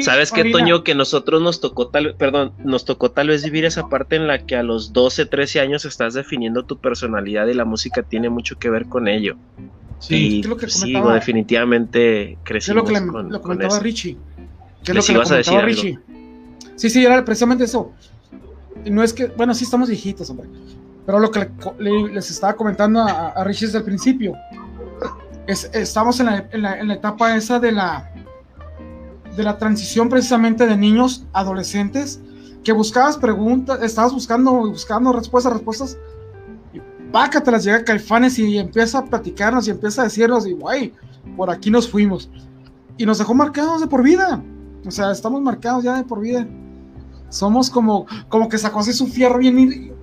¿Sabes 0.02 0.30
qué, 0.30 0.50
Toño? 0.50 0.84
Que 0.84 0.94
nosotros 0.94 1.42
nos 1.42 1.60
tocó 1.60 1.88
tal, 1.88 2.14
perdón, 2.16 2.52
nos 2.62 2.84
tocó 2.84 3.10
tal 3.10 3.28
vez 3.28 3.42
vivir 3.44 3.64
esa 3.64 3.88
parte 3.88 4.16
en 4.16 4.26
la 4.28 4.46
que 4.46 4.56
a 4.56 4.62
los 4.62 4.92
12, 4.92 5.26
13 5.26 5.60
años 5.60 5.84
estás 5.84 6.14
definiendo 6.14 6.64
tu 6.64 6.78
personalidad 6.78 7.46
y 7.48 7.54
la 7.54 7.64
música 7.64 8.02
tiene 8.02 8.28
mucho 8.28 8.58
que 8.58 8.70
ver 8.70 8.86
con 8.86 9.08
ello. 9.08 9.36
Sí, 9.98 10.42
lo 10.44 10.56
que 10.56 10.66
definitivamente 10.66 12.38
crecimos 12.44 12.84
¿Qué 12.84 12.94
es 12.94 13.02
lo 13.02 13.12
que 13.12 13.24
le, 13.32 13.40
comentaba 13.40 13.80
Richie? 13.80 14.16
¿Qué 14.84 14.92
es 14.92 14.96
lo 14.96 15.02
que 15.02 15.12
le 15.12 15.24
comentaba 15.24 15.62
Richie? 15.62 15.98
Sí, 16.76 16.88
sí, 16.88 17.04
era 17.04 17.24
precisamente 17.24 17.64
eso. 17.64 17.92
No 18.84 19.02
es 19.02 19.12
que, 19.12 19.26
bueno, 19.26 19.54
sí 19.54 19.64
estamos 19.64 19.88
viejitos, 19.88 20.30
hombre. 20.30 20.48
Pero 21.04 21.18
lo 21.18 21.32
que 21.32 21.50
les 22.12 22.30
estaba 22.30 22.54
comentando 22.54 23.02
a, 23.02 23.42
Richie 23.42 23.66
desde 23.66 23.78
el 23.78 23.84
principio, 23.84 24.34
es, 25.48 25.68
estamos 25.72 26.20
en 26.20 26.26
la, 26.26 26.48
en 26.52 26.88
la 26.88 26.94
etapa 26.94 27.34
esa 27.34 27.58
de 27.58 27.72
la 27.72 28.12
de 29.38 29.44
la 29.44 29.56
transición 29.56 30.08
precisamente 30.08 30.66
de 30.66 30.76
niños, 30.76 31.24
adolescentes, 31.32 32.20
que 32.64 32.72
buscabas 32.72 33.16
preguntas, 33.16 33.80
estabas 33.82 34.12
buscando, 34.12 34.52
buscando 34.52 35.12
respuestas, 35.12 35.52
respuestas, 35.52 35.96
y 36.72 36.80
paca, 37.12 37.40
te 37.40 37.52
las 37.52 37.62
llega 37.62 37.84
Caifanes 37.84 38.36
y 38.40 38.58
empieza 38.58 38.98
a 38.98 39.04
platicarnos 39.04 39.68
y 39.68 39.70
empieza 39.70 40.02
a 40.02 40.04
decirnos, 40.06 40.44
y 40.44 40.54
guay, 40.54 40.92
por 41.36 41.50
aquí 41.50 41.70
nos 41.70 41.88
fuimos. 41.88 42.28
Y 42.96 43.06
nos 43.06 43.18
dejó 43.18 43.32
marcados 43.32 43.80
de 43.80 43.86
por 43.86 44.02
vida. 44.02 44.42
O 44.84 44.90
sea, 44.90 45.12
estamos 45.12 45.40
marcados 45.40 45.84
ya 45.84 45.96
de 45.96 46.02
por 46.02 46.20
vida. 46.20 46.44
Somos 47.28 47.70
como, 47.70 48.06
como 48.28 48.48
que 48.48 48.58
sacó 48.58 48.80
así 48.80 48.92
su 48.92 49.06
fierro 49.06 49.38
bien 49.38 49.94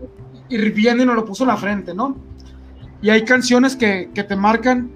hirviendo 0.47 1.03
y 1.03 1.05
nos 1.05 1.15
lo 1.15 1.25
puso 1.25 1.43
en 1.43 1.49
la 1.49 1.57
frente, 1.57 1.93
¿no? 1.93 2.15
Y 3.01 3.09
hay 3.09 3.25
canciones 3.25 3.75
que, 3.75 4.11
que 4.13 4.23
te 4.23 4.37
marcan 4.37 4.89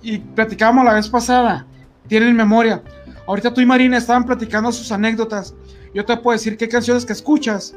y 0.00 0.16
platicábamos 0.16 0.86
la 0.86 0.94
vez 0.94 1.10
pasada, 1.10 1.66
tienen 2.10 2.34
memoria. 2.34 2.82
Ahorita 3.24 3.54
tú 3.54 3.60
y 3.60 3.66
Marina 3.66 3.96
estaban 3.96 4.26
platicando 4.26 4.72
sus 4.72 4.90
anécdotas. 4.90 5.54
Yo 5.94 6.04
te 6.04 6.16
puedo 6.16 6.36
decir 6.36 6.56
qué 6.56 6.68
canciones 6.68 7.06
que 7.06 7.12
escuchas 7.12 7.76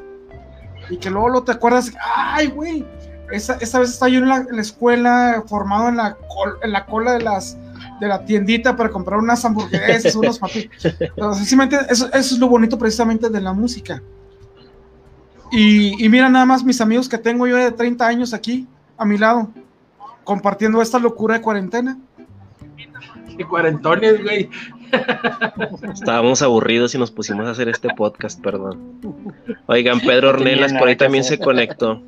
y 0.90 0.96
que 0.96 1.08
luego, 1.08 1.28
lo 1.28 1.44
te 1.44 1.52
acuerdas, 1.52 1.92
ay, 2.16 2.48
güey, 2.48 2.84
esa, 3.30 3.54
esa, 3.54 3.78
vez 3.78 3.90
estaba 3.90 4.08
yo 4.08 4.18
en 4.18 4.28
la, 4.28 4.44
escuela 4.58 5.44
formado 5.46 5.88
en 5.88 5.96
la, 5.96 6.16
en 6.62 6.72
la 6.72 6.84
cola 6.84 7.12
de 7.12 7.20
las 7.20 7.56
de 8.00 8.08
la 8.08 8.24
tiendita 8.24 8.76
para 8.76 8.90
comprar 8.90 9.20
unas 9.20 9.44
hamburguesas, 9.44 10.16
unos 10.16 10.40
papitos. 10.40 10.84
eso, 11.88 12.06
eso 12.06 12.10
es 12.12 12.38
lo 12.38 12.48
bonito 12.48 12.76
precisamente 12.76 13.30
de 13.30 13.40
la 13.40 13.52
música. 13.52 14.02
Y, 15.52 16.04
y, 16.04 16.08
mira 16.08 16.28
nada 16.28 16.44
más 16.44 16.64
mis 16.64 16.80
amigos 16.80 17.08
que 17.08 17.18
tengo 17.18 17.46
yo 17.46 17.56
de 17.56 17.70
30 17.70 18.04
años 18.04 18.34
aquí 18.34 18.66
a 18.98 19.04
mi 19.04 19.16
lado, 19.16 19.48
compartiendo 20.24 20.82
esta 20.82 20.98
locura 20.98 21.34
de 21.34 21.40
cuarentena. 21.40 21.96
Y 23.38 23.44
cuarentones, 23.44 24.22
güey. 24.22 24.48
Estábamos 25.92 26.42
aburridos 26.42 26.94
y 26.94 26.98
nos 26.98 27.10
pusimos 27.10 27.46
a 27.46 27.50
hacer 27.50 27.68
este 27.68 27.88
podcast, 27.94 28.40
perdón. 28.40 29.00
Oigan, 29.66 30.00
Pedro 30.00 30.30
Ornelas 30.30 30.72
por 30.72 30.88
ahí 30.88 30.96
también 30.96 31.24
se 31.24 31.38
conectó. 31.38 32.02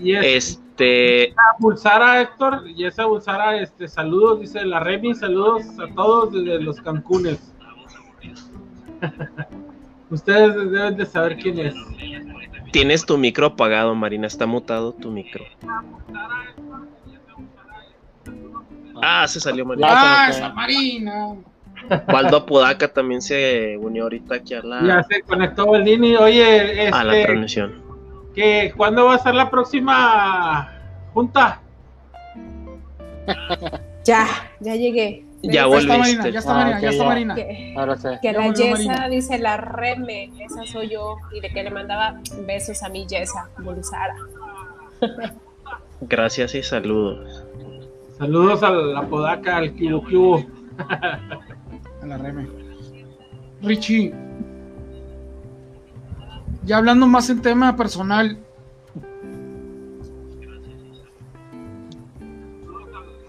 Y 0.00 0.14
este. 0.14 1.34
Bulsara, 1.58 2.20
Héctor, 2.20 2.64
y 2.68 2.84
esa 2.84 3.06
Bulsara, 3.06 3.60
este, 3.60 3.88
saludos, 3.88 4.40
dice 4.40 4.64
la 4.64 4.80
Remy, 4.80 5.14
saludos 5.14 5.64
a 5.78 5.92
todos 5.94 6.32
desde 6.32 6.62
los 6.62 6.80
Cancunes. 6.80 7.52
Ustedes 10.10 10.54
deben 10.54 10.96
de 10.96 11.04
saber 11.04 11.36
quién 11.36 11.58
es. 11.58 11.74
Tienes 12.72 13.04
tu 13.04 13.18
micro 13.18 13.46
apagado, 13.46 13.94
Marina, 13.94 14.26
está 14.26 14.46
mutado 14.46 14.92
tu 14.92 15.10
micro. 15.10 15.44
Ah, 19.02 19.26
se 19.28 19.40
salió 19.40 19.64
Marina. 19.64 19.88
Ah, 19.90 20.28
esa 20.30 20.48
Marina. 20.50 21.34
Waldo 22.08 22.38
Apodaca 22.38 22.88
también 22.88 23.22
se 23.22 23.76
unió 23.78 24.04
ahorita 24.04 24.36
aquí 24.36 24.54
a 24.54 24.62
la. 24.62 24.82
Ya 24.82 25.02
se 25.04 25.22
conectó 25.22 25.66
Baldini. 25.66 26.16
Oye, 26.16 26.84
este, 26.86 26.96
a 26.96 27.04
la 27.04 27.22
transmisión. 27.22 27.82
Que, 28.34 28.72
¿Cuándo 28.76 29.06
va 29.06 29.14
a 29.14 29.18
ser 29.18 29.34
la 29.34 29.50
próxima 29.50 30.72
junta? 31.12 31.60
Ya, 34.04 34.26
ya 34.60 34.74
llegué. 34.74 35.26
Ya 35.42 35.66
volviste. 35.66 36.32
Ya 36.32 36.38
está 36.38 36.54
Marina, 36.54 36.80
ya 36.80 36.88
está 36.88 37.04
Marina. 37.04 37.34
Que, 37.34 37.74
Ahora 37.76 37.96
sé. 37.96 38.18
que 38.22 38.32
la 38.32 38.52
Yesa 38.52 39.08
dice 39.10 39.38
la 39.38 39.58
Reme, 39.58 40.30
esa 40.40 40.64
soy 40.64 40.88
yo, 40.88 41.16
y 41.32 41.40
de 41.40 41.50
que 41.50 41.62
le 41.62 41.70
mandaba 41.70 42.18
besos 42.46 42.82
a 42.82 42.88
mi 42.88 43.06
Yesa, 43.06 43.50
Bolsara. 43.58 44.16
Gracias 46.00 46.54
y 46.54 46.62
saludos. 46.62 47.44
Saludos 48.18 48.64
a 48.64 48.70
la 48.70 49.06
Podaca, 49.08 49.58
al 49.58 49.74
Kiru 49.74 50.44
a 52.02 52.06
la 52.06 52.18
Reme. 52.18 52.48
Richie, 53.62 54.12
ya 56.64 56.78
hablando 56.78 57.06
más 57.06 57.30
en 57.30 57.40
tema 57.40 57.76
personal, 57.76 58.36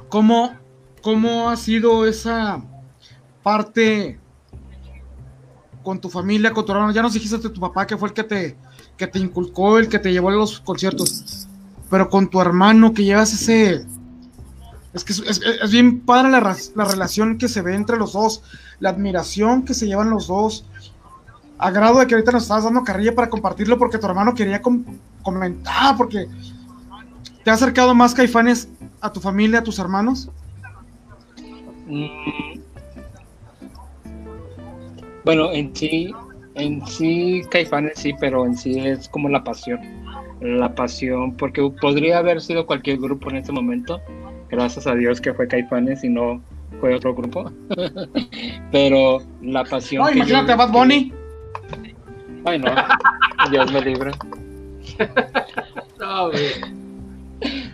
¿cómo, 0.08 0.56
cómo 1.04 1.52
ha 1.52 1.56
sido 1.56 2.08
esa 2.08 2.64
parte 3.44 4.20
con 5.84 6.02
tu 6.02 6.10
familia, 6.10 6.52
con 6.52 6.66
tu 6.66 6.72
hermano? 6.72 6.92
Ya 6.94 7.04
nos 7.04 7.14
dijiste 7.14 7.38
de 7.38 7.50
tu 7.50 7.62
papá 7.62 7.86
que 7.86 7.96
fue 7.96 8.10
el 8.10 8.14
que 8.16 8.24
te, 8.24 8.58
que 8.98 9.06
te 9.06 9.20
inculcó, 9.20 9.78
el 9.78 9.88
que 9.88 10.00
te 10.00 10.12
llevó 10.12 10.30
a 10.30 10.34
los 10.34 10.60
conciertos, 10.60 11.48
pero 11.92 12.10
con 12.10 12.28
tu 12.28 12.42
hermano 12.42 12.92
que 12.92 13.04
llevas 13.04 13.34
ese 13.34 13.86
es 14.94 15.04
que 15.04 15.14
es, 15.14 15.72
bien 15.72 16.02
padre 16.02 16.32
la, 16.32 16.58
la, 16.76 16.86
relación 16.86 17.38
que 17.38 17.48
se 17.48 17.62
ve 17.62 17.76
entre 17.76 17.98
los 17.98 18.14
dos, 18.14 18.42
la 18.80 18.90
admiración 18.90 19.64
que 19.64 19.74
se 19.74 19.88
llevan 19.88 20.10
los 20.10 20.28
dos. 20.28 20.66
A 21.60 21.72
grado 21.72 22.00
de 22.00 22.08
que 22.08 22.16
ahorita 22.16 22.32
nos 22.32 22.44
estabas 22.44 22.64
dando 22.64 22.84
carrilla 22.84 23.14
para 23.14 23.30
compartirlo 23.30 23.78
porque 23.78 23.98
tu 23.98 24.06
hermano 24.06 24.34
quería 24.34 24.62
comentar, 24.62 25.98
porque 25.98 26.28
te 27.44 27.52
ha 27.52 27.54
acercado 27.54 27.94
más 27.94 28.14
caifanes 28.14 28.70
a 29.02 29.12
tu 29.12 29.20
familia, 29.20 29.60
a 29.60 29.64
tus 29.64 29.78
hermanos. 29.78 30.30
Mm. 31.88 32.60
Bueno, 35.26 35.52
en 35.52 35.76
sí, 35.76 36.14
en 36.56 36.86
sí 36.88 37.44
caifanes 37.52 38.00
sí, 38.00 38.14
pero 38.20 38.46
en 38.46 38.58
sí 38.58 38.80
es 38.80 39.10
como 39.10 39.30
la 39.30 39.44
pasión. 39.44 39.80
La 40.42 40.74
pasión, 40.74 41.36
porque 41.36 41.70
podría 41.82 42.20
haber 42.20 42.40
sido 42.42 42.66
cualquier 42.66 42.98
grupo 42.98 43.30
en 43.30 43.38
este 43.38 43.52
momento, 43.52 44.02
gracias 44.50 44.88
a 44.88 44.96
Dios 44.96 45.22
que 45.22 45.34
fue 45.34 45.48
Caifanes 45.48 46.04
y 46.04 46.10
no 46.10 46.42
fue 46.80 46.96
otro 46.96 47.16
grupo. 47.16 47.52
Pero 48.72 49.22
la 49.42 49.64
pasión. 49.64 50.04
No, 50.04 50.12
imagínate 50.12 50.52
a 50.52 50.56
Bad 50.56 50.72
Bunny. 50.72 51.14
Ay, 52.46 52.60
no. 52.60 52.72
Dios 53.52 53.72
me 53.72 53.82
libre. 53.82 54.12
no, 56.00 56.30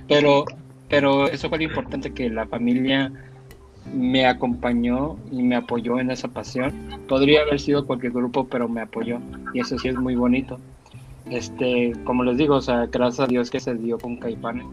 pero, 0.08 0.46
pero 0.90 1.28
eso 1.28 1.50
fue 1.50 1.58
lo 1.58 1.64
importante 1.64 2.14
que 2.14 2.30
la 2.30 2.46
familia 2.46 3.12
me 3.94 4.26
acompañó 4.26 5.18
y 5.32 5.44
me 5.44 5.56
apoyó 5.56 6.00
en 6.00 6.12
esa 6.12 6.28
pasión. 6.28 6.74
Podría 7.08 7.42
haber 7.42 7.60
sido 7.60 7.86
cualquier 7.86 8.14
grupo, 8.14 8.48
pero 8.48 8.68
me 8.68 8.82
apoyó 8.82 9.20
y 9.54 9.60
eso 9.60 9.78
sí 9.78 9.88
es 9.88 9.96
muy 9.96 10.16
bonito. 10.16 10.60
Este, 11.30 11.94
como 12.04 12.24
les 12.24 12.38
digo, 12.38 12.56
o 12.56 12.62
sea, 12.62 12.86
gracias 12.86 13.22
a 13.22 13.28
Dios 13.28 13.50
que 13.50 13.60
se 13.60 13.74
dio 13.76 13.98
con 13.98 14.18
Caifanes 14.18 14.66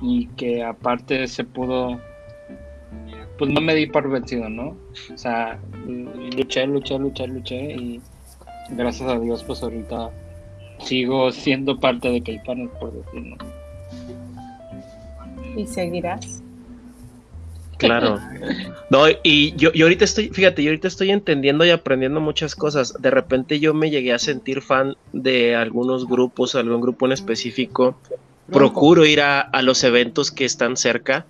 y 0.00 0.26
que 0.36 0.62
aparte 0.62 1.26
se 1.26 1.44
pudo, 1.44 2.00
pues 3.38 3.50
no 3.50 3.60
me 3.60 3.74
di 3.74 3.86
por 3.86 4.08
vencido, 4.08 4.48
¿no? 4.48 4.76
O 5.12 5.18
sea, 5.18 5.58
luché, 5.86 6.66
luché, 6.66 6.98
luché, 6.98 7.26
luché 7.26 7.72
y 7.74 8.00
gracias 8.70 9.08
a 9.08 9.18
Dios 9.18 9.44
pues 9.44 9.62
ahorita 9.62 10.10
sigo 10.80 11.32
siendo 11.32 11.78
parte 11.78 12.10
de 12.10 12.22
Caipanes, 12.22 12.70
por 12.80 12.92
decirlo. 12.92 13.36
¿Y 15.56 15.66
seguirás? 15.66 16.42
Claro. 17.78 18.18
No, 18.90 19.04
y 19.22 19.54
yo, 19.56 19.72
yo 19.72 19.86
ahorita 19.86 20.04
estoy, 20.04 20.28
fíjate, 20.30 20.62
yo 20.62 20.70
ahorita 20.70 20.88
estoy 20.88 21.10
entendiendo 21.10 21.64
y 21.64 21.70
aprendiendo 21.70 22.20
muchas 22.20 22.56
cosas. 22.56 22.94
De 23.00 23.10
repente 23.10 23.60
yo 23.60 23.72
me 23.72 23.90
llegué 23.90 24.12
a 24.12 24.18
sentir 24.18 24.62
fan 24.62 24.96
de 25.12 25.54
algunos 25.54 26.08
grupos, 26.08 26.56
algún 26.56 26.80
grupo 26.80 27.06
en 27.06 27.12
específico, 27.12 27.96
procuro 28.50 29.04
ir 29.04 29.20
a, 29.20 29.50
los 29.62 29.84
eventos 29.84 30.30
que 30.30 30.44
están 30.44 30.76
cerca, 30.76 31.26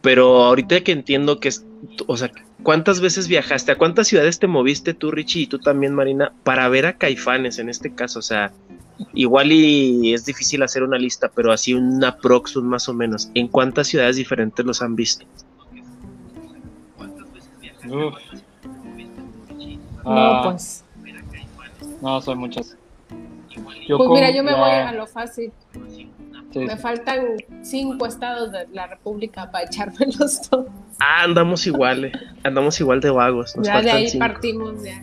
pero 0.00 0.44
ahorita 0.44 0.82
que 0.82 0.92
entiendo 0.92 1.40
que 1.40 1.48
es, 1.48 1.64
o 2.06 2.16
sea, 2.16 2.30
¿cuántas 2.62 3.00
veces 3.00 3.28
viajaste? 3.28 3.72
¿A 3.72 3.78
cuántas 3.78 4.08
ciudades 4.08 4.38
te 4.38 4.46
moviste 4.46 4.94
tú, 4.94 5.10
Richie, 5.10 5.42
y 5.42 5.46
tú 5.46 5.58
también, 5.58 5.94
Marina, 5.94 6.32
para 6.44 6.68
ver 6.68 6.86
a 6.86 6.94
Caifanes 6.94 7.58
en 7.58 7.68
este 7.68 7.94
caso? 7.94 8.18
O 8.18 8.22
sea, 8.22 8.52
igual 9.14 9.52
y 9.52 10.12
es 10.12 10.24
difícil 10.24 10.62
hacer 10.62 10.82
una 10.82 10.98
lista, 10.98 11.30
pero 11.34 11.52
así 11.52 11.74
una 11.74 12.16
prox 12.16 12.56
más 12.56 12.88
o 12.88 12.94
menos. 12.94 13.30
¿En 13.34 13.48
cuántas 13.48 13.88
ciudades 13.88 14.16
diferentes 14.16 14.64
los 14.64 14.82
han 14.82 14.96
visto? 14.96 15.26
no, 17.84 18.12
ah, 20.04 20.42
pues. 20.44 20.84
No, 22.00 22.20
son 22.20 22.38
muchas. 22.38 22.76
pues 23.50 24.10
mira, 24.10 24.30
yo 24.30 24.42
me 24.42 24.54
voy 24.54 24.70
a 24.70 24.92
lo 24.92 25.06
fácil. 25.06 25.52
Me 26.66 26.76
faltan 26.76 27.36
cinco 27.62 28.06
estados 28.06 28.52
de 28.52 28.66
la 28.72 28.86
República 28.86 29.50
para 29.50 29.64
echármelos 29.64 30.42
todos. 30.50 30.66
Ah, 30.98 31.24
andamos 31.24 31.66
igual, 31.66 32.06
eh. 32.06 32.12
andamos 32.42 32.80
igual 32.80 33.00
de 33.00 33.10
vagos. 33.10 33.54
ya 33.62 33.80
de 33.82 33.90
ahí 33.90 34.18
partimos 34.18 34.82
ya. 34.82 35.02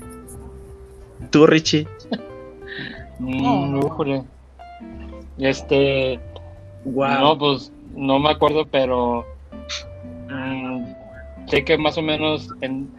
¿Tú, 1.30 1.46
Richie? 1.48 1.88
Mm, 3.20 3.80
este. 5.38 6.20
No, 6.86 7.38
pues 7.38 7.72
no 7.96 8.20
me 8.20 8.30
acuerdo, 8.30 8.66
pero. 8.66 9.26
Mm, 10.30 10.86
sé 11.48 11.64
que 11.64 11.78
más 11.78 11.98
o 11.98 12.02
menos 12.02 12.50
en, 12.62 12.90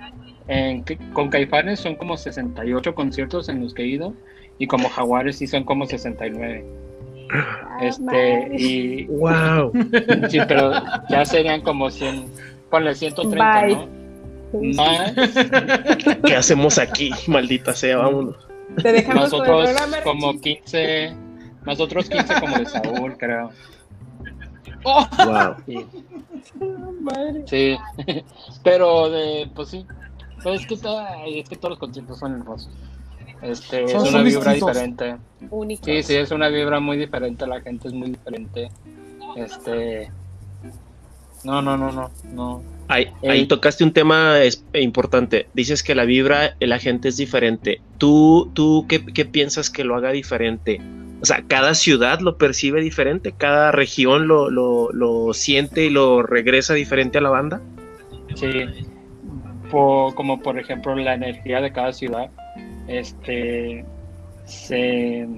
con 1.12 1.28
Caifanes 1.28 1.80
son 1.80 1.96
como 1.96 2.16
68 2.16 2.94
conciertos 2.94 3.48
en 3.48 3.62
los 3.62 3.74
que 3.74 3.82
he 3.82 3.86
ido. 3.86 4.14
Y 4.58 4.66
como 4.66 4.88
Jaguares 4.88 5.36
sí 5.36 5.46
son 5.46 5.64
como 5.64 5.86
69. 5.86 6.64
Este, 7.80 8.48
y. 8.56 9.04
¡Wow! 9.06 9.72
Sí, 10.30 10.38
pero 10.46 10.72
ya 11.08 11.24
serían 11.24 11.60
como 11.62 11.90
100. 11.90 12.26
Ponle 12.70 12.94
130, 12.94 13.66
¿no? 13.68 13.88
Más. 14.74 15.12
¿Qué 16.24 16.36
hacemos 16.36 16.78
aquí? 16.78 17.10
Maldita 17.26 17.72
sea, 17.72 17.98
vámonos. 17.98 18.36
Te 18.82 18.92
dejamos 18.92 19.24
más 19.24 19.32
otros 19.32 19.70
como 20.04 20.40
15. 20.40 21.14
Más 21.64 21.80
otros 21.80 22.08
15 22.08 22.40
como 22.40 22.58
de 22.58 22.66
Saúl, 22.66 23.16
creo. 23.18 23.50
Oh. 24.84 25.06
Wow. 25.24 25.56
Sí. 25.66 25.86
sí. 27.46 27.76
pero 28.62 29.10
de, 29.10 29.50
pues 29.54 29.70
sí. 29.70 29.86
Pues 30.42 30.60
es 30.60 30.66
que, 30.66 30.74
es 30.74 31.48
que 31.48 31.56
todos 31.56 31.70
los 31.70 31.78
conciertos 31.78 32.18
son 32.18 32.34
hermosos. 32.34 32.70
Este, 33.42 33.84
es 33.84 33.94
una 33.94 34.22
vibra 34.22 34.52
diferente. 34.52 35.16
Sí, 35.82 36.02
sí, 36.02 36.14
es 36.14 36.30
una 36.30 36.48
vibra 36.48 36.80
muy 36.80 36.96
diferente, 36.96 37.46
la 37.46 37.60
gente 37.60 37.88
es 37.88 37.94
muy 37.94 38.10
diferente. 38.10 38.68
Este. 39.36 40.10
No, 41.44 41.62
no, 41.62 41.76
no, 41.76 41.92
no, 41.92 42.10
no. 42.32 42.62
Ahí, 42.88 43.46
tocaste 43.46 43.84
un 43.84 43.92
tema 43.92 44.36
importante. 44.74 45.48
Dices 45.54 45.82
que 45.82 45.94
la 45.94 46.04
vibra, 46.04 46.56
la 46.60 46.78
gente 46.78 47.08
es 47.08 47.16
diferente. 47.16 47.80
¿Tú, 47.98 48.50
tú 48.54 48.86
qué, 48.88 49.24
piensas 49.24 49.70
que 49.70 49.84
lo 49.84 49.96
haga 49.96 50.12
diferente? 50.12 50.80
O 51.20 51.24
sea, 51.24 51.42
cada 51.46 51.74
ciudad 51.74 52.20
lo 52.20 52.36
percibe 52.36 52.80
diferente, 52.80 53.32
cada 53.32 53.72
región 53.72 54.28
lo, 54.28 54.50
lo, 54.50 55.34
siente 55.34 55.86
y 55.86 55.90
lo 55.90 56.22
regresa 56.22 56.74
diferente 56.74 57.18
a 57.18 57.22
la 57.22 57.30
banda. 57.30 57.60
Sí, 58.34 58.64
como 59.70 60.40
por 60.40 60.58
ejemplo 60.58 60.94
la 60.94 61.14
energía 61.14 61.60
de 61.60 61.72
cada 61.72 61.92
ciudad, 61.92 62.30
este, 62.88 63.84
se, 64.44 65.28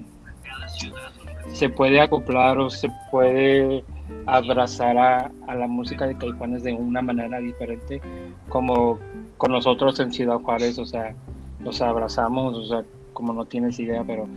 se 1.52 1.68
puede 1.68 2.00
acoplar 2.00 2.58
o 2.58 2.70
se 2.70 2.88
puede 3.10 3.84
abrazar 4.26 4.96
a, 4.98 5.30
la 5.54 5.66
música 5.66 6.06
de 6.06 6.16
Caifanes 6.16 6.62
de 6.62 6.72
una 6.72 7.02
manera 7.02 7.38
diferente, 7.38 8.00
como 8.48 8.98
con 9.36 9.52
nosotros 9.52 9.98
en 10.00 10.12
Ciudad 10.12 10.38
Juárez, 10.38 10.78
o 10.78 10.86
sea, 10.86 11.14
los 11.62 11.80
abrazamos, 11.80 12.56
o 12.56 12.66
sea, 12.66 12.84
como 13.12 13.32
no 13.32 13.44
tienes 13.44 13.78
idea, 13.78 14.04
pero 14.06 14.28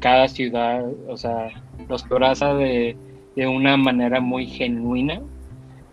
cada 0.00 0.28
ciudad, 0.28 0.84
o 1.08 1.16
sea, 1.16 1.50
los 1.88 2.04
abraza 2.04 2.54
de, 2.54 2.96
de 3.36 3.46
una 3.46 3.76
manera 3.76 4.20
muy 4.20 4.46
genuina 4.46 5.20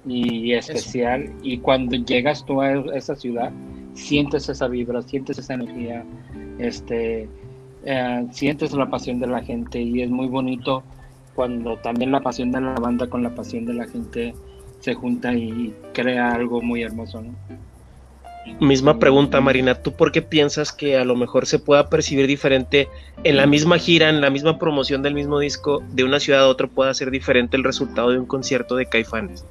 y 0.05 0.53
especial, 0.53 1.31
y 1.43 1.57
cuando 1.57 1.97
llegas 1.97 2.45
tú 2.45 2.61
a 2.61 2.73
esa 2.95 3.15
ciudad, 3.15 3.51
sientes 3.93 4.47
esa 4.47 4.67
vibra, 4.67 5.01
sientes 5.01 5.37
esa 5.37 5.55
energía, 5.55 6.05
este, 6.59 7.29
eh, 7.85 8.27
sientes 8.31 8.73
la 8.73 8.89
pasión 8.89 9.19
de 9.19 9.27
la 9.27 9.41
gente 9.41 9.81
y 9.81 10.01
es 10.01 10.09
muy 10.09 10.27
bonito 10.27 10.83
cuando 11.35 11.77
también 11.77 12.11
la 12.11 12.21
pasión 12.21 12.51
de 12.51 12.61
la 12.61 12.73
banda 12.73 13.07
con 13.07 13.23
la 13.23 13.35
pasión 13.35 13.65
de 13.65 13.73
la 13.73 13.85
gente 13.85 14.33
se 14.79 14.93
junta 14.93 15.33
y 15.33 15.73
crea 15.93 16.33
algo 16.33 16.61
muy 16.61 16.81
hermoso. 16.81 17.23
Misma 18.59 18.97
pregunta, 18.97 19.39
Marina, 19.41 19.75
¿tú 19.75 19.91
por 19.91 20.11
qué 20.11 20.21
piensas 20.21 20.71
que 20.71 20.97
a 20.97 21.05
lo 21.05 21.15
mejor 21.15 21.45
se 21.45 21.59
pueda 21.59 21.89
percibir 21.89 22.27
diferente 22.27 22.87
en 23.23 23.37
la 23.37 23.45
misma 23.45 23.77
gira, 23.77 24.09
en 24.09 24.21
la 24.21 24.29
misma 24.29 24.57
promoción 24.57 25.03
del 25.03 25.13
mismo 25.13 25.39
disco, 25.39 25.83
de 25.91 26.03
una 26.03 26.19
ciudad 26.19 26.43
a 26.43 26.47
otra 26.47 26.67
pueda 26.67 26.93
ser 26.93 27.11
diferente 27.11 27.57
el 27.57 27.63
resultado 27.63 28.09
de 28.09 28.19
un 28.19 28.25
concierto 28.25 28.75
de 28.75 28.87
Caifanes? 28.87 29.45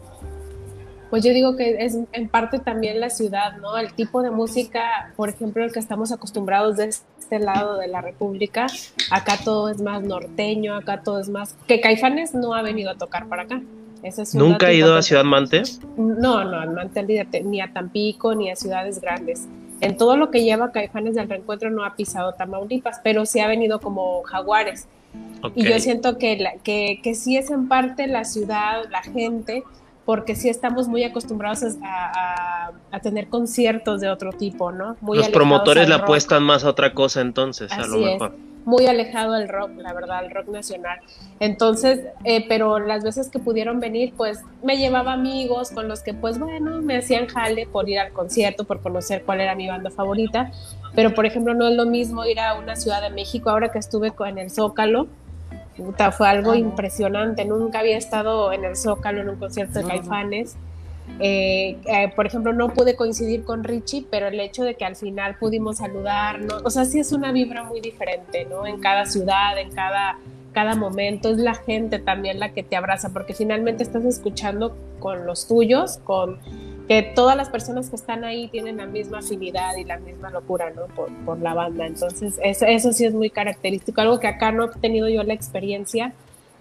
Pues 1.11 1.25
yo 1.25 1.33
digo 1.33 1.57
que 1.57 1.85
es 1.85 1.97
en 2.13 2.29
parte 2.29 2.59
también 2.59 3.01
la 3.01 3.11
ciudad, 3.11 3.57
¿no? 3.59 3.79
El 3.79 3.93
tipo 3.93 4.23
de 4.23 4.31
música, 4.31 5.13
por 5.17 5.29
ejemplo, 5.29 5.65
el 5.65 5.73
que 5.73 5.79
estamos 5.79 6.11
acostumbrados 6.13 6.77
de 6.77 6.87
este 6.87 7.39
lado 7.39 7.79
de 7.79 7.87
la 7.87 8.01
República, 8.01 8.67
acá 9.11 9.39
todo 9.45 9.69
es 9.69 9.81
más 9.81 10.03
norteño, 10.03 10.75
acá 10.75 11.03
todo 11.03 11.21
es 11.21 11.29
más... 11.29 11.57
Que 11.67 11.81
Caifanes 11.81 12.35
no 12.35 12.55
ha 12.55 12.63
venido 12.63 12.91
a 12.91 12.97
tocar 12.97 13.29
para 13.29 13.43
acá. 13.43 13.61
¿Nunca 14.35 14.69
ha 14.69 14.73
ido 14.73 14.95
a 14.95 15.03
Ciudad 15.03 15.25
Mante? 15.25 15.63
No, 15.97 16.45
no, 16.45 16.61
a 16.61 16.67
Mante 16.67 17.03
ni 17.45 17.61
a 17.61 17.73
Tampico, 17.73 18.35
ni 18.35 18.51
a 18.51 18.57
ciudades 18.57 19.01
grandes. 19.01 19.47
En 19.81 19.97
todo 19.97 20.17
lo 20.17 20.31
que 20.31 20.43
lleva 20.43 20.73
Caifanes 20.73 21.15
del 21.15 21.29
Reencuentro 21.29 21.71
no 21.71 21.85
ha 21.85 21.97
pisado 21.97 22.33
Tamaulipas, 22.33 23.01
pero 23.03 23.27
sí 23.27 23.41
ha 23.41 23.47
venido 23.47 23.81
como 23.81 24.23
Jaguares. 24.23 24.89
Y 25.55 25.65
yo 25.65 25.79
siento 25.81 26.19
que, 26.19 26.59
que, 26.63 27.01
que 27.03 27.15
sí 27.15 27.37
es 27.37 27.51
en 27.51 27.69
parte 27.69 28.07
la 28.07 28.25
ciudad, 28.25 28.85
la 28.91 29.03
gente, 29.03 29.65
porque 30.07 30.37
sí 30.37 30.49
estamos 30.49 30.87
muy 30.87 31.03
acostumbrados 31.03 31.77
a, 31.83 32.71
tener 33.03 33.29
conciertos 33.29 34.01
de 34.01 34.09
otro 34.09 34.33
tipo, 34.33 34.73
¿no? 34.73 34.97
Los 35.03 35.29
promotores 35.29 35.87
le 35.87 35.95
apuestan 35.95 36.43
más 36.43 36.65
a 36.65 36.71
otra 36.71 36.95
cosa 36.95 37.21
entonces, 37.21 37.71
a 37.71 37.87
lo 37.87 37.99
mejor. 37.99 38.33
muy 38.65 38.87
alejado 38.87 39.35
del 39.35 39.49
rock, 39.49 39.73
la 39.77 39.93
verdad, 39.93 40.25
el 40.25 40.31
rock 40.31 40.49
nacional. 40.49 40.99
Entonces, 41.39 42.07
eh, 42.25 42.47
pero 42.49 42.79
las 42.79 43.05
veces 43.05 43.29
que 43.29 43.39
pudieron 43.39 43.81
venir, 43.81 44.15
pues 44.17 44.41
me 44.63 44.79
llevaba 44.79 45.13
amigos 45.13 45.71
con 45.73 45.89
los 45.89 46.01
que, 46.01 46.15
pues 46.15 46.39
bueno, 46.39 46.81
me 46.81 46.97
hacían 46.97 47.27
jale 47.27 47.67
por 47.67 47.89
ir 47.89 47.99
al 47.99 48.13
concierto, 48.13 48.65
por 48.65 48.81
conocer 48.81 49.25
cuál 49.27 49.43
era 49.43 49.55
mi 49.55 49.69
banda 49.69 49.91
favorita. 49.91 50.51
Pero, 50.95 51.15
por 51.15 51.27
ejemplo, 51.27 51.53
no 51.53 51.69
es 51.69 51.77
lo 51.77 51.85
mismo 51.85 52.25
ir 52.25 52.41
a 52.41 52.55
una 52.55 52.77
ciudad 52.77 53.03
de 53.03 53.11
México, 53.11 53.51
ahora 53.51 53.71
que 53.71 53.79
estuve 53.79 54.13
en 54.27 54.39
el 54.39 54.51
Zócalo, 54.51 55.09
fue 56.13 56.29
algo 56.29 56.55
impresionante. 56.55 57.45
Nunca 57.45 57.81
había 57.81 57.97
estado 57.97 58.53
en 58.53 58.65
el 58.65 58.77
Zócalo 58.77 59.21
en 59.21 59.29
un 59.29 59.37
concierto 59.37 59.79
de 59.81 59.85
Caifanes. 59.85 60.57
Eh, 61.21 61.79
eh, 61.87 62.13
por 62.15 62.27
ejemplo, 62.27 62.53
no 62.53 62.75
pude 62.75 62.97
coincidir 62.97 63.45
con 63.45 63.65
Richie, 63.65 64.07
pero 64.11 64.29
el 64.29 64.41
hecho 64.41 64.65
de 64.65 64.75
que 64.75 64.85
al 64.85 64.97
final 64.97 65.37
pudimos 65.39 65.79
saludarnos, 65.79 66.63
o 66.65 66.71
sea, 66.71 66.85
sí 66.85 66.99
es 66.99 67.13
una 67.13 67.33
vibra 67.33 67.63
muy 67.63 67.81
diferente, 67.81 68.45
¿no? 68.45 68.67
En 68.67 68.81
cada 68.81 69.07
ciudad, 69.07 69.57
en 69.59 69.71
cada, 69.71 70.19
cada 70.53 70.75
momento, 70.75 71.31
es 71.31 71.39
la 71.39 71.55
gente 71.55 72.01
también 72.01 72.41
la 72.41 72.53
que 72.53 72.63
te 72.63 72.77
abraza, 72.77 73.13
porque 73.13 73.35
finalmente 73.35 73.83
estás 73.83 74.05
escuchando 74.05 74.77
con 74.99 75.27
los 75.27 75.47
tuyos, 75.47 75.99
con 75.99 76.39
que 76.89 77.03
todas 77.03 77.37
las 77.37 77.49
personas 77.49 77.91
que 77.91 77.97
están 77.97 78.25
ahí 78.25 78.49
tienen 78.49 78.77
la 78.77 78.87
misma 78.87 79.19
afinidad 79.19 79.77
y 79.77 79.85
la 79.85 79.99
misma 79.99 80.31
locura, 80.31 80.71
¿no? 80.71 80.87
Por, 80.95 81.11
por 81.25 81.39
la 81.41 81.53
banda. 81.53 81.87
Entonces, 81.87 82.39
eso, 82.43 82.67
eso, 82.67 82.93
sí 82.93 83.05
es 83.05 83.13
muy 83.13 83.31
característico, 83.31 84.01
algo 84.01 84.21
que 84.21 84.29
acá 84.29 84.53
no 84.53 84.65
he 84.65 84.69
tenido 84.79 85.09
yo 85.09 85.23
la 85.25 85.35
experiencia, 85.35 86.13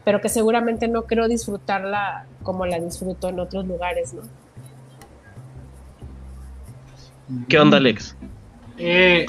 pero 0.03 0.21
que 0.21 0.29
seguramente 0.29 0.87
no 0.87 1.03
creo 1.03 1.27
disfrutarla 1.27 2.25
como 2.43 2.65
la 2.65 2.79
disfruto 2.79 3.29
en 3.29 3.39
otros 3.39 3.65
lugares, 3.67 4.13
¿no? 4.13 4.23
¿Qué 7.47 7.59
onda, 7.59 7.77
Alex? 7.77 8.15
Eh, 8.77 9.25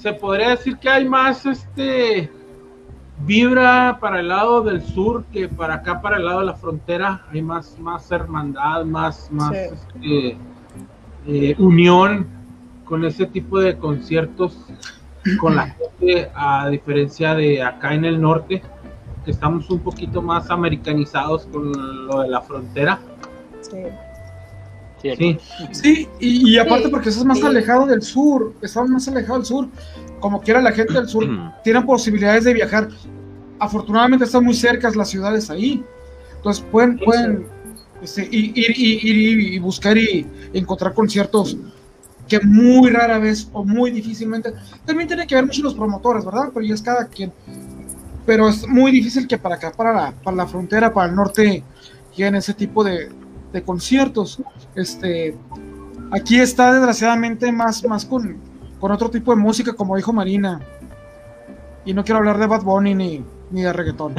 se 0.00 0.12
podría 0.12 0.50
decir 0.50 0.76
que 0.78 0.88
hay 0.88 1.04
más 1.04 1.46
este 1.46 2.30
vibra 3.24 3.98
para 4.00 4.20
el 4.20 4.28
lado 4.28 4.62
del 4.62 4.82
sur 4.82 5.24
que 5.32 5.48
para 5.48 5.74
acá, 5.74 6.00
para 6.00 6.16
el 6.16 6.24
lado 6.24 6.40
de 6.40 6.46
la 6.46 6.54
frontera. 6.54 7.24
Hay 7.32 7.42
más, 7.42 7.78
más 7.78 8.10
hermandad, 8.10 8.84
más, 8.84 9.30
más 9.30 9.52
este, 9.52 10.36
eh, 11.26 11.54
unión 11.58 12.26
con 12.84 13.04
ese 13.04 13.26
tipo 13.26 13.58
de 13.58 13.76
conciertos 13.76 14.58
con 15.38 15.54
la 15.54 15.68
gente, 15.68 16.30
a 16.34 16.68
diferencia 16.68 17.34
de 17.34 17.62
acá 17.62 17.94
en 17.94 18.04
el 18.04 18.20
norte, 18.20 18.62
que 19.24 19.30
estamos 19.30 19.68
un 19.70 19.80
poquito 19.80 20.22
más 20.22 20.50
americanizados 20.50 21.46
con 21.46 22.06
lo 22.06 22.20
de 22.22 22.28
la 22.28 22.40
frontera. 22.40 22.98
Sí. 23.60 23.76
Sí, 25.02 25.38
sí 25.72 26.08
y, 26.18 26.58
aparte 26.58 26.88
porque 26.88 27.08
estás 27.08 27.24
más 27.24 27.42
alejado 27.42 27.86
del 27.86 28.02
sur, 28.02 28.52
estamos 28.60 28.90
más 28.90 29.08
alejado 29.08 29.38
del 29.38 29.46
sur, 29.46 29.68
como 30.20 30.40
quiera 30.40 30.60
la 30.60 30.72
gente 30.72 30.92
del 30.92 31.08
sur 31.08 31.26
tiene 31.64 31.82
posibilidades 31.82 32.44
de 32.44 32.54
viajar. 32.54 32.88
Afortunadamente 33.58 34.24
están 34.24 34.44
muy 34.44 34.54
cercas 34.54 34.96
las 34.96 35.08
ciudades 35.08 35.50
ahí. 35.50 35.82
Entonces 36.36 36.64
pueden, 36.70 36.98
pueden 36.98 37.46
este, 38.02 38.28
ir, 38.30 38.78
y 38.78 39.58
buscar 39.58 39.96
y 39.96 40.26
encontrar 40.52 40.94
conciertos 40.94 41.56
que 42.30 42.40
muy 42.40 42.90
rara 42.90 43.18
vez 43.18 43.48
o 43.52 43.64
muy 43.64 43.90
difícilmente. 43.90 44.52
También 44.86 45.08
tiene 45.08 45.26
que 45.26 45.34
ver 45.34 45.44
mucho 45.44 45.62
los 45.62 45.74
promotores, 45.74 46.24
¿verdad? 46.24 46.50
Pero 46.54 46.64
ya 46.64 46.74
es 46.74 46.82
cada 46.82 47.06
quien. 47.08 47.32
Pero 48.24 48.48
es 48.48 48.66
muy 48.68 48.92
difícil 48.92 49.26
que 49.26 49.36
para 49.36 49.56
acá, 49.56 49.72
para 49.72 49.92
la, 49.92 50.12
para 50.12 50.36
la 50.36 50.46
frontera, 50.46 50.94
para 50.94 51.10
el 51.10 51.16
norte, 51.16 51.64
lleguen 52.16 52.36
ese 52.36 52.54
tipo 52.54 52.84
de, 52.84 53.08
de 53.52 53.62
conciertos. 53.62 54.40
Este, 54.74 55.36
aquí 56.10 56.38
está 56.38 56.72
desgraciadamente 56.72 57.50
más, 57.52 57.84
más 57.84 58.04
con, 58.04 58.38
con 58.78 58.92
otro 58.92 59.10
tipo 59.10 59.34
de 59.34 59.40
música, 59.40 59.72
como 59.72 59.96
dijo 59.96 60.12
Marina. 60.12 60.60
Y 61.84 61.94
no 61.94 62.04
quiero 62.04 62.18
hablar 62.18 62.38
de 62.38 62.46
Bad 62.46 62.62
Bunny 62.62 62.94
ni, 62.94 63.24
ni 63.50 63.62
de 63.62 63.72
reggaetón. 63.72 64.14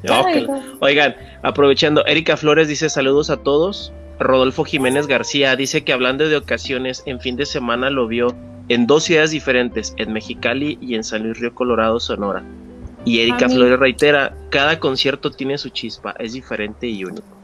Oigan, 0.80 1.16
aprovechando, 1.42 2.04
Erika 2.06 2.36
Flores 2.36 2.68
dice 2.68 2.88
saludos 2.88 3.30
a 3.30 3.38
todos. 3.38 3.92
Rodolfo 4.18 4.64
Jiménez 4.64 5.06
García 5.06 5.56
dice 5.56 5.84
que 5.84 5.92
hablando 5.92 6.28
de 6.28 6.36
ocasiones, 6.36 7.02
en 7.06 7.20
fin 7.20 7.36
de 7.36 7.44
semana 7.44 7.90
lo 7.90 8.06
vio 8.06 8.34
en 8.68 8.86
dos 8.86 9.04
ciudades 9.04 9.30
diferentes, 9.30 9.94
en 9.98 10.12
Mexicali 10.12 10.78
y 10.80 10.94
en 10.94 11.04
San 11.04 11.22
Luis 11.22 11.38
Río 11.38 11.54
Colorado, 11.54 12.00
Sonora. 12.00 12.42
Y 13.04 13.20
Erika 13.20 13.48
Flores 13.48 13.78
reitera, 13.78 14.34
cada 14.50 14.80
concierto 14.80 15.30
tiene 15.30 15.58
su 15.58 15.68
chispa, 15.68 16.14
es 16.18 16.32
diferente 16.32 16.88
y 16.88 17.04
único. 17.04 17.35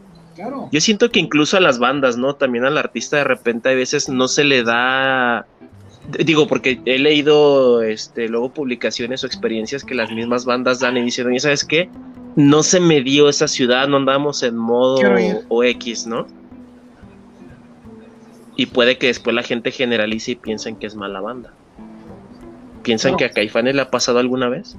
Yo 0.70 0.80
siento 0.80 1.10
que 1.10 1.20
incluso 1.20 1.56
a 1.56 1.60
las 1.60 1.78
bandas, 1.78 2.16
¿no? 2.16 2.34
También 2.34 2.64
al 2.64 2.78
artista 2.78 3.18
de 3.18 3.24
repente 3.24 3.68
a 3.68 3.74
veces 3.74 4.08
no 4.08 4.28
se 4.28 4.44
le 4.44 4.62
da 4.62 5.46
digo 6.24 6.46
porque 6.48 6.80
he 6.84 6.98
leído 6.98 7.82
este 7.82 8.28
luego 8.28 8.52
publicaciones 8.52 9.22
o 9.22 9.26
experiencias 9.26 9.84
que 9.84 9.94
las 9.94 10.10
mismas 10.10 10.44
bandas 10.44 10.80
dan 10.80 10.96
y 10.96 11.02
dicen, 11.02 11.26
oye, 11.26 11.38
¿sabes 11.38 11.64
qué? 11.64 11.88
No 12.34 12.62
se 12.62 12.80
me 12.80 13.02
dio 13.02 13.28
esa 13.28 13.46
ciudad, 13.46 13.88
no 13.88 13.98
andamos 13.98 14.42
en 14.42 14.56
modo 14.56 15.00
o 15.48 15.64
X, 15.64 16.06
¿no? 16.06 16.26
Y 18.56 18.66
puede 18.66 18.98
que 18.98 19.06
después 19.08 19.34
la 19.34 19.42
gente 19.42 19.70
generalice 19.70 20.32
y 20.32 20.36
piensen 20.36 20.76
que 20.76 20.86
es 20.86 20.94
mala 20.94 21.20
banda. 21.20 21.52
¿Piensan 22.82 23.16
que 23.16 23.24
a 23.24 23.30
Caifanes 23.30 23.74
le 23.74 23.82
ha 23.82 23.90
pasado 23.90 24.18
alguna 24.18 24.48
vez? 24.48 24.76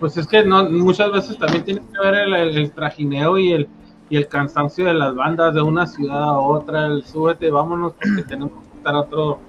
Pues 0.00 0.16
es 0.16 0.26
que 0.26 0.44
no, 0.44 0.68
muchas 0.68 1.10
veces 1.12 1.38
también 1.38 1.64
tiene 1.64 1.80
que 1.80 1.98
ver 1.98 2.14
el, 2.14 2.70
trajineo 2.72 3.38
y 3.38 3.52
el, 3.52 3.68
y 4.08 4.16
el 4.16 4.28
cansancio 4.28 4.86
de 4.86 4.94
las 4.94 5.14
bandas 5.14 5.54
de 5.54 5.62
una 5.62 5.86
ciudad 5.86 6.22
a 6.22 6.38
otra, 6.38 6.86
el 6.86 7.04
súbete, 7.04 7.50
vámonos 7.50 7.92
porque 7.92 8.22
tenemos 8.22 8.52
que 8.70 8.78
estar 8.78 8.94
otro, 8.94 9.40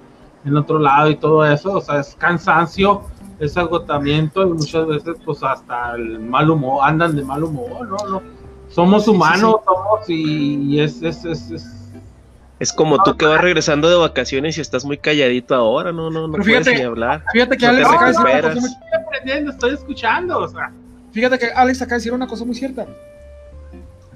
en 0.44 0.56
otro 0.56 0.78
lado 0.78 1.10
y 1.10 1.16
todo 1.16 1.46
eso, 1.46 1.74
o 1.74 1.80
sea, 1.80 2.00
es 2.00 2.14
cansancio, 2.16 3.02
es 3.38 3.56
agotamiento 3.56 4.42
y 4.42 4.50
muchas 4.52 4.86
veces 4.86 5.16
pues 5.24 5.42
hasta 5.42 5.94
el 5.94 6.18
mal 6.18 6.50
humor, 6.50 6.80
andan 6.82 7.14
de 7.14 7.22
mal 7.22 7.44
humor, 7.44 7.86
¿no? 7.88 7.96
no 8.08 8.38
somos 8.68 9.08
humanos, 9.08 9.56
somos 9.64 10.08
y, 10.08 10.80
es, 10.80 11.02
es, 11.02 11.24
es, 11.24 11.50
Es 12.58 12.72
como 12.72 13.02
tú 13.02 13.16
que 13.16 13.26
vas 13.26 13.40
regresando 13.40 13.88
de 13.88 13.96
vacaciones 13.96 14.58
y 14.58 14.60
estás 14.60 14.84
muy 14.84 14.98
calladito 14.98 15.54
ahora, 15.54 15.92
no, 15.92 16.10
no, 16.10 16.28
no 16.28 16.42
fíjate, 16.42 16.64
puedes 16.64 16.80
ni 16.80 16.84
hablar. 16.84 17.24
Fíjate 17.32 17.56
que 17.56 17.66
Alex 17.66 17.88
acaba 17.88 18.06
de 18.06 18.12
decir 18.12 18.26
una 18.26 18.42
cosa 18.42 18.60
muy... 18.60 18.70
Estoy 18.70 19.00
aprendiendo, 19.06 19.50
estoy 19.52 19.74
escuchando, 19.74 20.38
o 20.38 20.48
sea. 20.48 20.72
Fíjate 21.12 21.38
que 21.38 21.46
Alex 21.46 21.82
acaba 21.82 21.94
de 21.94 21.98
decir 21.98 22.12
una 22.12 22.26
cosa 22.26 22.44
muy 22.44 22.54
cierta. 22.54 22.86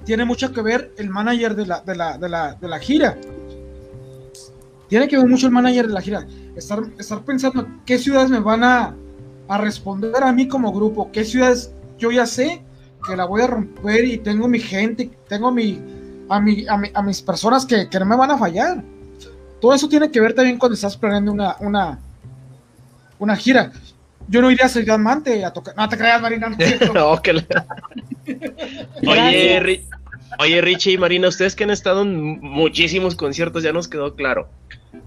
Tiene 0.05 0.25
mucho 0.25 0.53
que 0.53 0.63
ver 0.63 0.93
el 0.97 1.11
manager 1.11 1.55
de 1.55 1.67
la, 1.67 1.81
de 1.81 1.95
la, 1.95 2.19
de 2.19 2.29
la, 2.29 2.55
de 2.55 2.69
la 2.69 2.79
gira. 2.79 3.17
Tiene 4.89 5.09
que 5.09 5.17
ver 5.17 5.27
mucho 5.27 5.47
el 5.47 5.53
manager 5.53 5.87
de 5.87 5.95
la 5.95 6.01
gira. 6.01 6.27
Estar, 6.57 6.83
estar 6.99 7.25
pensando 7.25 7.67
qué 7.87 7.99
ciudades 7.99 8.31
me 8.31 8.41
van 8.41 8.65
a, 8.65 8.95
a 9.49 9.59
responder 9.59 10.23
a 10.23 10.33
mí 10.33 10.49
como 10.49 10.73
grupo, 10.73 11.11
qué 11.13 11.25
ciudades 11.25 11.73
yo 11.99 12.11
ya 12.11 12.27
sé 12.27 12.63
que 13.07 13.17
la 13.17 13.25
voy 13.25 13.43
a 13.43 13.47
romper 13.47 14.05
y 14.05 14.19
tengo 14.19 14.49
mi 14.49 14.59
gente, 14.59 15.11
tengo 15.29 15.51
mi, 15.51 15.81
a, 16.29 16.41
mi, 16.41 16.65
a, 16.67 17.03
mis 17.03 17.23
personas 17.23 17.67
que, 17.67 17.89
que, 17.89 17.99
no 17.99 18.07
me 18.07 18.17
van 18.17 18.31
a 18.31 18.39
fallar. 18.39 18.83
Todo 19.61 19.75
eso 19.75 19.89
tiene 19.89 20.11
que 20.11 20.21
ver 20.21 20.35
también 20.35 20.59
cuando 20.59 20.75
estás 20.75 20.97
planeando 20.97 21.33
una, 21.33 21.57
una, 21.61 21.99
una 23.19 23.37
gira. 23.37 23.73
Yo 24.29 24.43
no 24.43 24.51
iría 24.51 24.67
a 24.67 24.69
Ciudad 24.69 24.99
Mante 24.99 25.45
a 25.45 25.53
tocar. 25.53 25.75
No 25.77 25.89
te 25.89 25.97
creas, 25.99 26.21
Marina. 26.21 26.49
No, 26.95 27.13
oye, 29.07 29.87
oye, 30.39 30.61
Richie 30.61 30.93
y 30.93 30.99
Marina, 30.99 31.29
ustedes 31.29 31.55
que 31.55 31.65
han 31.65 31.71
estado 31.71 32.03
en 32.03 32.41
muchísimos 32.41 33.15
conciertos, 33.15 33.63
ya 33.63 33.73
nos 33.73 33.89
quedó 33.89 34.15
claro. 34.15 34.49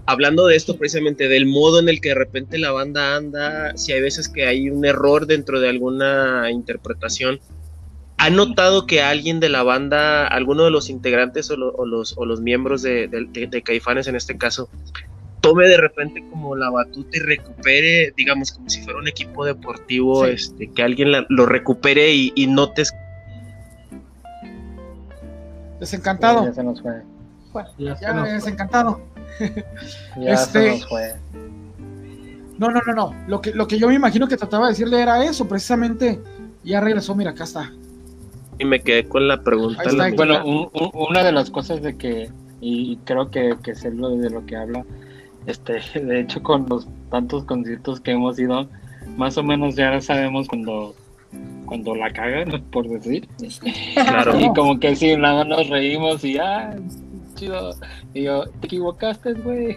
Hablando 0.06 0.46
de 0.46 0.56
esto 0.56 0.76
precisamente, 0.76 1.28
del 1.28 1.46
modo 1.46 1.80
en 1.80 1.88
el 1.88 2.00
que 2.00 2.10
de 2.10 2.14
repente 2.16 2.58
la 2.58 2.70
banda 2.70 3.16
anda, 3.16 3.76
si 3.76 3.92
hay 3.92 4.00
veces 4.00 4.28
que 4.28 4.46
hay 4.46 4.70
un 4.70 4.84
error 4.84 5.26
dentro 5.26 5.60
de 5.60 5.68
alguna 5.68 6.50
interpretación, 6.50 7.40
¿Ha 8.18 8.30
notado 8.30 8.86
que 8.86 9.02
alguien 9.02 9.40
de 9.40 9.50
la 9.50 9.62
banda, 9.62 10.26
alguno 10.26 10.64
de 10.64 10.70
los 10.70 10.88
integrantes 10.88 11.50
o, 11.50 11.56
los, 11.56 12.16
o 12.16 12.24
los, 12.24 12.40
miembros 12.40 12.80
de, 12.80 13.62
Caifanes 13.62 14.06
en 14.06 14.16
este 14.16 14.38
caso, 14.38 14.70
tome 15.40 15.66
de 15.68 15.76
repente 15.76 16.24
como 16.30 16.56
la 16.56 16.70
batuta 16.70 17.16
y 17.16 17.20
recupere, 17.20 18.12
digamos, 18.16 18.52
como 18.52 18.68
si 18.68 18.82
fuera 18.82 18.98
un 18.98 19.08
equipo 19.08 19.44
deportivo, 19.44 20.26
este, 20.26 20.70
que 20.70 20.82
alguien 20.82 21.12
lo 21.28 21.46
recupere 21.46 22.12
y, 22.12 22.46
notes. 22.46 22.92
Desencantado. 25.80 26.44
Ya 26.46 26.52
se 26.52 26.64
nos 26.64 26.82
fue. 26.82 27.02
ya, 27.78 27.94
desencantado. 28.24 29.00
ya 30.16 30.32
este... 30.32 30.62
se 30.62 30.70
nos 30.70 30.88
fue. 30.88 31.14
No, 32.58 32.70
no, 32.70 32.80
no, 32.86 32.94
no. 32.94 33.14
Lo 33.28 33.40
que, 33.42 33.52
lo 33.52 33.68
que 33.68 33.78
yo 33.78 33.88
me 33.88 33.94
imagino 33.94 34.26
que 34.26 34.36
trataba 34.36 34.66
de 34.66 34.72
decirle 34.72 35.00
era 35.00 35.24
eso, 35.24 35.46
precisamente. 35.46 36.20
Ya 36.64 36.80
regresó, 36.80 37.14
mira, 37.14 37.30
acá 37.30 37.44
está 37.44 37.70
y 38.58 38.64
me 38.64 38.80
quedé 38.80 39.08
con 39.08 39.28
la 39.28 39.42
pregunta. 39.42 39.82
bueno, 40.14 40.70
una 40.94 41.22
de 41.22 41.32
las 41.32 41.50
cosas 41.50 41.82
de 41.82 41.96
que, 41.96 42.30
y 42.60 42.96
creo 43.04 43.30
que, 43.30 43.56
que 43.62 43.72
es 43.72 43.84
lo 43.84 44.10
de 44.10 44.30
lo 44.30 44.46
que 44.46 44.56
habla, 44.56 44.84
este, 45.46 45.80
de 46.00 46.20
hecho 46.20 46.42
con 46.42 46.66
los 46.68 46.86
tantos 47.10 47.44
conciertos 47.44 48.00
que 48.00 48.12
hemos 48.12 48.38
ido, 48.38 48.68
más 49.16 49.36
o 49.38 49.42
menos 49.42 49.76
ya 49.76 50.00
sabemos 50.00 50.48
cuando 50.48 50.94
cuando 51.66 51.94
la 51.94 52.12
cagan, 52.12 52.62
por 52.70 52.88
decir. 52.88 53.28
Claro. 53.94 54.38
Y 54.38 54.48
como 54.54 54.78
que 54.78 54.94
sí, 54.96 55.16
nada 55.16 55.44
nos 55.44 55.68
reímos 55.68 56.24
y 56.24 56.38
ah, 56.38 56.76
chido. 57.34 57.74
Y 58.14 58.22
yo, 58.22 58.44
te 58.60 58.66
equivocaste, 58.66 59.34
güey. 59.34 59.76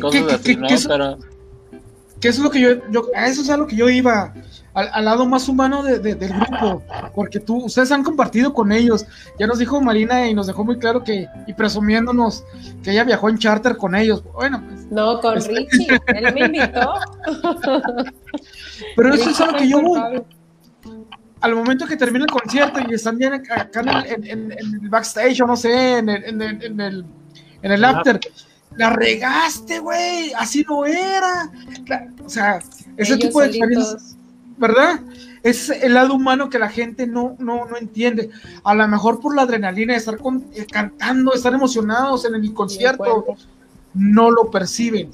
Cosas 0.00 0.32
así, 0.32 0.56
¿no? 0.56 0.66
Pero... 0.88 1.18
¿Qué 2.20 2.28
es 2.28 2.38
lo 2.38 2.50
que 2.50 2.60
yo, 2.60 2.90
yo, 2.90 3.02
eso 3.14 3.42
es 3.42 3.50
a 3.50 3.58
lo 3.58 3.66
que 3.66 3.76
yo 3.76 3.90
iba 3.90 4.32
al, 4.76 5.04
lado 5.06 5.24
más 5.24 5.48
humano 5.48 5.82
de, 5.82 5.98
del 5.98 6.32
grupo, 6.34 6.82
porque 7.14 7.40
tú, 7.40 7.64
ustedes 7.64 7.90
han 7.92 8.04
compartido 8.04 8.52
con 8.52 8.72
ellos. 8.72 9.06
Ya 9.38 9.46
nos 9.46 9.58
dijo 9.58 9.80
Marina 9.80 10.28
y 10.28 10.34
nos 10.34 10.46
dejó 10.46 10.64
muy 10.64 10.78
claro 10.78 11.02
que, 11.02 11.26
y 11.46 11.54
presumiéndonos 11.54 12.44
que 12.82 12.90
ella 12.90 13.04
viajó 13.04 13.30
en 13.30 13.38
charter 13.38 13.78
con 13.78 13.94
ellos. 13.94 14.22
Bueno, 14.34 14.62
pues. 14.68 14.86
No, 14.90 15.18
con 15.20 15.38
este, 15.38 15.54
Richie, 15.54 15.98
él 16.08 16.34
me 16.34 16.40
invitó. 16.46 16.94
Pero 18.96 19.14
eso 19.14 19.30
es 19.30 19.40
algo 19.40 19.56
que 19.56 19.68
yo 19.68 19.80
al 21.40 21.54
momento 21.54 21.86
que 21.86 21.96
termina 21.96 22.26
el 22.26 22.30
concierto 22.30 22.80
y 22.86 22.94
están 22.94 23.16
bien 23.16 23.32
acá 23.32 23.70
en 23.74 24.52
el, 24.52 24.88
backstage 24.90 25.40
o 25.40 25.46
no 25.46 25.56
sé, 25.56 25.98
en 25.98 26.08
el, 26.10 26.24
en 26.24 26.80
el, 26.80 27.04
en 27.62 27.72
el 27.72 27.84
after, 27.84 28.20
la 28.76 28.90
regaste, 28.90 29.78
güey, 29.78 30.32
así 30.34 30.66
no 30.68 30.84
era. 30.84 31.50
o 32.22 32.28
sea, 32.28 32.58
ese 32.96 33.16
tipo 33.16 33.40
de 33.40 33.46
experiencias 33.46 34.16
¿verdad? 34.56 35.00
Es 35.42 35.70
el 35.70 35.94
lado 35.94 36.14
humano 36.14 36.50
que 36.50 36.58
la 36.58 36.68
gente 36.68 37.06
no, 37.06 37.36
no, 37.38 37.66
no 37.66 37.76
entiende. 37.76 38.30
A 38.64 38.74
lo 38.74 38.86
mejor 38.88 39.20
por 39.20 39.34
la 39.34 39.42
adrenalina 39.42 39.92
de 39.92 39.98
estar 39.98 40.16
eh, 40.54 40.66
cantando, 40.70 41.32
estar 41.32 41.54
emocionados 41.54 42.24
en 42.24 42.34
el 42.34 42.52
concierto, 42.52 43.26
no 43.94 44.30
lo 44.30 44.50
perciben. 44.50 45.10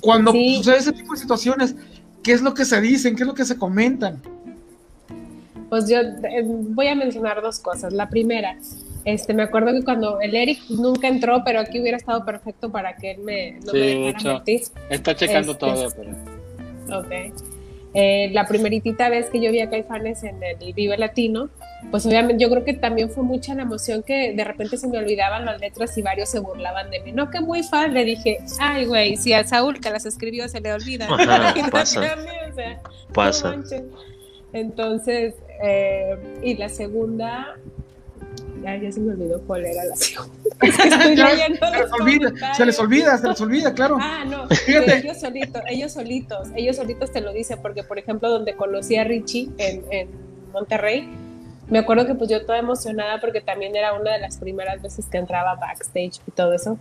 Cuando 0.00 0.32
sucede 0.32 0.78
ese 0.78 0.92
tipo 0.92 1.14
de 1.14 1.20
situaciones, 1.20 1.76
¿qué 2.22 2.32
es 2.32 2.42
lo 2.42 2.54
que 2.54 2.64
se 2.64 2.80
dicen? 2.80 3.16
¿Qué 3.16 3.22
es 3.22 3.26
lo 3.26 3.34
que 3.34 3.44
se 3.44 3.56
comentan? 3.56 4.20
Pues 5.68 5.88
yo 5.88 5.98
eh, 5.98 6.42
voy 6.44 6.88
a 6.88 6.94
mencionar 6.94 7.40
dos 7.40 7.58
cosas. 7.58 7.92
La 7.92 8.08
primera, 8.08 8.58
este, 9.04 9.32
me 9.32 9.42
acuerdo 9.42 9.72
que 9.72 9.82
cuando 9.82 10.20
el 10.20 10.34
Eric 10.34 10.60
nunca 10.68 11.08
entró, 11.08 11.42
pero 11.44 11.60
aquí 11.60 11.80
hubiera 11.80 11.96
estado 11.96 12.24
perfecto 12.24 12.70
para 12.70 12.96
que 12.96 13.12
él 13.12 13.20
me, 13.20 13.58
no 13.64 13.72
me 13.72 14.14
Está 14.90 15.16
checando 15.16 15.52
este, 15.52 15.66
todo, 15.66 15.88
pero. 15.96 16.98
Ok. 16.98 17.32
Eh, 17.94 18.30
la 18.32 18.46
primeritita 18.46 19.10
vez 19.10 19.28
que 19.28 19.38
yo 19.38 19.50
vi 19.50 19.60
a 19.60 19.68
Caifanes 19.68 20.22
en 20.24 20.42
el 20.42 20.72
Vive 20.72 20.96
Latino, 20.96 21.50
pues 21.90 22.06
obviamente 22.06 22.42
yo 22.42 22.48
creo 22.48 22.64
que 22.64 22.72
también 22.72 23.10
fue 23.10 23.22
mucha 23.22 23.54
la 23.54 23.62
emoción 23.62 24.02
que 24.02 24.32
de 24.32 24.44
repente 24.44 24.78
se 24.78 24.88
me 24.88 24.96
olvidaban 24.96 25.44
las 25.44 25.60
letras 25.60 25.96
y 25.98 26.02
varios 26.02 26.30
se 26.30 26.38
burlaban 26.38 26.90
de 26.90 27.00
mí. 27.00 27.12
No, 27.12 27.28
que 27.28 27.40
muy 27.40 27.62
fan, 27.62 27.92
le 27.92 28.04
dije, 28.04 28.38
ay, 28.60 28.86
güey, 28.86 29.16
si 29.16 29.34
a 29.34 29.44
Saúl 29.44 29.78
que 29.78 29.90
las 29.90 30.06
escribió 30.06 30.48
se 30.48 30.60
le 30.60 30.72
olvida. 30.72 31.06
pasa. 31.70 32.16
pasa. 33.12 33.56
Entonces, 34.54 35.34
eh, 35.62 36.16
y 36.42 36.54
la 36.56 36.70
segunda, 36.70 37.56
ya, 38.62 38.92
se 38.92 39.00
me 39.00 39.12
olvidó 39.12 39.40
cuál 39.42 39.66
era 39.66 39.84
la 39.84 39.96
segunda. 39.96 40.32
se, 42.54 42.66
les 42.66 42.78
olvida, 42.78 43.18
se 43.18 43.28
les 43.28 43.40
olvida, 43.40 43.74
claro. 43.74 43.96
Ah, 44.00 44.24
no, 44.26 44.46
ellos 44.66 45.20
solitos, 45.20 45.62
ellos 45.68 45.92
solitos, 45.92 46.48
ellos 46.54 46.76
solitos 46.76 47.12
te 47.12 47.20
lo 47.20 47.32
dicen, 47.32 47.58
porque 47.60 47.82
por 47.82 47.98
ejemplo, 47.98 48.28
donde 48.30 48.54
conocí 48.54 48.96
a 48.96 49.04
Richie 49.04 49.50
en, 49.58 49.84
en 49.90 50.08
Monterrey, 50.52 51.08
me 51.68 51.78
acuerdo 51.78 52.06
que 52.06 52.14
pues 52.14 52.28
yo 52.28 52.44
toda 52.44 52.58
emocionada 52.58 53.20
porque 53.20 53.40
también 53.40 53.74
era 53.74 53.92
una 53.94 54.12
de 54.12 54.20
las 54.20 54.36
primeras 54.36 54.82
veces 54.82 55.06
que 55.06 55.18
entraba 55.18 55.54
backstage 55.54 56.20
y 56.26 56.30
todo 56.32 56.52
eso. 56.52 56.78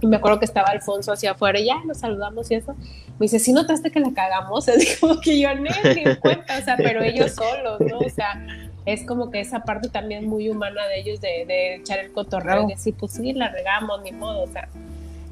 Y 0.00 0.06
me 0.06 0.16
acuerdo 0.16 0.40
que 0.40 0.44
estaba 0.44 0.68
Alfonso 0.68 1.12
hacia 1.12 1.32
afuera 1.32 1.60
y 1.60 1.66
ya 1.66 1.82
nos 1.84 1.98
saludamos 1.98 2.50
y 2.50 2.56
eso. 2.56 2.74
Me 3.18 3.26
dice, 3.26 3.38
¿sí 3.38 3.52
notaste 3.52 3.90
que 3.90 4.00
la 4.00 4.12
cagamos? 4.12 4.68
Es 4.68 4.98
como 4.98 5.20
que 5.20 5.40
yo 5.40 5.54
no 5.54 5.62
me 5.62 6.16
cuenta, 6.18 6.58
o 6.58 6.62
sea, 6.62 6.76
pero 6.76 7.02
ellos 7.02 7.32
solos, 7.32 7.80
¿no? 7.80 7.98
O 7.98 8.10
sea, 8.10 8.44
es 8.84 9.04
como 9.04 9.30
que 9.30 9.40
esa 9.40 9.60
parte 9.60 9.88
también 9.88 10.28
muy 10.28 10.48
humana 10.48 10.86
de 10.86 11.00
ellos 11.00 11.20
de, 11.20 11.76
echar 11.76 12.00
el 12.00 12.12
cotorreo 12.12 12.64
y 12.64 12.74
decir, 12.74 12.94
pues 12.98 13.12
sí, 13.12 13.32
la 13.32 13.50
regamos, 13.50 14.02
ni 14.02 14.12
modo, 14.12 14.42
o 14.42 14.48
sea. 14.48 14.68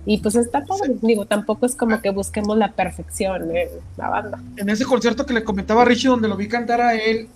Y 0.06 0.18
pues 0.18 0.34
está 0.34 0.64
todo, 0.64 0.78
digo, 1.02 1.26
tampoco 1.26 1.66
es 1.66 1.74
como 1.74 2.00
que 2.00 2.10
busquemos 2.10 2.56
la 2.56 2.72
perfección 2.72 3.54
en 3.54 3.68
la 3.96 4.08
banda. 4.08 4.40
En 4.56 4.68
ese 4.70 4.84
concierto 4.84 5.26
que 5.26 5.34
le 5.34 5.44
comentaba 5.44 5.82
a 5.82 5.84
Richie, 5.84 6.08
donde 6.08 6.28
lo 6.28 6.36
vi 6.36 6.48
cantar 6.48 6.80
a 6.80 6.94
él, 6.94 7.28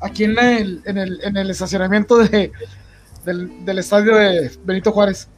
aquí 0.00 0.24
en, 0.24 0.38
el, 0.38 0.82
en, 0.84 0.98
el, 0.98 1.20
en 1.22 1.36
el 1.36 1.50
estacionamiento 1.50 2.18
de, 2.18 2.52
del, 3.24 3.78
estadio 3.78 4.16
de 4.16 4.50
Benito 4.64 4.92
Juárez, 4.92 5.28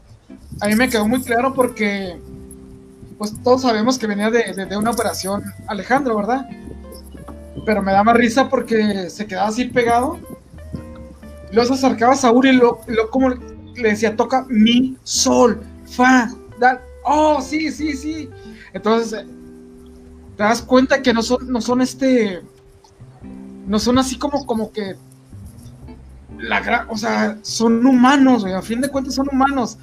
a 0.61 0.67
mí 0.67 0.75
me 0.75 0.89
quedó 0.89 1.07
muy 1.07 1.23
claro 1.23 1.55
porque, 1.55 2.17
pues 3.19 3.33
todos 3.45 3.63
sabemos 3.63 3.99
que 3.99 4.07
venía 4.07 4.31
de, 4.31 4.67
de 4.67 4.77
una 4.77 4.91
operación 4.91 5.45
Alejandro, 5.69 6.17
¿verdad? 6.17 6.49
Pero 7.65 7.83
me 7.83 7.93
da 7.93 8.03
más 8.03 8.17
risa 8.17 8.49
porque 8.49 9.09
se 9.11 9.27
quedaba 9.27 9.49
así 9.49 9.67
pegado. 9.67 10.19
Se 11.53 11.61
acercaba 11.61 12.15
a 12.15 12.17
Saúl 12.17 12.47
y 12.47 12.53
lo, 12.53 12.81
como 13.11 13.31
le 13.31 13.89
decía, 13.91 14.17
toca 14.17 14.45
mi, 14.49 14.97
sol, 15.05 15.61
fa, 15.87 16.29
da, 16.59 16.83
oh, 17.05 17.41
sí, 17.41 17.71
sí, 17.71 17.95
sí. 17.95 18.29
Entonces, 18.73 19.21
eh, 19.21 19.27
te 20.37 20.43
das 20.43 20.63
cuenta 20.63 21.01
que 21.01 21.15
no 21.15 21.23
son, 21.23 21.51
no 21.51 21.61
son 21.61 21.81
este, 21.81 22.43
no 23.67 23.79
son 23.79 23.99
así 23.99 24.19
como, 24.19 24.45
como 24.47 24.73
que, 24.73 24.97
la 26.39 26.87
o 26.89 26.97
sea, 26.97 27.39
son 27.43 27.87
humanos, 27.87 28.45
a 28.45 28.63
fin 28.63 28.81
de 28.81 28.89
cuentas 28.89 29.15
son 29.15 29.29
humanos. 29.31 29.79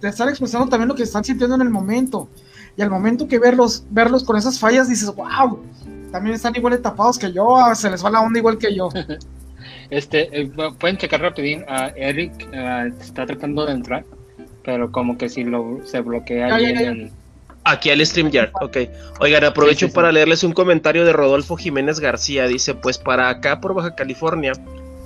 Te 0.00 0.08
están 0.08 0.28
expresando 0.30 0.68
también 0.68 0.88
lo 0.88 0.94
que 0.94 1.02
están 1.02 1.24
sintiendo 1.24 1.54
en 1.54 1.62
el 1.62 1.70
momento. 1.70 2.28
Y 2.76 2.82
al 2.82 2.90
momento 2.90 3.28
que 3.28 3.38
verlos, 3.38 3.84
verlos 3.90 4.24
con 4.24 4.36
esas 4.36 4.58
fallas, 4.58 4.88
dices, 4.88 5.14
wow, 5.14 5.60
también 6.14 6.36
están 6.36 6.54
igual 6.54 6.74
de 6.74 6.78
tapados 6.78 7.18
que 7.18 7.32
yo, 7.32 7.56
ah, 7.56 7.74
se 7.74 7.90
les 7.90 8.04
va 8.04 8.08
la 8.08 8.20
onda 8.20 8.38
igual 8.38 8.56
que 8.56 8.72
yo. 8.72 8.88
Este, 9.90 10.40
eh, 10.40 10.50
pueden 10.78 10.96
checar 10.96 11.20
rapidín, 11.20 11.64
a 11.68 11.88
Eric 11.88 12.48
uh, 12.52 13.00
está 13.00 13.26
tratando 13.26 13.66
de 13.66 13.72
entrar, 13.72 14.04
pero 14.62 14.90
como 14.90 15.18
que 15.18 15.28
si 15.28 15.44
lo 15.44 15.80
se 15.84 16.00
bloquea 16.00 16.54
ahí 16.54 16.64
en 16.66 16.78
el... 16.78 17.10
Aquí 17.64 17.90
al 17.90 18.04
StreamYard, 18.04 18.50
ok. 18.60 18.76
Oigan, 19.20 19.44
aprovecho 19.44 19.90
para 19.92 20.10
leerles 20.10 20.42
un 20.42 20.52
comentario 20.52 21.04
de 21.04 21.12
Rodolfo 21.12 21.56
Jiménez 21.56 22.00
García. 22.00 22.46
Dice, 22.46 22.74
pues 22.74 22.98
para 22.98 23.28
acá 23.28 23.60
por 23.60 23.74
Baja 23.74 23.94
California, 23.94 24.52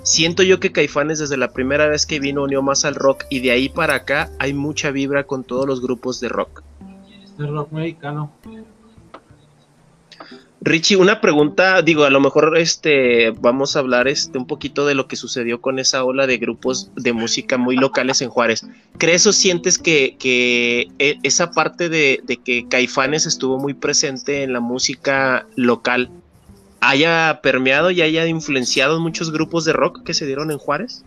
siento 0.02 0.42
yo 0.42 0.60
que 0.60 0.72
Caifanes 0.72 1.18
desde 1.18 1.36
la 1.36 1.52
primera 1.52 1.88
vez 1.88 2.06
que 2.06 2.20
vino 2.20 2.44
unió 2.44 2.62
más 2.62 2.84
al 2.84 2.94
rock 2.94 3.24
y 3.30 3.40
de 3.40 3.50
ahí 3.50 3.68
para 3.68 3.94
acá 3.94 4.30
hay 4.38 4.52
mucha 4.52 4.90
vibra 4.90 5.24
con 5.24 5.44
todos 5.44 5.66
los 5.66 5.80
grupos 5.80 6.20
de 6.20 6.28
rock. 6.28 6.62
De 7.36 7.46
rock 7.46 7.72
mexicano. 7.72 8.32
Richie, 10.60 10.96
una 10.96 11.20
pregunta, 11.20 11.82
digo, 11.82 12.04
a 12.04 12.10
lo 12.10 12.20
mejor 12.20 12.58
este 12.58 13.30
vamos 13.30 13.76
a 13.76 13.78
hablar 13.78 14.08
este 14.08 14.38
un 14.38 14.46
poquito 14.46 14.86
de 14.86 14.96
lo 14.96 15.06
que 15.06 15.14
sucedió 15.14 15.60
con 15.60 15.78
esa 15.78 16.02
ola 16.02 16.26
de 16.26 16.38
grupos 16.38 16.90
de 16.96 17.12
música 17.12 17.58
muy 17.58 17.76
locales 17.76 18.22
en 18.22 18.28
Juárez. 18.28 18.66
¿Crees 18.98 19.26
o 19.28 19.32
sientes 19.32 19.78
que, 19.78 20.16
que 20.18 20.88
e, 20.98 21.18
esa 21.22 21.52
parte 21.52 21.88
de, 21.88 22.20
de, 22.24 22.38
que 22.38 22.66
Caifanes 22.68 23.24
estuvo 23.24 23.58
muy 23.58 23.74
presente 23.74 24.42
en 24.42 24.52
la 24.52 24.60
música 24.60 25.46
local 25.54 26.10
haya 26.80 27.40
permeado 27.42 27.90
y 27.90 28.02
haya 28.02 28.26
influenciado 28.26 29.00
muchos 29.00 29.32
grupos 29.32 29.64
de 29.64 29.72
rock 29.72 30.02
que 30.02 30.14
se 30.14 30.26
dieron 30.26 30.50
en 30.50 30.58
Juárez? 30.58 31.04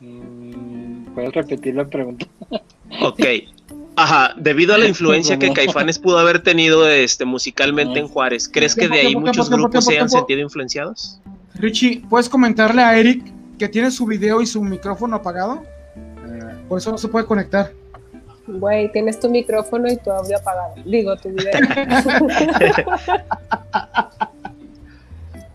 Mm, 0.00 1.04
¿Puedes 1.14 1.32
repetir 1.32 1.74
la 1.74 1.86
pregunta? 1.86 2.26
Ok. 3.00 3.20
Ajá, 3.96 4.34
debido 4.36 4.74
a 4.74 4.78
la 4.78 4.86
influencia 4.88 5.38
que 5.38 5.52
Caifanes 5.52 5.98
pudo 5.98 6.18
haber 6.18 6.42
tenido 6.42 6.88
este, 6.88 7.24
musicalmente 7.24 7.98
en 7.98 8.08
Juárez, 8.08 8.48
¿crees 8.48 8.74
que 8.74 8.88
de 8.88 9.00
ahí 9.00 9.16
muchos 9.16 9.50
grupos 9.50 9.84
se 9.84 9.94
hayan 9.94 10.10
sentido 10.10 10.40
influenciados? 10.40 11.20
Richie, 11.54 12.02
¿puedes 12.08 12.28
comentarle 12.28 12.82
a 12.82 12.98
Eric 12.98 13.24
que 13.58 13.68
tiene 13.68 13.90
su 13.90 14.06
video 14.06 14.40
y 14.40 14.46
su 14.46 14.62
micrófono 14.62 15.16
apagado? 15.16 15.62
Por 16.68 16.78
eso 16.78 16.90
no 16.90 16.98
se 16.98 17.08
puede 17.08 17.26
conectar. 17.26 17.72
Güey, 18.46 18.92
tienes 18.92 19.18
tu 19.20 19.30
micrófono 19.30 19.90
y 19.90 19.96
tu 19.96 20.10
audio 20.10 20.36
apagado. 20.36 20.74
Digo, 20.84 21.16
tu 21.16 21.30
video. 21.30 21.52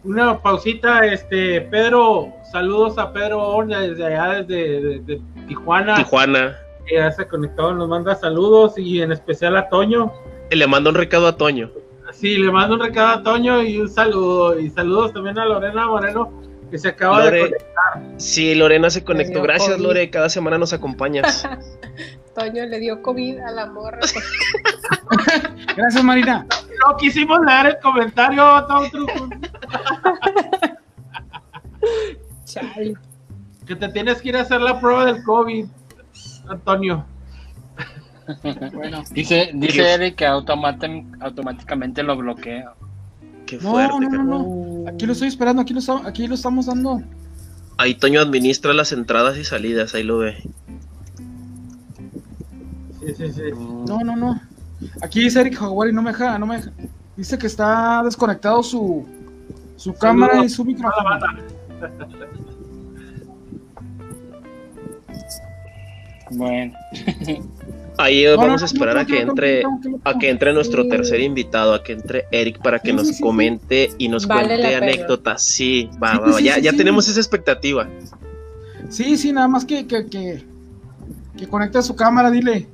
Una 0.03 0.41
pausita, 0.41 1.05
este, 1.05 1.61
Pedro, 1.61 2.33
saludos 2.51 2.97
a 2.97 3.11
Pedro 3.11 3.47
Orna 3.47 3.81
desde 3.81 4.05
allá, 4.05 4.43
desde, 4.43 5.21
Tijuana. 5.47 5.97
Tijuana. 5.97 6.57
Que 6.89 6.95
ya 6.95 7.11
se 7.11 7.27
conectó, 7.27 7.73
nos 7.73 7.87
manda 7.87 8.15
saludos 8.15 8.73
y 8.77 9.01
en 9.01 9.11
especial 9.11 9.55
a 9.57 9.69
Toño. 9.69 10.11
Le 10.49 10.67
mando 10.67 10.89
un 10.89 10.95
recado 10.95 11.27
a 11.27 11.37
Toño. 11.37 11.69
Sí, 12.11 12.37
le 12.37 12.51
mando 12.51 12.75
un 12.75 12.81
recado 12.81 13.19
a 13.19 13.23
Toño 13.23 13.61
y 13.61 13.79
un 13.79 13.87
saludo. 13.87 14.59
Y 14.59 14.69
saludos 14.71 15.13
también 15.13 15.37
a 15.37 15.45
Lorena 15.45 15.85
Moreno, 15.87 16.31
que 16.71 16.79
se 16.79 16.89
acaba 16.89 17.29
de 17.29 17.41
conectar. 17.41 17.69
Sí, 18.17 18.55
Lorena 18.55 18.89
se 18.89 19.03
conectó. 19.03 19.43
Gracias, 19.43 19.79
Lore. 19.79 20.09
Cada 20.09 20.29
semana 20.29 20.57
nos 20.57 20.73
acompañas. 20.73 21.47
Toño 22.35 22.65
le 22.65 22.79
dio 22.79 23.01
COVID 23.01 23.39
a 23.39 23.51
la 23.51 23.67
morra. 23.67 23.99
Gracias, 25.75 26.03
Marina. 26.03 26.47
No 26.87 26.97
quisimos 26.97 27.39
leer 27.45 27.67
el 27.67 27.77
comentario, 27.79 28.43
Chale. 32.45 32.93
Que 33.65 33.75
te 33.75 33.89
tienes 33.89 34.21
que 34.21 34.29
ir 34.29 34.37
a 34.37 34.41
hacer 34.41 34.61
la 34.61 34.79
prueba 34.79 35.05
del 35.05 35.23
COVID, 35.23 35.67
Antonio. 36.49 37.05
Bueno, 38.73 39.01
dice, 39.11 39.49
dice 39.55 39.91
Eric 39.91 40.17
que 40.17 40.25
automáticamente 40.27 42.03
lo 42.03 42.15
bloquea. 42.15 42.73
Qué 43.47 43.57
fuerte. 43.57 43.99
No, 44.01 44.23
no, 44.23 44.23
no, 44.23 44.87
Aquí 44.87 45.07
lo 45.07 45.13
estoy 45.13 45.29
esperando, 45.29 45.63
aquí 45.63 45.73
lo, 45.73 45.81
aquí 46.05 46.27
lo 46.27 46.35
estamos 46.35 46.67
dando. 46.67 47.01
Ahí 47.77 47.95
Toño 47.95 48.21
administra 48.21 48.71
las 48.73 48.91
entradas 48.91 49.35
y 49.39 49.43
salidas, 49.43 49.95
ahí 49.95 50.03
lo 50.03 50.19
ve. 50.19 50.43
No, 53.87 53.99
no, 54.01 54.15
no. 54.15 54.39
Aquí 55.01 55.21
dice 55.21 55.41
Eric 55.41 55.55
Jaguar 55.55 55.89
y 55.89 55.93
no 55.93 56.03
me 56.03 56.11
deja, 56.11 56.37
no 56.37 56.45
me 56.45 56.57
deja. 56.57 56.71
Dice 57.17 57.37
que 57.37 57.47
está 57.47 58.03
desconectado 58.03 58.61
su, 58.61 59.07
su 59.75 59.93
cámara 59.93 60.43
y 60.43 60.49
su 60.49 60.63
micrófono. 60.63 61.09
Bueno. 66.31 66.73
Ahí 67.97 68.25
vamos 68.33 68.61
a 68.61 68.65
esperar 68.65 68.97
a 68.97 69.05
que 69.05 69.19
entre 69.19 69.63
a 70.05 70.17
que 70.17 70.29
entre 70.29 70.53
nuestro 70.53 70.87
tercer 70.87 71.19
invitado, 71.19 71.73
a 71.73 71.83
que 71.83 71.93
entre 71.93 72.25
Eric 72.31 72.61
para 72.61 72.79
que 72.79 72.93
nos 72.93 73.19
comente 73.19 73.89
y 73.97 74.07
nos 74.07 74.25
cuente 74.25 74.73
anécdotas. 74.75 75.43
Sí, 75.43 75.89
va, 76.01 76.17
va, 76.17 76.39
ya, 76.39 76.59
ya 76.59 76.71
tenemos 76.71 77.09
esa 77.09 77.19
expectativa. 77.19 77.89
Sí, 78.89 79.17
sí, 79.17 79.33
nada 79.33 79.49
más 79.49 79.65
que, 79.65 79.85
que, 79.85 80.05
que, 80.05 80.43
que 81.37 81.47
conecte 81.47 81.81
su 81.81 81.95
cámara, 81.95 82.31
dile. 82.31 82.67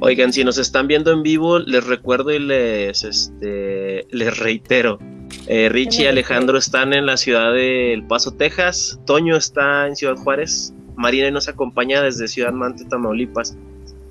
Oigan, 0.00 0.32
si 0.32 0.44
nos 0.44 0.58
están 0.58 0.86
viendo 0.86 1.10
en 1.10 1.22
vivo, 1.22 1.58
les 1.58 1.84
recuerdo 1.84 2.30
y 2.30 2.38
les, 2.38 3.02
este, 3.02 4.06
les 4.10 4.38
reitero. 4.38 4.98
Eh, 5.46 5.68
Richie 5.68 6.04
y 6.04 6.06
Alejandro 6.06 6.58
están 6.58 6.92
en 6.92 7.06
la 7.06 7.16
ciudad 7.16 7.52
de 7.52 7.94
El 7.94 8.06
Paso, 8.06 8.32
Texas. 8.32 9.00
Toño 9.06 9.36
está 9.36 9.86
en 9.86 9.96
Ciudad 9.96 10.16
Juárez. 10.16 10.72
Marina 10.98 11.30
nos 11.30 11.48
acompaña 11.48 12.02
desde 12.02 12.26
Ciudad 12.26 12.52
Mante, 12.52 12.84
Tamaulipas. 12.84 13.56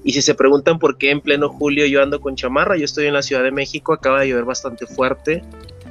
Y 0.06 0.14
si 0.14 0.22
se 0.22 0.36
preguntan 0.36 0.80
por 0.80 0.98
qué 0.98 1.12
en 1.12 1.20
pleno 1.20 1.50
julio 1.50 1.86
yo 1.86 2.02
ando 2.02 2.22
con 2.22 2.36
chamarra, 2.36 2.78
yo 2.78 2.86
estoy 2.86 3.08
en 3.08 3.14
la 3.14 3.22
Ciudad 3.22 3.44
de 3.44 3.52
México, 3.52 3.92
acaba 3.92 4.22
de 4.22 4.30
llover 4.30 4.46
bastante 4.46 4.88
fuerte 4.88 5.44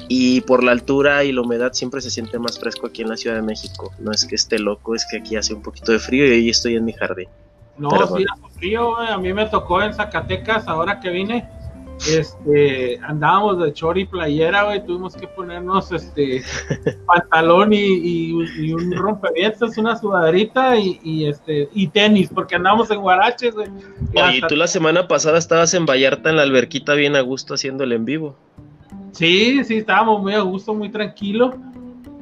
y 0.09 0.41
por 0.43 0.65
la 0.65 0.73
altura 0.73 1.23
y 1.25 1.33
la 1.33 1.43
humedad 1.43 1.75
siempre 1.75 2.01
se 2.01 2.11
siente 2.11 2.39
más 2.39 2.59
fresco 2.59 2.87
aquí 2.87 3.03
en 3.03 3.11
la 3.11 3.19
Ciudad 3.19 3.37
de 3.37 3.43
México. 3.43 3.93
No 3.99 4.11
es 4.11 4.25
que 4.25 4.37
esté 4.37 4.59
loco, 4.59 4.95
es 4.95 5.07
que 5.11 5.19
aquí 5.19 5.37
hace 5.37 5.53
un 5.53 5.61
poquito 5.61 5.93
de 5.93 5.99
frío 5.99 6.27
y 6.27 6.31
hoy 6.31 6.49
estoy 6.49 6.77
en 6.77 6.87
mi 6.87 6.95
jardín. 6.95 7.29
No, 7.77 7.91
sí, 8.17 8.25
frío, 8.59 8.97
a 8.97 9.19
mí 9.19 9.35
me 9.35 9.45
tocó 9.47 9.83
en 9.83 9.93
Zacatecas 9.93 10.67
ahora 10.67 10.99
que 10.99 11.11
vine. 11.11 11.47
Este, 12.09 12.99
andábamos 13.03 13.59
de 13.59 13.73
chori 13.73 14.05
playera, 14.05 14.65
güey, 14.65 14.85
tuvimos 14.85 15.17
que 15.17 15.27
ponernos 15.27 15.91
este 15.93 16.43
pantalón 17.07 17.73
y, 17.73 18.33
un 18.33 18.93
rompevientos, 18.93 19.77
una 19.79 19.97
sudaderita 19.97 20.77
y, 20.77 21.27
este 21.27 21.69
y 21.75 21.89
tenis, 21.89 22.31
porque 22.33 22.57
andábamos 22.57 22.91
en 22.91 23.01
guaraches, 23.01 23.55
güey. 23.55 23.69
Y 24.35 24.41
tú 24.43 24.57
la 24.57 24.67
semana 24.67 25.09
pasada 25.09 25.39
estabas 25.39 25.75
en 25.75 25.87
Vallarta 25.87 26.31
en 26.31 26.37
la 26.37 26.43
alberquita 26.43 26.95
bien 26.95 27.17
a 27.17 27.21
gusto 27.21 27.55
haciendo 27.55 27.85
el 27.85 27.93
en 27.93 28.05
vivo. 28.05 28.37
Sí, 29.13 29.65
sí, 29.65 29.79
estábamos 29.79 30.21
muy 30.23 30.35
a 30.35 30.41
gusto, 30.41 30.75
muy 30.75 30.91
tranquilo. 30.91 31.57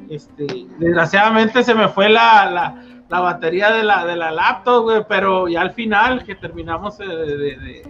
Este, 0.09 0.45
desgraciadamente 0.79 1.63
se 1.63 1.73
me 1.73 1.89
fue 1.89 2.09
la 2.09 2.75
la 3.09 3.19
batería 3.19 3.71
de 3.71 3.83
la, 3.83 4.05
de 4.05 4.15
la 4.15 4.31
laptop, 4.31 4.83
güey, 4.83 5.03
pero 5.07 5.47
ya 5.47 5.61
al 5.61 5.71
final 5.71 6.23
que 6.23 6.35
terminamos 6.35 6.97
de, 6.97 7.83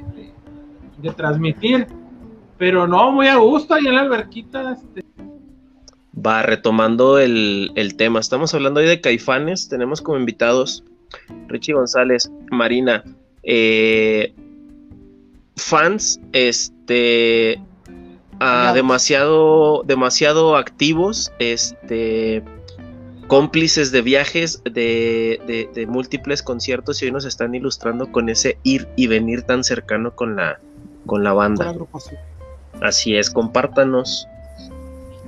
transmitir, 1.11 1.87
pero 2.57 2.87
no, 2.87 3.11
muy 3.11 3.27
a 3.27 3.37
gusto 3.37 3.73
ahí 3.73 3.85
en 3.85 3.95
la 3.95 4.01
alberquita. 4.01 4.73
Este. 4.73 5.03
Va 6.25 6.43
retomando 6.43 7.19
el, 7.19 7.93
tema, 7.97 8.19
estamos 8.19 8.53
hablando 8.53 8.79
hoy 8.79 8.87
de 8.87 9.01
Caifanes, 9.01 9.67
tenemos 9.67 10.01
como 10.01 10.17
invitados 10.17 10.83
Richie 11.47 11.73
González, 11.73 12.31
Marina, 12.51 13.03
eh, 13.43 14.33
fans, 15.55 16.19
este, 16.31 17.61
ah, 18.39 18.71
demasiado, 18.73 19.83
demasiado 19.83 20.55
activos, 20.55 21.31
este, 21.39 22.43
cómplices 23.27 23.91
de 23.91 24.01
viajes 24.01 24.61
de, 24.63 25.85
múltiples 25.89 26.43
conciertos 26.43 27.01
y 27.01 27.05
hoy 27.05 27.11
nos 27.11 27.25
están 27.25 27.55
ilustrando 27.55 28.11
con 28.11 28.29
ese 28.29 28.57
ir 28.63 28.87
y 28.95 29.07
venir 29.07 29.43
tan 29.43 29.63
cercano 29.63 30.15
con 30.15 30.35
la, 30.35 30.59
con 31.05 31.23
la 31.23 31.33
banda. 31.33 31.73
Así 32.81 33.15
es, 33.15 33.29
compártanos 33.29 34.27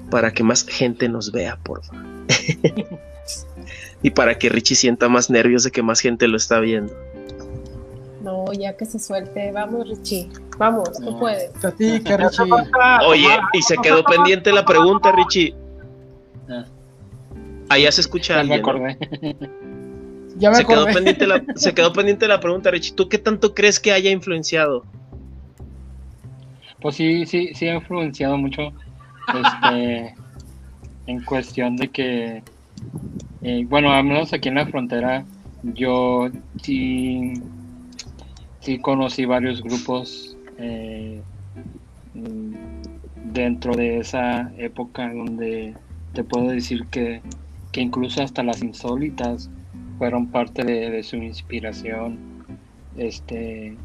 para 0.09 0.31
que 0.31 0.43
más 0.43 0.65
gente 0.65 1.09
nos 1.09 1.31
vea, 1.31 1.57
por 1.63 1.83
favor. 1.83 2.03
y 4.01 4.11
para 4.11 4.37
que 4.37 4.49
Richie 4.49 4.75
sienta 4.75 5.09
más 5.09 5.29
nervios 5.29 5.63
de 5.63 5.71
que 5.71 5.81
más 5.81 5.99
gente 5.99 6.27
lo 6.27 6.37
está 6.37 6.59
viendo. 6.59 6.93
No, 8.21 8.51
ya 8.51 8.75
que 8.75 8.85
se 8.85 8.99
suelte. 8.99 9.51
Vamos, 9.51 9.87
Richie. 9.87 10.29
Vamos, 10.57 10.91
tú 10.93 11.17
puedes. 11.17 11.51
Oye, 13.05 13.39
y 13.53 13.61
se 13.61 13.77
quedó 13.77 14.03
pendiente 14.03 14.51
la 14.51 14.65
pregunta, 14.65 15.11
Richie. 15.11 15.55
Ah. 16.49 16.65
Allá 17.69 17.91
se 17.91 18.01
escucha 18.01 18.37
ya 18.37 18.43
Me 18.43 18.55
acordé. 18.55 18.97
ya 20.37 20.49
me 20.49 20.55
se, 20.55 20.65
Quedó 20.65 20.85
pendiente 20.85 21.27
la, 21.27 21.43
se 21.55 21.73
quedó 21.75 21.93
pendiente 21.93 22.27
la 22.27 22.39
pregunta, 22.39 22.71
Richie. 22.71 22.95
¿Tú 22.95 23.07
qué 23.07 23.17
tanto 23.17 23.53
crees 23.53 23.79
que 23.79 23.91
haya 23.91 24.09
influenciado? 24.09 24.85
Pues 26.81 26.95
sí, 26.95 27.25
sí, 27.25 27.51
sí 27.53 27.67
ha 27.67 27.75
influenciado 27.75 28.37
mucho. 28.37 28.73
Este, 29.33 30.15
en 31.07 31.23
cuestión 31.23 31.75
de 31.75 31.89
que, 31.89 32.43
eh, 33.41 33.65
bueno, 33.67 33.91
al 33.91 34.03
menos 34.03 34.33
aquí 34.33 34.49
en 34.49 34.55
la 34.55 34.67
frontera, 34.67 35.25
yo 35.63 36.29
sí, 36.61 37.33
sí 38.59 38.79
conocí 38.79 39.25
varios 39.25 39.61
grupos 39.61 40.37
eh, 40.57 41.21
dentro 43.33 43.75
de 43.75 43.99
esa 43.99 44.51
época 44.57 45.11
donde 45.13 45.75
te 46.13 46.23
puedo 46.23 46.49
decir 46.49 46.85
que 46.87 47.21
que 47.71 47.81
incluso 47.81 48.23
hasta 48.23 48.43
las 48.43 48.63
insólitas 48.63 49.49
fueron 49.97 50.27
parte 50.27 50.63
de, 50.63 51.03
su 51.03 51.17
inspiración. 51.17 52.17
Este, 52.95 53.77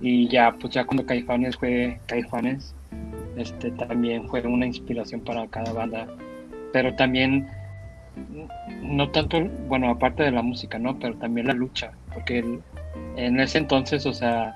y 0.00 0.28
ya, 0.28 0.52
pues 0.52 0.74
ya 0.74 0.84
cuando 0.84 1.06
Caifanes 1.06 1.56
fue 1.56 2.00
Caifanes, 2.06 2.74
este, 3.36 3.70
también 3.72 4.28
fue 4.28 4.40
una 4.46 4.66
inspiración 4.66 5.20
para 5.20 5.46
cada 5.48 5.72
banda 5.72 6.06
pero 6.76 6.94
también 6.94 7.46
no 8.82 9.10
tanto, 9.10 9.42
bueno, 9.66 9.88
aparte 9.88 10.22
de 10.22 10.30
la 10.30 10.42
música, 10.42 10.78
¿no? 10.78 10.98
Pero 10.98 11.14
también 11.14 11.46
la 11.46 11.54
lucha, 11.54 11.92
porque 12.12 12.60
en 13.16 13.40
ese 13.40 13.56
entonces, 13.56 14.04
o 14.04 14.12
sea, 14.12 14.54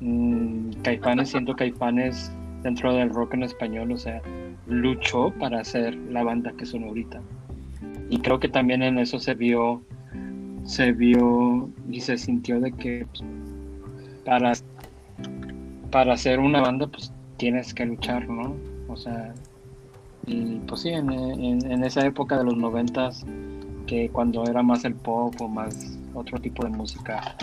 mmm, 0.00 0.72
Caifanes, 0.82 1.30
siendo 1.30 1.56
Caifanes 1.56 2.30
dentro 2.62 2.94
del 2.94 3.08
rock 3.08 3.32
en 3.32 3.44
español, 3.44 3.92
o 3.92 3.96
sea, 3.96 4.20
luchó 4.66 5.30
para 5.40 5.60
hacer 5.60 5.94
la 5.94 6.22
banda 6.22 6.52
que 6.52 6.66
son 6.66 6.84
ahorita. 6.84 7.18
Y 8.10 8.18
creo 8.18 8.38
que 8.38 8.50
también 8.50 8.82
en 8.82 8.98
eso 8.98 9.18
se 9.18 9.32
vio, 9.32 9.82
se 10.64 10.92
vio 10.92 11.70
y 11.90 12.02
se 12.02 12.18
sintió 12.18 12.60
de 12.60 12.72
que 12.72 13.06
pues, 13.06 13.24
para, 14.28 14.52
para 15.90 16.12
hacer 16.12 16.38
una 16.38 16.60
banda, 16.60 16.86
pues 16.86 17.10
tienes 17.38 17.72
que 17.72 17.86
luchar, 17.86 18.28
¿no? 18.28 18.54
O 18.88 18.94
sea, 18.96 19.34
y 20.26 20.58
pues 20.66 20.82
sí, 20.82 20.90
en, 20.90 21.82
esa 21.82 22.04
época 22.04 22.36
de 22.36 22.44
los 22.44 22.56
noventas, 22.56 23.24
que 23.86 24.10
cuando 24.10 24.44
era 24.44 24.62
más 24.62 24.84
el 24.84 24.94
pop 24.94 25.34
o 25.40 25.48
más 25.48 25.98
otro 26.12 26.38
tipo 26.38 26.62
de 26.62 26.68
música, 26.68 27.36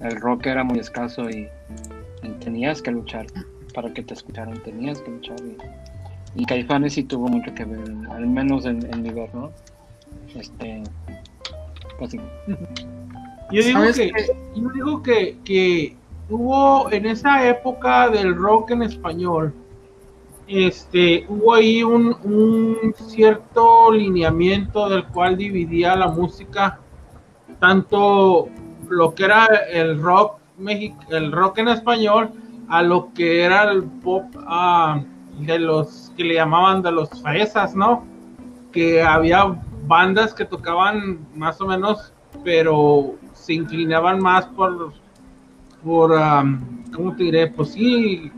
el 0.00 0.20
rock 0.20 0.46
era 0.46 0.62
muy 0.62 0.78
escaso 0.78 1.30
y, 1.30 1.48
tenías 2.40 2.82
que 2.82 2.90
luchar 2.90 3.26
para 3.72 3.92
que 3.94 4.02
te 4.02 4.12
escucharan, 4.12 4.62
tenías 4.62 5.00
que 5.00 5.12
luchar. 5.12 5.36
Y, 6.34 6.44
Caifanes 6.44 6.94
sí 6.94 7.04
tuvo 7.04 7.28
mucho 7.28 7.54
que 7.54 7.64
ver, 7.64 7.80
al 8.10 8.26
menos 8.26 8.66
en, 8.66 8.78
mi 9.00 9.08
ver, 9.10 9.34
¿no? 9.34 9.52
Este, 10.34 10.82
pues 11.98 12.10
sí. 12.10 12.20
Yo 13.52 13.62
digo, 13.62 13.80
que, 13.94 14.12
yo 14.54 14.68
digo 14.74 15.02
que, 15.02 15.38
que 15.44 15.96
hubo 16.28 16.90
en 16.90 17.06
esa 17.06 17.46
época 17.48 18.08
del 18.08 18.34
rock 18.34 18.72
en 18.72 18.82
español, 18.82 19.54
este, 20.48 21.26
hubo 21.28 21.54
ahí 21.54 21.82
un, 21.82 22.16
cierto 23.08 23.92
lineamiento 23.92 24.88
del 24.88 25.04
cual 25.06 25.36
dividía 25.36 25.96
la 25.96 26.08
música, 26.08 26.78
tanto 27.58 28.48
lo 28.88 29.14
que 29.14 29.24
era 29.24 29.46
el 29.72 30.00
rock, 30.00 30.38
el 31.10 31.32
rock 31.32 31.58
en 31.58 31.68
español, 31.68 32.30
a 32.68 32.82
lo 32.82 33.12
que 33.12 33.42
era 33.42 33.70
el 33.70 33.84
pop 33.84 34.24
ah, 34.46 35.00
de 35.38 35.58
los 35.58 36.12
que 36.16 36.24
le 36.24 36.34
llamaban 36.34 36.82
de 36.82 36.92
los 36.92 37.10
fresas, 37.22 37.74
¿no? 37.74 38.04
Que 38.72 39.02
había 39.02 39.56
bandas 39.86 40.34
que 40.34 40.44
tocaban 40.44 41.26
más 41.34 41.60
o 41.60 41.66
menos, 41.66 42.12
pero 42.42 43.14
se 43.32 43.54
inclinaban 43.54 44.20
más 44.20 44.46
por, 44.46 44.92
por, 45.86 46.10
um, 46.10 46.60
¿cómo 46.92 47.14
te 47.14 47.22
diré? 47.22 47.46
Pues 47.46 47.70
sí, 47.72 48.30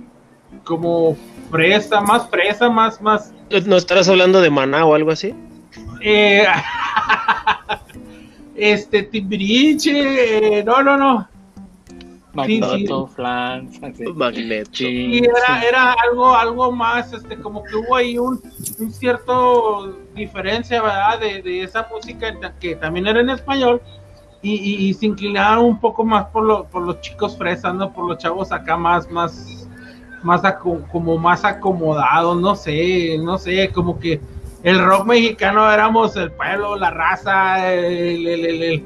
como 0.64 1.16
fresa, 1.50 2.02
más 2.02 2.28
fresa, 2.28 2.68
más, 2.68 3.00
más. 3.00 3.32
¿No 3.64 3.76
estarás 3.76 4.08
hablando 4.08 4.42
de 4.42 4.50
maná 4.50 4.84
o 4.84 4.94
algo 4.94 5.10
así? 5.10 5.34
Eh, 6.02 6.44
este, 8.54 9.02
Timbiriche, 9.04 10.62
no, 10.62 10.82
no, 10.82 10.98
no. 10.98 11.28
Magneto, 12.34 13.10
Magneto. 14.14 14.70
Sí, 14.72 15.18
era, 15.24 15.62
era 15.66 15.96
algo, 16.04 16.36
algo 16.36 16.70
más, 16.70 17.12
este, 17.14 17.36
como 17.38 17.64
que 17.64 17.74
hubo 17.76 17.96
ahí 17.96 18.18
un, 18.18 18.40
un 18.78 18.92
cierto 18.92 19.98
diferencia, 20.14 20.82
¿verdad? 20.82 21.18
De, 21.18 21.42
de, 21.42 21.62
esa 21.62 21.88
música 21.90 22.32
que 22.60 22.76
también 22.76 23.06
era 23.06 23.20
en 23.20 23.30
español 23.30 23.80
y, 24.40 24.94
se 24.94 25.06
inclinaron 25.06 25.64
un 25.64 25.80
poco 25.80 26.04
más 26.04 26.26
por, 26.26 26.44
lo, 26.44 26.64
por 26.64 26.82
los 26.82 27.00
chicos 27.00 27.36
fresas, 27.36 27.74
¿no? 27.74 27.92
Por 27.92 28.06
los 28.06 28.18
chavos 28.18 28.52
acá 28.52 28.76
más, 28.76 29.10
más, 29.10 29.66
más 30.22 30.42
como 30.92 31.18
más 31.18 31.44
acomodado, 31.44 32.34
no 32.34 32.54
sé, 32.54 33.18
no 33.18 33.36
sé, 33.38 33.70
como 33.70 33.98
que 33.98 34.20
el 34.62 34.84
rock 34.84 35.06
mexicano 35.06 35.70
éramos 35.70 36.16
el 36.16 36.30
pueblo, 36.32 36.76
la 36.76 36.90
raza, 36.90 37.72
el, 37.72 38.82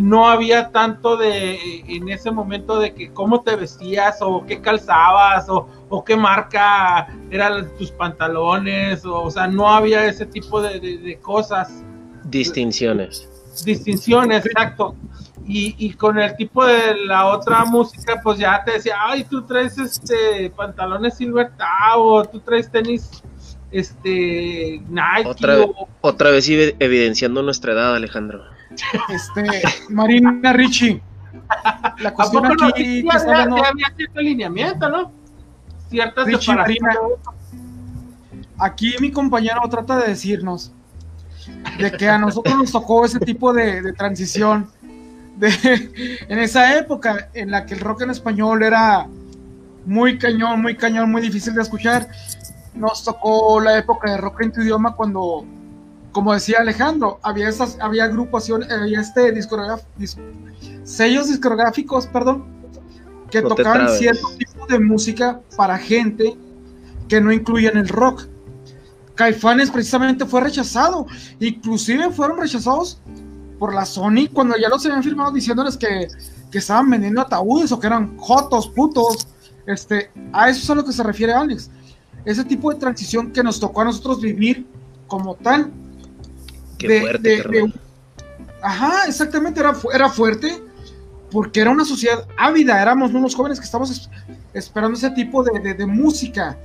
no 0.00 0.28
había 0.28 0.70
tanto 0.70 1.16
de 1.16 1.58
en 1.86 2.08
ese 2.08 2.32
momento 2.32 2.80
de 2.80 2.92
que 2.92 3.12
cómo 3.12 3.42
te 3.42 3.54
vestías 3.54 4.18
o 4.20 4.44
qué 4.44 4.60
calzabas 4.60 5.48
o, 5.48 5.68
o 5.88 6.04
qué 6.04 6.16
marca 6.16 7.06
eran 7.30 7.68
tus 7.76 7.92
pantalones, 7.92 9.04
o, 9.04 9.30
sea, 9.30 9.46
no 9.46 9.68
había 9.68 10.04
ese 10.06 10.26
tipo 10.26 10.60
de, 10.60 10.80
de 10.80 11.18
cosas. 11.20 11.84
Distinciones. 12.24 13.35
Distinciones, 13.64 14.46
exacto. 14.46 14.94
Y, 15.48 15.92
con 15.94 16.18
el 16.18 16.34
tipo 16.36 16.64
de 16.64 16.96
la 17.06 17.26
otra 17.26 17.64
música, 17.64 18.20
pues 18.20 18.38
ya 18.38 18.64
te 18.64 18.72
decía, 18.72 18.96
ay, 18.98 19.22
tú 19.24 19.42
traes 19.42 19.78
este 19.78 20.50
pantalones 20.50 21.16
Silver 21.16 21.52
o 21.96 22.24
tú 22.24 22.40
traes 22.40 22.68
tenis 22.68 23.22
este 23.70 24.82
Nike. 24.88 25.28
Otra, 25.28 25.56
otra 26.00 26.30
vez 26.30 26.48
evidenciando 26.48 27.42
nuestra 27.44 27.74
edad, 27.74 27.94
Alejandro. 27.94 28.42
Este, 29.08 29.62
Marina 29.88 30.52
Richie. 30.52 31.00
La 32.00 32.12
cuestión 32.12 32.46
aquí 32.46 33.04
no, 33.04 33.64
había 33.64 33.92
cierto 33.96 34.18
alineamiento, 34.18 34.88
¿no? 34.88 35.12
Cierta 35.88 36.24
Richie, 36.24 36.56
Aquí 38.58 38.94
mi 39.00 39.12
compañero 39.12 39.60
trata 39.70 39.98
de 39.98 40.08
decirnos 40.08 40.72
de 41.78 41.92
que 41.92 42.08
a 42.08 42.18
nosotros 42.18 42.56
nos 42.56 42.72
tocó 42.72 43.04
ese 43.04 43.18
tipo 43.20 43.52
de, 43.52 43.82
de 43.82 43.92
transición 43.92 44.70
en 45.40 46.38
esa 46.38 46.78
época 46.78 47.28
en 47.34 47.50
la 47.50 47.66
que 47.66 47.74
el 47.74 47.80
rock 47.80 48.02
en 48.02 48.10
español 48.10 48.62
era 48.62 49.06
muy 49.86 50.18
cañón, 50.18 50.60
muy 50.60 50.76
cañón, 50.76 51.10
muy 51.10 51.22
difícil 51.22 51.54
de 51.54 51.62
escuchar. 51.62 52.08
Nos 52.74 53.04
tocó 53.04 53.60
la 53.60 53.78
época 53.78 54.10
de 54.10 54.18
rock 54.18 54.42
en 54.42 54.52
tu 54.52 54.60
idioma 54.60 54.94
cuando, 54.94 55.44
como 56.12 56.34
decía 56.34 56.58
Alejandro, 56.60 57.18
había 57.22 57.48
esas, 57.48 57.78
había 57.80 58.04
agrupaciones, 58.04 58.70
había 58.70 59.00
este 59.00 59.32
sellos 60.84 61.28
discográficos, 61.28 62.06
perdón, 62.06 62.44
que 63.30 63.42
tocaban 63.42 63.88
cierto 63.90 64.28
tipo 64.36 64.66
de 64.66 64.80
música 64.80 65.40
para 65.56 65.78
gente 65.78 66.36
que 67.08 67.20
no 67.20 67.32
incluían 67.32 67.76
el 67.76 67.88
rock. 67.88 68.26
Caifanes 69.16 69.70
precisamente 69.70 70.26
fue 70.26 70.42
rechazado, 70.42 71.06
inclusive 71.40 72.10
fueron 72.10 72.38
rechazados 72.38 73.00
por 73.58 73.74
la 73.74 73.84
Sony 73.84 74.28
cuando 74.32 74.56
ya 74.56 74.68
los 74.68 74.84
habían 74.84 75.02
firmado 75.02 75.32
diciéndoles 75.32 75.76
que, 75.76 76.06
que 76.50 76.58
estaban 76.58 76.88
vendiendo 76.90 77.22
ataúdes 77.22 77.72
o 77.72 77.80
que 77.80 77.86
eran 77.86 78.16
jotos, 78.18 78.68
putos. 78.68 79.26
Este, 79.66 80.10
a 80.32 80.50
eso 80.50 80.62
es 80.62 80.70
a 80.70 80.74
lo 80.74 80.84
que 80.84 80.92
se 80.92 81.02
refiere 81.02 81.32
Alex. 81.32 81.70
Ese 82.24 82.44
tipo 82.44 82.72
de 82.72 82.78
transición 82.78 83.32
que 83.32 83.42
nos 83.42 83.58
tocó 83.58 83.80
a 83.80 83.84
nosotros 83.86 84.20
vivir 84.20 84.66
como 85.06 85.34
tal. 85.34 85.72
Qué 86.78 87.00
fuerte, 87.00 87.42
Ajá, 88.62 89.06
exactamente, 89.06 89.60
era, 89.60 89.74
era 89.94 90.08
fuerte 90.08 90.62
porque 91.30 91.60
era 91.60 91.70
una 91.70 91.84
sociedad 91.84 92.26
ávida, 92.36 92.80
éramos 92.80 93.12
unos 93.12 93.34
jóvenes 93.34 93.58
que 93.58 93.64
estábamos 93.64 94.10
esperando 94.52 94.96
ese 94.96 95.10
tipo 95.10 95.42
de, 95.42 95.74
de 95.74 95.86
música, 95.86 96.58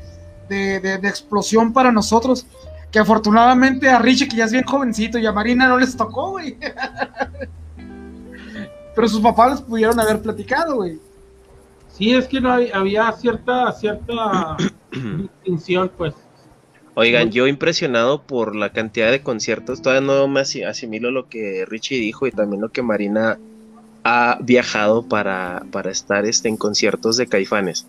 de, 0.52 0.98
de, 0.98 1.08
explosión 1.08 1.72
para 1.74 1.92
nosotros 1.92 2.46
que 2.92 3.00
afortunadamente 3.00 3.90
a 3.90 4.00
Richie, 4.00 4.28
que 4.28 4.36
ya 4.36 4.46
es 4.46 4.52
bien 4.52 4.66
jovencito, 4.66 5.18
y 5.18 5.26
a 5.26 5.32
Marina 5.32 5.68
no 5.68 5.80
les 5.80 5.96
tocó, 5.96 6.32
güey. 6.32 6.58
Pero 8.96 9.08
sus 9.08 9.22
papás 9.22 9.52
les 9.52 9.62
pudieron 9.62 9.98
haber 9.98 10.22
platicado, 10.22 10.76
güey. 10.76 11.00
Sí, 11.88 12.14
es 12.14 12.28
que 12.28 12.42
no 12.42 12.52
había 12.52 13.10
cierta, 13.14 13.72
cierta 13.72 14.58
distinción, 14.92 15.90
pues. 15.98 16.14
Oigan, 16.96 17.32
yo 17.32 17.48
impresionado 17.48 18.22
por 18.24 18.54
la 18.54 18.74
cantidad 18.74 19.10
de 19.10 19.22
conciertos, 19.22 19.82
todavía 19.82 20.06
no 20.06 20.28
me 20.28 20.42
asimilo 20.42 21.12
lo 21.12 21.30
que 21.30 21.66
Richie 21.66 21.96
dijo 22.00 22.28
y 22.28 22.32
también 22.32 22.62
lo 22.62 22.70
que 22.70 22.82
Marina 22.82 23.40
ha 24.04 24.38
viajado 24.42 25.08
para, 25.08 25.64
para 25.72 25.92
estar 25.92 26.26
este, 26.26 26.50
en 26.50 26.58
conciertos 26.58 27.16
de 27.16 27.28
caifanes. 27.28 27.88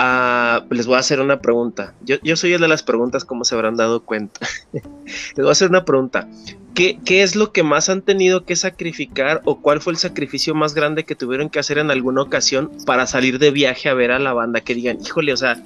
Ah, 0.00 0.64
les 0.70 0.86
voy 0.86 0.94
a 0.94 1.00
hacer 1.00 1.20
una 1.20 1.40
pregunta. 1.40 1.92
Yo, 2.04 2.36
soy 2.36 2.52
el 2.52 2.60
de 2.60 2.68
las 2.68 2.84
preguntas, 2.84 3.24
como 3.24 3.42
se 3.42 3.56
habrán 3.56 3.74
dado 3.74 4.04
cuenta. 4.04 4.38
les 4.72 5.36
voy 5.36 5.48
a 5.48 5.50
hacer 5.50 5.70
una 5.70 5.84
pregunta. 5.84 6.28
¿Qué, 6.72 7.00
es 7.08 7.34
lo 7.34 7.50
que 7.50 7.64
más 7.64 7.88
han 7.88 8.02
tenido 8.02 8.44
que 8.44 8.54
sacrificar 8.54 9.42
o 9.44 9.60
cuál 9.60 9.80
fue 9.80 9.92
el 9.92 9.96
sacrificio 9.96 10.54
más 10.54 10.72
grande 10.72 11.02
que 11.02 11.16
tuvieron 11.16 11.50
que 11.50 11.58
hacer 11.58 11.78
en 11.78 11.90
alguna 11.90 12.22
ocasión 12.22 12.70
para 12.86 13.08
salir 13.08 13.40
de 13.40 13.50
viaje 13.50 13.88
a 13.88 13.94
ver 13.94 14.12
a 14.12 14.20
la 14.20 14.32
banda? 14.32 14.60
Que 14.60 14.76
digan, 14.76 14.98
híjole, 15.04 15.32
o 15.32 15.36
sea, 15.36 15.60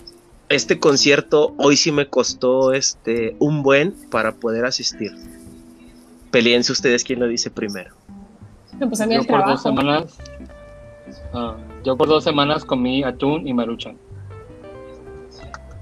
este 0.48 0.78
concierto 0.78 1.52
hoy 1.58 1.76
sí 1.76 1.92
me 1.92 2.06
costó 2.06 2.72
este 2.72 3.36
un 3.38 3.62
buen 3.62 3.94
para 4.10 4.32
poder 4.32 4.64
asistir. 4.64 5.12
Peleense 6.30 6.72
ustedes 6.72 7.04
quién 7.04 7.20
lo 7.20 7.28
dice 7.28 7.50
primero. 7.50 7.94
pues 8.78 8.98
a 9.02 9.06
mí 9.06 9.14
el 9.14 9.26
trabajo. 9.26 9.50
Dos 9.50 9.62
semanas, 9.62 10.18
ah, 11.34 11.58
yo 11.84 11.98
por 11.98 12.08
dos 12.08 12.24
semanas 12.24 12.64
comí 12.64 13.04
atún 13.04 13.46
y 13.46 13.52
maruchan. 13.52 13.98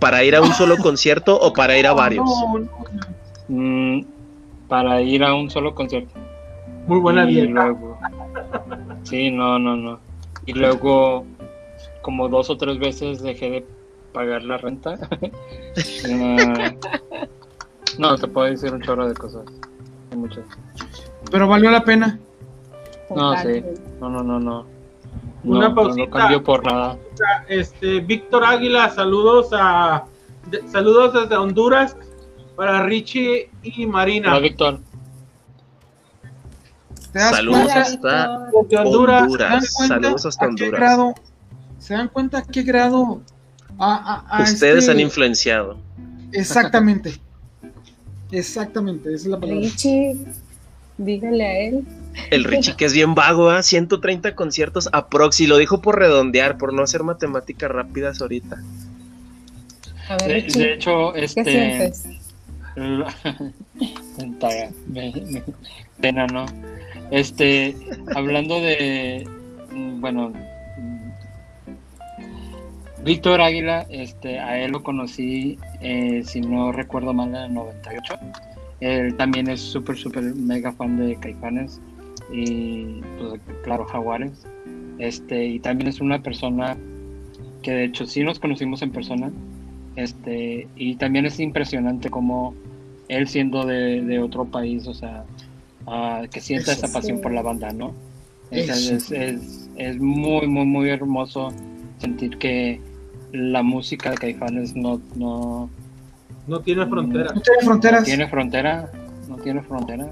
¿Para 0.00 0.24
ir 0.24 0.34
a 0.34 0.40
un 0.40 0.52
solo 0.54 0.76
concierto 0.82 1.38
o 1.38 1.52
para 1.52 1.76
ir 1.78 1.86
a 1.86 1.92
varios? 1.92 2.28
Mm, 3.48 4.00
para 4.68 5.00
ir 5.02 5.22
a 5.22 5.34
un 5.34 5.50
solo 5.50 5.74
concierto. 5.74 6.14
Muy 6.86 6.98
buena 6.98 7.30
y 7.30 7.52
sí, 9.04 9.30
no, 9.30 9.58
no, 9.58 9.76
no. 9.76 10.00
Y 10.46 10.54
luego, 10.54 11.24
como 12.02 12.28
dos 12.28 12.50
o 12.50 12.56
tres 12.56 12.78
veces 12.78 13.22
dejé 13.22 13.50
de 13.50 13.66
pagar 14.12 14.42
la 14.42 14.56
renta. 14.56 14.98
No, 17.98 18.16
te 18.16 18.28
puedo 18.28 18.46
decir 18.46 18.72
un 18.72 18.80
chorro 18.80 19.06
de 19.06 19.14
cosas. 19.14 19.42
Hay 20.10 20.16
muchas. 20.16 20.44
Pero 21.30 21.48
valió 21.48 21.70
la 21.70 21.84
pena. 21.84 22.18
No, 23.14 23.36
sí. 23.38 23.62
No, 24.00 24.08
no, 24.08 24.22
no, 24.22 24.40
no. 24.40 24.66
Una 25.44 25.74
pausita. 25.74 26.06
No, 26.06 26.10
cambio 26.10 26.44
por 26.44 26.64
nada. 26.64 26.98
Este, 27.48 28.00
Víctor 28.00 28.44
Águila, 28.44 28.90
saludos 28.90 29.48
a 29.52 30.04
saludos 30.70 31.14
desde 31.14 31.36
Honduras 31.36 31.96
para 32.56 32.82
Richie 32.82 33.50
y 33.62 33.86
Marina. 33.86 34.30
Hola, 34.30 34.40
Víctor. 34.40 34.80
Saludos 37.12 37.70
hasta 37.70 38.50
Honduras. 38.52 39.72
Saludos 39.88 40.26
hasta 40.26 40.46
Honduras. 40.46 41.14
¿Se 41.78 41.94
dan 41.94 42.08
cuenta 42.08 42.38
a 42.38 42.42
qué 42.42 42.62
grado 42.62 43.22
ustedes 44.40 44.88
han 44.88 44.96
este 44.96 45.02
influenciado? 45.02 45.78
Exactamente. 46.32 47.20
Exactamente, 48.30 49.12
esa 49.12 49.24
es 49.24 49.26
la 49.26 49.40
palabra. 49.40 49.62
Richie, 49.62 50.16
dígale 50.98 51.44
a 51.44 51.58
él. 51.60 51.84
El 52.30 52.44
Richie 52.44 52.76
que 52.76 52.84
es 52.84 52.92
bien 52.92 53.14
vago, 53.14 53.54
¿eh? 53.54 53.62
130 53.62 54.34
conciertos 54.34 54.88
a 54.92 55.08
proxy, 55.08 55.46
lo 55.46 55.58
dijo 55.58 55.80
por 55.80 55.98
redondear, 55.98 56.58
por 56.58 56.72
no 56.72 56.82
hacer 56.82 57.02
matemáticas 57.02 57.70
rápidas 57.70 58.20
ahorita. 58.20 58.58
A 60.08 60.16
ver, 60.26 60.50
de, 60.50 60.74
hecho, 60.74 61.14
este... 61.14 61.44
¿Qué 61.44 61.92
Pena, 66.00 66.26
¿no? 66.26 66.46
Este, 67.10 67.76
hablando 68.14 68.60
de, 68.60 69.28
bueno, 69.98 70.32
Víctor 73.04 73.40
Águila, 73.40 73.86
este, 73.90 74.38
a 74.38 74.58
él 74.58 74.72
lo 74.72 74.82
conocí, 74.82 75.58
eh, 75.80 76.22
si 76.24 76.40
no 76.40 76.72
recuerdo 76.72 77.12
mal, 77.12 77.28
en 77.30 77.36
el 77.36 77.54
98. 77.54 78.14
Él 78.80 79.16
también 79.16 79.48
es 79.48 79.60
súper, 79.60 79.96
súper 79.96 80.22
mega 80.22 80.72
fan 80.72 80.96
de 80.96 81.16
Caifanes 81.16 81.80
y, 82.32 83.00
pues, 83.18 83.40
claro, 83.62 83.84
Jaguares. 83.86 84.46
Este, 84.98 85.46
y 85.46 85.60
también 85.60 85.88
es 85.88 86.00
una 86.00 86.22
persona 86.22 86.76
que, 87.62 87.72
de 87.72 87.84
hecho, 87.84 88.06
sí 88.06 88.22
nos 88.22 88.38
conocimos 88.38 88.82
en 88.82 88.90
persona. 88.90 89.30
Este, 89.96 90.68
y 90.76 90.96
también 90.96 91.26
es 91.26 91.40
impresionante 91.40 92.10
como 92.10 92.54
él 93.08 93.26
siendo 93.28 93.66
de, 93.66 94.20
otro 94.20 94.44
país, 94.44 94.86
o 94.86 94.94
sea, 94.94 95.24
ah, 95.86 96.22
que 96.30 96.40
sienta 96.40 96.72
esa 96.72 96.92
pasión 96.92 97.20
por 97.20 97.32
la 97.32 97.42
banda, 97.42 97.72
¿no? 97.72 97.92
Es, 98.50 99.10
es, 99.12 100.00
muy, 100.00 100.46
muy, 100.46 100.66
muy 100.66 100.90
hermoso 100.90 101.52
sentir 101.98 102.36
que 102.38 102.80
la 103.32 103.62
música 103.62 104.10
de 104.10 104.16
Caifanes 104.16 104.74
no, 104.74 105.00
no, 105.14 105.70
no 106.46 106.60
tiene 106.60 106.86
frontera. 106.86 107.32
No 107.32 107.40
tiene 107.40 107.62
fronteras. 107.62 108.00
No 108.00 108.04
tiene 108.04 108.28
frontera. 108.28 108.90
No 109.28 109.36
tiene 109.36 109.62
frontera. 109.62 110.10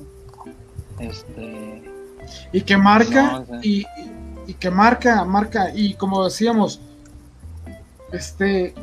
Este. 1.01 1.82
Y 2.53 2.63
que 2.63 2.77
marca, 2.77 3.45
y, 3.63 3.85
que 4.59 4.71
marca, 4.71 5.25
marca, 5.25 5.71
y 5.75 5.95
como 5.95 6.25
decíamos, 6.25 6.81
este, 8.13 8.75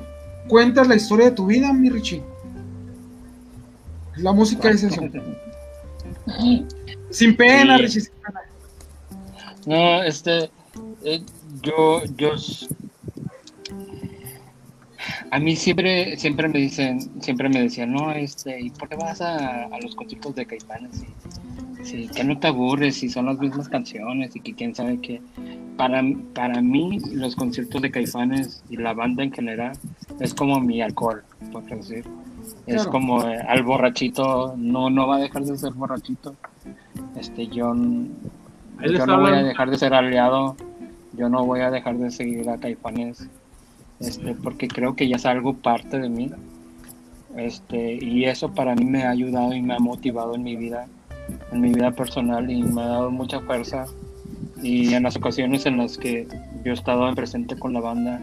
cuentas 0.48 0.88
la 0.88 0.96
historia 0.96 1.26
de 1.26 1.32
tu 1.32 1.48
vida, 1.48 1.72
mi 1.74 1.90
Richie. 1.90 2.24
La 4.18 4.32
música 4.32 4.70
es 4.70 4.84
eso. 4.84 5.02
sin 7.10 7.36
pena, 7.36 7.78
Richie, 7.78 8.02
sin 8.02 8.14
pena. 8.14 8.42
No, 9.66 10.04
este, 10.04 10.52
eh, 11.04 11.24
yo, 11.64 12.04
yo 12.16 12.36
a 15.32 15.40
mí 15.40 15.56
siempre, 15.56 16.18
siempre 16.18 16.48
me 16.48 16.60
dicen, 16.60 17.22
siempre 17.22 17.50
me 17.50 17.62
decían, 17.64 17.92
no, 17.92 18.12
este, 18.12 18.60
¿y 18.60 18.70
por 18.70 18.90
qué 18.90 18.96
vas 18.96 19.22
a, 19.22 19.68
los 19.82 19.96
conciertos 19.96 20.36
de 20.36 20.46
Caifanes? 20.46 21.04
Sí, 21.86 22.10
que 22.10 22.24
no 22.24 22.40
te 22.40 22.48
aburres 22.48 22.96
si 22.96 23.10
son 23.10 23.28
las 23.28 23.38
mismas 23.38 23.70
canciones 23.70 24.36
y 24.36 24.40
que 24.40 24.56
quién 24.56 24.74
sabe 24.74 25.00
qué. 25.00 25.22
Para, 25.78 26.04
para 26.34 26.60
mí, 26.60 27.00
los 27.12 27.36
conciertos 27.36 27.80
de 27.80 27.92
Caifanes 27.92 28.64
y 28.70 28.78
la 28.78 28.94
banda 28.94 29.24
en 29.24 29.32
general 29.32 29.78
es 30.20 30.34
como 30.34 30.60
mi 30.60 30.82
alcohol, 30.82 31.24
por 31.52 31.64
decir. 31.64 32.04
Es 32.66 32.88
como 32.88 33.24
eh, 33.28 33.38
al 33.48 33.62
borrachito, 33.62 34.56
no, 34.58 34.90
no 34.90 35.08
va 35.08 35.18
a 35.18 35.20
dejar 35.20 35.44
de 35.44 35.56
ser 35.58 35.74
borrachito. 35.74 36.36
Este, 37.16 37.46
yo, 37.48 37.76
yo 37.76 39.06
no 39.06 39.20
voy 39.20 39.32
a 39.34 39.44
dejar 39.44 39.70
de 39.70 39.78
ser 39.78 39.94
aliado, 39.94 40.56
yo 41.14 41.30
no 41.30 41.46
voy 41.46 41.62
a 41.62 41.70
dejar 41.70 41.98
de 41.98 42.10
seguir 42.10 42.50
a 42.50 42.58
Caifanes 42.58 43.30
este, 44.00 44.34
porque 44.34 44.68
creo 44.68 44.96
que 44.96 45.08
ya 45.08 45.18
es 45.18 45.26
algo 45.26 45.54
parte 45.54 46.00
de 46.00 46.10
mí. 46.10 46.32
Este, 47.36 47.94
y 48.02 48.26
eso 48.26 48.54
para 48.54 48.76
mí 48.76 48.86
me 48.86 49.04
ha 49.04 49.12
ayudado 49.12 49.54
y 49.54 49.62
me 49.62 49.76
ha 49.76 49.80
motivado 49.80 50.36
en 50.36 50.44
mi 50.44 50.56
vida, 50.56 50.88
en 51.52 51.62
mi 51.62 51.74
vida 51.74 51.92
personal 51.92 52.50
y 52.50 52.64
me 52.64 52.82
ha 52.82 52.88
dado 52.88 53.12
mucha 53.12 53.40
fuerza. 53.42 53.86
Y 54.62 54.94
en 54.94 55.04
las 55.04 55.16
ocasiones 55.16 55.66
en 55.66 55.78
las 55.78 55.98
que 55.98 56.28
yo 56.64 56.72
he 56.72 56.74
estado 56.74 57.14
presente 57.14 57.56
con 57.58 57.74
la 57.74 57.82
banda, 57.82 58.20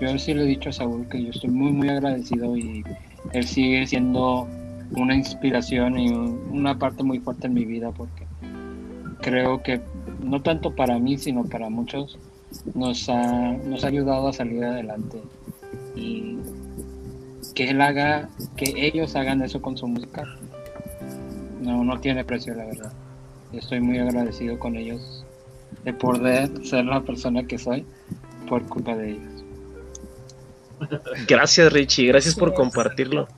yo 0.00 0.18
sí 0.18 0.34
le 0.34 0.42
he 0.42 0.46
dicho 0.46 0.70
a 0.70 0.72
Saúl 0.72 1.08
que 1.08 1.22
yo 1.22 1.30
estoy 1.30 1.50
muy, 1.50 1.72
muy 1.72 1.88
agradecido 1.88 2.56
y 2.56 2.84
él 3.32 3.46
sigue 3.46 3.86
siendo 3.86 4.48
una 4.96 5.14
inspiración 5.14 5.98
y 5.98 6.10
una 6.10 6.78
parte 6.78 7.02
muy 7.02 7.20
fuerte 7.20 7.46
en 7.46 7.54
mi 7.54 7.64
vida 7.64 7.90
porque 7.92 8.26
creo 9.20 9.62
que 9.62 9.80
no 10.20 10.42
tanto 10.42 10.74
para 10.74 10.98
mí, 10.98 11.16
sino 11.16 11.44
para 11.44 11.70
muchos, 11.70 12.18
nos 12.74 13.08
ha, 13.08 13.52
nos 13.52 13.84
ha 13.84 13.88
ayudado 13.88 14.28
a 14.28 14.32
salir 14.32 14.62
adelante 14.64 15.18
y 15.96 16.38
que 17.54 17.70
él 17.70 17.80
haga, 17.80 18.28
que 18.56 18.74
ellos 18.76 19.14
hagan 19.16 19.42
eso 19.42 19.60
con 19.60 19.76
su 19.76 19.86
música, 19.86 20.24
no, 21.62 21.84
no 21.84 22.00
tiene 22.00 22.24
precio 22.24 22.54
la 22.54 22.64
verdad. 22.64 22.92
Estoy 23.52 23.80
muy 23.80 23.98
agradecido 23.98 24.58
con 24.58 24.76
ellos 24.76 25.24
de 25.84 25.92
poder 25.92 26.50
ser 26.66 26.84
la 26.84 27.00
persona 27.00 27.44
que 27.44 27.58
soy 27.58 27.84
por 28.48 28.62
culpa 28.66 28.96
de 28.96 29.12
ellos. 29.12 29.44
Gracias 31.28 31.72
Richie, 31.72 32.08
gracias 32.08 32.34
por 32.34 32.54
compartirlo. 32.54 33.28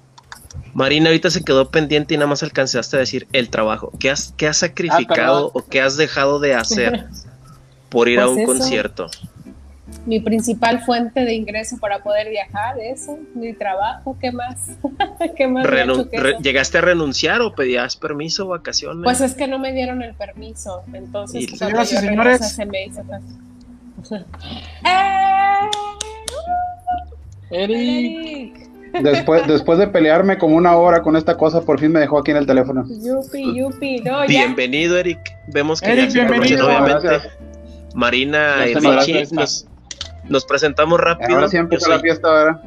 Marina 0.72 1.06
ahorita 1.06 1.30
se 1.30 1.44
quedó 1.44 1.70
pendiente 1.70 2.14
y 2.14 2.16
nada 2.16 2.28
más 2.28 2.42
alcanzaste 2.42 2.96
a 2.96 3.01
decir 3.01 3.28
el 3.32 3.48
trabajo. 3.48 3.92
¿Qué 3.98 4.10
has, 4.10 4.34
qué 4.36 4.48
has 4.48 4.56
sacrificado 4.56 5.48
ah, 5.48 5.59
o 5.59 5.64
qué 5.66 5.80
has 5.80 5.96
dejado 5.96 6.40
de 6.40 6.55
hacer 6.55 7.06
por 7.94 8.09
ir 8.09 8.18
a 8.18 8.26
pues 8.26 8.38
un 8.38 8.44
concierto. 8.44 9.06
Mi 10.06 10.20
principal 10.20 10.81
fuente 10.81 11.24
de 11.24 11.35
ingreso 11.35 11.78
para 11.78 12.02
poder 12.02 12.28
viajar, 12.28 12.78
eso, 12.78 13.18
mi 13.35 13.55
trabajo, 13.55 14.16
¿qué 14.20 14.32
más? 14.32 14.76
¿Qué 15.36 15.47
más 15.47 15.66
¿Llegaste 16.43 16.78
a 16.78 16.81
renunciar 16.82 17.40
o 17.40 17.55
pedías 17.55 17.97
permiso 17.97 18.44
o 18.44 18.48
vacaciones? 18.48 19.02
Pues 19.02 19.20
es 19.22 19.35
que 19.35 19.47
no 19.48 19.59
me 19.59 19.72
dieron 19.72 20.02
el 20.02 20.14
permiso, 20.14 20.82
entonces 20.93 21.43
y, 21.43 21.56
señoras 21.56 21.93
y 21.93 21.97
señores, 21.97 22.52
se 22.52 22.66
me 22.66 22.85
hizo 22.85 23.02
Eric. 27.51 28.64
Después, 29.02 29.47
después 29.47 29.78
de 29.78 29.89
pelearme 29.89 30.39
como 30.39 30.56
una 30.56 30.76
hora 30.76 31.02
con 31.02 31.16
esta 31.16 31.36
cosa, 31.36 31.62
por 31.62 31.81
fin 31.81 31.90
me 31.90 32.01
dejó 32.01 32.18
aquí 32.18 32.31
en 32.31 32.36
el 32.36 32.47
teléfono. 32.47 32.85
Yupi, 32.86 33.59
yupi, 33.59 34.01
no, 34.01 34.24
Bienvenido, 34.26 34.97
Eric. 34.98 35.18
Vemos 35.48 35.81
que 35.81 35.93
Eric, 35.93 36.12
bienvenido. 36.12 36.66
obviamente. 36.66 37.09
Marina 37.94 38.66
y 38.66 38.74
Richie, 38.74 39.26
nos, 39.32 39.66
presentamos 40.46 41.01
rápido. 41.01 41.36
Ahora 41.36 41.48
sí 41.48 41.56
la 41.88 42.01
fiesta 42.01 42.62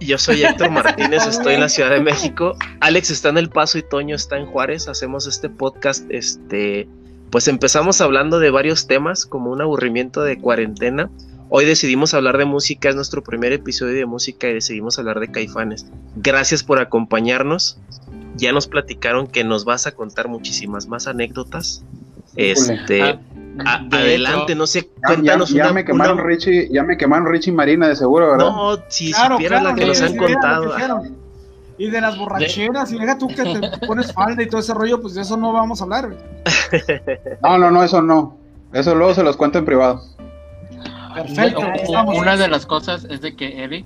Yo 0.00 0.18
soy 0.18 0.42
Héctor 0.44 0.70
Martínez, 0.72 1.26
estoy 1.26 1.54
en 1.54 1.60
la 1.60 1.68
Ciudad 1.68 1.90
de 1.90 2.00
México. 2.02 2.56
Alex 2.80 3.10
está 3.10 3.28
en 3.28 3.38
El 3.38 3.48
Paso 3.48 3.78
y 3.78 3.82
Toño 3.82 4.16
está 4.16 4.38
en 4.38 4.46
Juárez. 4.46 4.88
Hacemos 4.88 5.26
este 5.26 5.48
podcast, 5.48 6.04
este, 6.10 6.88
pues 7.30 7.48
empezamos 7.48 8.00
hablando 8.00 8.38
de 8.38 8.50
varios 8.50 8.86
temas, 8.86 9.26
como 9.26 9.50
un 9.50 9.60
aburrimiento 9.60 10.22
de 10.22 10.38
cuarentena. 10.38 11.10
Hoy 11.54 11.66
decidimos 11.66 12.14
hablar 12.14 12.38
de 12.38 12.46
música, 12.46 12.88
es 12.88 12.94
nuestro 12.94 13.22
primer 13.22 13.52
episodio 13.52 13.94
de 13.94 14.06
música 14.06 14.48
y 14.48 14.54
decidimos 14.54 14.98
hablar 14.98 15.20
de 15.20 15.30
caifanes. 15.30 15.86
Gracias 16.16 16.62
por 16.62 16.78
acompañarnos. 16.78 17.78
Ya 18.36 18.52
nos 18.52 18.66
platicaron 18.68 19.26
que 19.26 19.44
nos 19.44 19.66
vas 19.66 19.86
a 19.86 19.92
contar 19.92 20.28
muchísimas 20.28 20.86
más 20.86 21.06
anécdotas. 21.06 21.84
Este, 22.36 23.02
ah, 23.02 23.20
adelante, 23.90 24.54
no 24.54 24.66
sé, 24.66 24.88
cuéntanos 25.06 25.50
ya, 25.50 25.66
ya 25.66 25.72
me 25.72 25.84
quemaron 25.84 26.18
Richie, 26.18 26.68
ya 26.70 26.82
me 26.82 26.96
quemaron 26.96 27.26
Richie 27.26 27.50
y 27.50 27.54
Marina 27.54 27.88
de 27.88 27.96
seguro, 27.96 28.32
¿verdad? 28.32 28.46
No, 28.46 28.78
si 28.88 29.12
supieras 29.12 29.62
la 29.62 29.74
que 29.74 29.86
nos 29.86 30.00
han 30.00 30.16
contado. 30.16 30.74
Y 31.78 31.90
de 31.90 32.00
las 32.00 32.16
borracheras, 32.16 32.92
y 32.92 32.98
venga 32.98 33.18
tú 33.18 33.28
que 33.28 33.42
te 33.42 33.86
pones 33.86 34.12
falda 34.12 34.42
y 34.42 34.46
todo 34.46 34.60
ese 34.60 34.74
rollo, 34.74 35.00
pues 35.00 35.14
de 35.14 35.22
eso 35.22 35.36
no 35.36 35.52
vamos 35.52 35.80
a 35.80 35.84
hablar. 35.84 36.16
No, 37.42 37.58
no, 37.58 37.70
no, 37.70 37.82
eso 37.82 38.00
no. 38.00 38.36
Eso 38.72 38.94
luego 38.94 39.12
se 39.14 39.22
los 39.22 39.36
cuento 39.36 39.58
en 39.58 39.64
privado. 39.64 40.00
Perfecto. 41.14 41.60
Una 42.14 42.36
de 42.36 42.48
las 42.48 42.64
cosas 42.64 43.06
es 43.10 43.20
de 43.20 43.36
que 43.36 43.62
Eric 43.62 43.84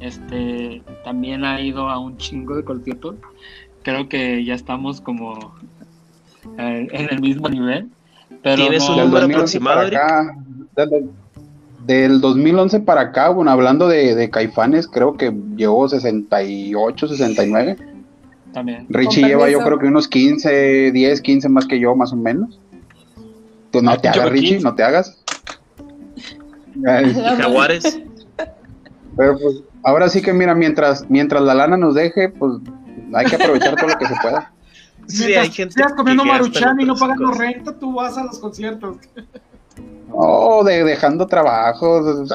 este 0.00 0.82
también 1.04 1.44
ha 1.44 1.60
ido 1.60 1.88
a 1.88 1.98
un 1.98 2.16
chingo 2.16 2.56
de 2.56 2.64
conciertos. 2.64 3.16
Creo 3.82 4.08
que 4.08 4.44
ya 4.44 4.54
estamos 4.54 5.00
como 5.00 5.54
eh, 6.58 6.88
en 6.90 7.08
el 7.10 7.20
mismo 7.20 7.48
nivel. 7.48 7.90
¿Tienes 8.54 8.88
un 8.88 8.96
número 8.96 9.26
aproximado? 9.26 9.90
del, 11.86 12.20
2011 12.20 12.80
para 12.80 13.00
acá, 13.02 13.28
bueno, 13.28 13.50
hablando 13.50 13.88
de, 13.88 14.28
Caifanes, 14.30 14.86
creo 14.86 15.16
que 15.16 15.32
llegó 15.56 15.88
68, 15.88 17.08
69. 17.08 17.76
también. 18.52 18.86
Richie 18.88 19.26
lleva 19.26 19.48
yo 19.48 19.60
creo 19.60 19.78
que 19.78 19.86
unos 19.86 20.08
15, 20.08 20.92
10, 20.92 21.20
15 21.20 21.48
más 21.48 21.66
que 21.66 21.78
yo, 21.78 21.94
más 21.94 22.12
o 22.12 22.16
menos. 22.16 22.60
Tú 23.70 23.82
no 23.82 23.96
te 23.98 24.08
hagas, 24.08 24.30
Richie, 24.30 24.60
no 24.60 24.74
te 24.74 24.82
hagas. 24.82 25.22
Jaguares. 27.38 28.00
Pero 29.16 29.38
pues, 29.38 29.62
ahora 29.82 30.08
sí 30.08 30.20
que 30.20 30.32
mira, 30.32 30.54
mientras, 30.54 31.08
mientras 31.08 31.42
la 31.42 31.54
lana 31.54 31.76
nos 31.76 31.94
deje, 31.94 32.28
pues 32.28 32.60
hay 33.14 33.26
que 33.26 33.36
aprovechar 33.36 33.76
todo 33.76 33.88
lo 33.88 33.98
que 33.98 34.06
se 34.06 34.14
pueda. 34.20 34.52
Sí, 35.06 35.34
hay 35.34 35.50
gente 35.50 35.74
estás 35.80 35.94
comiendo 35.94 36.24
maruchan 36.24 36.80
y 36.80 36.84
no 36.84 36.94
pagando 36.94 37.32
renta, 37.32 37.72
tú 37.72 37.94
vas 37.94 38.16
a 38.18 38.24
los 38.24 38.38
conciertos. 38.38 38.96
No, 40.08 40.62
de, 40.64 40.84
dejando 40.84 41.26
trabajos, 41.26 42.30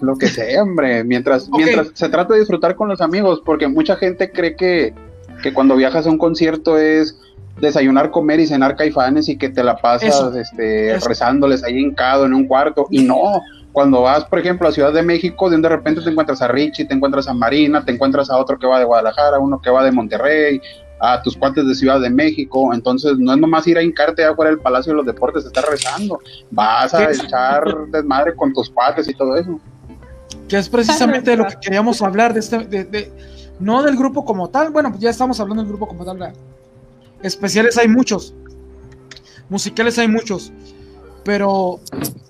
lo 0.00 0.16
que 0.16 0.28
sea, 0.28 0.62
hombre. 0.62 1.04
Mientras, 1.04 1.48
mientras 1.50 1.90
se 1.94 2.08
trata 2.08 2.34
de 2.34 2.40
disfrutar 2.40 2.76
con 2.76 2.88
los 2.88 3.00
amigos, 3.00 3.42
porque 3.44 3.68
mucha 3.68 3.96
gente 3.96 4.30
cree 4.32 4.56
que, 4.56 4.94
que 5.42 5.52
cuando 5.52 5.76
viajas 5.76 6.06
a 6.06 6.10
un 6.10 6.18
concierto 6.18 6.78
es 6.78 7.18
desayunar, 7.60 8.10
comer 8.10 8.40
y 8.40 8.46
cenar 8.46 8.76
caifanes 8.76 9.28
y 9.28 9.36
que 9.36 9.50
te 9.50 9.62
la 9.62 9.76
pasas 9.76 10.34
este, 10.34 10.98
rezándoles 11.06 11.62
ahí 11.62 11.78
hincado 11.78 12.24
en 12.24 12.34
un 12.34 12.46
cuarto. 12.46 12.86
Y 12.90 13.04
no, 13.04 13.42
cuando 13.72 14.02
vas, 14.02 14.24
por 14.24 14.38
ejemplo, 14.38 14.68
a 14.68 14.72
Ciudad 14.72 14.92
de 14.92 15.02
México, 15.02 15.48
de 15.50 15.68
repente 15.68 16.02
te 16.02 16.10
encuentras 16.10 16.42
a 16.42 16.48
Richie, 16.48 16.86
te 16.86 16.94
encuentras 16.94 17.28
a 17.28 17.34
Marina, 17.34 17.84
te 17.84 17.92
encuentras 17.92 18.30
a 18.30 18.38
otro 18.38 18.58
que 18.58 18.66
va 18.66 18.78
de 18.78 18.84
Guadalajara, 18.84 19.38
uno 19.38 19.60
que 19.60 19.70
va 19.70 19.84
de 19.84 19.92
Monterrey, 19.92 20.60
a 21.04 21.20
tus 21.20 21.36
cuates 21.36 21.66
de 21.66 21.74
Ciudad 21.74 22.00
de 22.00 22.08
México. 22.08 22.72
Entonces, 22.72 23.18
no 23.18 23.32
es 23.32 23.38
nomás 23.38 23.66
ir 23.66 23.76
a 23.76 23.82
hincarte 23.82 24.24
afuera 24.24 24.52
del 24.52 24.60
Palacio 24.60 24.92
de 24.92 24.98
los 24.98 25.06
Deportes, 25.06 25.44
estar 25.44 25.64
rezando. 25.68 26.20
Vas 26.52 26.94
a 26.94 27.10
echar 27.10 27.64
desmadre 27.88 28.36
con 28.36 28.52
tus 28.52 28.70
cuates 28.70 29.08
y 29.08 29.14
todo 29.14 29.36
eso. 29.36 29.60
Que 30.48 30.58
es 30.58 30.68
precisamente 30.68 31.32
de 31.32 31.38
lo 31.38 31.46
que 31.46 31.56
queríamos 31.60 32.00
hablar, 32.02 32.32
de 32.32 32.38
este, 32.38 32.58
de, 32.58 33.12
no 33.58 33.82
del 33.82 33.96
grupo 33.96 34.24
como 34.24 34.48
tal. 34.48 34.70
Bueno, 34.70 34.90
pues 34.90 35.00
ya 35.00 35.10
estamos 35.10 35.40
hablando 35.40 35.64
del 35.64 35.70
grupo 35.70 35.88
como 35.88 36.04
tal. 36.04 36.34
Especiales 37.20 37.76
hay 37.78 37.88
muchos, 37.88 38.32
musicales 39.48 39.98
hay 39.98 40.06
muchos, 40.06 40.52
pero 41.24 41.80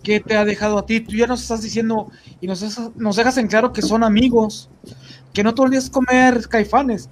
¿qué 0.03 0.21
te 0.21 0.35
ha 0.35 0.47
dejado 0.47 0.79
a 0.79 0.87
ti? 0.87 1.01
Tú 1.01 1.13
ya 1.15 1.27
nos 1.27 1.43
estás 1.43 1.61
diciendo 1.61 2.11
y 2.41 2.47
nos, 2.47 2.65
nos 2.97 3.17
dejas 3.17 3.37
en 3.37 3.49
claro 3.49 3.73
que 3.73 3.83
son 3.83 4.03
amigos, 4.03 4.71
que 5.35 5.45
no 5.45 5.55
todo 5.55 5.67
el 5.67 5.73
día 5.73 5.81
es 5.81 5.91
comer 5.91 6.47
caifanes, 6.49 7.11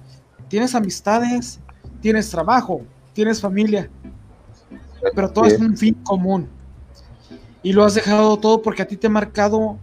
tienes 0.51 0.75
amistades, 0.75 1.61
tienes 2.01 2.29
trabajo, 2.29 2.81
tienes 3.13 3.39
familia, 3.39 3.89
pero 5.15 5.31
todo 5.31 5.45
es 5.45 5.57
un 5.57 5.77
fin 5.77 5.93
común. 6.03 6.49
Y 7.63 7.71
lo 7.71 7.85
has 7.85 7.95
dejado 7.95 8.37
todo 8.37 8.61
porque 8.61 8.81
a 8.81 8.85
ti 8.85 8.97
te 8.97 9.07
ha 9.07 9.09
marcado 9.09 9.77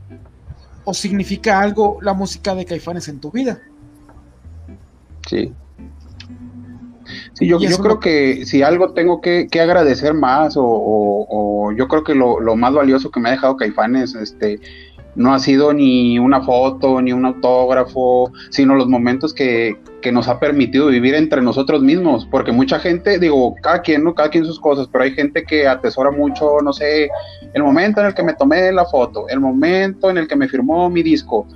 o 0.84 0.92
significa 0.92 1.58
algo 1.58 1.98
la 2.02 2.12
música 2.12 2.54
de 2.54 2.66
Caifanes 2.66 3.08
en 3.08 3.18
tu 3.18 3.30
vida. 3.30 3.62
Sí. 5.26 5.54
Sí, 7.32 7.46
yo, 7.46 7.58
yo 7.58 7.78
creo 7.78 7.98
que 7.98 8.44
si 8.44 8.60
algo 8.62 8.92
tengo 8.92 9.22
que, 9.22 9.48
agradecer 9.58 10.12
más 10.12 10.52
o, 10.58 11.72
yo 11.74 11.88
creo 11.88 12.04
que 12.04 12.14
lo, 12.14 12.40
lo, 12.40 12.56
más 12.56 12.74
valioso 12.74 13.10
que 13.10 13.20
me 13.20 13.30
ha 13.30 13.32
dejado 13.32 13.56
Caifanes, 13.56 14.14
este, 14.14 14.60
no 15.18 15.34
ha 15.34 15.40
sido 15.40 15.74
ni 15.74 16.18
una 16.18 16.40
foto, 16.42 17.02
ni 17.02 17.12
un 17.12 17.26
autógrafo, 17.26 18.32
sino 18.50 18.76
los 18.76 18.88
momentos 18.88 19.34
que, 19.34 19.76
nos 20.10 20.26
ha 20.26 20.40
permitido 20.40 20.86
vivir 20.86 21.14
entre 21.14 21.42
nosotros 21.42 21.82
mismos, 21.82 22.26
porque 22.30 22.50
mucha 22.50 22.78
gente, 22.78 23.18
digo, 23.18 23.54
cada 23.60 23.82
quien, 23.82 24.04
¿no? 24.04 24.14
Cada 24.14 24.30
quien 24.30 24.46
sus 24.46 24.58
cosas, 24.58 24.88
pero 24.90 25.04
hay 25.04 25.10
gente 25.10 25.44
que 25.44 25.68
atesora 25.68 26.10
mucho, 26.10 26.62
no 26.62 26.72
sé, 26.72 27.10
el 27.52 27.62
momento 27.62 28.00
en 28.00 28.06
el 28.06 28.14
que 28.14 28.22
me 28.22 28.32
tomé 28.32 28.72
la 28.72 28.86
foto, 28.86 29.28
el 29.28 29.38
momento 29.38 30.08
en 30.08 30.16
el 30.16 30.26
que 30.26 30.34
me 30.34 30.48
firmó 30.48 30.88
mi 30.88 31.02
disco, 31.02 31.46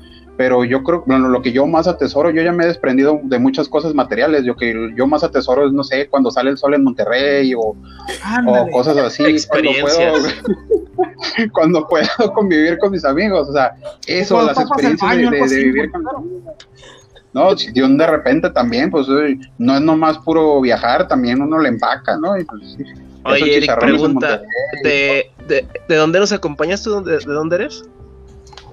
pero 0.42 0.64
yo 0.64 0.82
creo, 0.82 1.04
bueno, 1.06 1.28
lo 1.28 1.40
que 1.40 1.52
yo 1.52 1.68
más 1.68 1.86
atesoro, 1.86 2.28
yo 2.30 2.42
ya 2.42 2.50
me 2.50 2.64
he 2.64 2.66
desprendido 2.66 3.20
de 3.22 3.38
muchas 3.38 3.68
cosas 3.68 3.94
materiales, 3.94 4.44
yo 4.44 4.56
que 4.56 4.90
yo 4.96 5.06
más 5.06 5.22
atesoro 5.22 5.68
es, 5.68 5.72
no 5.72 5.84
sé, 5.84 6.08
cuando 6.08 6.32
sale 6.32 6.50
el 6.50 6.58
sol 6.58 6.74
en 6.74 6.82
Monterrey 6.82 7.54
o, 7.54 7.76
cosas 8.72 8.96
así, 8.96 9.22
cuando 9.46 9.70
puedo, 9.80 10.14
cuando 11.52 11.86
puedo 11.86 12.32
convivir 12.34 12.76
con 12.78 12.90
mis 12.90 13.04
amigos, 13.04 13.50
o 13.50 13.52
sea, 13.52 13.76
eso, 14.08 14.42
las 14.42 14.58
experiencias 14.58 15.48
de, 15.48 15.62
vivir 15.62 15.92
con 15.92 16.02
no, 17.32 17.56
si 17.56 17.70
de 17.70 18.06
repente 18.08 18.50
también, 18.50 18.90
pues 18.90 19.06
no 19.58 19.76
es 19.76 19.80
nomás 19.80 20.18
puro 20.18 20.60
viajar, 20.60 21.06
también 21.06 21.40
uno 21.40 21.56
le 21.60 21.68
empaca, 21.68 22.16
¿no? 22.16 22.36
Y 22.36 22.42
pues, 22.42 22.78
Oye, 23.26 23.58
Eric, 23.58 23.78
pregunta, 23.78 24.42
¿de, 24.82 25.30
de, 25.46 25.68
de, 25.86 25.94
dónde 25.94 26.18
nos 26.18 26.32
acompañas 26.32 26.82
tú? 26.82 27.00
¿De, 27.04 27.18
dónde 27.20 27.54
eres? 27.54 27.84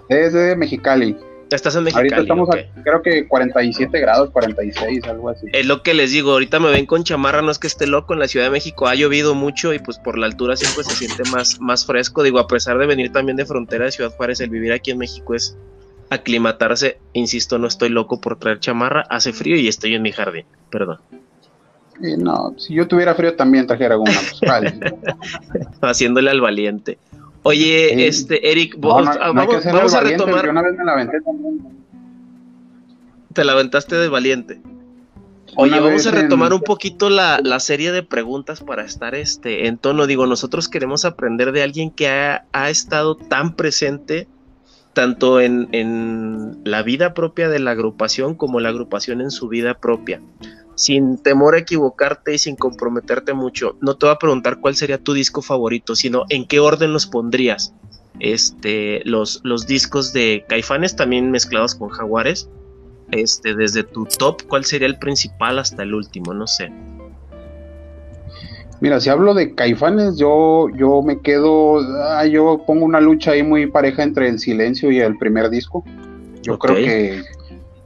Desde 0.09 0.55
Mexicali. 0.55 1.15
Estás 1.51 1.76
en 1.76 1.84
Mexicali. 1.84 2.09
Ahorita 2.13 2.21
estamos 2.21 2.49
a, 2.49 2.84
creo 2.84 3.01
que 3.01 3.27
47 3.27 3.99
grados, 3.99 4.30
46, 4.30 5.03
algo 5.05 5.30
así. 5.30 5.47
Es 5.51 5.65
lo 5.65 5.81
que 5.81 5.93
les 5.93 6.11
digo, 6.11 6.34
ahorita 6.34 6.59
me 6.59 6.69
ven 6.69 6.85
con 6.85 7.03
chamarra, 7.03 7.41
no 7.41 7.51
es 7.51 7.57
que 7.57 7.67
esté 7.67 7.88
loco, 7.88 8.13
en 8.13 8.19
la 8.19 8.27
Ciudad 8.27 8.45
de 8.45 8.51
México 8.51 8.88
ha 8.88 8.95
llovido 8.95 9.34
mucho 9.35 9.73
y 9.73 9.80
pues 9.80 9.97
por 9.97 10.17
la 10.17 10.27
altura 10.27 10.55
siempre 10.55 10.84
se 10.84 10.95
siente 10.95 11.23
más, 11.31 11.59
más 11.59 11.85
fresco. 11.85 12.23
Digo, 12.23 12.39
a 12.39 12.47
pesar 12.47 12.77
de 12.77 12.85
venir 12.85 13.11
también 13.11 13.35
de 13.35 13.45
frontera 13.45 13.85
de 13.85 13.91
Ciudad 13.91 14.11
Juárez, 14.15 14.39
el 14.41 14.49
vivir 14.49 14.73
aquí 14.73 14.91
en 14.91 14.99
México 14.99 15.34
es 15.34 15.57
aclimatarse. 16.09 16.99
Insisto, 17.13 17.57
no 17.57 17.67
estoy 17.67 17.89
loco 17.89 18.21
por 18.21 18.38
traer 18.38 18.59
chamarra, 18.59 19.05
hace 19.09 19.34
frío 19.34 19.55
y 19.55 19.67
estoy 19.67 19.95
en 19.95 20.03
mi 20.03 20.11
jardín, 20.11 20.45
perdón. 20.69 20.99
no, 21.99 22.53
si 22.57 22.76
yo 22.76 22.88
tuviera 22.88 23.15
frío 23.15 23.35
también 23.35 23.65
trajera 23.65 23.95
alguna. 23.95 24.19
Pues, 24.39 24.73
Haciéndole 25.81 26.30
al 26.30 26.41
valiente. 26.41 26.99
Oye, 27.43 28.07
este, 28.07 28.51
Eric, 28.51 28.75
vamos, 28.77 29.07
a 29.17 30.01
retomar. 30.01 30.49
una 30.49 30.61
vez 30.61 30.77
me 30.77 30.83
la 30.83 30.93
aventé 30.93 31.17
Te 33.33 33.43
la 33.43 33.53
aventaste 33.53 33.95
de 33.95 34.07
valiente. 34.09 34.61
Oye, 35.55 35.79
vamos 35.79 36.05
a 36.05 36.11
retomar 36.11 36.53
un 36.53 36.61
poquito 36.61 37.09
la, 37.09 37.59
serie 37.59 37.91
de 37.91 38.03
preguntas 38.03 38.61
para 38.61 38.83
estar 38.83 39.15
este, 39.15 39.67
en 39.67 39.77
tono. 39.77 40.05
Digo, 40.05 40.27
nosotros 40.27 40.67
queremos 40.69 41.05
aprender 41.05 41.51
de 41.51 41.63
alguien 41.63 41.91
que 41.91 42.07
ha, 42.09 42.45
ha 42.51 42.69
estado 42.69 43.15
tan 43.15 43.55
presente 43.55 44.27
tanto 44.93 45.39
en, 45.39 45.69
en, 45.71 46.59
la 46.65 46.83
vida 46.83 47.13
propia 47.13 47.47
de 47.47 47.59
la 47.59 47.71
agrupación 47.71 48.35
como 48.35 48.59
la 48.59 48.69
agrupación 48.69 49.21
en 49.21 49.31
su 49.31 49.47
vida 49.47 49.75
propia 49.75 50.19
sin 50.80 51.18
temor 51.18 51.56
a 51.56 51.60
equivocarte 51.60 52.34
y 52.34 52.38
sin 52.38 52.56
comprometerte 52.56 53.34
mucho, 53.34 53.76
no 53.81 53.97
te 53.97 54.06
voy 54.06 54.15
a 54.15 54.18
preguntar 54.18 54.61
cuál 54.61 54.77
sería 54.77 54.97
tu 54.97 55.11
disco 55.11 55.41
favorito, 55.41 55.93
sino 55.93 56.23
en 56.30 56.47
qué 56.47 56.61
orden 56.61 56.93
los 56.93 57.06
pondrías. 57.06 57.73
Este, 58.22 59.01
los, 59.03 59.41
los 59.43 59.68
discos 59.68 60.14
de 60.14 60.45
Caifanes 60.47 60.95
también 60.95 61.31
mezclados 61.31 61.76
con 61.76 61.89
Jaguares. 61.89 62.49
Este, 63.11 63.56
desde 63.56 63.84
tu 63.84 64.06
top, 64.06 64.43
¿cuál 64.47 64.64
sería 64.64 64.88
el 64.88 64.97
principal 64.97 65.60
hasta 65.60 65.84
el 65.84 65.93
último? 65.93 66.34
No 66.34 66.47
sé. 66.47 66.72
Mira, 68.80 69.01
si 69.01 69.10
hablo 69.10 69.34
de 69.34 69.56
Caifanes, 69.56 70.18
yo, 70.18 70.69
yo 70.77 71.01
me 71.01 71.19
quedo, 71.19 71.80
ah, 72.06 72.26
yo 72.26 72.64
pongo 72.65 72.85
una 72.85 73.01
lucha 73.01 73.31
ahí 73.31 73.43
muy 73.43 73.68
pareja 73.68 74.03
entre 74.03 74.30
el 74.30 74.39
silencio 74.39 74.91
y 74.91 75.01
el 75.01 75.18
primer 75.18 75.49
disco. 75.49 75.84
Yo 76.41 76.57
creo 76.57 76.76
que 76.76 77.22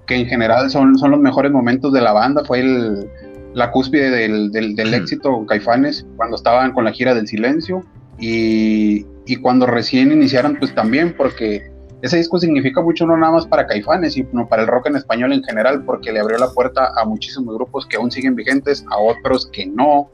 que 0.06 0.16
en 0.16 0.26
general 0.28 0.70
son, 0.70 0.98
son 0.98 1.12
los 1.12 1.20
mejores 1.20 1.52
momentos 1.52 1.94
de 1.94 2.02
la 2.02 2.12
banda, 2.12 2.44
fue 2.46 2.60
el, 2.60 3.10
la 3.54 3.72
cúspide 3.72 4.10
del, 4.10 4.52
del, 4.52 4.94
éxito 4.94 5.46
Caifanes 5.46 6.06
cuando 6.18 6.36
estaban 6.36 6.74
con 6.74 6.84
la 6.84 6.92
gira 6.92 7.14
del 7.14 7.28
silencio 7.28 7.84
y, 8.20 9.06
y, 9.26 9.36
cuando 9.38 9.66
recién 9.66 10.12
iniciaron 10.12 10.58
pues 10.58 10.74
también 10.74 11.16
porque 11.16 11.72
ese 12.02 12.18
disco 12.18 12.40
significa 12.40 12.82
mucho 12.82 13.06
no 13.06 13.16
nada 13.18 13.34
más 13.34 13.48
para 13.48 13.66
Caifanes 13.66 14.14
sino 14.14 14.48
para 14.48 14.64
el 14.64 14.68
rock 14.68 14.88
en 14.88 14.96
español 14.96 15.34
en 15.34 15.44
general 15.44 15.84
porque 15.86 16.12
le 16.12 16.20
abrió 16.20 16.38
la 16.38 16.50
puerta 16.50 16.92
a 16.98 17.06
muchísimos 17.06 17.56
grupos 17.56 17.86
que 17.86 17.98
aún 17.98 18.12
siguen 18.12 18.36
vigentes, 18.36 18.86
a 18.90 18.98
otros 18.98 19.48
que 19.52 19.66
no 19.66 20.10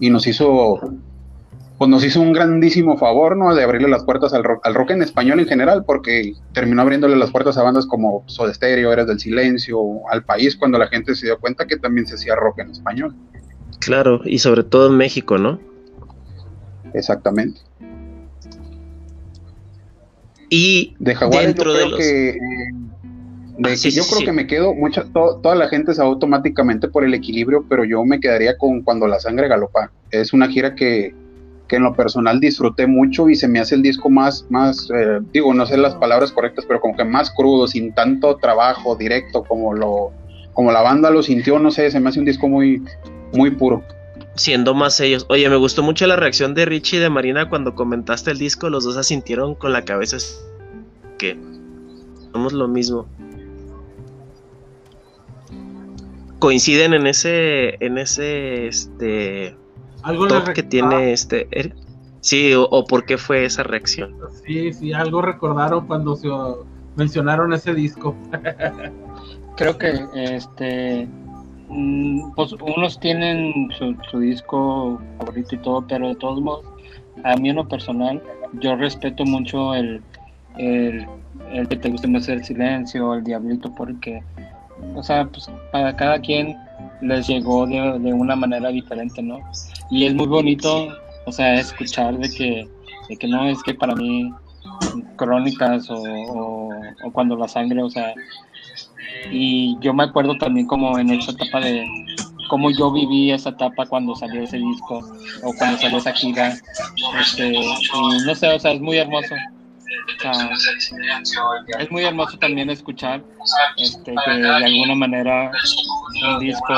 y 0.00 0.10
nos 0.10 0.26
hizo 0.26 0.80
pues 1.84 1.90
nos 1.90 2.04
hizo 2.06 2.22
un 2.22 2.32
grandísimo 2.32 2.96
favor, 2.96 3.36
¿no? 3.36 3.54
De 3.54 3.62
abrirle 3.62 3.88
las 3.88 4.04
puertas 4.04 4.32
al 4.32 4.42
rock, 4.42 4.66
al 4.66 4.74
rock 4.74 4.92
en 4.92 5.02
español 5.02 5.40
en 5.40 5.46
general, 5.46 5.84
porque 5.84 6.32
terminó 6.54 6.80
abriéndole 6.80 7.14
las 7.14 7.30
puertas 7.30 7.58
a 7.58 7.62
bandas 7.62 7.84
como 7.84 8.24
Soda 8.24 8.54
Stereo, 8.54 8.90
Eres 8.90 9.06
del 9.06 9.20
Silencio, 9.20 9.78
al 10.10 10.24
país, 10.24 10.56
cuando 10.56 10.78
la 10.78 10.86
gente 10.86 11.14
se 11.14 11.26
dio 11.26 11.38
cuenta 11.38 11.66
que 11.66 11.76
también 11.76 12.06
se 12.06 12.14
hacía 12.14 12.36
rock 12.36 12.60
en 12.60 12.70
español. 12.70 13.14
Claro, 13.80 14.22
y 14.24 14.38
sobre 14.38 14.64
todo 14.64 14.86
en 14.86 14.96
México, 14.96 15.36
¿no? 15.36 15.60
Exactamente. 16.94 17.60
Y 20.48 20.96
de 20.98 21.14
dentro 21.32 21.74
de 21.74 21.88
los... 21.90 21.98
que, 21.98 22.30
eh, 22.30 22.38
ah, 23.62 23.74
yo 23.74 24.04
creo 24.04 24.24
que 24.24 24.32
me 24.32 24.46
quedo, 24.46 24.72
mucha, 24.72 25.04
toda 25.12 25.54
la 25.54 25.68
gente 25.68 25.92
se 25.92 26.00
automáticamente 26.00 26.88
por 26.88 27.04
el 27.04 27.12
equilibrio, 27.12 27.66
pero 27.68 27.84
yo 27.84 28.02
me 28.06 28.20
quedaría 28.20 28.56
con 28.56 28.80
Cuando 28.80 29.06
la 29.06 29.20
sangre 29.20 29.48
galopa. 29.48 29.90
Es 30.10 30.32
una 30.32 30.48
gira 30.48 30.74
que, 30.74 31.14
que 31.68 31.76
en 31.76 31.82
lo 31.82 31.94
personal 31.94 32.40
disfruté 32.40 32.86
mucho 32.86 33.28
y 33.28 33.34
se 33.34 33.48
me 33.48 33.58
hace 33.58 33.74
el 33.74 33.82
disco 33.82 34.10
más, 34.10 34.46
más 34.50 34.88
eh, 34.94 35.20
digo, 35.32 35.54
no 35.54 35.66
sé 35.66 35.76
las 35.76 35.94
palabras 35.94 36.32
correctas, 36.32 36.64
pero 36.66 36.80
como 36.80 36.96
que 36.96 37.04
más 37.04 37.30
crudo, 37.30 37.66
sin 37.66 37.94
tanto 37.94 38.36
trabajo 38.36 38.96
directo 38.96 39.44
como 39.44 39.72
lo, 39.72 40.12
como 40.52 40.72
la 40.72 40.82
banda 40.82 41.10
lo 41.10 41.22
sintió, 41.22 41.58
no 41.58 41.70
sé, 41.70 41.90
se 41.90 42.00
me 42.00 42.10
hace 42.10 42.18
un 42.18 42.26
disco 42.26 42.48
muy, 42.48 42.82
muy 43.32 43.50
puro. 43.50 43.82
Siendo 44.34 44.74
más 44.74 44.98
ellos. 45.00 45.26
Oye, 45.28 45.48
me 45.48 45.56
gustó 45.56 45.82
mucho 45.82 46.06
la 46.06 46.16
reacción 46.16 46.54
de 46.54 46.64
Richie 46.64 46.98
y 46.98 47.00
de 47.00 47.08
Marina 47.08 47.48
cuando 47.48 47.74
comentaste 47.74 48.32
el 48.32 48.38
disco, 48.38 48.68
los 48.68 48.84
dos 48.84 48.96
asintieron 48.96 49.54
con 49.54 49.72
la 49.72 49.84
cabeza 49.84 50.16
que 51.18 51.38
somos 52.32 52.52
lo 52.52 52.66
mismo. 52.66 53.06
coinciden 56.44 56.92
en 56.92 57.06
ese, 57.06 57.82
en 57.82 57.96
ese, 57.96 58.66
este, 58.66 59.56
algo 60.04 60.26
que 60.54 60.62
tiene 60.62 61.12
este, 61.12 61.48
sí, 62.20 62.52
o, 62.54 62.84
por 62.84 63.04
qué 63.04 63.18
fue 63.18 63.44
esa 63.44 63.62
reacción. 63.62 64.14
Sí, 64.46 64.72
sí, 64.72 64.92
algo 64.92 65.22
recordaron 65.22 65.86
cuando 65.86 66.14
se 66.16 66.28
mencionaron 66.96 67.52
ese 67.52 67.74
disco. 67.74 68.14
Creo 69.56 69.78
que, 69.78 69.92
este, 70.14 71.08
mm, 71.68 72.32
pues 72.34 72.52
unos 72.52 72.98
tienen 73.00 73.68
su, 73.78 73.96
su 74.10 74.18
disco 74.18 75.00
favorito 75.18 75.54
y 75.54 75.58
todo, 75.58 75.86
pero 75.86 76.08
de 76.08 76.16
todos 76.16 76.40
modos, 76.40 76.66
a 77.24 77.36
mí 77.36 77.50
en 77.50 77.56
lo 77.56 77.68
personal, 77.68 78.22
yo 78.60 78.76
respeto 78.76 79.24
mucho 79.24 79.74
el, 79.74 80.02
el, 80.58 81.06
el 81.52 81.68
que 81.68 81.76
te 81.76 81.88
guste 81.88 82.08
más 82.08 82.28
el 82.28 82.44
silencio, 82.44 83.14
el 83.14 83.24
diablito, 83.24 83.72
porque 83.74 84.22
o 84.94 85.02
sea, 85.02 85.24
pues 85.26 85.50
para 85.72 85.94
cada 85.96 86.18
quien 86.20 86.56
les 87.00 87.26
llegó 87.26 87.66
de, 87.66 87.98
de, 87.98 88.12
una 88.12 88.36
manera 88.36 88.68
diferente, 88.68 89.22
¿no? 89.22 89.38
Y 89.94 90.06
es 90.06 90.14
muy 90.16 90.26
bonito, 90.26 90.88
o 91.24 91.30
sea, 91.30 91.54
escuchar 91.54 92.18
de 92.18 92.28
que, 92.28 92.68
de 93.08 93.16
que 93.16 93.28
no 93.28 93.44
es 93.46 93.62
que 93.62 93.74
para 93.74 93.94
mí 93.94 94.28
crónicas 95.14 95.88
o, 95.88 96.02
o, 96.02 97.12
cuando 97.12 97.36
la 97.36 97.46
sangre, 97.46 97.80
o 97.80 97.88
sea, 97.88 98.12
y 99.30 99.78
yo 99.78 99.94
me 99.94 100.02
acuerdo 100.02 100.36
también 100.36 100.66
como 100.66 100.98
en 100.98 101.10
esa 101.10 101.30
etapa 101.30 101.60
de 101.60 101.86
cómo 102.48 102.72
yo 102.72 102.90
viví 102.90 103.30
esa 103.30 103.50
etapa 103.50 103.86
cuando 103.86 104.16
salió 104.16 104.42
ese 104.42 104.56
disco 104.56 104.98
o 105.44 105.54
cuando 105.58 105.78
salió 105.78 105.98
esa 105.98 106.12
gira, 106.12 106.56
este, 107.20 107.54
y 107.54 108.26
no 108.26 108.34
sé, 108.34 108.52
o 108.52 108.58
sea, 108.58 108.72
es 108.72 108.80
muy 108.80 108.96
hermoso 108.96 109.36
es 111.78 111.90
muy 111.90 112.04
hermoso 112.04 112.38
también 112.38 112.70
escuchar 112.70 113.22
este, 113.76 114.14
que 114.24 114.30
de 114.30 114.48
alguna 114.48 114.94
manera 114.94 115.50
un 116.28 116.38
disco 116.38 116.74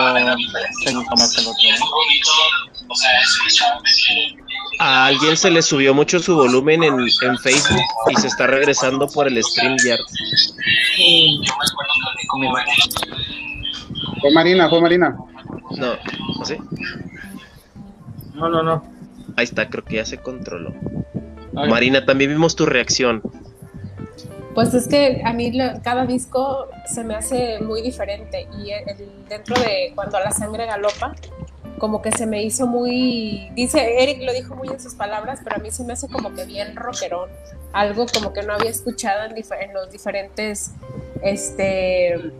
se 0.84 0.94
gusta 0.94 1.14
más 1.16 1.34
que 1.34 1.42
el 1.42 1.48
otro. 1.48 1.58
A 4.78 5.06
alguien 5.06 5.36
se 5.36 5.50
le 5.50 5.62
subió 5.62 5.94
mucho 5.94 6.18
su 6.18 6.36
volumen 6.36 6.82
en, 6.82 6.94
en 7.00 7.38
Facebook 7.38 7.80
y 8.10 8.20
se 8.20 8.26
está 8.26 8.46
regresando 8.46 9.08
por 9.08 9.26
el 9.28 9.42
StreamYard. 9.42 10.00
Fue 14.20 14.30
Marina, 14.32 14.68
fue 14.68 14.80
Marina. 14.80 15.16
No, 15.76 15.96
¿no 16.38 16.44
sé? 16.44 16.58
No, 18.34 18.48
no, 18.48 18.62
no. 18.62 18.84
Ahí 19.36 19.44
está, 19.44 19.68
creo 19.68 19.84
que 19.84 19.96
ya 19.96 20.04
se 20.04 20.18
controló. 20.18 20.74
Marina, 21.64 22.04
también 22.04 22.30
vimos 22.30 22.54
tu 22.54 22.66
reacción. 22.66 23.22
Pues 24.54 24.72
es 24.72 24.88
que 24.88 25.20
a 25.24 25.32
mí 25.32 25.52
cada 25.82 26.06
disco 26.06 26.68
se 26.86 27.04
me 27.04 27.14
hace 27.14 27.60
muy 27.60 27.82
diferente 27.82 28.48
y 28.58 28.70
dentro 29.28 29.54
de 29.60 29.92
cuando 29.94 30.18
la 30.18 30.30
sangre 30.30 30.64
galopa, 30.66 31.14
como 31.78 32.00
que 32.00 32.10
se 32.12 32.26
me 32.26 32.42
hizo 32.42 32.66
muy, 32.66 33.50
dice, 33.54 34.02
Eric 34.02 34.22
lo 34.22 34.32
dijo 34.32 34.54
muy 34.54 34.68
en 34.68 34.80
sus 34.80 34.94
palabras, 34.94 35.40
pero 35.44 35.56
a 35.56 35.58
mí 35.58 35.70
se 35.70 35.84
me 35.84 35.92
hace 35.92 36.08
como 36.08 36.32
que 36.32 36.46
bien 36.46 36.74
rockerón, 36.74 37.28
algo 37.74 38.06
como 38.06 38.32
que 38.32 38.42
no 38.44 38.54
había 38.54 38.70
escuchado 38.70 39.24
en, 39.24 39.36
en 39.36 39.74
los 39.74 39.90
diferentes 39.90 40.70
este, 41.22 42.32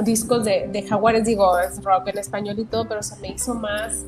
discos 0.00 0.44
de, 0.44 0.68
de 0.72 0.82
Jaguares, 0.82 1.24
digo, 1.24 1.56
es 1.58 1.82
rock 1.84 2.08
en 2.08 2.18
español 2.18 2.58
y 2.58 2.64
todo, 2.64 2.88
pero 2.88 3.00
se 3.02 3.16
me 3.20 3.28
hizo 3.28 3.54
más 3.54 4.04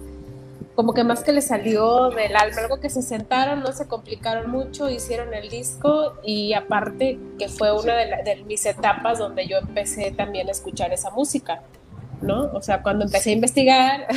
como 0.76 0.92
que 0.92 1.02
más 1.04 1.24
que 1.24 1.32
le 1.32 1.40
salió 1.40 2.10
del 2.10 2.36
alma, 2.36 2.60
algo 2.60 2.78
que 2.80 2.90
se 2.90 3.00
sentaron, 3.00 3.60
no 3.60 3.72
se 3.72 3.88
complicaron 3.88 4.50
mucho, 4.50 4.90
hicieron 4.90 5.32
el 5.32 5.48
disco 5.48 6.18
y 6.22 6.52
aparte 6.52 7.18
que 7.38 7.48
fue 7.48 7.72
una 7.72 7.94
de, 7.96 8.44
mis 8.46 8.66
etapas 8.66 9.18
donde 9.18 9.48
yo 9.48 9.56
empecé 9.56 10.10
también 10.12 10.48
a 10.48 10.50
escuchar 10.50 10.92
esa 10.92 11.10
música, 11.10 11.62
¿no? 12.20 12.50
O 12.52 12.60
sea, 12.60 12.82
cuando 12.82 13.06
empecé 13.06 13.30
a 13.30 13.32
investigar... 13.32 14.06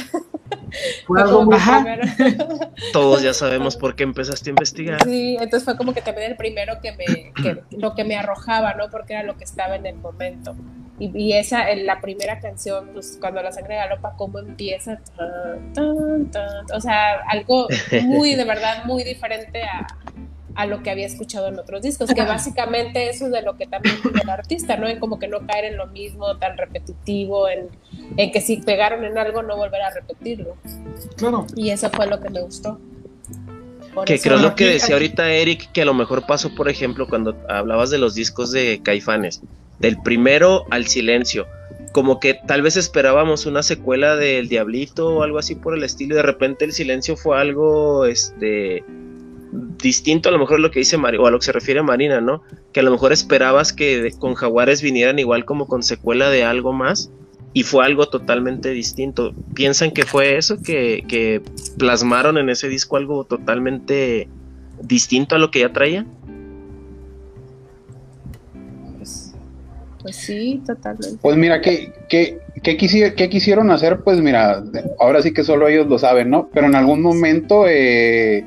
Todos 2.94 3.22
ya 3.22 3.34
sabemos 3.34 3.78
por 3.78 3.96
qué 3.96 4.04
empezaste 4.04 4.50
a 4.50 4.52
investigar. 4.52 5.04
Sí, 5.04 5.38
entonces 5.40 5.64
fue 5.64 5.78
como 5.78 5.94
que 5.94 6.02
también 6.02 6.32
el 6.32 6.38
primero 6.38 6.82
que 6.82 6.92
me, 6.92 7.32
que, 7.42 7.64
lo 7.78 7.96
que 7.96 8.04
me 8.04 8.18
arrojaba, 8.18 8.74
¿no? 8.74 8.90
Porque 8.90 9.14
era 9.14 9.24
lo 9.24 9.38
que 9.38 9.46
estaba 9.46 9.76
en 9.78 9.86
el 9.86 9.96
momento. 9.96 10.56
Y, 11.00 11.34
esa, 11.34 11.72
en 11.72 11.86
la 11.86 12.02
primera 12.02 12.40
canción, 12.40 12.90
pues 12.94 13.18
cuando 13.22 13.42
la 13.42 13.54
sangre 13.54 13.76
galopa, 13.76 14.16
cómo 14.18 14.40
empieza, 14.40 15.00
o 16.74 16.82
sea, 16.82 17.22
algo 17.30 17.68
muy, 18.04 18.36
de 18.36 18.44
verdad, 18.44 18.84
muy 18.84 19.06
diferente 19.06 19.64
a, 19.64 19.88
a, 20.56 20.66
lo 20.66 20.84
que 20.84 20.90
había 20.90 21.06
escuchado 21.06 21.48
en 21.48 21.58
otros 21.58 21.84
discos, 21.84 22.14
que 22.14 22.22
básicamente 22.24 23.10
eso 23.10 23.28
es 23.28 23.32
de 23.32 23.42
lo 23.42 23.56
que 23.56 23.66
también 23.66 23.96
tiene 24.02 24.20
el 24.22 24.30
artista, 24.30 24.76
¿no? 24.76 24.90
En 24.90 25.00
como 25.00 25.20
que 25.20 25.30
no 25.30 25.48
caer 25.48 25.66
en 25.66 25.78
lo 25.78 25.88
mismo, 25.88 26.36
tan 26.38 26.58
repetitivo, 26.58 27.48
en, 27.48 27.70
en 28.18 28.32
que 28.32 28.42
si 28.42 28.58
pegaron 28.58 29.06
en 29.06 29.18
algo, 29.18 29.42
no 29.42 29.56
volver 29.56 29.82
a 29.82 29.92
repetirlo. 29.92 30.58
Claro. 31.16 31.48
Y 31.56 31.70
eso 31.70 31.90
fue 31.92 32.08
lo 32.08 32.20
que 32.20 32.30
me 32.30 32.42
gustó. 32.42 32.78
que 34.06 34.20
creo 34.20 34.38
lo 34.38 34.54
que 34.56 34.66
decía 34.66 34.96
ahorita 34.96 35.32
Eric, 35.32 35.72
que 35.72 35.84
a 35.84 35.86
lo 35.86 35.94
mejor 35.94 36.26
pasó, 36.26 36.54
por 36.54 36.68
ejemplo, 36.68 37.08
cuando 37.08 37.38
hablabas 37.48 37.90
de 37.90 38.00
los 38.00 38.16
discos 38.16 38.52
de 38.52 38.82
Caifanes 38.84 39.42
del 39.80 40.02
primero 40.02 40.66
al 40.70 40.88
silencio. 40.88 41.48
Como 41.92 42.20
que 42.20 42.36
tal 42.36 42.62
vez 42.62 42.78
esperábamos 42.78 43.46
una 43.46 43.64
secuela 43.64 44.16
del 44.16 44.48
Diablito 44.48 45.16
o 45.16 45.24
algo 45.24 45.40
así 45.40 45.56
por 45.56 45.76
el 45.76 45.84
estilo, 45.84 46.14
y 46.14 46.18
de 46.18 46.24
repente 46.24 46.66
el 46.66 46.74
silencio 46.74 47.18
fue 47.18 47.40
algo 47.40 48.06
este 48.06 48.84
distinto 49.82 50.30
a 50.30 50.32
lo 50.32 50.38
mejor 50.38 50.60
lo 50.60 50.70
que 50.70 50.80
dice 50.80 50.98
Mario, 50.98 51.24
o 51.24 51.28
a 51.28 51.32
lo 51.32 51.40
que 51.40 51.46
se 51.46 51.52
refiere 51.52 51.80
a 51.80 51.84
Marina, 51.84 52.22
¿no? 52.22 52.44
Que 52.72 52.82
a 52.82 52.84
lo 52.84 52.92
mejor 52.92 53.12
esperabas 53.12 53.74
que 53.74 54.12
con 54.20 54.36
Jaguares 54.36 54.82
vinieran 54.82 55.18
igual 55.18 55.46
como 55.46 55.68
con 55.68 55.82
secuela 55.82 56.30
de 56.30 56.44
algo 56.44 56.74
más, 56.74 57.12
y 57.54 57.64
fue 57.64 57.84
algo 57.84 58.08
totalmente 58.10 58.70
distinto. 58.70 59.34
¿Piensan 59.56 59.92
que 59.92 60.06
fue 60.06 60.38
eso? 60.38 60.62
Que, 60.62 61.04
que 61.08 61.42
plasmaron 61.78 62.38
en 62.38 62.50
ese 62.50 62.70
disco 62.70 62.98
algo 62.98 63.24
totalmente 63.24 64.28
distinto 64.82 65.36
a 65.36 65.40
lo 65.40 65.50
que 65.50 65.62
ya 65.62 65.74
traía? 65.74 66.06
Pues 70.10 70.26
sí, 70.26 70.60
totalmente. 70.66 71.20
Pues 71.22 71.38
mira, 71.38 71.62
¿qué, 71.62 71.94
qué, 72.10 73.30
quisieron 73.30 73.70
hacer? 73.70 74.00
Pues 74.00 74.20
mira, 74.20 74.64
ahora 75.00 75.22
sí 75.22 75.32
que 75.32 75.44
solo 75.44 75.68
ellos 75.68 75.86
lo 75.86 76.00
saben, 76.00 76.32
¿no? 76.32 76.50
Pero 76.52 76.66
en 76.66 76.74
algún 76.74 77.04
momento 77.04 77.66
eh, 77.68 78.44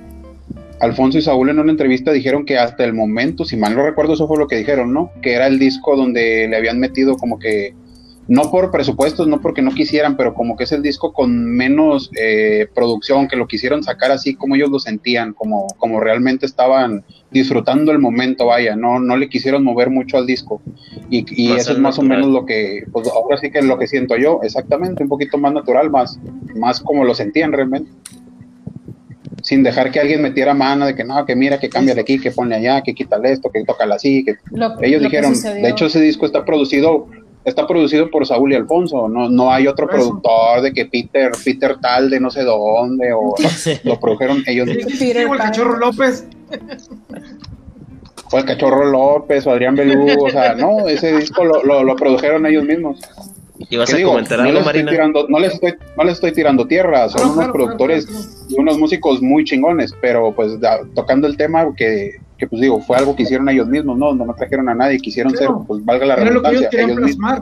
Alfonso 0.80 1.18
y 1.18 1.22
Saúl 1.22 1.50
en 1.50 1.60
una 1.60 1.70
entrevista 1.70 2.10
dijeron 2.10 2.44
que 2.44 2.58
hasta 2.58 2.82
el 2.82 2.94
momento, 2.94 3.44
si 3.44 3.56
mal 3.56 3.76
no 3.76 3.86
recuerdo, 3.86 4.14
eso 4.14 4.26
fue 4.26 4.38
lo 4.38 4.48
que 4.48 4.56
dijeron, 4.56 4.92
¿no? 4.92 5.12
Que 5.22 5.34
era 5.34 5.46
el 5.46 5.60
disco 5.60 5.94
donde 5.94 6.48
le 6.48 6.56
habían 6.56 6.80
metido 6.80 7.16
como 7.16 7.38
que 7.38 7.74
no 8.28 8.50
por 8.50 8.70
presupuestos, 8.70 9.26
no 9.26 9.40
porque 9.40 9.62
no 9.62 9.72
quisieran, 9.72 10.16
pero 10.16 10.34
como 10.34 10.56
que 10.56 10.64
es 10.64 10.72
el 10.72 10.82
disco 10.82 11.12
con 11.12 11.44
menos 11.44 12.10
eh, 12.18 12.68
producción, 12.74 13.26
que 13.26 13.36
lo 13.36 13.48
quisieron 13.48 13.82
sacar 13.82 14.12
así 14.12 14.34
como 14.34 14.54
ellos 14.54 14.70
lo 14.70 14.78
sentían, 14.78 15.32
como, 15.32 15.66
como 15.78 15.98
realmente 15.98 16.46
estaban 16.46 17.04
disfrutando 17.30 17.90
el 17.90 17.98
momento, 17.98 18.46
vaya, 18.46 18.76
no, 18.76 19.00
no 19.00 19.16
le 19.16 19.28
quisieron 19.28 19.64
mover 19.64 19.90
mucho 19.90 20.18
al 20.18 20.26
disco. 20.26 20.62
Y, 21.10 21.24
y 21.30 21.52
eso 21.52 21.72
es 21.72 21.78
más 21.78 21.98
o 21.98 22.02
menos 22.02 22.28
lo 22.28 22.46
que, 22.46 22.84
pues 22.92 23.08
ahora 23.08 23.38
sí 23.38 23.50
que 23.50 23.58
es 23.58 23.64
lo 23.64 23.78
que 23.78 23.88
siento 23.88 24.16
yo, 24.16 24.40
exactamente, 24.42 25.02
un 25.02 25.08
poquito 25.08 25.36
más 25.38 25.52
natural, 25.52 25.90
más, 25.90 26.18
más 26.54 26.80
como 26.80 27.04
lo 27.04 27.14
sentían 27.14 27.52
realmente. 27.52 27.90
Sin 29.42 29.64
dejar 29.64 29.90
que 29.90 29.98
alguien 29.98 30.22
metiera 30.22 30.54
mano 30.54 30.86
de 30.86 30.94
que 30.94 31.02
no, 31.02 31.26
que 31.26 31.34
mira, 31.34 31.58
que 31.58 31.68
cambia 31.68 31.96
de 31.96 32.02
aquí, 32.02 32.20
que 32.20 32.30
pone 32.30 32.54
allá, 32.54 32.80
que 32.82 32.94
quítale 32.94 33.32
esto, 33.32 33.50
que 33.50 33.64
toca 33.64 33.84
así. 33.92 34.24
Que... 34.24 34.36
ellos 34.82 35.02
dijeron, 35.02 35.32
de 35.32 35.68
hecho 35.68 35.86
ese 35.86 36.00
disco 36.00 36.26
está 36.26 36.44
producido 36.44 37.08
está 37.44 37.66
producido 37.66 38.10
por 38.10 38.26
Saúl 38.26 38.52
y 38.52 38.56
Alfonso, 38.56 39.08
no, 39.08 39.28
no 39.28 39.52
hay 39.52 39.66
otro 39.66 39.86
productor 39.86 40.62
de 40.62 40.72
que 40.72 40.86
Peter, 40.86 41.32
Peter 41.44 41.76
tal 41.80 42.10
de 42.10 42.20
no 42.20 42.30
sé 42.30 42.44
dónde, 42.44 43.12
o 43.12 43.34
lo 43.84 44.00
produjeron 44.00 44.42
ellos. 44.46 44.68
Peter 44.98 45.16
el 45.18 45.36
cachorro 45.36 45.76
López. 45.78 46.26
Fue 48.28 48.40
el 48.40 48.46
cachorro 48.46 48.84
López 48.84 49.46
o 49.46 49.50
Adrián 49.50 49.74
Belú, 49.74 50.24
o 50.24 50.30
sea, 50.30 50.54
no, 50.54 50.88
ese 50.88 51.16
disco 51.16 51.44
lo, 51.44 51.82
lo, 51.82 51.96
produjeron 51.96 52.46
ellos 52.46 52.64
mismos. 52.64 53.00
¿Y 53.68 53.76
vas 53.76 53.92
a 53.92 54.02
comentar 54.02 54.40
algo, 54.40 54.60
no 54.60 54.64
Marina? 54.64 54.90
Tirando, 54.90 55.26
no, 55.28 55.38
les 55.38 55.54
estoy, 55.54 55.74
no 55.96 56.04
les 56.04 56.14
estoy 56.14 56.32
tirando 56.32 56.66
tierra, 56.66 57.08
son 57.08 57.30
unos 57.30 57.48
productores 57.52 58.06
y 58.48 58.58
unos 58.58 58.78
músicos 58.78 59.20
muy 59.22 59.44
chingones, 59.44 59.94
pero 60.00 60.32
pues 60.32 60.52
tocando 60.94 61.26
el 61.26 61.36
tema 61.36 61.66
que 61.76 62.20
que 62.42 62.48
pues 62.48 62.60
digo, 62.60 62.80
fue 62.80 62.96
algo 62.96 63.14
que 63.14 63.22
hicieron 63.22 63.48
ellos 63.50 63.68
mismos, 63.68 63.96
no, 63.96 64.12
no 64.12 64.24
me 64.24 64.34
trajeron 64.34 64.68
a 64.68 64.74
nadie, 64.74 64.98
quisieron 64.98 65.32
ser, 65.36 65.48
pues 65.64 65.84
valga 65.84 66.06
la 66.06 66.16
redundancia, 66.16 66.68
ellos, 66.72 66.96
mismos. 66.96 67.38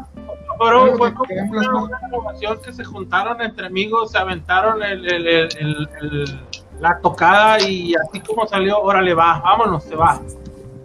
Pero 0.58 0.94
fue 0.98 1.14
como 1.14 1.32
una, 1.52 1.98
grabación 2.06 2.58
que 2.62 2.70
se 2.70 2.84
juntaron 2.84 3.40
entre 3.40 3.68
amigos, 3.68 4.12
se 4.12 4.18
aventaron 4.18 4.82
el, 4.82 5.10
el, 5.10 5.26
el, 5.26 6.40
la 6.80 6.98
tocada 7.00 7.66
y 7.66 7.94
así 7.94 8.20
como 8.20 8.46
salió, 8.46 8.78
órale 8.78 9.14
va, 9.14 9.40
vámonos, 9.40 9.84
se 9.84 9.96
va. 9.96 10.20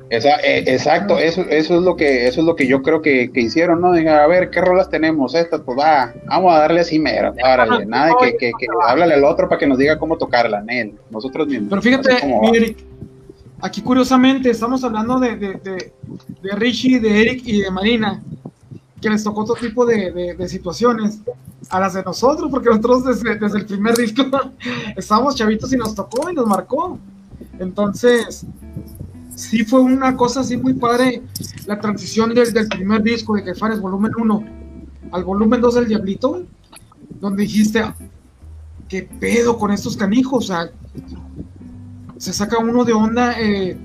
Esa, 0.09 0.37
eh, 0.37 0.63
exacto, 0.65 1.19
eso, 1.19 1.41
eso 1.49 1.75
es 1.75 1.81
lo 1.81 1.97
que, 1.97 2.25
eso 2.25 2.39
es 2.39 2.47
lo 2.47 2.55
que 2.55 2.67
yo 2.67 2.81
creo 2.83 3.01
que, 3.01 3.33
que 3.33 3.41
hicieron, 3.41 3.81
¿no? 3.81 3.91
Digan, 3.91 4.17
a 4.17 4.27
ver, 4.27 4.49
¿qué 4.49 4.61
rolas 4.61 4.89
tenemos? 4.89 5.35
Estas, 5.35 5.59
pues 5.59 5.77
va, 5.77 6.13
vamos 6.25 6.53
a 6.53 6.59
darle 6.59 6.79
así 6.79 6.99
mero, 6.99 7.33
órale, 7.43 7.85
nada 7.85 8.07
de 8.07 8.13
que, 8.21 8.37
que, 8.37 8.51
que 8.57 8.67
háblale 8.87 9.15
al 9.15 9.25
otro 9.25 9.49
para 9.49 9.59
que 9.59 9.67
nos 9.67 9.77
diga 9.77 9.99
cómo 9.99 10.17
tocarla, 10.17 10.63
él, 10.69 10.93
nosotros 11.09 11.47
mismos. 11.47 11.67
Pero 11.69 11.81
fíjate, 11.81 12.75
Aquí 13.61 13.81
curiosamente 13.81 14.49
estamos 14.49 14.83
hablando 14.83 15.19
de, 15.19 15.35
de, 15.35 15.93
de, 16.41 16.55
Richie, 16.55 16.99
de 16.99 17.21
Eric 17.21 17.43
y 17.45 17.61
de 17.61 17.71
Marina, 17.71 18.21
que 19.01 19.09
les 19.09 19.23
tocó 19.23 19.41
otro 19.41 19.55
tipo 19.55 19.85
de, 19.85 20.35
situaciones. 20.47 21.19
a 21.69 21.79
las 21.79 21.93
de 21.93 22.03
nosotros, 22.03 22.49
porque 22.51 22.69
nosotros 22.69 23.05
desde, 23.05 23.39
desde 23.39 23.59
el 23.59 23.65
primer 23.65 23.95
disco 23.95 24.23
estábamos 24.95 25.35
chavitos 25.35 25.71
y 25.73 25.77
nos 25.77 25.95
tocó 25.95 26.29
y 26.29 26.35
nos 26.35 26.45
marcó. 26.45 26.99
Entonces, 27.57 28.45
sí 29.35 29.63
fue 29.63 29.81
una 29.81 30.15
cosa 30.15 30.41
así 30.41 30.57
muy 30.57 30.73
padre 30.73 31.23
la 31.65 31.79
transición 31.79 32.33
del, 32.33 32.53
del 32.53 32.67
primer 32.67 33.01
disco 33.03 33.35
de 33.35 33.43
Caifanes, 33.43 33.79
volumen 33.79 34.11
1, 34.17 34.45
al 35.11 35.23
volumen 35.23 35.61
2 35.61 35.75
del 35.75 35.87
Diablito, 35.87 36.43
donde 37.19 37.43
dijiste, 37.43 37.83
¿qué 38.87 39.03
pedo 39.03 39.57
con 39.57 39.71
estos 39.71 39.95
canijos? 39.97 40.45
O 40.45 40.47
sea, 40.47 40.69
se 42.25 42.33
saca 42.33 42.57
uno 42.57 42.83
de 42.83 42.91
onda. 42.91 43.39
Eh, 43.39 43.77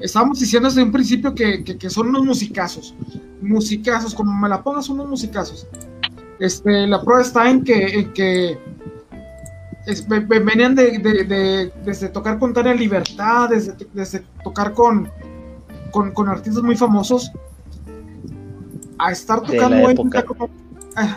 estábamos 0.00 0.40
diciendo 0.40 0.68
desde 0.68 0.82
un 0.82 0.90
principio 0.90 1.34
que, 1.34 1.62
que, 1.62 1.88
son 1.88 2.08
unos 2.08 2.24
musicazos, 2.24 2.94
musicazos, 3.40 4.12
como 4.12 4.32
me 4.32 4.48
la 4.48 4.60
pongas, 4.62 4.86
son 4.86 4.96
unos 4.96 5.10
musicazos. 5.10 5.68
Este, 6.40 6.86
la 6.88 7.00
prueba 7.00 7.22
está 7.22 7.48
en 7.48 7.62
que, 7.62 8.10
que 8.12 8.58
venían 10.26 10.74
de, 10.74 11.72
desde 11.84 12.08
tocar 12.08 12.40
con 12.40 12.52
Tania 12.52 12.74
Libertad, 12.74 13.50
desde, 13.50 14.20
tocar 14.42 14.74
con, 14.74 15.08
con, 15.92 16.28
artistas 16.28 16.64
muy 16.64 16.76
famosos, 16.76 17.30
a 18.98 19.12
estar 19.12 19.42
tocando 19.42 19.92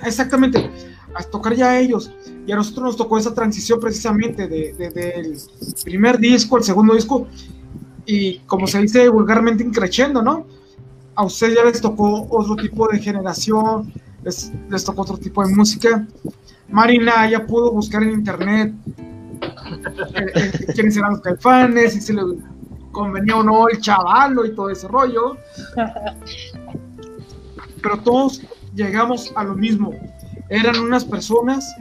exactamente, 0.06 0.70
a 1.16 1.24
tocar 1.24 1.56
ya 1.56 1.80
ellos. 1.80 2.12
Y 2.46 2.52
a 2.52 2.56
nosotros 2.56 2.86
nos 2.86 2.98
tocó 2.98 3.18
esa 3.18 3.34
transición 3.34 3.80
precisamente 3.80 4.48
de, 4.48 4.74
del 4.74 5.38
primer 5.84 6.18
disco 6.18 6.58
al 6.58 6.64
segundo 6.64 6.96
disco, 6.96 7.28
y 8.06 8.40
como 8.40 8.66
se 8.66 8.82
dice 8.82 9.08
vulgarmente, 9.10 9.64
increciendo, 9.64 10.22
¿no? 10.22 10.48
A 11.16 11.26
ustedes 11.26 11.56
ya 11.56 11.64
les 11.64 11.82
tocó 11.82 12.28
otro 12.30 12.56
tipo 12.56 12.88
de 12.88 13.00
generación, 13.00 13.94
les, 14.24 14.52
les 14.70 14.84
tocó 14.84 15.04
otro 15.04 15.18
tipo 15.18 15.46
de 15.46 15.54
música. 15.54 16.08
Marina 16.70 17.30
ya 17.30 17.46
pudo 17.46 17.72
buscar 17.72 18.04
en 18.04 18.12
internet 18.12 18.74
eh, 19.42 20.26
eh, 20.36 20.52
quiénes 20.74 20.98
eran 20.98 21.12
los 21.12 21.22
caifanes, 21.22 21.94
si 21.94 22.02
se 22.02 22.14
le 22.14 22.22
convenía 22.92 23.38
o 23.38 23.44
no 23.44 23.70
el 23.70 23.80
chavalo 23.80 24.46
y 24.46 24.56
todo 24.56 24.70
ese 24.70 24.88
rollo. 24.88 25.38
Pero 27.82 27.98
todos 28.00 28.42
llegamos 28.76 29.32
a 29.36 29.44
lo 29.44 29.56
mismo. 29.56 29.94
Eran 30.50 30.80
unas 30.80 31.06
personas 31.06 31.76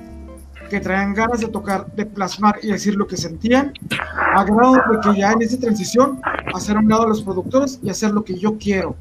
que 0.71 0.81
traían 0.81 1.15
ganas 1.15 1.41
de 1.41 1.49
tocar, 1.49 1.87
de 1.93 2.05
plasmar 2.05 2.59
y 2.63 2.69
decir 2.69 2.95
lo 2.95 3.07
que 3.07 3.17
sentían, 3.17 3.73
a 4.11 4.45
grado 4.45 4.75
de 4.75 5.01
que 5.03 5.19
ya 5.19 5.33
en 5.33 5.43
esa 5.43 5.59
transición 5.59 6.21
hacer 6.55 6.77
a 6.77 6.81
un 6.81 6.89
lado 6.89 7.05
a 7.05 7.09
los 7.09 7.23
productores 7.23 7.81
y 7.83 7.89
hacer 7.89 8.11
lo 8.11 8.23
que 8.23 8.35
yo 8.35 8.59
quiero, 8.59 8.97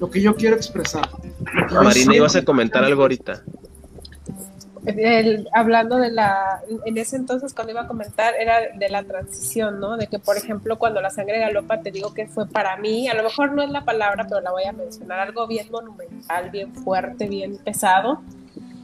lo 0.00 0.10
que 0.10 0.22
yo 0.22 0.34
quiero 0.34 0.56
expresar. 0.56 1.08
Marina, 1.70 2.16
ibas 2.16 2.36
a 2.36 2.44
comentar 2.44 2.82
algo 2.82 3.02
ahorita 3.02 3.42
hablando 5.52 5.96
de 5.96 6.10
la, 6.10 6.60
en 6.84 6.98
ese 6.98 7.16
entonces 7.16 7.54
cuando 7.54 7.72
iba 7.72 7.82
a 7.82 7.86
comentar 7.86 8.34
era 8.38 8.60
de 8.74 8.88
la 8.88 9.04
transición, 9.04 9.78
¿no? 9.78 9.96
De 9.96 10.08
que, 10.08 10.18
por 10.18 10.36
ejemplo, 10.36 10.78
cuando 10.78 11.00
la 11.00 11.10
sangre 11.10 11.38
galopa, 11.38 11.80
te 11.80 11.90
digo 11.90 12.12
que 12.14 12.26
fue 12.26 12.48
para 12.48 12.76
mí, 12.76 13.08
a 13.08 13.14
lo 13.14 13.22
mejor 13.22 13.52
no 13.52 13.62
es 13.62 13.70
la 13.70 13.84
palabra, 13.84 14.26
pero 14.28 14.40
la 14.40 14.50
voy 14.50 14.64
a 14.64 14.72
mencionar, 14.72 15.20
algo 15.20 15.46
bien 15.46 15.70
monumental, 15.70 16.50
bien 16.50 16.74
fuerte, 16.74 17.28
bien 17.28 17.58
pesado. 17.58 18.22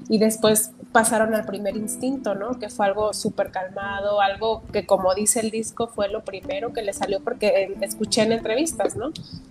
Y 0.09 0.19
después 0.19 0.73
pasaron 0.93 1.35
al 1.35 1.45
primer 1.45 1.77
instinto, 1.77 2.35
¿no? 2.35 2.59
Que 2.59 2.71
fue 2.71 2.87
algo 2.87 3.13
súper 3.13 3.51
calmado, 3.51 4.21
algo 4.21 4.63
que 4.73 4.87
como 4.87 5.15
dice 5.15 5.41
el 5.41 5.51
disco 5.51 5.89
fue 5.89 6.09
lo 6.09 6.25
primero 6.25 6.73
que 6.73 6.83
le 6.83 6.93
salió 6.93 7.21
porque 7.21 7.77
escuché 7.83 8.23
en 8.23 8.33
entrevistas, 8.33 8.97
¿no? 8.97 9.11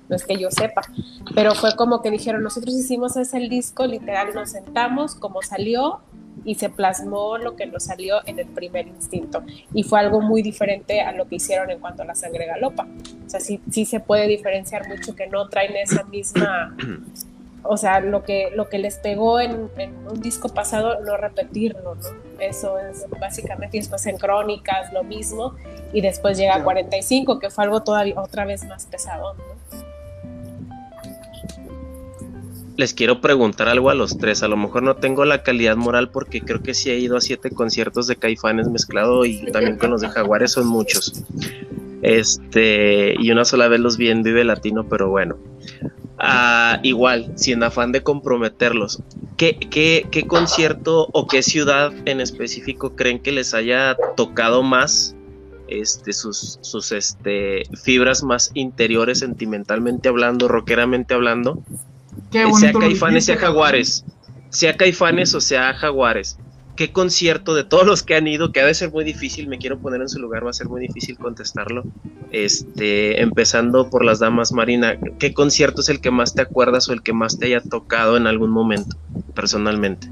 No 0.10 0.16
es 0.16 0.26
que 0.26 0.38
yo 0.38 0.50
sepa, 0.50 0.82
pero 1.36 1.54
fue 1.54 1.76
como 1.76 2.02
que 2.02 2.10
dijeron, 2.10 2.42
nosotros 2.42 2.74
hicimos 2.74 3.16
ese 3.18 3.38
el 3.38 3.50
disco, 3.50 3.86
literal, 3.86 4.34
nos 4.34 4.52
sentamos, 4.52 5.14
como 5.14 5.42
salió, 5.44 6.02
y 6.44 6.56
se 6.56 6.70
plasmó 6.70 7.38
lo 7.38 7.56
que 7.56 7.66
nos 7.66 7.84
salió 7.84 8.26
en 8.26 8.40
el 8.40 8.48
primer 8.48 8.88
instinto. 8.88 9.44
Y 9.74 9.84
fue 9.84 10.00
algo 10.00 10.22
muy 10.22 10.42
diferente 10.42 11.02
a 11.02 11.12
lo 11.12 11.28
que 11.28 11.36
hicieron 11.36 11.70
en 11.70 11.80
cuanto 11.80 12.04
a 12.04 12.06
la 12.06 12.16
sangre 12.16 12.46
galopa. 12.46 12.88
O 13.26 13.30
sea, 13.30 13.40
sí, 13.40 13.60
sí 13.70 13.86
se 13.86 14.00
puede 14.00 14.28
diferenciar 14.28 14.88
mucho 14.88 15.14
que 15.16 15.28
no 15.28 15.50
traen 15.50 15.76
esa 15.76 16.04
misma... 16.04 16.76
O 17.64 17.76
sea, 17.76 18.00
lo 18.00 18.24
que, 18.24 18.52
lo 18.56 18.70
que 18.70 18.78
les 18.78 18.98
pegó 18.98 19.40
en, 19.40 19.70
un 20.10 20.22
disco 20.22 20.50
pasado, 20.50 21.02
no 21.04 21.18
repetirlo, 21.18 21.96
¿no? 21.96 22.02
Eso 22.40 22.78
es 22.80 23.06
básicamente, 23.20 23.78
y 23.78 23.80
después 23.82 24.06
en 24.06 24.18
Crónicas 24.18 24.94
lo 24.94 25.04
mismo, 25.04 25.56
y 25.92 26.02
después 26.02 26.38
llega 26.38 26.56
a 26.56 26.64
45, 26.64 27.40
que 27.40 27.50
fue 27.50 27.66
algo 27.66 27.84
todavía 27.84 28.20
otra 28.20 28.46
vez 28.46 28.64
más 28.66 28.86
pesado, 28.86 29.34
¿no? 29.34 29.58
les 32.78 32.94
quiero 32.94 33.22
preguntar 33.22 33.68
algo 33.68 33.90
a 33.90 33.96
los 33.96 34.18
tres. 34.18 34.44
A 34.44 34.48
lo 34.48 34.56
mejor 34.56 34.84
no 34.84 34.96
tengo 34.96 35.26
la 35.26 35.44
calidad 35.44 35.76
moral 35.76 36.12
porque 36.12 36.42
creo 36.42 36.62
que 36.62 36.76
sí 36.76 36.92
he 36.92 36.98
ido 36.98 37.18
a 37.18 37.22
siete 37.22 37.50
conciertos 37.50 38.08
de 38.08 38.16
Caifanes 38.16 38.70
mezclado 38.70 39.26
y 39.26 39.52
también 39.52 39.78
con 39.78 39.90
los 39.90 40.02
de 40.02 40.10
Jaguares 40.10 40.52
son 40.52 40.68
muchos. 40.68 41.24
Este, 42.02 43.15
y 43.19 43.32
una 43.32 43.45
sola 43.45 43.68
vez 43.68 43.80
los 43.80 43.98
vi 43.98 44.10
en 44.10 44.24
Vive 44.24 44.44
Latino, 44.44 44.88
pero 44.88 45.10
bueno. 45.10 45.38
Ah, 46.19 46.80
igual, 46.84 47.34
sin 47.36 47.61
afán 47.61 47.91
de 47.91 48.02
comprometerlos, 48.02 49.03
¿qué, 49.38 49.56
qué, 49.56 50.07
qué 50.10 50.26
concierto 50.26 51.07
o 51.14 51.28
qué 51.28 51.44
ciudad 51.44 51.94
en 52.06 52.22
específico 52.22 52.95
creen 52.95 53.19
que 53.19 53.32
les 53.32 53.53
haya 53.53 53.95
tocado 54.15 54.64
más 54.64 55.15
este, 55.68 56.14
sus, 56.14 56.57
sus 56.61 56.91
este, 56.91 57.64
fibras 57.84 58.24
más 58.24 58.49
interiores, 58.56 59.19
sentimentalmente 59.19 60.10
hablando, 60.10 60.48
rockeramente 60.48 61.14
hablando? 61.14 61.61
sea 62.32 62.74
Caifanes, 62.74 63.26
sea 63.26 63.38
Jaguares. 63.38 64.06
Sea 64.49 64.76
Caifanes 64.76 65.36
o 65.36 65.41
sea 65.41 65.74
Jaguares. 65.74 66.40
¿Qué 66.78 66.91
concierto 66.91 67.56
de 67.56 67.64
todos 67.64 67.88
los 67.88 68.04
que 68.04 68.14
han 68.14 68.28
ido, 68.28 68.52
que 68.52 68.62
ha 68.62 68.66
de 68.66 68.76
ser 68.76 68.91
muy 68.91 69.04
difícil, 69.04 69.48
me 69.48 69.58
quiero 69.58 69.80
poner 69.80 69.99
en 69.99 70.10
su 70.10 70.20
lugar, 70.20 70.45
va 70.45 70.52
a 70.52 70.54
ser 70.54 70.70
muy 70.70 70.80
difícil 70.80 71.18
contestarlo. 71.18 71.84
Este, 72.32 73.20
empezando 73.20 73.90
por 73.90 74.06
las 74.06 74.20
damas, 74.20 74.52
Marina, 74.52 74.95
¿qué 75.18 75.34
concierto 75.34 75.82
es 75.82 75.90
el 75.90 76.02
que 76.02 76.12
más 76.12 76.36
te 76.36 76.44
acuerdas 76.44 76.88
o 76.88 76.94
el 76.94 77.02
que 77.02 77.14
más 77.14 77.40
te 77.40 77.48
haya 77.48 77.62
tocado 77.62 78.16
en 78.16 78.28
algún 78.28 78.52
momento, 78.52 78.95
personalmente? 79.34 80.08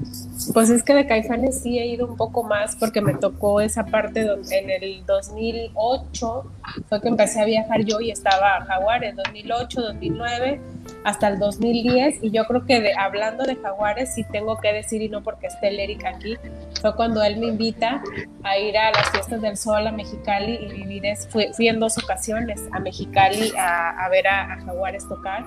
Pues 0.52 0.70
es 0.70 0.82
que 0.82 0.94
de 0.94 1.06
Caifanes 1.06 1.62
sí 1.62 1.78
he 1.78 1.86
ido 1.86 2.06
un 2.06 2.16
poco 2.16 2.42
más 2.42 2.76
porque 2.76 3.00
me 3.00 3.14
tocó 3.14 3.60
esa 3.60 3.86
parte 3.86 4.24
donde 4.24 4.58
en 4.58 4.70
el 4.70 5.06
2008 5.06 6.44
fue 6.88 7.00
que 7.00 7.08
empecé 7.08 7.40
a 7.40 7.44
viajar 7.46 7.84
yo 7.84 8.00
y 8.00 8.10
estaba 8.10 8.64
Jaguares, 8.66 9.16
2008, 9.16 9.80
2009 9.80 10.60
hasta 11.04 11.28
el 11.28 11.38
2010 11.38 12.22
y 12.22 12.30
yo 12.30 12.44
creo 12.44 12.66
que 12.66 12.80
de, 12.80 12.94
hablando 12.94 13.44
de 13.44 13.56
Jaguares 13.56 14.14
sí 14.14 14.24
tengo 14.30 14.58
que 14.58 14.72
decir 14.72 15.00
y 15.02 15.08
no 15.08 15.22
porque 15.22 15.46
esté 15.46 15.68
el 15.68 15.80
Eric 15.80 16.04
aquí, 16.04 16.36
fue 16.80 16.94
cuando 16.94 17.22
él 17.22 17.38
me 17.38 17.46
invita 17.46 18.02
a 18.42 18.58
ir 18.58 18.76
a 18.76 18.90
las 18.90 19.10
fiestas 19.10 19.40
del 19.40 19.56
sol 19.56 19.86
a 19.86 19.92
Mexicali 19.92 20.54
y 20.54 20.84
vivir, 20.84 21.16
fui, 21.30 21.48
fui 21.54 21.68
en 21.68 21.80
dos 21.80 21.96
ocasiones 21.98 22.60
a 22.72 22.80
Mexicali 22.80 23.52
a, 23.56 24.04
a 24.04 24.08
ver 24.10 24.26
a, 24.28 24.52
a 24.52 24.60
Jaguares 24.60 25.08
tocar. 25.08 25.44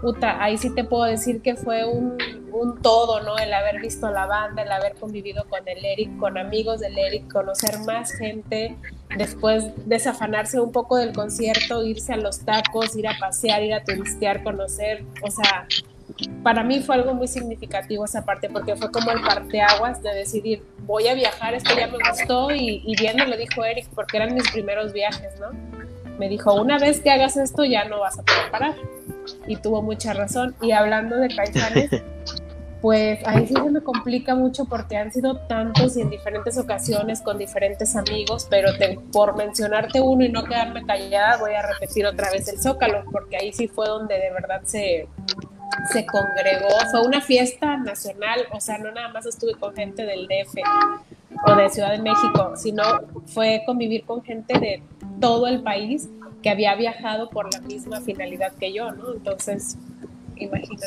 Puta, 0.00 0.42
ahí 0.42 0.58
sí 0.58 0.74
te 0.74 0.82
puedo 0.82 1.04
decir 1.04 1.42
que 1.42 1.54
fue 1.54 1.84
un, 1.84 2.16
todo, 2.82 3.22
¿no? 3.22 3.38
El 3.38 3.52
haber 3.52 3.80
visto 3.80 4.10
la 4.10 4.26
banda, 4.26 4.62
el 4.62 4.72
haber 4.72 4.94
convivido 4.94 5.44
con 5.48 5.66
el 5.66 5.84
Eric, 5.84 6.16
con 6.18 6.38
amigos 6.38 6.80
del 6.80 6.96
Eric, 6.98 7.32
conocer 7.32 7.78
más 7.80 8.12
gente, 8.12 8.76
después 9.16 9.64
desafanarse 9.86 10.60
un 10.60 10.72
poco 10.72 10.96
del 10.96 11.12
concierto, 11.12 11.84
irse 11.84 12.12
a 12.12 12.16
los 12.16 12.40
tacos, 12.44 12.96
ir 12.96 13.08
a 13.08 13.18
pasear, 13.18 13.62
ir 13.62 13.74
a 13.74 13.84
turistear, 13.84 14.42
conocer, 14.42 15.04
o 15.22 15.30
sea, 15.30 15.66
para 16.42 16.62
mí 16.62 16.80
fue 16.80 16.96
algo 16.96 17.14
muy 17.14 17.28
significativo 17.28 18.04
esa 18.04 18.24
parte, 18.24 18.48
porque 18.50 18.76
fue 18.76 18.90
como 18.90 19.10
el 19.10 19.22
parteaguas 19.22 20.02
de 20.02 20.14
decidir, 20.14 20.62
voy 20.80 21.08
a 21.08 21.14
viajar, 21.14 21.54
esto 21.54 21.70
ya 21.76 21.86
me 21.86 21.98
gustó, 22.10 22.50
y, 22.50 22.82
y 22.84 22.96
bien 22.96 23.16
me 23.16 23.26
lo 23.26 23.36
dijo 23.36 23.64
Eric, 23.64 23.88
porque 23.94 24.18
eran 24.18 24.34
mis 24.34 24.50
primeros 24.50 24.92
viajes, 24.92 25.38
¿no? 25.40 25.50
Me 26.18 26.28
dijo, 26.28 26.54
una 26.54 26.78
vez 26.78 27.00
que 27.00 27.10
hagas 27.10 27.36
esto 27.36 27.64
ya 27.64 27.84
no 27.84 28.00
vas 28.00 28.18
a 28.18 28.22
poder 28.22 28.50
parar 28.50 28.74
y 29.46 29.56
tuvo 29.56 29.82
mucha 29.82 30.12
razón. 30.12 30.54
Y 30.60 30.72
hablando 30.72 31.16
de 31.16 31.28
Caifanes, 31.28 31.90
pues 32.82 33.20
ahí 33.24 33.46
sí 33.46 33.54
se 33.54 33.70
me 33.70 33.80
complica 33.80 34.34
mucho 34.34 34.64
porque 34.64 34.96
han 34.96 35.12
sido 35.12 35.36
tantos 35.36 35.96
y 35.96 36.00
en 36.00 36.10
diferentes 36.10 36.58
ocasiones 36.58 37.22
con 37.22 37.38
diferentes 37.38 37.94
amigos, 37.94 38.48
pero 38.50 38.70
por 39.12 39.36
mencionarte 39.36 40.00
uno 40.00 40.24
y 40.24 40.28
no 40.28 40.42
quedarme 40.42 40.84
callada, 40.84 41.38
voy 41.38 41.54
a 41.54 41.62
repetir 41.62 42.04
otra 42.06 42.28
vez 42.32 42.48
el 42.48 42.60
Zócalo, 42.60 43.04
porque 43.12 43.36
ahí 43.36 43.52
sí 43.52 43.68
fue 43.68 43.86
donde 43.86 44.18
de 44.18 44.32
verdad 44.32 44.62
se, 44.64 45.06
se 45.92 46.04
congregó, 46.04 46.68
fue 46.90 47.06
una 47.06 47.20
fiesta 47.20 47.76
nacional, 47.76 48.40
o 48.52 48.60
sea, 48.60 48.78
no 48.78 48.90
nada 48.90 49.10
más 49.10 49.26
estuve 49.26 49.54
con 49.54 49.72
gente 49.76 50.04
del 50.04 50.26
DF 50.26 50.56
o 51.46 51.54
de 51.54 51.70
Ciudad 51.70 51.92
de 51.92 52.02
México, 52.02 52.54
sino 52.56 52.82
fue 53.26 53.62
convivir 53.64 54.04
con 54.04 54.24
gente 54.24 54.58
de 54.58 54.82
todo 55.20 55.46
el 55.46 55.62
país 55.62 56.08
que 56.42 56.50
había 56.50 56.74
viajado 56.74 57.30
por 57.30 57.54
la 57.54 57.60
misma 57.60 58.00
finalidad 58.00 58.52
que 58.54 58.72
yo, 58.72 58.90
¿no? 58.90 59.12
Entonces, 59.12 59.78
imagínate. 60.42 60.86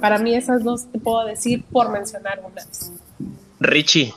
Para 0.00 0.18
mí 0.18 0.34
esas 0.34 0.62
dos 0.62 0.86
te 0.90 0.98
puedo 0.98 1.24
decir 1.24 1.64
por 1.70 1.90
mencionar 1.90 2.40
unas. 2.44 2.92
Richie. 3.60 4.14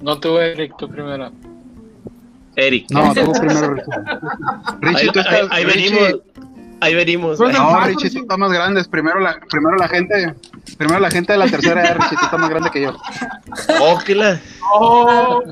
No 0.00 0.18
tuve 0.20 0.52
Eric, 0.52 0.74
tú 0.78 0.88
primero. 0.88 1.32
Eric. 2.56 2.86
No, 2.90 3.12
tú 3.14 3.32
primero. 3.32 3.74
Richie, 4.80 5.00
ahí, 5.00 5.08
tú 5.12 5.20
estás, 5.20 5.48
ahí, 5.50 5.64
venimos. 5.64 6.20
Ahí 6.80 6.94
venimos. 6.94 7.40
No, 7.40 7.80
Richie, 7.86 8.10
tú 8.10 8.18
estás 8.18 8.38
más 8.38 8.52
grandes. 8.52 8.86
Primero 8.88 9.18
la, 9.20 9.40
primero 9.50 9.76
la 9.76 9.88
gente, 9.88 10.34
primero 10.76 11.00
la 11.00 11.10
gente 11.10 11.32
de 11.32 11.38
la 11.38 11.46
tercera 11.46 11.82
edad, 11.82 11.96
Richie, 11.96 12.16
tú 12.16 12.24
estás 12.24 12.40
más 12.40 12.50
grande 12.50 12.70
que 12.70 12.82
yo. 12.82 12.96
Oh, 13.80 13.98
la... 14.08 14.40
oh, 14.72 15.42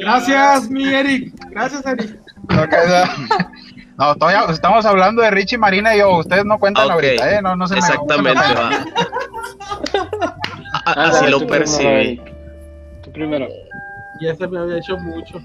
Gracias, 0.00 0.68
mi 0.68 0.92
Eric. 0.92 1.34
Gracias, 1.50 1.86
Eric. 1.86 2.18
No, 4.02 4.16
todavía 4.16 4.52
estamos 4.52 4.84
hablando 4.84 5.22
de 5.22 5.30
Richie 5.30 5.58
Marina 5.58 5.94
y 5.94 6.00
yo. 6.00 6.16
Ustedes 6.18 6.44
no 6.44 6.58
cuentan 6.58 6.90
ahorita, 6.90 7.38
¿eh? 7.38 7.40
No, 7.40 7.54
no 7.54 7.68
se 7.68 7.78
Exactamente, 7.78 8.40
va. 8.40 8.84
Así 10.86 11.28
lo 11.28 11.46
percibí. 11.46 12.20
Tú 13.04 13.12
primero. 13.12 13.46
Ya 14.20 14.34
se 14.34 14.48
me 14.48 14.58
había 14.58 14.78
hecho 14.78 14.96
mucho. 14.98 15.40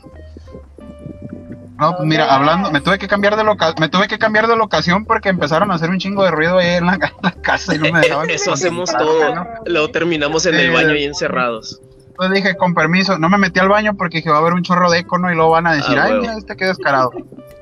No, 1.80 1.96
pues 1.98 2.08
mira, 2.08 2.34
hablando, 2.34 2.72
me 2.72 2.82
tuve 2.82 2.98
que 2.98 3.08
cambiar 3.08 3.36
de 3.36 3.44
loca 3.44 3.76
me 3.80 3.90
tuve 3.90 4.08
que 4.08 4.18
cambiar 4.18 4.48
de 4.48 4.56
locación 4.56 5.06
porque 5.06 5.30
empezaron 5.30 5.70
a 5.70 5.76
hacer 5.76 5.92
un 5.92 6.00
chingo 6.00 6.24
de 6.24 6.32
ruido 6.32 6.58
ahí 6.58 6.78
en 6.78 6.88
la, 6.88 6.98
casa 7.44 7.76
y 7.76 7.78
no 7.78 7.92
me 7.92 8.00
dejaban. 8.00 8.28
Eso 8.32 8.54
hacemos 8.54 8.92
todo. 8.92 9.46
Luego 9.68 9.92
terminamos 9.92 10.48
en 10.48 10.56
el 10.56 10.72
baño 10.72 10.96
y 10.96 11.04
encerrados. 11.04 11.80
Pues 12.18 12.32
dije, 12.32 12.58
con 12.58 12.74
permiso, 12.74 13.20
no 13.20 13.30
me 13.30 13.38
metí 13.38 13.60
al 13.60 13.70
baño 13.70 13.96
porque 13.96 14.18
dije, 14.18 14.30
va 14.30 14.38
a 14.38 14.40
haber 14.40 14.54
un 14.54 14.64
chorro 14.64 14.90
de 14.90 15.00
eco, 15.00 15.20
¿no? 15.20 15.32
Y 15.32 15.36
luego 15.36 15.52
van 15.52 15.68
a 15.68 15.74
decir, 15.74 15.98
ah, 16.00 16.06
ay, 16.06 16.20
mira, 16.20 16.38
este 16.38 16.56
qué 16.56 16.66
descarado. 16.66 17.12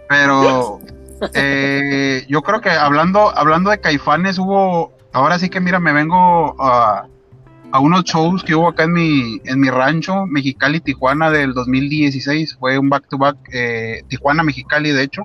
Pero 0.07 0.79
eh, 1.33 2.25
yo 2.29 2.41
creo 2.41 2.61
que 2.61 2.69
hablando, 2.69 3.37
hablando 3.37 3.69
de 3.69 3.79
caifanes, 3.79 4.39
hubo, 4.39 4.93
ahora 5.11 5.39
sí 5.39 5.49
que 5.49 5.59
mira, 5.59 5.79
me 5.79 5.91
vengo 5.91 6.55
a, 6.57 7.07
a 7.71 7.79
unos 7.79 8.05
shows 8.05 8.43
que 8.43 8.55
hubo 8.55 8.69
acá 8.69 8.83
en 8.83 8.93
mi, 8.93 9.41
en 9.43 9.59
mi 9.59 9.69
rancho, 9.69 10.25
Mexicali, 10.25 10.79
Tijuana, 10.79 11.29
del 11.29 11.53
2016. 11.53 12.55
Fue 12.57 12.77
un 12.77 12.89
back-to-back, 12.89 13.37
eh, 13.51 14.03
Tijuana, 14.07 14.43
Mexicali, 14.43 14.91
de 14.91 15.03
hecho. 15.03 15.23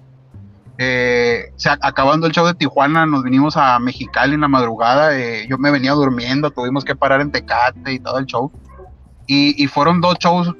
Eh, 0.78 1.52
acabando 1.82 2.26
el 2.26 2.32
show 2.32 2.46
de 2.46 2.54
Tijuana, 2.54 3.04
nos 3.06 3.22
vinimos 3.22 3.56
a 3.56 3.78
Mexicali 3.78 4.34
en 4.34 4.40
la 4.40 4.48
madrugada. 4.48 5.16
Eh, 5.16 5.46
yo 5.48 5.58
me 5.58 5.70
venía 5.70 5.92
durmiendo, 5.92 6.50
tuvimos 6.50 6.84
que 6.84 6.96
parar 6.96 7.20
en 7.20 7.30
Tecate 7.30 7.92
y 7.92 8.00
todo 8.00 8.18
el 8.18 8.26
show. 8.26 8.50
Y, 9.32 9.68
fueron 9.68 10.00
dos 10.00 10.18
shows 10.18 10.52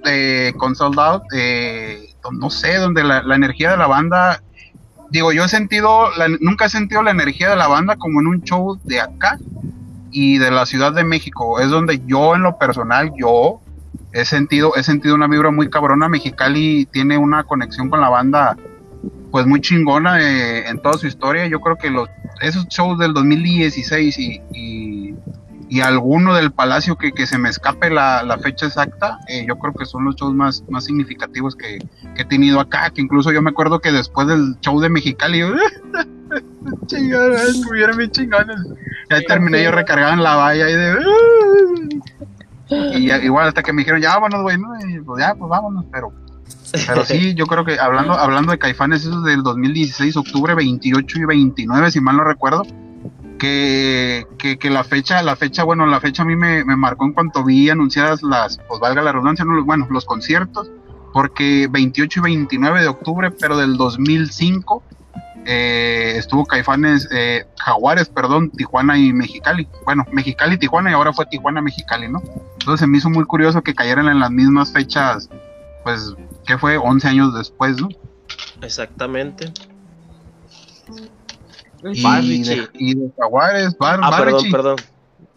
con 0.57 0.77
Sold 0.77 1.01
Out, 1.01 1.25
no 2.39 2.51
sé, 2.51 2.77
donde 2.77 3.03
la, 3.03 3.35
energía 3.35 3.73
de 3.73 3.77
la 3.77 3.89
banda 3.89 4.41
digo, 5.11 5.33
yo 5.33 5.45
he 5.45 5.49
sentido, 5.49 6.09
nunca 6.39 6.67
he 6.67 6.69
sentido 6.69 7.03
la 7.03 7.11
energía 7.11 7.51
de 7.51 7.57
la 7.57 7.67
banda 7.67 7.97
como 7.97 8.21
en 8.21 8.29
un 8.29 8.43
show 8.43 8.79
de 8.85 9.01
acá 9.01 9.39
y 10.13 10.39
de 10.39 10.51
la 10.51 10.67
Ciudad 10.67 10.93
de 10.93 11.03
México. 11.03 11.59
Es 11.59 11.71
donde 11.71 12.01
yo 12.07 12.37
en 12.37 12.43
lo 12.43 12.59
personal, 12.59 13.11
yo 13.19 13.61
he 14.13 14.25
sentido, 14.25 14.75
he 14.77 14.83
sentido 14.83 15.15
una 15.15 15.27
vibra 15.27 15.51
muy 15.51 15.69
cabrona. 15.69 16.09
Mexicali 16.09 16.87
tiene 16.87 17.19
una 17.19 17.45
conexión 17.45 17.91
con 17.91 18.01
la 18.01 18.09
banda 18.09 18.57
pues 19.31 19.47
muy 19.47 19.61
chingona 19.61 20.21
eh, 20.21 20.69
en 20.69 20.81
toda 20.81 20.99
su 20.99 21.07
historia. 21.07 21.47
Yo 21.47 21.61
creo 21.61 21.77
que 21.77 21.91
los 21.91 22.09
esos 22.41 22.67
shows 22.69 22.99
del 22.99 23.13
2016 23.13 24.19
y, 24.19 24.41
y, 24.55 25.15
y 25.71 25.83
alguno 25.83 26.35
del 26.35 26.51
Palacio 26.51 26.97
que, 26.97 27.13
que 27.13 27.29
se 27.29 27.39
me 27.39 27.49
escape 27.49 27.91
la, 27.91 28.25
la 28.25 28.39
fecha 28.39 28.67
exacta, 28.67 29.21
eh, 29.29 29.45
yo 29.47 29.57
creo 29.57 29.73
que 29.73 29.87
son 29.87 30.05
los 30.05 30.17
shows 30.17 30.35
más, 30.35 30.65
más 30.69 30.85
significativos 30.85 31.55
que, 31.55 31.79
que, 32.17 32.23
he 32.23 32.25
tenido 32.25 32.59
acá. 32.59 32.91
Que 32.91 33.01
incluso 33.01 33.31
yo 33.31 33.41
me 33.41 33.51
acuerdo 33.51 33.79
que 33.79 33.93
después 33.93 34.27
del 34.27 34.59
show 34.61 34.81
de 34.81 34.91
Mexicali, 34.91 35.43
chingadas, 36.87 37.51
estuvieron 37.51 37.97
bien 37.99 38.11
chingones. 38.11 38.57
Y 39.09 39.15
ahí 39.15 39.25
terminé 39.27 39.63
yo 39.63 39.71
recargado 39.71 40.13
en 40.13 40.25
la 40.25 40.35
valla 40.35 40.69
y 40.69 40.75
de. 40.75 40.99
Y 42.93 43.11
igual 43.25 43.49
hasta 43.49 43.65
que 43.65 43.73
me 43.73 43.81
dijeron, 43.81 44.01
ya 44.01 44.11
vámonos, 44.11 44.43
güey, 44.43 44.57
¿no? 44.57 44.69
Y 44.89 45.01
pues 45.01 45.21
ya, 45.21 45.35
pues 45.35 45.49
vámonos, 45.49 45.87
pero. 45.91 46.13
Pero 46.87 47.05
sí, 47.05 47.35
yo 47.35 47.47
creo 47.47 47.65
que 47.65 47.81
hablando, 47.81 48.13
hablando 48.13 48.53
de 48.53 48.59
Caifanes, 48.59 49.05
eso 49.05 49.23
del 49.23 49.43
2016, 49.43 50.17
octubre 50.17 50.55
28 50.55 51.19
y 51.19 51.25
29, 51.25 51.91
si 51.91 52.01
mal 52.01 52.17
no 52.17 52.23
recuerdo, 52.23 52.63
que, 53.41 54.59
que, 54.61 54.71
la 54.71 54.85
fecha, 54.85 55.23
la 55.23 55.35
fecha, 55.35 55.65
bueno, 55.65 55.87
la 55.87 55.99
fecha 55.99 56.23
a 56.23 56.27
mí 56.27 56.37
me, 56.37 56.63
me, 56.63 56.77
marcó 56.77 57.07
en 57.07 57.15
cuanto 57.15 57.43
vi 57.43 57.71
anunciadas 57.71 58.23
las, 58.23 58.59
pues 58.69 58.79
valga 58.81 59.01
la 59.01 59.13
redundancia, 59.13 59.47
no, 59.47 59.65
bueno, 59.65 59.87
los 59.91 60.05
conciertos, 60.05 60.71
porque 61.15 61.67
28 61.71 62.21
y 62.21 62.23
29 62.23 62.83
de 62.83 62.89
octubre, 62.89 63.31
pero 63.31 63.57
del 63.57 63.79
2005, 63.79 64.83
eh, 65.47 66.15
estuvo 66.17 66.45
Caifanes, 66.45 67.09
eh, 67.13 67.47
Jaguares, 67.59 68.11
perdón, 68.11 68.51
Tijuana 68.51 68.99
y 68.99 69.13
Mexicali. 69.13 69.67
Bueno, 69.87 70.05
Mexicali, 70.13 70.59
Tijuana 70.59 70.91
y 70.91 70.95
ahora 70.95 71.15
fue 71.15 71.25
Tijuana, 71.27 71.63
Mexicali, 71.63 72.09
¿no? 72.09 72.23
Entonces 72.53 72.81
se 72.81 72.87
me 72.87 72.99
hizo 72.99 73.09
muy 73.09 73.25
curioso 73.25 73.63
que 73.63 73.75
cayeran 73.75 74.09
en 74.09 74.21
las 74.21 74.31
mismas 74.31 74.71
fechas, 74.71 75.31
pues, 75.83 76.15
que 76.47 76.59
fue 76.59 76.77
11 76.77 77.09
años 77.09 77.35
después, 77.35 77.81
¿no? 77.81 77.89
Exactamente. 78.61 79.51
Y, 81.85 82.43
de, 82.43 82.69
y 82.75 82.95
de 82.95 83.11
Jaguares, 83.19 83.77
Bar, 83.79 84.01
ah, 84.03 84.19
perdón, 84.19 84.51
perdón. 84.51 84.77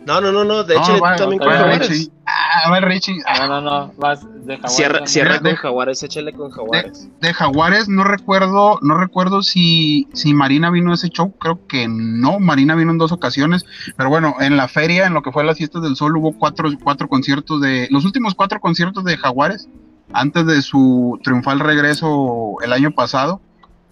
No, 0.05 0.19
no, 0.19 0.31
no, 0.31 0.43
no, 0.43 0.63
de 0.63 0.75
hecho, 0.75 0.97
no, 0.97 1.15
también 1.15 1.39
con 1.39 1.49
Jaguares. 1.49 2.11
Ah, 2.25 2.67
a 2.67 2.71
ver, 2.71 2.85
Richie. 2.85 3.21
No, 3.39 3.47
no, 3.47 3.61
no, 3.61 3.93
vas 3.97 4.21
de 4.45 4.55
Jaguares. 4.57 4.75
Cierra, 4.75 5.07
cierra 5.07 5.39
con 5.39 5.55
Jaguares, 5.55 6.03
échale 6.03 6.33
con 6.33 6.51
Jaguares. 6.51 7.09
De, 7.21 7.33
Jaguares 7.33 7.87
no 7.87 8.03
recuerdo, 8.03 8.79
no 8.81 8.97
recuerdo 8.97 9.43
si, 9.43 10.07
si 10.13 10.33
Marina 10.33 10.69
vino 10.69 10.91
a 10.91 10.95
ese 10.95 11.09
show, 11.09 11.31
creo 11.37 11.65
que 11.67 11.87
no, 11.87 12.39
Marina 12.39 12.75
vino 12.75 12.91
en 12.91 12.97
dos 12.97 13.11
ocasiones, 13.11 13.65
pero 13.95 14.09
bueno, 14.09 14.35
en 14.39 14.57
la 14.57 14.67
feria, 14.67 15.05
en 15.05 15.13
lo 15.13 15.21
que 15.21 15.31
fue 15.31 15.43
las 15.43 15.57
fiestas 15.57 15.81
del 15.83 15.95
sol, 15.95 16.17
hubo 16.17 16.37
cuatro, 16.37 16.69
cuatro 16.83 17.07
conciertos 17.07 17.61
de, 17.61 17.87
los 17.89 18.03
últimos 18.03 18.35
cuatro 18.35 18.59
conciertos 18.59 19.05
de 19.05 19.17
Jaguares, 19.17 19.69
antes 20.11 20.45
de 20.45 20.61
su 20.61 21.19
triunfal 21.23 21.59
regreso 21.59 22.55
el 22.61 22.73
año 22.73 22.91
pasado, 22.91 23.41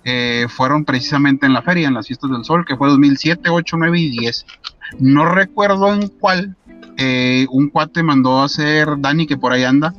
eh, 0.04 0.48
fueron 0.50 0.86
precisamente 0.86 1.46
en 1.46 1.54
la 1.54 1.62
feria, 1.62 1.88
en 1.88 1.94
las 1.94 2.08
fiestas 2.08 2.32
del 2.32 2.44
sol, 2.44 2.66
que 2.66 2.76
fue 2.76 2.90
2007, 2.90 3.50
8, 3.50 3.78
9 3.78 4.00
y 4.00 4.10
10. 4.10 4.46
No 5.00 5.26
recuerdo 5.26 5.94
en 5.94 6.08
cuál, 6.08 6.56
eh, 6.98 7.46
un 7.52 7.70
cuate 7.70 8.04
mandó 8.04 8.40
a 8.40 8.46
hacer, 8.46 9.00
Dani 9.00 9.28
que 9.28 9.38
por 9.38 9.54
ahí 9.54 9.64
anda, 9.64 9.94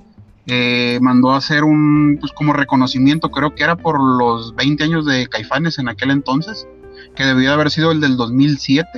eh, 0.47 0.99
mandó 1.01 1.31
a 1.33 1.37
hacer 1.37 1.63
un, 1.63 2.19
pues 2.21 2.33
como 2.33 2.53
reconocimiento, 2.53 3.31
creo 3.31 3.55
que 3.55 3.63
era 3.63 3.77
por 3.77 4.01
los 4.01 4.57
20 4.57 4.85
años 4.85 5.07
de 5.07 5.29
Caifanes 5.29 5.79
en 5.79 5.89
aquel 5.89 6.11
entonces, 6.11 6.67
que 7.15 7.25
debía 7.25 7.53
haber 7.53 7.71
sido 7.71 7.93
el 7.93 8.01
del 8.01 8.17
2007. 8.17 8.89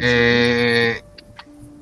Eh, 0.00 1.02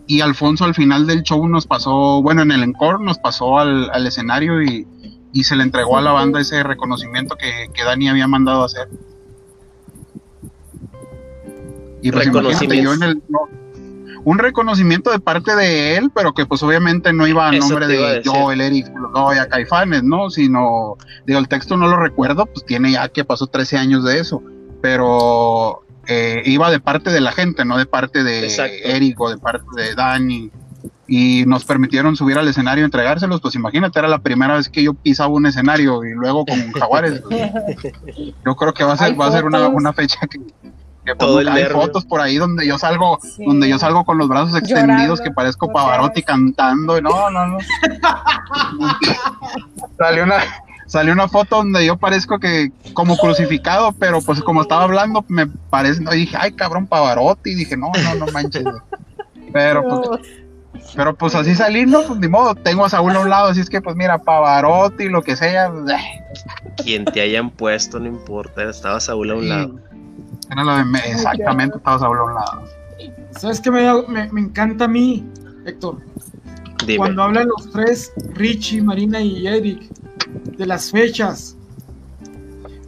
y 0.06 0.20
Alfonso 0.20 0.66
al 0.66 0.74
final 0.74 1.06
del 1.06 1.22
show 1.22 1.48
nos 1.48 1.66
pasó, 1.66 2.20
bueno, 2.20 2.42
en 2.42 2.52
el 2.52 2.62
encore 2.62 3.02
nos 3.02 3.18
pasó 3.18 3.58
al, 3.58 3.90
al 3.90 4.06
escenario 4.06 4.62
y, 4.62 4.86
y, 5.34 5.44
se 5.44 5.56
le 5.56 5.64
entregó 5.64 5.98
a 5.98 6.00
la 6.00 6.12
banda 6.12 6.40
ese 6.40 6.62
reconocimiento 6.62 7.36
que, 7.36 7.68
que 7.74 7.84
Dani 7.84 8.08
había 8.08 8.28
mandado 8.28 8.62
a 8.62 8.66
hacer. 8.66 8.88
Y 12.02 12.12
pues 12.12 12.28
un 14.24 14.38
reconocimiento 14.38 15.10
de 15.10 15.20
parte 15.20 15.54
de 15.54 15.96
él, 15.96 16.10
pero 16.14 16.32
que 16.32 16.46
pues 16.46 16.62
obviamente 16.62 17.12
no 17.12 17.26
iba 17.26 17.48
a 17.48 17.52
nombre 17.52 17.86
de 17.86 18.22
yo, 18.24 18.50
el 18.50 18.60
Eric, 18.60 18.88
no, 18.90 19.28
a 19.28 19.46
Caifanes, 19.46 20.02
¿no? 20.02 20.30
Sino, 20.30 20.96
digo, 21.26 21.38
el 21.38 21.48
texto 21.48 21.76
no 21.76 21.88
lo 21.88 21.96
recuerdo, 21.96 22.46
pues 22.46 22.64
tiene 22.64 22.92
ya 22.92 23.08
que 23.08 23.24
pasó 23.24 23.46
13 23.46 23.76
años 23.76 24.04
de 24.04 24.18
eso, 24.18 24.42
pero 24.80 25.84
eh, 26.06 26.42
iba 26.46 26.70
de 26.70 26.80
parte 26.80 27.10
de 27.10 27.20
la 27.20 27.32
gente, 27.32 27.64
no 27.64 27.76
de 27.76 27.86
parte 27.86 28.24
de 28.24 28.50
Eric 28.84 29.20
o 29.20 29.30
de 29.30 29.38
parte 29.38 29.66
de 29.76 29.94
Dani. 29.94 30.50
Y 31.06 31.44
nos 31.46 31.64
permitieron 31.64 32.16
subir 32.16 32.38
al 32.38 32.48
escenario 32.48 32.82
y 32.82 32.86
entregárselos, 32.86 33.40
pues 33.40 33.54
imagínate, 33.54 33.98
era 33.98 34.08
la 34.08 34.20
primera 34.20 34.56
vez 34.56 34.68
que 34.68 34.82
yo 34.82 34.94
pisaba 34.94 35.28
un 35.28 35.46
escenario 35.46 36.02
y 36.04 36.12
luego 36.12 36.46
con 36.46 36.72
Jaguares. 36.72 37.22
yo 38.44 38.56
creo 38.56 38.72
que 38.72 38.84
va 38.84 38.94
a 38.94 38.96
ser, 38.96 39.20
va 39.20 39.26
a 39.26 39.32
ser 39.32 39.44
una, 39.44 39.68
una 39.68 39.92
fecha 39.92 40.20
que, 40.26 40.40
todo 41.18 41.40
el 41.40 41.48
hay 41.48 41.64
fotos 41.64 42.06
por 42.06 42.22
ahí 42.22 42.36
donde 42.36 42.66
yo 42.66 42.78
salgo, 42.78 43.18
donde 43.44 43.68
yo 43.68 43.78
salgo 43.78 44.06
con 44.06 44.16
los 44.16 44.26
brazos 44.26 44.56
extendidos 44.56 45.20
que 45.20 45.30
parezco 45.30 45.70
Pavarotti 45.70 46.22
cantando, 46.22 46.96
y 46.96 47.02
no, 47.02 47.30
no, 47.30 47.46
no. 47.46 47.58
salió 49.98 50.24
una 50.24 50.38
salió 50.86 51.12
una 51.12 51.28
foto 51.28 51.56
donde 51.56 51.84
yo 51.84 51.96
parezco 51.96 52.38
que 52.38 52.72
como 52.94 53.16
crucificado, 53.16 53.92
pero 53.92 54.20
pues 54.22 54.42
como 54.42 54.62
estaba 54.62 54.84
hablando 54.84 55.24
me 55.28 55.46
parece, 55.46 56.00
no, 56.00 56.12
dije, 56.12 56.36
ay 56.40 56.52
cabrón 56.52 56.86
Pavarotti, 56.86 57.54
dije, 57.54 57.76
no, 57.76 57.92
no, 58.02 58.26
no 58.26 58.32
manches. 58.32 58.64
Pero 59.52 59.84
pues 59.84 60.20
pero 60.94 61.14
pues 61.14 61.34
así 61.34 61.54
salir, 61.54 61.88
no, 61.88 62.02
pues 62.02 62.18
ni 62.20 62.28
modo, 62.28 62.54
tengo 62.54 62.84
a 62.84 62.88
Saúl 62.88 63.16
a 63.16 63.20
un 63.20 63.30
lado, 63.30 63.48
así 63.48 63.60
es 63.60 63.70
que 63.70 63.80
pues 63.80 63.96
mira, 63.96 64.18
Pavarotti, 64.18 65.08
lo 65.08 65.22
que 65.22 65.36
sea. 65.36 65.70
Pues, 65.70 65.92
Quien 66.82 67.04
te 67.04 67.20
hayan 67.20 67.50
puesto, 67.50 67.98
no 67.98 68.06
importa, 68.06 68.68
estaba 68.68 69.00
Saúl 69.00 69.30
a 69.30 69.34
un 69.34 69.48
lado. 69.48 69.80
Era 70.50 70.64
lo 70.64 70.76
de 70.76 70.98
exactamente, 71.06 71.78
estabas 71.78 72.02
a 72.02 72.08
un 72.08 72.34
lado. 72.34 72.64
¿Sabes 73.30 73.60
qué 73.60 73.70
me, 73.70 73.82
me, 74.08 74.40
encanta 74.40 74.84
a 74.84 74.88
mí, 74.88 75.26
Héctor? 75.66 75.98
Cuando 76.96 77.22
hablan 77.22 77.48
los 77.48 77.70
tres, 77.72 78.12
Richie, 78.34 78.82
Marina 78.82 79.20
y 79.20 79.46
Eric, 79.46 79.82
de 80.56 80.66
las 80.66 80.90
fechas. 80.90 81.56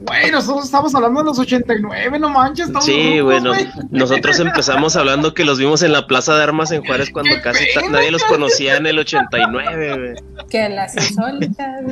Bueno, 0.01 0.39
nosotros 0.39 0.67
estamos 0.67 0.95
hablando 0.95 1.21
de 1.21 1.27
los 1.27 1.39
89, 1.39 2.19
no 2.19 2.29
manches. 2.29 2.69
Sí, 2.81 3.21
bueno, 3.21 3.53
nosotros 3.91 4.39
empezamos 4.41 4.97
hablando 4.97 5.33
que 5.33 5.45
los 5.45 5.59
vimos 5.59 5.83
en 5.83 5.93
la 5.93 6.07
Plaza 6.07 6.37
de 6.37 6.43
Armas 6.43 6.71
en 6.71 6.85
Juárez 6.85 7.11
cuando 7.13 7.35
casi 7.43 7.65
nadie 7.91 8.11
los 8.11 8.23
conocía 8.25 8.77
en 8.77 8.87
el 8.87 8.99
89. 8.99 10.17
Que 10.51 10.69
las 10.69 10.95
insólitas. 10.97 11.83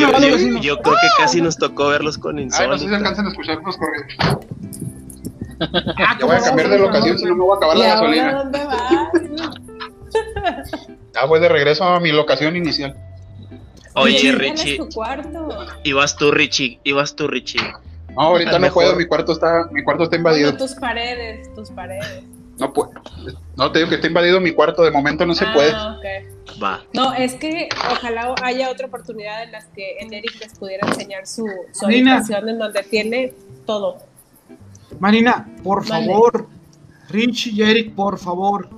yo, 0.00 0.60
yo, 0.60 0.78
creo 0.78 0.94
que 0.94 1.08
casi 1.18 1.40
nos 1.40 1.56
tocó 1.56 1.88
verlos 1.88 2.18
con 2.18 2.38
insólitas. 2.38 2.60
Ay, 2.60 2.68
no 2.68 2.78
sé 2.78 2.88
si 2.88 2.94
alcanzan 2.94 3.26
a 3.26 3.30
escuchar 3.30 3.58
los. 3.64 3.78
Ah, 5.60 6.16
ya 6.18 6.26
voy 6.26 6.36
a 6.36 6.40
cambiar 6.40 6.68
de 6.68 6.78
locación, 6.78 7.18
si 7.18 7.24
no 7.26 7.36
me 7.36 7.42
voy 7.42 7.54
a 7.54 7.56
acabar 7.56 7.76
la 7.76 7.86
gasolina. 7.86 8.32
¿Dónde 8.32 8.64
vas? 8.64 8.78
ya 11.14 11.24
voy 11.26 11.40
de 11.40 11.48
regreso 11.48 11.84
a 11.84 12.00
mi 12.00 12.10
locación 12.10 12.56
inicial. 12.56 12.96
Oye, 13.94 14.32
Richie. 14.32 14.78
Ibas 15.84 16.16
tú, 16.16 16.30
Richie. 16.30 16.80
Ibas 16.84 17.14
tú, 17.14 17.28
Richie. 17.28 17.60
No, 18.16 18.22
ahorita 18.22 18.58
no 18.58 18.72
puedo, 18.72 18.94
mi 18.96 19.06
cuarto 19.06 19.32
está, 19.32 19.68
mi 19.72 19.82
cuarto 19.82 20.04
está 20.04 20.16
invadido. 20.16 20.56
tus 20.56 20.74
paredes, 20.74 21.52
tus 21.54 21.70
paredes. 21.70 22.22
No 22.58 22.72
puedo. 22.72 22.92
No 23.56 23.72
te 23.72 23.80
digo 23.80 23.88
que 23.88 23.96
está 23.96 24.06
invadido 24.06 24.40
mi 24.40 24.52
cuarto, 24.52 24.82
de 24.82 24.90
momento 24.92 25.26
no 25.26 25.34
se 25.34 25.46
puede. 25.46 25.72
Ah, 25.74 25.98
Va. 26.62 26.82
No, 26.92 27.12
es 27.12 27.34
que 27.34 27.68
ojalá 27.90 28.34
haya 28.42 28.70
otra 28.70 28.86
oportunidad 28.86 29.42
en 29.42 29.50
las 29.50 29.64
que 29.66 29.98
en 29.98 30.12
Eric 30.14 30.38
les 30.40 30.56
pudiera 30.56 30.86
enseñar 30.86 31.26
su, 31.26 31.48
su 31.72 31.86
habitación 31.86 32.48
en 32.48 32.58
donde 32.58 32.82
tiene 32.84 33.32
todo. 33.66 33.98
Marina, 35.00 35.48
por 35.64 35.84
favor, 35.84 36.46
Richie 37.08 37.52
y 37.52 37.62
Eric, 37.62 37.94
por 37.94 38.18
favor, 38.18 38.68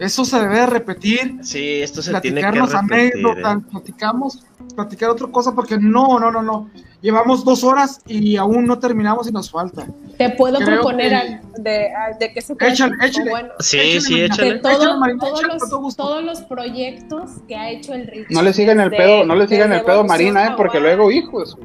eso 0.00 0.24
se 0.24 0.40
debe 0.40 0.64
repetir. 0.66 1.38
Sí, 1.42 1.82
esto 1.82 2.00
se 2.00 2.18
tiene 2.20 2.40
que 2.40 2.50
repetir. 2.50 2.76
anécdotas, 2.76 3.58
¿eh? 3.58 3.60
platicamos, 3.70 4.42
platicar 4.74 5.10
otra 5.10 5.28
cosa, 5.28 5.54
porque 5.54 5.76
no, 5.76 6.18
no, 6.18 6.30
no, 6.30 6.42
no. 6.42 6.70
Llevamos 7.02 7.44
dos 7.44 7.62
horas 7.64 8.00
y 8.06 8.36
aún 8.36 8.66
no 8.66 8.78
terminamos 8.78 9.28
y 9.28 9.32
nos 9.32 9.50
falta. 9.50 9.86
Te 10.16 10.30
puedo 10.30 10.58
proponer 10.58 11.42
de, 11.58 11.90
de, 12.18 12.32
que 12.32 12.40
se 12.40 12.54
Échale, 12.60 12.94
échale. 13.02 13.30
Bueno, 13.30 13.50
sí, 13.58 14.00
sí, 14.00 14.22
échale. 14.22 14.58
todos, 14.60 15.42
los, 15.42 15.96
todos 15.96 16.24
los 16.24 16.40
proyectos 16.42 17.32
que 17.46 17.56
ha 17.56 17.70
hecho 17.70 17.92
el 17.92 18.06
Rich. 18.06 18.30
No 18.30 18.40
le 18.40 18.54
sigan 18.54 18.80
el 18.80 18.90
pedo, 18.90 19.24
no 19.24 19.34
le 19.34 19.48
sigan 19.48 19.72
el 19.72 19.82
pedo 19.82 20.02
Marina, 20.04 20.46
eh, 20.46 20.54
porque 20.56 20.80
luego 20.80 21.10
hijos. 21.10 21.58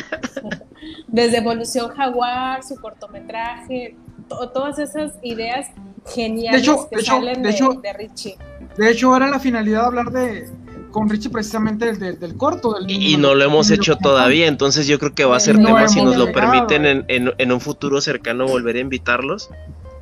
Desde 1.08 1.38
Evolución 1.38 1.88
Jaguar, 1.88 2.62
su 2.62 2.76
cortometraje, 2.76 3.96
todas 4.28 4.78
esas 4.78 5.12
ideas 5.22 5.68
geniales 6.14 6.62
de 6.62 6.70
hecho, 6.70 6.88
que 6.88 6.96
de 6.96 7.02
salen 7.02 7.42
de, 7.42 7.50
hecho, 7.50 7.68
de, 7.82 7.92
Richie. 7.92 8.36
De 8.76 8.90
hecho, 8.90 9.16
era 9.16 9.28
la 9.28 9.38
finalidad 9.38 9.80
de 9.80 9.86
hablar 9.86 10.10
de 10.10 10.48
con 10.90 11.08
Richie 11.08 11.30
precisamente 11.30 11.92
del, 11.92 12.18
del, 12.18 12.36
corto. 12.36 12.72
Del 12.74 12.90
y 12.90 13.16
no 13.16 13.34
lo 13.34 13.44
hemos 13.44 13.70
hecho 13.70 13.96
todavía, 13.96 14.46
entonces 14.46 14.86
yo 14.86 14.98
creo 14.98 15.14
que 15.14 15.24
va 15.24 15.36
a 15.36 15.40
ser 15.40 15.56
tema 15.56 15.86
si 15.86 16.02
nos 16.02 16.16
lo 16.16 16.32
permiten 16.32 16.86
en, 16.86 17.04
en, 17.08 17.32
en, 17.36 17.52
un 17.52 17.60
futuro 17.60 18.00
cercano 18.00 18.46
volver 18.46 18.76
a 18.76 18.80
invitarlos 18.80 19.50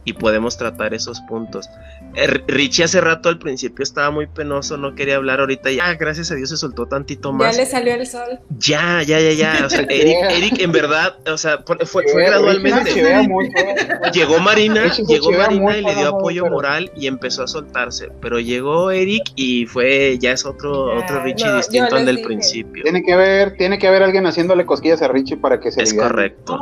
y 0.06 0.12
podemos 0.12 0.56
tratar 0.56 0.94
esos 0.94 1.20
puntos. 1.22 1.68
Eh, 2.14 2.26
Richie 2.46 2.84
hace 2.84 3.00
rato 3.00 3.28
al 3.28 3.38
principio 3.38 3.82
estaba 3.82 4.10
muy 4.10 4.28
penoso, 4.28 4.78
no 4.78 4.94
quería 4.94 5.16
hablar 5.16 5.40
ahorita, 5.40 5.70
ya 5.72 5.92
gracias 5.94 6.30
a 6.30 6.36
Dios 6.36 6.48
se 6.48 6.56
soltó 6.56 6.86
tantito 6.86 7.32
más. 7.32 7.56
Ya 7.56 7.62
le 7.62 7.68
salió 7.68 7.94
el 7.94 8.06
sol. 8.06 8.38
Ya, 8.56 9.02
ya, 9.02 9.18
ya, 9.20 9.32
ya. 9.32 9.66
O 9.66 9.68
sea, 9.68 9.80
Eric, 9.90 10.16
Eric 10.30 10.60
en 10.60 10.70
verdad, 10.70 11.16
o 11.26 11.36
sea, 11.36 11.58
fue, 11.66 11.76
fue 11.86 12.04
gradualmente. 12.24 12.94
Llegó 14.14 14.38
Marina, 14.38 14.92
llegó 14.94 15.32
Marina 15.32 15.76
y 15.76 15.82
le 15.82 15.94
dio 15.96 16.08
apoyo 16.08 16.46
moral 16.46 16.90
y 16.96 17.08
empezó 17.08 17.42
a 17.42 17.48
soltarse. 17.48 18.08
Pero 18.22 18.38
llegó 18.38 18.92
Eric 18.92 19.24
y 19.34 19.66
fue, 19.66 20.18
ya 20.20 20.30
es 20.30 20.46
otro, 20.46 20.96
otro 20.96 21.22
Richie 21.24 21.52
distinto 21.56 21.96
al 21.96 22.06
del 22.06 22.22
principio. 22.22 22.84
Tiene 22.84 23.02
que 23.02 23.12
haber, 23.12 23.56
tiene 23.56 23.78
que 23.80 23.88
haber 23.88 24.04
alguien 24.04 24.24
haciéndole 24.24 24.64
cosquillas 24.64 25.02
a 25.02 25.08
Richie 25.08 25.36
para 25.36 25.58
que 25.58 25.72
se 25.72 25.82
Es 25.82 25.92
correcto. 25.92 26.56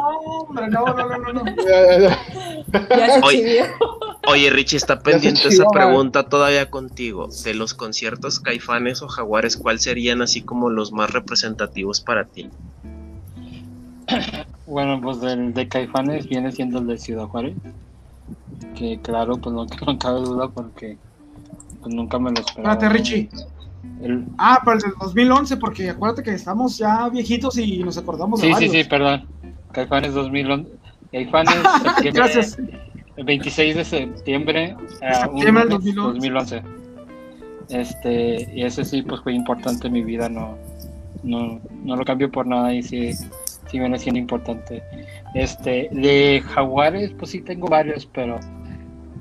No, 0.55 0.67
no, 0.67 0.87
no, 0.87 1.19
no, 1.19 1.33
no. 1.33 1.45
Ya 2.91 3.21
Oye, 4.27 4.51
Richie, 4.51 4.77
está 4.77 4.99
pendiente 5.03 5.49
esa 5.49 5.65
pregunta 5.73 6.25
todavía 6.29 6.71
contigo. 6.71 7.29
De 7.45 7.55
los 7.55 7.75
conciertos 7.75 8.41
Caifanes 8.41 9.03
o 9.03 9.09
Jaguares, 9.09 9.57
¿cuál 9.57 9.81
serían 9.81 10.23
así 10.23 10.43
como 10.43 10.71
los 10.71 10.93
más 10.93 11.13
representativos 11.13 12.01
para 12.01 12.25
ti? 12.25 12.49
Bueno, 14.67 14.99
pues 14.99 15.23
el 15.23 15.53
de 15.53 15.69
Caifanes 15.69 16.27
viene 16.27 16.51
siendo 16.51 16.79
el 16.79 16.87
de 16.87 16.97
Ciudad 16.97 17.27
Juárez. 17.27 17.55
Que 18.75 18.99
claro, 19.03 19.37
pues 19.37 19.55
no, 19.55 19.67
cabe 19.99 20.21
duda 20.21 20.49
porque 20.49 20.97
pues 21.83 21.95
nunca 21.95 22.19
me 22.19 22.31
lo 22.31 22.41
esperaba. 22.41 22.73
Espérate, 22.73 22.99
Richie. 22.99 23.29
Ah, 24.39 24.63
para 24.65 24.79
el 24.79 24.83
del 24.83 24.93
2011, 24.99 25.59
porque 25.59 25.91
acuérdate 25.91 26.23
que 26.23 26.33
estamos 26.33 26.79
ya 26.79 27.11
viejitos 27.11 27.59
y 27.59 27.85
nos 27.85 27.99
acordamos 27.99 28.41
de 28.41 28.55
Sí, 28.55 28.55
sí, 28.59 28.69
sí, 28.71 28.85
perdón. 28.85 29.27
Caifanes 29.73 30.15
2011. 30.15 30.71
Caifanes, 31.15 31.55
Gracias. 32.13 32.59
El 33.17 33.25
26 33.25 33.77
de 33.77 33.85
septiembre, 33.85 34.77
septiembre 34.99 35.65
2011. 35.69 36.15
2011. 36.15 36.63
Este, 37.69 38.49
y 38.53 38.65
ese 38.65 38.85
sí, 38.85 39.03
pues 39.03 39.21
fue 39.21 39.33
importante 39.33 39.87
en 39.87 39.93
mi 39.93 40.03
vida, 40.03 40.29
no, 40.29 40.59
no, 41.23 41.61
no 41.85 41.97
lo 41.97 42.05
cambio 42.05 42.33
por 42.33 42.49
nada 42.49 42.75
y 42.75 42.83
sí, 42.83 43.13
sí 43.15 43.79
viene 43.79 43.97
siendo 43.97 44.19
importante. 44.19 44.83
Este, 45.35 45.89
de 45.93 46.43
Jaguares, 46.45 47.13
pues 47.17 47.31
sí 47.31 47.41
tengo 47.43 47.69
varios, 47.69 48.07
pero 48.07 48.41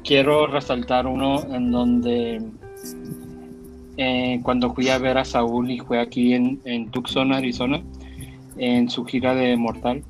quiero 0.03 0.48
resaltar 0.48 1.06
uno 1.06 1.44
en 1.53 1.72
donde 1.72 2.41
eh, 3.98 4.40
cuando 4.41 4.74
fui 4.74 4.90
a 4.90 4.98
ver 4.98 5.20
a 5.20 5.26
Saúl 5.26 5.70
y 5.70 5.78
fue 5.78 5.99
aquí 5.99 6.34
en, 6.34 6.60
en 6.65 6.90
Tucson, 6.90 7.34
Arizona, 7.34 7.84
en 8.57 8.90
su 8.90 9.06
gira 9.06 9.36
de 9.36 9.56
Mortal. 9.57 10.03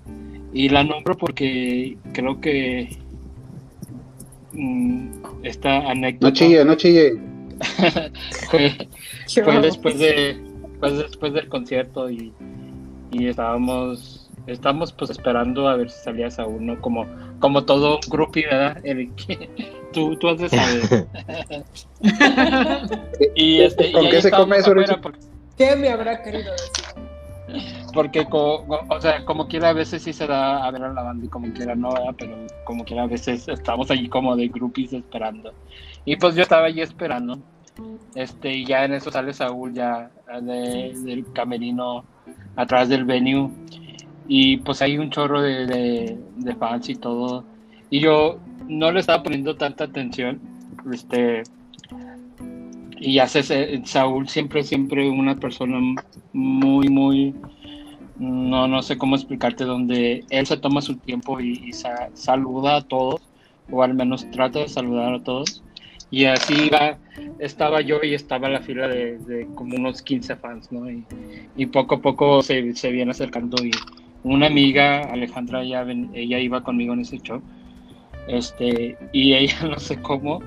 Y 0.54 0.70
la 0.70 0.84
nombro 0.84 1.18
porque 1.18 1.98
creo 2.14 2.40
que 2.40 2.98
Mm, 4.54 5.10
esta 5.44 5.78
anécdota. 5.90 6.28
No 6.28 6.34
chille, 6.34 6.66
no 6.66 6.76
chille. 6.76 7.20
fue, 8.50 8.76
después 9.62 10.00
de 10.00 10.38
después 10.82 11.34
del 11.34 11.48
concierto 11.48 12.10
y, 12.10 12.34
y 13.12 13.28
estábamos 13.28 14.30
estamos 14.48 14.92
pues 14.92 15.12
esperando 15.12 15.70
a 15.70 15.78
ver 15.78 15.90
si 15.90 16.04
salía 16.04 16.30
Saúl, 16.30 16.66
¿no? 16.66 16.82
Como, 16.82 17.06
como 17.40 17.64
todo 17.64 18.00
groupie, 18.10 18.46
¿verdad? 18.46 18.82
tú, 19.94 20.18
tú 20.18 20.28
has 20.28 20.40
de 20.40 20.50
saber. 20.50 21.08
y 23.36 23.62
este, 23.62 23.92
¿Con 23.92 24.10
qué 24.10 24.22
se 24.22 24.32
come 24.32 24.58
eso, 24.58 24.74
¿Qué 25.58 25.76
me 25.76 25.90
habrá 25.90 26.22
querido 26.22 26.52
decir? 26.52 27.03
Porque, 27.94 28.26
o 28.30 29.02
sea, 29.02 29.24
como 29.26 29.48
quiera, 29.48 29.70
a 29.70 29.74
veces 29.74 30.02
sí 30.02 30.14
se 30.14 30.28
da 30.28 30.66
a 30.66 30.72
ver 30.72 30.84
a 30.84 30.94
la 30.94 31.04
banda 31.04 31.26
y 31.26 31.30
como 31.30 31.52
quiera 31.54 31.76
no, 31.76 31.94
pero 32.18 32.36
como 32.64 32.84
quiera, 32.84 33.04
a 33.04 33.08
veces 33.08 33.48
estamos 33.48 33.92
allí 33.92 34.10
como 34.10 34.36
de 34.36 34.48
groupies 34.48 34.94
esperando. 34.94 35.54
Y 36.06 36.16
pues 36.16 36.36
yo 36.36 36.44
estaba 36.44 36.68
allí 36.68 36.82
esperando. 36.82 37.40
Este, 38.16 38.54
y 38.54 38.66
ya 38.66 38.86
en 38.86 38.94
eso 38.94 39.12
sale 39.12 39.34
Saúl 39.34 39.74
ya 39.74 40.12
del 40.42 41.26
camerino 41.34 42.06
atrás 42.56 42.90
del 42.90 43.06
venue. 43.06 43.50
Y 44.28 44.58
pues 44.58 44.82
hay 44.82 44.98
un 44.98 45.10
chorro 45.10 45.42
de, 45.42 46.18
de, 46.36 46.56
fans 46.56 46.90
y 46.90 46.96
todo. 46.96 47.44
Y 47.90 48.00
yo 48.00 48.40
no 48.68 48.92
le 48.92 49.02
estaba 49.02 49.24
poniendo 49.24 49.56
tanta 49.56 49.86
atención. 49.86 50.40
Este, 50.92 51.44
y 53.04 53.20
hace 53.20 53.44
Saúl 53.86 54.30
siempre, 54.30 54.64
siempre 54.64 55.10
una 55.10 55.36
persona 55.36 55.78
muy, 56.32 56.88
muy, 56.88 57.36
no, 58.18 58.66
no 58.68 58.82
sé 58.82 58.98
cómo 58.98 59.16
explicarte, 59.18 59.66
donde 59.66 60.24
él 60.30 60.48
se 60.48 60.56
toma 60.56 60.82
su 60.82 60.96
tiempo 60.96 61.40
y, 61.42 61.74
saluda 62.14 62.78
a 62.78 62.82
todos, 62.82 63.22
o 63.70 63.84
al 63.84 63.94
menos 63.94 64.30
trata 64.32 64.60
de 64.60 64.70
saludar 64.70 65.16
a 65.16 65.24
todos. 65.24 65.62
Y 66.12 66.26
así 66.26 66.54
iba, 66.68 66.98
estaba 67.40 67.82
yo 67.82 68.00
y 68.04 68.14
estaba 68.14 68.48
la 68.48 68.62
fila 68.62 68.88
de, 68.88 69.48
como 69.56 69.76
unos 69.76 70.02
15 70.02 70.36
fans, 70.38 70.72
¿no? 70.72 70.90
Y, 70.90 71.66
poco 71.66 71.96
a 71.96 72.02
poco 72.02 72.42
se, 72.42 72.74
se, 72.74 72.92
viene 72.92 73.12
acercando 73.12 73.66
y 73.66 73.72
una 74.24 74.48
amiga, 74.48 75.02
Alejandra, 75.12 75.64
ella, 75.64 75.86
ella 76.14 76.40
iba 76.40 76.64
conmigo 76.64 76.94
en 76.94 77.02
ese 77.02 77.20
show. 77.20 77.42
Este, 78.30 78.98
y 79.12 79.34
ella 79.34 79.56
no 79.70 79.78
sé 79.78 79.98
cómo 79.98 80.40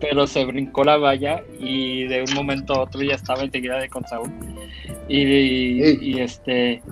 pero 0.00 0.26
se 0.26 0.44
brincó 0.44 0.84
la 0.84 0.96
valla 0.96 1.42
y 1.58 2.04
de 2.04 2.22
un 2.22 2.34
momento 2.34 2.74
a 2.74 2.82
otro 2.82 3.02
ya 3.02 3.14
estaba 3.14 3.42
enseguida 3.42 3.78
de 3.78 3.88
con 3.88 4.04
Saúl. 4.06 4.30
Y, 5.08 6.18
este 6.20 6.82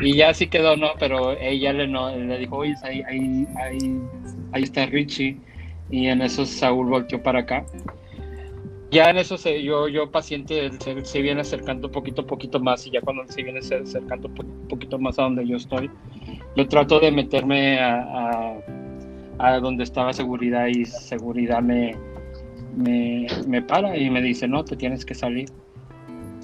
y 0.00 0.16
ya 0.16 0.30
así 0.30 0.46
quedó, 0.46 0.76
¿no? 0.76 0.92
Pero 0.98 1.32
ella 1.38 1.72
le, 1.72 1.88
no, 1.88 2.16
le 2.16 2.38
dijo, 2.38 2.58
oye, 2.58 2.74
ahí, 2.82 3.02
ahí, 3.02 3.46
ahí, 3.56 4.00
ahí 4.52 4.62
está 4.62 4.86
Richie. 4.86 5.36
Y 5.90 6.06
en 6.06 6.22
eso 6.22 6.46
Saúl 6.46 6.88
volteó 6.88 7.22
para 7.22 7.40
acá. 7.40 7.64
Ya 8.90 9.10
en 9.10 9.18
eso 9.18 9.36
se, 9.36 9.62
yo, 9.62 9.88
yo 9.88 10.10
paciente 10.10 10.70
se, 11.02 11.20
viene 11.20 11.40
acercando 11.40 11.90
poquito, 11.90 12.24
poquito 12.24 12.60
más 12.60 12.86
y 12.86 12.92
ya 12.92 13.00
cuando 13.00 13.24
se 13.26 13.42
viene 13.42 13.58
acercando 13.58 14.28
un 14.28 14.68
poquito 14.68 14.98
más 15.00 15.18
a 15.18 15.22
donde 15.22 15.44
yo 15.44 15.56
estoy, 15.56 15.90
yo 16.54 16.68
trato 16.68 17.00
de 17.00 17.10
meterme 17.10 17.80
a, 17.80 18.60
a, 19.40 19.46
a 19.48 19.58
donde 19.58 19.82
estaba 19.82 20.12
seguridad 20.12 20.68
y 20.68 20.84
seguridad 20.84 21.60
me, 21.60 21.96
me, 22.76 23.26
me, 23.46 23.62
para 23.62 23.96
y 23.96 24.10
me 24.10 24.22
dice, 24.22 24.48
no, 24.48 24.64
te 24.64 24.76
tienes 24.76 25.04
que 25.04 25.14
salir. 25.14 25.50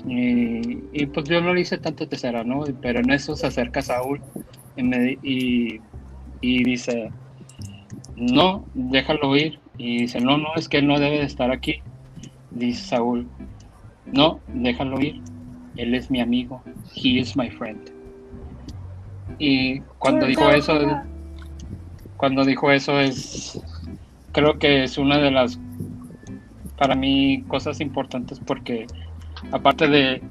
Y, 0.07 0.79
y, 0.93 1.07
pues 1.07 1.29
yo 1.29 1.41
no 1.41 1.53
le 1.53 1.61
hice 1.61 1.79
tanto 1.79 2.09
tercera, 2.09 2.43
¿no? 2.45 2.65
Pero 2.81 3.01
en 3.01 3.11
eso 3.11 3.37
se 3.37 3.47
acerca 3.47 3.83
Saúl 3.83 4.21
y, 4.77 4.83
me, 4.83 5.19
y, 5.23 5.81
y, 6.41 6.65
dice, 6.65 7.11
no, 8.17 8.65
déjalo 8.75 9.37
ir. 9.37 9.59
Y 9.77 10.03
dice, 10.03 10.21
no, 10.21 10.39
no, 10.39 10.49
es 10.57 10.69
que 10.69 10.79
él 10.79 10.87
no 10.87 10.99
debe 10.99 11.19
de 11.19 11.25
estar 11.25 11.51
aquí. 11.51 11.83
Dice 12.51 12.89
Saúl, 12.89 13.29
no, 14.07 14.41
déjalo 14.49 15.01
ir. 15.01 15.21
Él 15.77 15.95
es 15.95 16.11
mi 16.11 16.21
amigo. 16.21 16.63
He 16.95 17.21
is 17.21 17.37
my 17.37 17.51
friend. 17.51 17.91
Y 19.39 19.81
cuando 19.99 20.27
dijo 20.27 20.49
eso, 20.51 20.79
cuando 22.17 22.45
dijo 22.45 22.71
eso 22.71 23.01
es, 23.01 23.61
creo 24.33 24.59
que 24.59 24.85
es 24.85 24.99
una 24.99 25.19
de 25.19 25.31
las, 25.31 25.59
para 26.81 26.95
mí, 26.95 27.45
cosas 27.47 27.79
importantes 27.83 28.41
porque 28.41 28.87
aparte 29.53 29.87
de, 29.87 30.23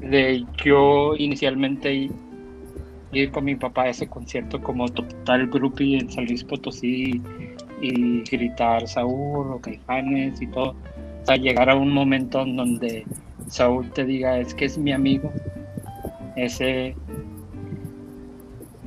de 0.00 0.42
yo 0.64 1.14
inicialmente 1.18 2.08
ir 3.12 3.30
con 3.30 3.44
mi 3.44 3.56
papá 3.56 3.82
a 3.82 3.88
ese 3.90 4.06
concierto 4.06 4.58
como 4.62 4.88
total 4.88 5.48
groupie 5.48 5.98
en 5.98 6.10
San 6.10 6.24
Luis 6.24 6.42
Potosí 6.44 7.20
y 7.82 8.22
gritar 8.22 8.88
Saúl 8.88 9.52
o 9.52 9.60
Caifanes 9.60 10.40
y 10.40 10.46
todo. 10.46 10.74
Sea, 11.24 11.36
llegar 11.36 11.68
a 11.68 11.76
un 11.76 11.92
momento 11.92 12.40
en 12.40 12.56
donde 12.56 13.04
Saúl 13.48 13.90
te 13.90 14.06
diga 14.06 14.38
es 14.38 14.54
que 14.54 14.64
es 14.64 14.78
mi 14.78 14.92
amigo. 14.92 15.30
Ese, 16.36 16.96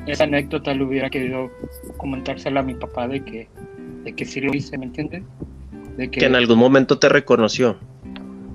esa 0.08 0.24
anécdota 0.24 0.74
le 0.74 0.86
hubiera 0.86 1.12
querido 1.12 1.52
comentársela 1.98 2.62
a 2.62 2.64
mi 2.64 2.74
papá 2.74 3.08
de 3.08 3.24
que, 3.24 3.48
de 4.06 4.14
que 4.14 4.26
sí 4.26 4.42
lo 4.42 4.56
hice, 4.56 4.76
¿me 4.76 4.86
entiendes? 4.86 5.22
De 6.00 6.10
que, 6.10 6.26
en 6.26 6.36
algún 6.36 6.58
momento 6.58 6.98
te 6.98 7.10
reconoció. 7.10 7.78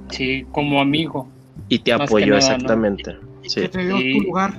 Sí, 0.09 0.47
como 0.53 0.81
amigo. 0.81 1.29
Y 1.69 1.81
te 1.81 1.93
apoyó 1.93 2.37
exactamente. 2.37 3.17
Sí. 3.43 3.63
Que 3.63 3.69
te 3.69 3.85
dio 3.85 3.97
tu 3.97 4.27
lugar. 4.29 4.55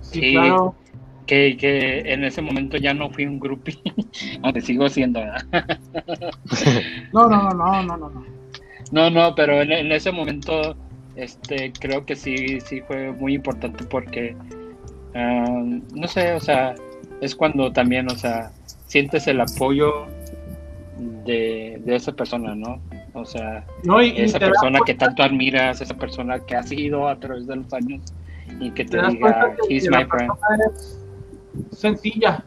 Sí, 0.00 0.32
claro. 0.32 0.74
Que, 1.26 1.56
que, 1.56 2.00
en 2.12 2.24
ese 2.24 2.42
momento 2.42 2.76
ya 2.78 2.94
no 2.94 3.10
fui 3.10 3.26
un 3.26 3.38
groupie, 3.38 3.78
aunque 4.42 4.62
sigo 4.62 4.88
siendo. 4.88 5.20
no, 7.12 7.28
no, 7.28 7.50
no, 7.50 7.82
no, 7.82 7.96
no, 7.96 7.96
no. 7.96 8.24
No, 8.92 9.10
no, 9.10 9.34
pero 9.34 9.60
en, 9.62 9.70
en, 9.70 9.92
ese 9.92 10.10
momento 10.10 10.74
este 11.14 11.72
creo 11.78 12.06
que 12.06 12.16
sí, 12.16 12.60
sí 12.60 12.80
fue 12.80 13.12
muy 13.12 13.34
importante 13.34 13.84
porque 13.84 14.34
Ah, 15.14 15.62
no 15.94 16.08
sé, 16.08 16.32
o 16.32 16.40
sea, 16.40 16.74
es 17.20 17.34
cuando 17.34 17.72
también, 17.72 18.10
o 18.10 18.16
sea, 18.16 18.52
sientes 18.86 19.26
el 19.26 19.40
apoyo 19.40 20.06
de, 21.24 21.82
esa 21.86 22.12
persona, 22.12 22.54
¿no? 22.54 22.80
O 23.14 23.24
sea, 23.24 23.66
esa 24.14 24.38
persona 24.38 24.80
que 24.84 24.94
tanto 24.94 25.22
admiras, 25.22 25.80
esa 25.80 25.94
persona 25.94 26.38
que 26.40 26.56
ha 26.56 26.62
sido 26.62 27.08
a 27.08 27.18
través 27.18 27.46
de 27.46 27.56
los 27.56 27.72
años 27.72 28.02
y 28.60 28.70
que 28.70 28.84
te, 28.84 29.00
diga, 29.08 29.56
he's 29.68 29.88
my 29.90 30.04
friend. 30.04 30.32
Sencilla. 31.72 32.44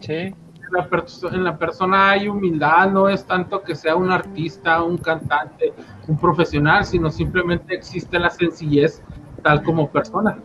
Sí. 0.00 0.12
En 0.14 0.72
la, 0.72 0.88
en 1.32 1.44
la 1.44 1.56
persona 1.56 2.10
hay 2.10 2.28
humildad, 2.28 2.90
no 2.90 3.08
es 3.08 3.24
tanto 3.24 3.62
que 3.62 3.74
sea 3.76 3.94
un 3.94 4.10
artista, 4.10 4.82
un 4.82 4.98
cantante, 4.98 5.72
un 6.08 6.18
profesional, 6.18 6.84
sino 6.84 7.10
simplemente 7.10 7.74
existe 7.74 8.18
la 8.18 8.30
sencillez 8.30 9.02
tal 9.42 9.62
como 9.62 9.88
persona 9.88 10.36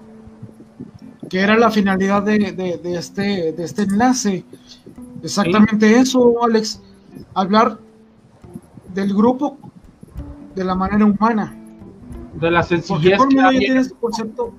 que 1.31 1.39
era 1.39 1.57
la 1.57 1.71
finalidad 1.71 2.23
de, 2.23 2.81
este, 2.97 3.53
de 3.53 3.63
este 3.63 3.83
enlace. 3.83 4.43
Exactamente 5.23 5.97
eso, 5.97 6.43
Alex. 6.43 6.81
Hablar 7.33 7.77
del 8.93 9.13
grupo 9.13 9.57
de 10.55 10.63
la 10.63 10.75
manera 10.75 11.05
humana. 11.05 11.55
De 12.33 12.49
la 12.49 12.63
sencillez. 12.63 13.17
Porque 13.17 13.35
por 13.35 13.49
tienes 13.49 13.89
tu 13.89 13.95
concepto, 13.95 14.53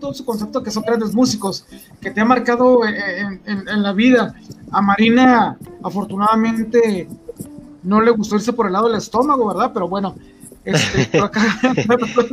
todo, 0.00 0.14
su 0.14 0.24
concepto 0.24 0.62
que 0.62 0.70
son 0.70 0.82
grandes 0.82 1.14
músicos, 1.14 1.66
que 2.00 2.10
te 2.10 2.20
ha 2.20 2.24
marcado 2.24 2.80
en, 2.86 3.82
la 3.82 3.92
vida. 3.92 4.34
A 4.70 4.80
Marina, 4.80 5.58
afortunadamente, 5.82 7.08
no 7.82 8.00
le 8.00 8.10
gustó 8.10 8.36
irse 8.36 8.52
por 8.52 8.66
el 8.66 8.72
lado 8.72 8.88
del 8.88 8.98
estómago, 8.98 9.46
¿verdad? 9.48 9.72
Pero 9.72 9.88
bueno, 9.88 10.16
este, 10.64 11.10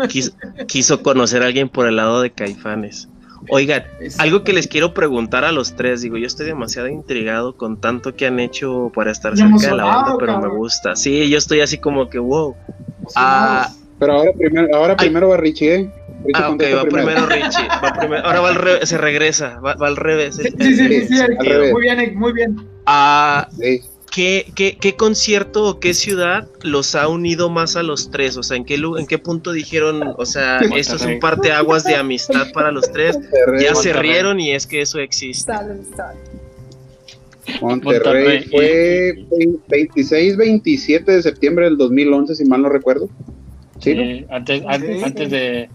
quiso, 0.68 1.04
conocer 1.04 1.44
a 1.44 1.48
alguien 1.48 1.70
por 1.70 1.88
el 1.88 1.98
lado 1.98 2.22
de 2.22 2.32
Caifanes. 2.32 3.10
Oigan, 3.50 3.84
algo 4.18 4.44
que 4.44 4.54
les 4.54 4.68
quiero 4.68 4.94
preguntar 4.94 5.46
a 5.46 5.52
los 5.52 5.76
tres, 5.76 6.02
digo, 6.02 6.18
yo 6.18 6.28
estoy 6.28 6.46
demasiado 6.46 6.88
intrigado 6.88 7.56
con 7.56 7.80
tanto 7.80 8.16
que 8.16 8.26
han 8.26 8.40
hecho 8.40 8.92
para 8.94 9.12
estar 9.12 9.38
cerca 9.38 9.70
de 9.70 9.76
la 9.76 9.86
banda, 9.86 10.16
pero 10.20 10.40
me 10.42 10.50
gusta. 10.50 10.96
Sí, 10.96 11.30
yo 11.30 11.38
estoy 11.38 11.62
así 11.62 11.78
como 11.78 12.10
que, 12.10 12.20
wow. 12.20 12.56
Ah, 13.16 13.72
pero 14.00 14.14
ahora 14.14 14.32
primero, 14.38 14.76
ahora 14.76 14.98
primero 14.98 15.30
va 15.30 15.38
Richie, 15.38 15.76
¿eh? 15.76 15.92
ah, 16.34 16.50
ok, 16.50 16.64
va 16.76 16.84
primero, 16.84 17.26
Richie. 17.28 17.68
ahora 18.24 18.42
va 18.42 18.50
al 18.50 18.56
revés, 18.56 18.90
se 18.90 18.98
regresa, 18.98 19.60
va, 19.60 19.74
al 19.74 19.96
revés. 19.96 20.36
Sí, 20.36 20.50
sí, 20.60 20.76
sí, 20.76 21.08
sí, 21.08 21.24
muy 21.72 21.82
bien, 21.82 22.18
muy 22.18 22.34
bien. 22.34 22.68
Ah, 22.86 23.48
¿qué, 24.16 24.46
qué, 24.56 24.78
qué, 24.80 24.96
concierto 24.96 25.66
o 25.66 25.80
qué 25.82 25.94
ciudad 25.94 26.48
los 26.64 26.96
ha 26.96 27.10
unido 27.10 27.50
más 27.50 27.76
a 27.76 27.84
los 27.84 28.12
tres? 28.12 28.38
O 28.38 28.44
sea, 28.44 28.56
¿en 28.56 28.64
qué, 28.64 28.76
en 28.76 29.08
qué 29.08 29.18
punto 29.18 29.52
dijeron, 29.52 30.14
o 30.18 30.26
sea, 30.26 30.60
esto 30.60 30.96
es 30.96 31.02
un 31.02 31.20
parteaguas 31.20 31.84
de 31.84 31.96
amistad 31.96 32.48
para 32.54 32.72
los 32.72 32.90
tres? 32.92 33.20
Ya 33.60 33.76
se 33.76 33.92
rieron 33.92 34.40
y 34.40 34.54
es 34.54 34.66
que 34.66 34.82
eso 34.82 35.00
existe. 35.00 35.52
Monterrey, 37.62 38.46
fue 38.50 39.26
26, 39.68 40.38
27 40.38 41.12
de 41.12 41.22
septiembre 41.22 41.66
del 41.66 41.78
2011, 41.78 42.36
si 42.36 42.46
mal 42.46 42.62
no 42.62 42.70
recuerdo. 42.70 43.10
Sí, 43.80 44.26
antes, 44.30 44.64
antes 44.66 45.30
de 45.30 45.70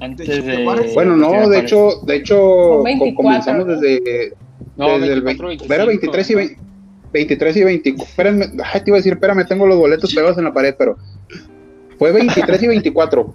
antes 0.00 0.28
de 0.28 0.64
bueno 0.94 1.16
no 1.16 1.48
de 1.48 1.58
hecho 1.58 2.02
de 2.06 2.14
hecho 2.14 2.84
comenzamos 3.16 3.66
desde 3.66 4.32
desde 4.76 5.12
el 5.12 5.22
23 5.22 6.30
y 6.30 6.34
20, 6.36 6.58
23 7.12 7.56
y 7.56 7.64
24. 7.64 8.08
Espérenme, 8.08 8.46
te 8.48 8.82
iba 8.86 8.96
a 8.96 9.00
decir, 9.00 9.12
espérame, 9.14 9.46
tengo 9.46 9.66
los 9.66 9.78
boletos 9.78 10.14
pegados 10.14 10.38
en 10.38 10.44
la 10.44 10.52
pared, 10.52 10.74
pero 10.78 10.96
fue 11.98 12.12
23 12.12 12.62
y 12.62 12.66
24. 12.66 13.34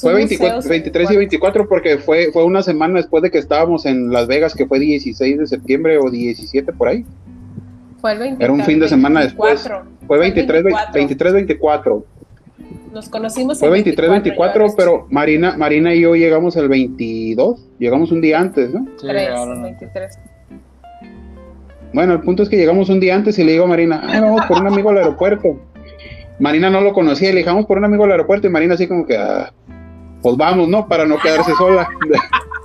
Fue 0.00 0.14
23 0.14 1.10
y 1.10 1.16
24 1.16 1.68
porque 1.68 1.98
fue, 1.98 2.30
fue 2.32 2.44
una 2.44 2.62
semana 2.62 2.98
después 2.98 3.22
de 3.22 3.30
que 3.30 3.38
estábamos 3.38 3.84
en 3.84 4.12
Las 4.12 4.28
Vegas, 4.28 4.54
que 4.54 4.66
fue 4.66 4.78
16 4.78 5.38
de 5.38 5.46
septiembre 5.46 5.98
o 5.98 6.08
17 6.08 6.72
por 6.72 6.88
ahí. 6.88 7.04
Fue 8.00 8.12
el 8.12 8.18
23, 8.18 8.44
Era 8.44 8.52
un 8.52 8.64
fin 8.64 8.78
de 8.78 8.88
semana 8.88 9.22
después. 9.22 9.68
Fue 10.06 10.18
23, 10.18 10.64
23, 10.94 11.32
24. 11.32 12.06
Nos 12.92 13.08
conocimos 13.08 13.58
Fue 13.58 13.70
23, 13.70 14.10
24, 14.10 14.66
pero 14.76 15.06
Marina, 15.10 15.56
Marina 15.56 15.94
y 15.94 16.02
yo 16.02 16.14
llegamos 16.14 16.56
el 16.56 16.68
22. 16.68 17.68
Llegamos 17.78 18.12
un 18.12 18.20
día 18.20 18.38
antes, 18.38 18.72
¿no? 18.72 18.86
Sí, 19.00 19.06
23. 19.06 20.18
Bueno, 21.92 22.14
el 22.14 22.20
punto 22.20 22.42
es 22.42 22.48
que 22.48 22.56
llegamos 22.56 22.88
un 22.88 23.00
día 23.00 23.14
antes 23.14 23.38
y 23.38 23.44
le 23.44 23.52
digo 23.52 23.64
a 23.64 23.68
Marina, 23.68 24.02
Ay, 24.04 24.20
vamos 24.20 24.46
por 24.46 24.60
un 24.60 24.66
amigo 24.66 24.90
al 24.90 24.98
aeropuerto. 24.98 25.60
Marina 26.38 26.70
no 26.70 26.80
lo 26.80 26.92
conocía 26.92 27.28
y 27.30 27.32
le 27.32 27.38
dijamos 27.38 27.66
por 27.66 27.78
un 27.78 27.84
amigo 27.84 28.04
al 28.04 28.12
aeropuerto 28.12 28.46
y 28.46 28.50
Marina 28.50 28.74
así 28.74 28.88
como 28.88 29.06
que, 29.06 29.16
ah, 29.16 29.52
pues 30.22 30.36
vamos, 30.36 30.68
¿no? 30.68 30.88
Para 30.88 31.04
no 31.04 31.18
quedarse 31.18 31.52
sola. 31.54 31.88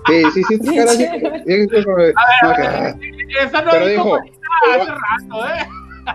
Sí, 0.08 0.24
sí, 0.34 0.42
sí, 0.48 0.58
sí, 0.64 0.78
cara, 0.78 0.92
sí, 0.92 1.06
Esa 3.42 3.62
no 3.62 3.72
Pero 3.72 3.88
dijo, 3.88 4.16
hace 4.16 4.86
rato, 4.86 5.46
¿eh? 5.46 5.68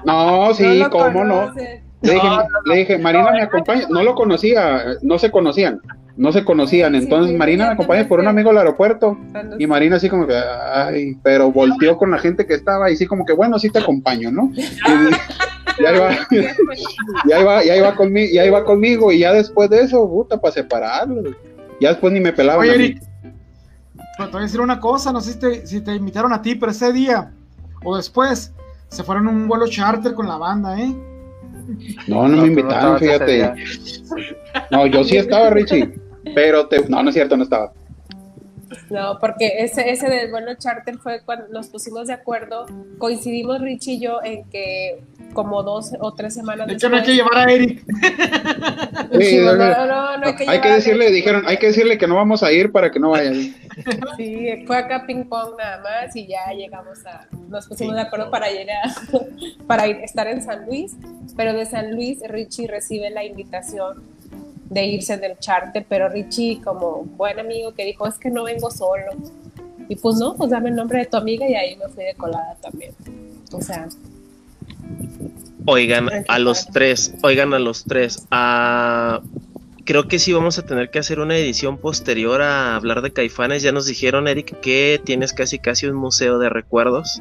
No, 0.06 0.54
sí, 0.54 0.82
cómo 0.90 1.24
no. 1.24 1.52
Le 2.00 2.14
dije, 2.14 2.28
le 2.64 2.76
dije, 2.76 2.96
Marina 2.96 3.30
me 3.32 3.42
acompaña, 3.42 3.82
no 3.90 4.02
lo 4.02 4.14
conocía, 4.14 4.82
no 5.02 5.18
se 5.18 5.30
conocían 5.30 5.82
no 6.22 6.30
se 6.30 6.44
conocían. 6.44 6.94
Entonces 6.94 7.36
Marina 7.36 7.66
me 7.66 7.72
acompaña 7.72 8.06
por 8.06 8.20
un 8.20 8.28
amigo 8.28 8.50
al 8.50 8.58
aeropuerto 8.58 9.18
y 9.58 9.66
Marina 9.66 9.96
así 9.96 10.08
como 10.08 10.24
que, 10.24 10.36
ay, 10.36 11.16
pero 11.20 11.50
volteó 11.50 11.98
con 11.98 12.12
la 12.12 12.18
gente 12.18 12.46
que 12.46 12.54
estaba 12.54 12.92
y 12.92 12.96
sí 12.96 13.06
como 13.06 13.26
que, 13.26 13.32
bueno, 13.32 13.58
sí 13.58 13.70
te 13.70 13.80
acompaño, 13.80 14.30
¿no? 14.30 14.50
Y, 15.78 15.82
ya 15.82 15.96
iba, 15.96 16.10
ya 17.28 17.40
iba, 17.40 17.64
ya 17.64 17.76
iba 17.76 17.94
conmigo, 17.94 18.30
ya 18.34 18.44
iba 18.44 18.62
conmigo 18.62 19.10
y 19.10 19.20
ya 19.20 19.32
después 19.32 19.70
de 19.70 19.80
eso, 19.80 20.06
puta, 20.06 20.38
para 20.38 20.52
separarlo. 20.52 21.30
Ya 21.80 21.90
después 21.90 22.12
ni 22.12 22.20
me 22.20 22.32
pelaban. 22.32 22.60
Oye, 22.60 22.74
Eric, 22.74 23.02
pero 24.18 24.28
te 24.28 24.32
voy 24.32 24.40
a 24.40 24.44
decir 24.44 24.60
una 24.60 24.78
cosa, 24.78 25.12
no 25.12 25.22
sé 25.22 25.32
si 25.32 25.38
te, 25.38 25.66
si 25.66 25.80
te 25.80 25.94
invitaron 25.94 26.32
a 26.34 26.42
ti, 26.42 26.56
pero 26.56 26.72
ese 26.72 26.92
día 26.92 27.32
o 27.82 27.96
después 27.96 28.52
se 28.88 29.02
fueron 29.02 29.26
un 29.28 29.48
vuelo 29.48 29.66
charter 29.66 30.12
con 30.12 30.28
la 30.28 30.36
banda, 30.36 30.78
¿eh? 30.78 30.94
No, 32.06 32.28
no, 32.28 32.42
me 32.42 32.48
invitaron, 32.48 32.98
fíjate. 32.98 33.54
No, 34.70 34.86
yo 34.86 35.04
sí 35.04 35.16
estaba, 35.16 35.48
Richie. 35.50 36.01
Pero 36.34 36.66
te, 36.66 36.88
no, 36.88 37.02
no 37.02 37.08
es 37.08 37.14
cierto, 37.14 37.36
no 37.36 37.44
estaba. 37.44 37.72
No, 38.90 39.18
porque 39.18 39.52
ese, 39.58 39.90
ese 39.90 40.08
del 40.08 40.30
vuelo 40.30 40.54
charter 40.54 40.96
fue 40.98 41.22
cuando 41.24 41.48
nos 41.48 41.68
pusimos 41.68 42.06
de 42.06 42.14
acuerdo, 42.14 42.66
coincidimos 42.98 43.60
Richie 43.60 43.94
y 43.94 44.00
yo 44.00 44.22
en 44.22 44.48
que 44.50 45.02
como 45.32 45.62
dos 45.62 45.92
o 45.98 46.12
tres 46.12 46.34
semanas 46.34 46.66
de 46.66 46.88
no 46.88 46.96
hay 46.96 47.02
que 47.02 47.14
llevar 47.14 47.36
a 47.38 47.52
Eric. 47.52 47.84
no, 47.86 49.56
no, 49.56 50.18
no, 50.18 50.26
hay 50.26 50.36
que, 50.36 50.44
hay 50.48 50.60
que 50.60 50.68
decirle, 50.68 51.10
dijeron, 51.10 51.44
hay 51.46 51.56
que 51.56 51.68
decirle 51.68 51.98
que 51.98 52.06
no 52.06 52.16
vamos 52.16 52.42
a 52.42 52.52
ir 52.52 52.70
para 52.70 52.90
que 52.90 53.00
no 53.00 53.10
vayan. 53.10 53.54
Sí, 54.16 54.64
fue 54.66 54.76
acá 54.76 55.04
ping 55.06 55.24
pong 55.24 55.56
nada 55.56 55.82
más 55.82 56.14
y 56.14 56.26
ya 56.26 56.52
llegamos 56.54 57.04
a, 57.06 57.26
nos 57.48 57.66
pusimos 57.66 57.94
de 57.94 58.02
acuerdo 58.02 58.30
para 58.30 58.50
llegar, 58.50 58.90
para 59.66 59.86
ir, 59.86 59.96
estar 60.02 60.26
en 60.26 60.42
San 60.42 60.66
Luis, 60.66 60.94
pero 61.36 61.54
de 61.54 61.64
San 61.66 61.92
Luis 61.92 62.20
Richie 62.28 62.66
recibe 62.66 63.10
la 63.10 63.24
invitación 63.24 64.02
de 64.72 64.86
irse 64.86 65.16
del 65.18 65.38
charter, 65.38 65.84
pero 65.88 66.08
Richie 66.08 66.60
como 66.62 67.04
buen 67.04 67.38
amigo 67.38 67.72
que 67.72 67.84
dijo, 67.84 68.06
es 68.06 68.18
que 68.18 68.30
no 68.30 68.44
vengo 68.44 68.70
solo. 68.70 69.12
Y 69.88 69.96
pues 69.96 70.16
no, 70.16 70.34
pues 70.34 70.50
dame 70.50 70.70
el 70.70 70.76
nombre 70.76 71.00
de 71.00 71.06
tu 71.06 71.16
amiga 71.16 71.48
y 71.48 71.54
ahí 71.54 71.76
me 71.76 71.88
fui 71.88 72.04
de 72.04 72.14
colada 72.14 72.56
también. 72.60 72.92
O 73.52 73.60
sea... 73.60 73.88
Oigan 75.66 76.08
a 76.26 76.38
los 76.38 76.66
tres, 76.66 77.14
oigan 77.22 77.54
a 77.54 77.58
los 77.58 77.84
tres. 77.84 78.26
¿A 78.30 79.20
creo 79.84 80.08
que 80.08 80.18
sí 80.18 80.32
vamos 80.32 80.58
a 80.58 80.64
tener 80.64 80.90
que 80.90 80.98
hacer 80.98 81.20
una 81.20 81.36
edición 81.36 81.78
posterior 81.78 82.42
a 82.42 82.76
hablar 82.76 83.02
de 83.02 83.12
Caifanes. 83.12 83.62
Ya 83.62 83.72
nos 83.72 83.86
dijeron, 83.86 84.28
Eric, 84.28 84.60
que 84.60 85.00
tienes 85.04 85.32
casi 85.32 85.58
casi 85.58 85.86
un 85.86 85.94
museo 85.94 86.38
de 86.38 86.48
recuerdos. 86.48 87.20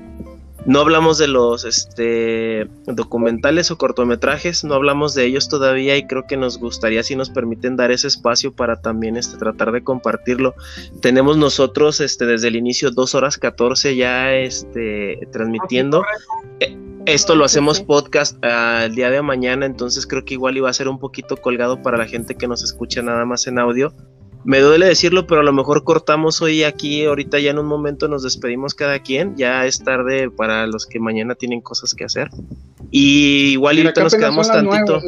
No 0.65 0.79
hablamos 0.79 1.17
de 1.17 1.27
los 1.27 1.65
este, 1.65 2.67
documentales 2.85 3.71
o 3.71 3.77
cortometrajes, 3.77 4.63
no 4.63 4.75
hablamos 4.75 5.15
de 5.15 5.25
ellos 5.25 5.49
todavía 5.49 5.97
y 5.97 6.05
creo 6.05 6.27
que 6.27 6.37
nos 6.37 6.59
gustaría 6.59 7.01
si 7.01 7.15
nos 7.15 7.31
permiten 7.31 7.75
dar 7.75 7.91
ese 7.91 8.07
espacio 8.07 8.53
para 8.53 8.79
también 8.79 9.17
este, 9.17 9.37
tratar 9.37 9.71
de 9.71 9.83
compartirlo. 9.83 10.53
Tenemos 11.01 11.37
nosotros 11.37 11.99
este, 11.99 12.25
desde 12.25 12.49
el 12.49 12.55
inicio 12.55 12.91
2 12.91 13.15
horas 13.15 13.37
14 13.39 13.95
ya 13.95 14.35
este, 14.35 15.27
transmitiendo. 15.31 16.03
Eh, 16.59 16.77
esto 17.07 17.33
lo 17.35 17.45
hacemos 17.45 17.81
podcast 17.81 18.37
uh, 18.45 18.83
el 18.83 18.93
día 18.93 19.09
de 19.09 19.23
mañana, 19.23 19.65
entonces 19.65 20.05
creo 20.05 20.23
que 20.23 20.35
igual 20.35 20.57
iba 20.57 20.69
a 20.69 20.73
ser 20.73 20.87
un 20.87 20.99
poquito 20.99 21.35
colgado 21.37 21.81
para 21.81 21.97
la 21.97 22.05
gente 22.05 22.35
que 22.35 22.47
nos 22.47 22.63
escucha 22.63 23.01
nada 23.01 23.25
más 23.25 23.47
en 23.47 23.57
audio. 23.57 23.91
Me 24.43 24.59
duele 24.59 24.87
decirlo, 24.87 25.27
pero 25.27 25.41
a 25.41 25.43
lo 25.43 25.53
mejor 25.53 25.83
cortamos 25.83 26.41
hoy 26.41 26.63
aquí, 26.63 27.05
ahorita 27.05 27.39
ya 27.39 27.51
en 27.51 27.59
un 27.59 27.67
momento 27.67 28.07
nos 28.07 28.23
despedimos 28.23 28.73
cada 28.73 28.99
quien, 28.99 29.35
ya 29.35 29.65
es 29.65 29.83
tarde 29.83 30.31
para 30.31 30.65
los 30.65 30.87
que 30.87 30.99
mañana 30.99 31.35
tienen 31.35 31.61
cosas 31.61 31.93
que 31.93 32.05
hacer. 32.05 32.29
Y 32.89 33.51
igual 33.51 33.77
ahorita 33.77 34.03
nos 34.03 34.15
quedamos 34.15 34.47
tantito. 34.47 34.99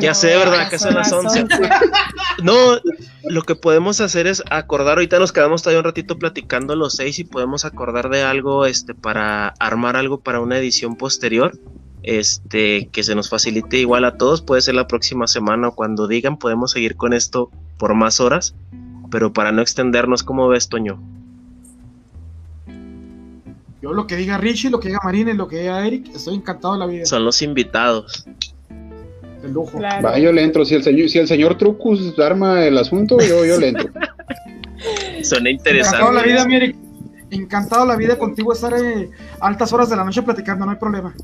ya, 0.00 0.14
sé, 0.14 0.36
¿verdad? 0.36 0.68
Que 0.68 0.78
son 0.78 0.94
las 0.94 1.12
11. 1.12 1.46
no, 2.42 2.78
lo 3.24 3.42
que 3.42 3.54
podemos 3.54 4.00
hacer 4.00 4.26
es 4.26 4.42
acordar, 4.50 4.98
ahorita 4.98 5.18
nos 5.18 5.32
quedamos 5.32 5.62
todavía 5.62 5.78
un 5.80 5.84
ratito 5.84 6.18
platicando 6.18 6.74
los 6.74 6.96
seis 6.96 7.18
y 7.18 7.24
podemos 7.24 7.64
acordar 7.64 8.10
de 8.10 8.22
algo 8.22 8.66
este 8.66 8.94
para 8.94 9.48
armar 9.60 9.96
algo 9.96 10.20
para 10.20 10.40
una 10.40 10.58
edición 10.58 10.96
posterior 10.96 11.58
este, 12.02 12.88
que 12.92 13.02
se 13.02 13.14
nos 13.14 13.28
facilite 13.28 13.78
igual 13.78 14.04
a 14.04 14.16
todos, 14.16 14.42
puede 14.42 14.62
ser 14.62 14.74
la 14.74 14.86
próxima 14.86 15.26
semana 15.26 15.68
o 15.68 15.74
cuando 15.74 16.06
digan, 16.06 16.38
podemos 16.38 16.72
seguir 16.72 16.96
con 16.96 17.12
esto 17.12 17.50
por 17.76 17.94
más 17.94 18.20
horas, 18.20 18.54
pero 19.10 19.32
para 19.32 19.52
no 19.52 19.62
extendernos, 19.62 20.22
¿cómo 20.22 20.48
ves, 20.48 20.68
Toño? 20.68 21.00
Yo 23.80 23.92
lo 23.92 24.06
que 24.06 24.16
diga 24.16 24.38
Richie, 24.38 24.70
lo 24.70 24.80
que 24.80 24.88
diga 24.88 25.00
Marina 25.04 25.30
y 25.30 25.34
lo 25.34 25.46
que 25.46 25.60
diga 25.60 25.86
Eric, 25.86 26.08
estoy 26.14 26.34
encantado 26.34 26.74
de 26.74 26.80
la 26.80 26.86
vida. 26.86 27.06
Son 27.06 27.24
los 27.24 27.40
invitados. 27.42 28.26
El 29.42 29.52
lujo. 29.52 29.80
Va, 29.80 30.18
yo 30.18 30.32
le 30.32 30.42
entro. 30.42 30.64
Si 30.64 30.74
el 30.74 30.82
señor, 30.82 31.08
si 31.08 31.18
el 31.18 31.28
señor 31.28 31.56
Trucus 31.56 32.18
arma 32.18 32.64
el 32.64 32.76
asunto, 32.76 33.18
yo, 33.20 33.44
yo 33.44 33.56
le 33.56 33.68
entro. 33.68 33.88
Suena 35.22 35.50
interesante. 35.50 35.96
Encantado 35.96 36.12
la 36.12 36.22
vida, 36.22 36.44
mi 36.44 36.56
Eric. 36.56 36.76
Encantado 37.30 37.86
la 37.86 37.96
vida 37.96 38.18
contigo 38.18 38.52
estar 38.52 38.74
a 38.74 38.80
altas 39.40 39.72
horas 39.72 39.90
de 39.90 39.96
la 39.96 40.04
noche 40.04 40.22
platicando, 40.22 40.64
no 40.64 40.72
hay 40.72 40.78
problema. 40.78 41.14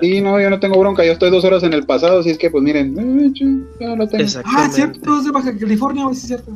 Sí, 0.00 0.20
no, 0.20 0.40
yo 0.40 0.50
no 0.50 0.60
tengo 0.60 0.78
bronca, 0.78 1.04
yo 1.04 1.12
estoy 1.12 1.30
dos 1.30 1.44
horas 1.44 1.62
en 1.62 1.72
el 1.72 1.84
pasado, 1.84 2.20
así 2.20 2.30
es 2.30 2.38
que 2.38 2.50
pues 2.50 2.62
miren, 2.62 2.94
eh, 2.98 3.32
ya 3.80 3.96
lo 3.96 4.06
tengo. 4.06 4.24
Ah, 4.44 4.68
cierto, 4.70 5.18
es 5.18 5.24
de 5.24 5.30
Baja 5.30 5.56
California, 5.56 6.04
sí 6.12 6.18
es 6.18 6.26
cierto. 6.26 6.52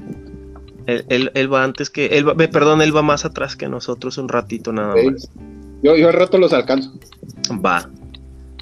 Él, 0.87 1.31
él, 1.35 1.53
va 1.53 1.63
antes 1.63 1.89
que, 1.89 2.07
él 2.07 2.29
va, 2.29 2.35
perdón, 2.35 2.83
él 2.83 2.95
va 2.95 3.03
más 3.03 3.25
atrás 3.25 3.57
que 3.57 3.69
nosotros 3.69 4.19
un 4.19 4.29
ratito 4.29 4.73
nada 4.73 4.95
más. 4.95 5.31
Yo, 5.83 5.97
yo 5.97 6.09
al 6.09 6.15
rato 6.15 6.37
los 6.37 6.53
alcanzo. 6.53 6.93
Va. 7.65 7.89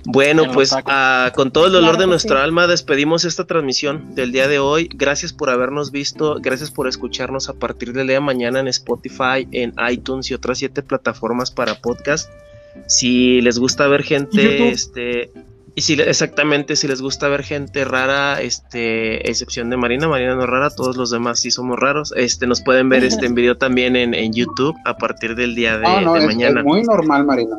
Bueno, 0.05 0.45
pues 0.53 0.75
ah, 0.87 1.33
con 1.35 1.51
todo 1.51 1.67
el 1.67 1.73
dolor 1.73 1.99
de 1.99 2.07
nuestra 2.07 2.43
alma 2.43 2.67
despedimos 2.67 3.25
esta 3.25 3.47
transmisión 3.47 4.15
del 4.15 4.33
día 4.33 4.49
de 4.49 4.59
hoy. 4.59 4.89
Gracias 4.95 5.33
por 5.33 5.51
habernos 5.51 5.91
visto, 5.91 6.39
gracias 6.41 6.71
por 6.71 6.89
escucharnos 6.89 7.49
a 7.49 7.55
partir 7.55 7.93
del 7.93 8.07
día 8.07 8.17
de 8.17 8.21
mañana 8.21 8.61
en 8.61 8.69
Spotify, 8.69 9.47
en 9.53 9.75
iTunes 9.91 10.31
y 10.31 10.35
otras 10.35 10.59
siete 10.59 10.83
plataformas 10.83 11.51
para 11.51 11.75
podcast. 11.75 12.31
Si 12.87 13.41
les 13.41 13.59
gusta 13.59 13.87
ver 13.89 14.03
gente, 14.03 14.71
este, 14.71 15.31
y 15.75 15.83
si 15.83 15.95
exactamente 15.95 16.75
si 16.75 16.89
les 16.89 17.01
gusta 17.01 17.29
ver 17.29 17.45
gente 17.45 17.85
rara, 17.85 18.41
este, 18.41 19.31
excepción 19.31 19.71
de 19.71 19.77
Marina, 19.77 20.09
Marina 20.09 20.35
no 20.35 20.43
es 20.43 20.49
rara, 20.49 20.71
todos 20.71 20.97
los 20.97 21.11
demás 21.11 21.41
sí 21.41 21.51
somos 21.51 21.79
raros. 21.79 22.13
Este, 22.17 22.47
nos 22.47 22.63
pueden 22.63 22.89
ver 22.89 23.05
este 23.05 23.27
en 23.27 23.35
video 23.35 23.57
también 23.57 23.95
en, 23.95 24.33
YouTube 24.33 24.75
a 24.85 24.97
partir 24.97 25.37
del 25.37 25.55
día 25.55 25.79
de, 25.79 25.87
ah, 25.87 26.01
mañana. 26.01 26.61
Es 26.61 26.67
muy 26.67 26.83
normal, 26.83 27.25
Marina. 27.25 27.59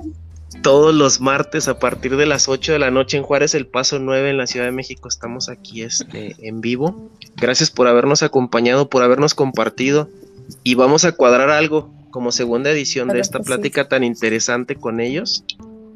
Todos 0.62 0.94
los 0.94 1.22
martes 1.22 1.68
a 1.68 1.80
partir 1.80 2.18
de 2.18 2.26
las 2.26 2.50
8 2.50 2.74
de 2.74 2.80
la 2.80 2.92
noche 2.92 3.16
en 3.16 3.24
Juárez, 3.24 3.56
el 3.56 3.68
Paso 3.68 4.00
9 4.00 4.32
en 4.32 4.38
la 4.38 4.48
Ciudad 4.48 4.66
de 4.66 4.72
México, 4.74 5.08
estamos 5.08 5.48
aquí 5.48 5.84
este, 5.84 6.36
en 6.40 6.60
vivo. 6.60 7.10
Gracias 7.38 7.72
por 7.72 7.88
habernos 7.88 8.24
acompañado, 8.24 8.90
por 8.90 9.02
habernos 9.04 9.34
compartido 9.34 10.10
y 10.64 10.76
vamos 10.76 11.06
a 11.06 11.12
cuadrar 11.14 11.50
algo 11.52 11.90
como 12.10 12.32
segunda 12.32 12.70
edición 12.72 13.08
de 13.08 13.20
esta 13.20 13.40
plática 13.40 13.88
tan 13.88 14.04
interesante 14.04 14.76
con 14.76 15.00
ellos. 15.00 15.44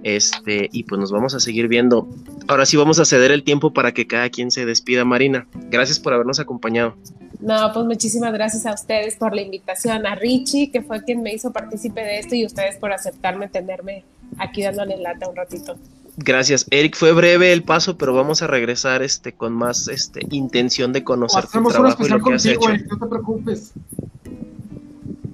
Este, 0.03 0.69
y 0.71 0.83
pues 0.83 0.99
nos 0.99 1.11
vamos 1.11 1.33
a 1.33 1.39
seguir 1.39 1.69
viendo. 1.69 2.07
Ahora 2.47 2.65
sí 2.65 2.75
vamos 2.75 2.99
a 2.99 3.05
ceder 3.05 3.31
el 3.31 3.43
tiempo 3.43 3.71
para 3.71 3.93
que 3.93 4.05
cada 4.05 4.29
quien 4.29 4.51
se 4.51 4.65
despida, 4.65 5.05
Marina. 5.05 5.47
Gracias 5.71 5.99
por 5.99 6.13
habernos 6.13 6.39
acompañado. 6.39 6.95
No, 7.39 7.71
pues 7.73 7.85
muchísimas 7.85 8.33
gracias 8.33 8.65
a 8.65 8.73
ustedes 8.73 9.15
por 9.15 9.33
la 9.33 9.41
invitación, 9.41 10.05
a 10.05 10.15
Richie, 10.15 10.71
que 10.71 10.81
fue 10.81 11.03
quien 11.03 11.21
me 11.21 11.33
hizo 11.33 11.51
partícipe 11.51 12.01
de 12.01 12.19
esto, 12.19 12.35
y 12.35 12.45
ustedes 12.45 12.77
por 12.77 12.91
aceptarme, 12.91 13.47
tenerme 13.47 14.03
aquí 14.37 14.63
dándole 14.63 14.97
lata 14.97 15.27
un 15.29 15.35
ratito. 15.35 15.77
Gracias, 16.17 16.67
Eric. 16.69 16.95
Fue 16.95 17.11
breve 17.11 17.51
el 17.51 17.63
paso, 17.63 17.97
pero 17.97 18.13
vamos 18.13 18.41
a 18.41 18.47
regresar 18.47 19.01
este 19.01 19.33
con 19.33 19.53
más 19.53 19.87
este 19.87 20.21
intención 20.29 20.93
de 20.93 21.03
conocer 21.03 21.47
tu 21.47 21.63
trabajo 21.63 22.05
y 22.05 22.09
lo 22.09 22.23
que 22.23 22.33
has 22.33 22.45
hecho. 22.45 22.69
no 22.69 22.99
te 22.99 23.07
preocupes. 23.07 23.73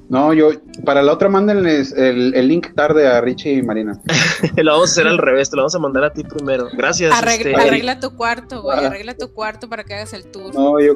No, 0.09 0.33
yo, 0.33 0.49
para 0.85 1.03
la 1.03 1.13
otra 1.13 1.29
mándenles 1.29 1.91
el, 1.91 2.31
link 2.47 2.73
tarde 2.73 3.07
a 3.07 3.21
Richie 3.21 3.53
y 3.53 3.61
Marina. 3.61 3.99
lo 4.57 4.71
vamos 4.71 4.89
a 4.89 4.91
hacer 4.91 5.07
al 5.07 5.19
revés, 5.19 5.51
te 5.51 5.55
lo 5.55 5.61
vamos 5.61 5.75
a 5.75 5.79
mandar 5.79 6.03
a 6.03 6.11
ti 6.11 6.23
primero. 6.23 6.67
Gracias. 6.73 7.13
Este, 7.27 7.55
arregla 7.55 7.99
tu 7.99 8.15
cuarto, 8.15 8.63
güey, 8.63 8.79
ah. 8.79 8.87
arregla 8.87 9.15
tu 9.15 9.31
cuarto 9.31 9.69
para 9.69 9.83
que 9.83 9.93
hagas 9.93 10.13
el 10.13 10.25
tour. 10.25 10.53
No, 10.55 10.79
yo 10.79 10.95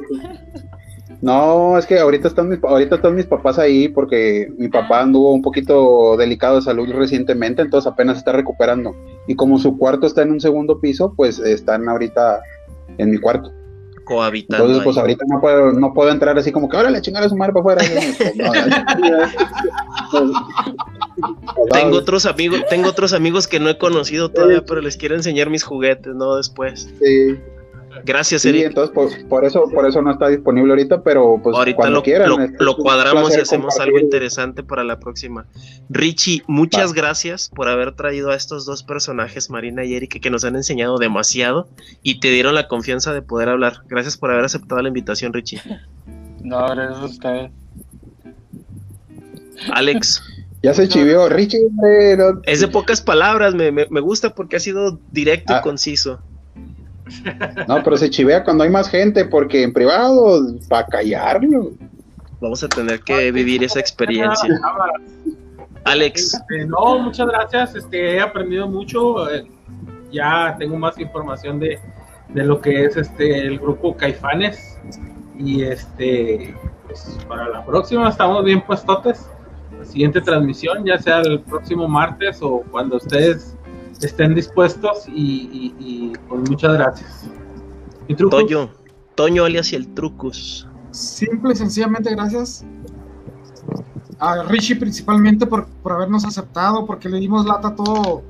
No, 1.22 1.78
es 1.78 1.86
que 1.86 2.00
ahorita 2.00 2.26
están 2.26 2.48
mis, 2.48 2.58
ahorita 2.64 2.96
están 2.96 3.14
mis 3.14 3.26
papás 3.26 3.56
ahí 3.60 3.86
porque 3.88 4.52
mi 4.58 4.66
papá 4.66 5.02
anduvo 5.02 5.32
un 5.32 5.42
poquito 5.42 6.16
delicado 6.16 6.56
de 6.56 6.62
salud 6.62 6.90
recientemente, 6.92 7.62
entonces 7.62 7.90
apenas 7.90 8.18
está 8.18 8.32
recuperando. 8.32 8.96
Y 9.28 9.36
como 9.36 9.60
su 9.60 9.78
cuarto 9.78 10.08
está 10.08 10.22
en 10.22 10.32
un 10.32 10.40
segundo 10.40 10.80
piso, 10.80 11.14
pues 11.16 11.38
están 11.38 11.88
ahorita 11.88 12.42
en 12.98 13.12
mi 13.12 13.18
cuarto 13.18 13.52
cohabitando. 14.04 14.64
Entonces, 14.64 14.84
pues 14.84 14.96
ahorita 14.96 15.24
no 15.28 15.40
puedo, 15.40 15.72
no 15.72 15.94
puedo 15.94 16.10
entrar 16.10 16.36
así 16.38 16.52
como 16.52 16.68
que 16.68 16.76
ahora 16.76 16.90
le 16.90 17.00
chingar 17.00 17.24
a 17.24 17.28
su 17.28 17.36
madre 17.36 17.52
para 17.52 17.60
afuera. 17.60 17.82
tengo 21.72 21.96
otros 21.96 22.26
amigos, 22.26 22.62
tengo 22.68 22.88
otros 22.88 23.12
amigos 23.12 23.48
que 23.48 23.60
no 23.60 23.68
he 23.68 23.78
conocido 23.78 24.30
todavía, 24.30 24.64
pero 24.64 24.80
les 24.80 24.96
quiero 24.96 25.14
enseñar 25.14 25.50
mis 25.50 25.64
juguetes, 25.64 26.14
¿no? 26.14 26.36
Después. 26.36 26.88
Sí. 27.00 27.38
Gracias, 28.04 28.44
Eric. 28.44 28.60
Sí, 28.60 28.66
entonces 28.66 29.24
por 29.28 29.44
eso, 29.44 29.68
por 29.72 29.86
eso 29.86 30.02
no 30.02 30.10
está 30.10 30.28
disponible 30.28 30.72
ahorita, 30.72 31.02
pero 31.02 31.40
pues 31.42 31.56
ahorita 31.56 31.76
cuando 31.76 31.98
lo, 31.98 32.02
quieran. 32.02 32.28
Lo, 32.28 32.40
este, 32.40 32.82
cuadramos 32.82 33.36
y 33.36 33.40
hacemos 33.40 33.78
algo 33.78 33.98
interesante 33.98 34.62
para 34.62 34.84
la 34.84 34.98
próxima. 34.98 35.46
Richie, 35.88 36.42
muchas 36.46 36.92
gracias 36.92 37.48
por 37.48 37.68
haber 37.68 37.92
traído 37.92 38.30
a 38.30 38.36
estos 38.36 38.66
dos 38.66 38.82
personajes, 38.82 39.50
Marina 39.50 39.84
y 39.84 39.94
Eric, 39.94 40.20
que 40.20 40.30
nos 40.30 40.44
han 40.44 40.56
enseñado 40.56 40.98
demasiado 40.98 41.68
y 42.02 42.20
te 42.20 42.30
dieron 42.30 42.54
la 42.54 42.68
confianza 42.68 43.12
de 43.12 43.22
poder 43.22 43.48
hablar. 43.48 43.82
Gracias 43.88 44.16
por 44.16 44.30
haber 44.30 44.44
aceptado 44.44 44.82
la 44.82 44.88
invitación, 44.88 45.32
Richie. 45.32 45.60
No, 46.42 46.66
gracias 46.68 46.98
a 46.98 47.04
ustedes. 47.04 47.50
Alex. 49.72 50.22
Ya 50.64 50.72
se 50.72 50.88
chivió, 50.88 51.28
Richie. 51.28 51.68
Es 52.44 52.60
de 52.60 52.68
pocas 52.68 53.02
palabras, 53.02 53.54
me, 53.54 53.70
me, 53.70 54.00
gusta 54.00 54.34
porque 54.34 54.56
ha 54.56 54.60
sido 54.60 54.98
directo 55.12 55.52
y 55.52 55.56
ah. 55.56 55.60
conciso. 55.60 56.22
No, 57.68 57.82
pero 57.82 57.96
se 57.96 58.10
chivea 58.10 58.44
cuando 58.44 58.64
hay 58.64 58.70
más 58.70 58.88
gente, 58.88 59.24
porque 59.24 59.62
en 59.62 59.72
privado, 59.72 60.40
para 60.68 60.86
callarlo. 60.86 61.72
Vamos 62.40 62.62
a 62.62 62.68
tener 62.68 63.00
que 63.00 63.32
vivir 63.32 63.64
esa 63.64 63.80
experiencia. 63.80 64.60
Alex. 65.84 66.34
Este, 66.34 66.66
no, 66.66 66.98
muchas 66.98 67.26
gracias. 67.28 67.74
Este, 67.74 68.16
he 68.16 68.20
aprendido 68.20 68.68
mucho. 68.68 69.30
Eh, 69.30 69.46
ya 70.10 70.54
tengo 70.58 70.76
más 70.76 70.98
información 70.98 71.60
de, 71.60 71.78
lo 72.34 72.60
que 72.60 72.84
es 72.84 72.96
este 72.96 73.46
el 73.46 73.58
grupo 73.58 73.96
Caifanes. 73.96 74.78
Y 75.38 75.62
este, 75.62 76.54
pues, 76.86 77.18
para 77.28 77.48
la 77.48 77.64
próxima 77.64 78.08
estamos 78.08 78.44
bien 78.44 78.62
puestotes. 78.62 79.28
La 79.78 79.84
siguiente 79.84 80.20
transmisión, 80.20 80.84
ya 80.84 80.98
sea 80.98 81.20
el 81.20 81.40
próximo 81.40 81.88
martes 81.88 82.38
o 82.40 82.62
cuando 82.70 82.96
ustedes 82.96 83.56
estén 84.00 84.34
dispuestos 84.34 85.04
y, 85.08 86.12
pues 86.28 86.50
muchas 86.50 86.74
gracias. 86.74 87.24
¿Y 88.08 88.14
Toño, 88.14 88.70
Toño 89.14 89.44
alias 89.44 89.72
y 89.72 89.76
el 89.76 89.92
Trucus. 89.94 90.68
Simple 90.90 91.52
y 91.52 91.56
sencillamente 91.56 92.10
gracias 92.10 92.64
a 94.18 94.42
Richie 94.44 94.76
principalmente 94.76 95.46
por, 95.46 95.66
habernos 95.84 96.24
aceptado, 96.24 96.86
porque 96.86 97.08
le 97.08 97.18
dimos 97.18 97.44
lata 97.46 97.74
todo, 97.74 98.22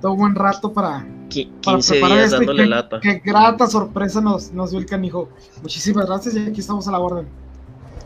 todo 0.00 0.16
buen 0.16 0.34
rato 0.34 0.72
para, 0.72 1.06
15 1.28 1.96
días 1.96 2.30
dándole 2.30 2.66
lata. 2.66 3.00
Qué 3.00 3.22
grata 3.24 3.66
sorpresa 3.66 4.20
nos, 4.20 4.52
nos 4.52 4.70
dio 4.70 4.78
el 4.78 4.86
canijo. 4.86 5.28
Muchísimas 5.62 6.06
gracias 6.06 6.34
y 6.36 6.46
aquí 6.46 6.60
estamos 6.60 6.86
a 6.88 6.92
la 6.92 6.98
orden. 6.98 7.26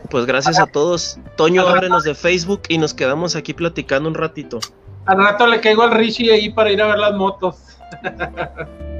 Pues 0.09 0.25
gracias 0.25 0.59
a 0.59 0.65
todos. 0.65 1.19
Toño, 1.35 1.67
ábrenos 1.67 2.03
de 2.03 2.15
Facebook 2.15 2.61
y 2.69 2.77
nos 2.77 2.93
quedamos 2.93 3.35
aquí 3.35 3.53
platicando 3.53 4.07
un 4.07 4.15
ratito. 4.15 4.59
Al 5.07 5.17
rato 5.17 5.47
le 5.47 5.59
caigo 5.61 5.83
al 5.83 5.91
Richie 5.91 6.31
ahí 6.31 6.49
para 6.49 6.71
ir 6.71 6.81
a 6.81 6.87
ver 6.87 6.99
las 6.99 7.13
motos. 7.13 7.55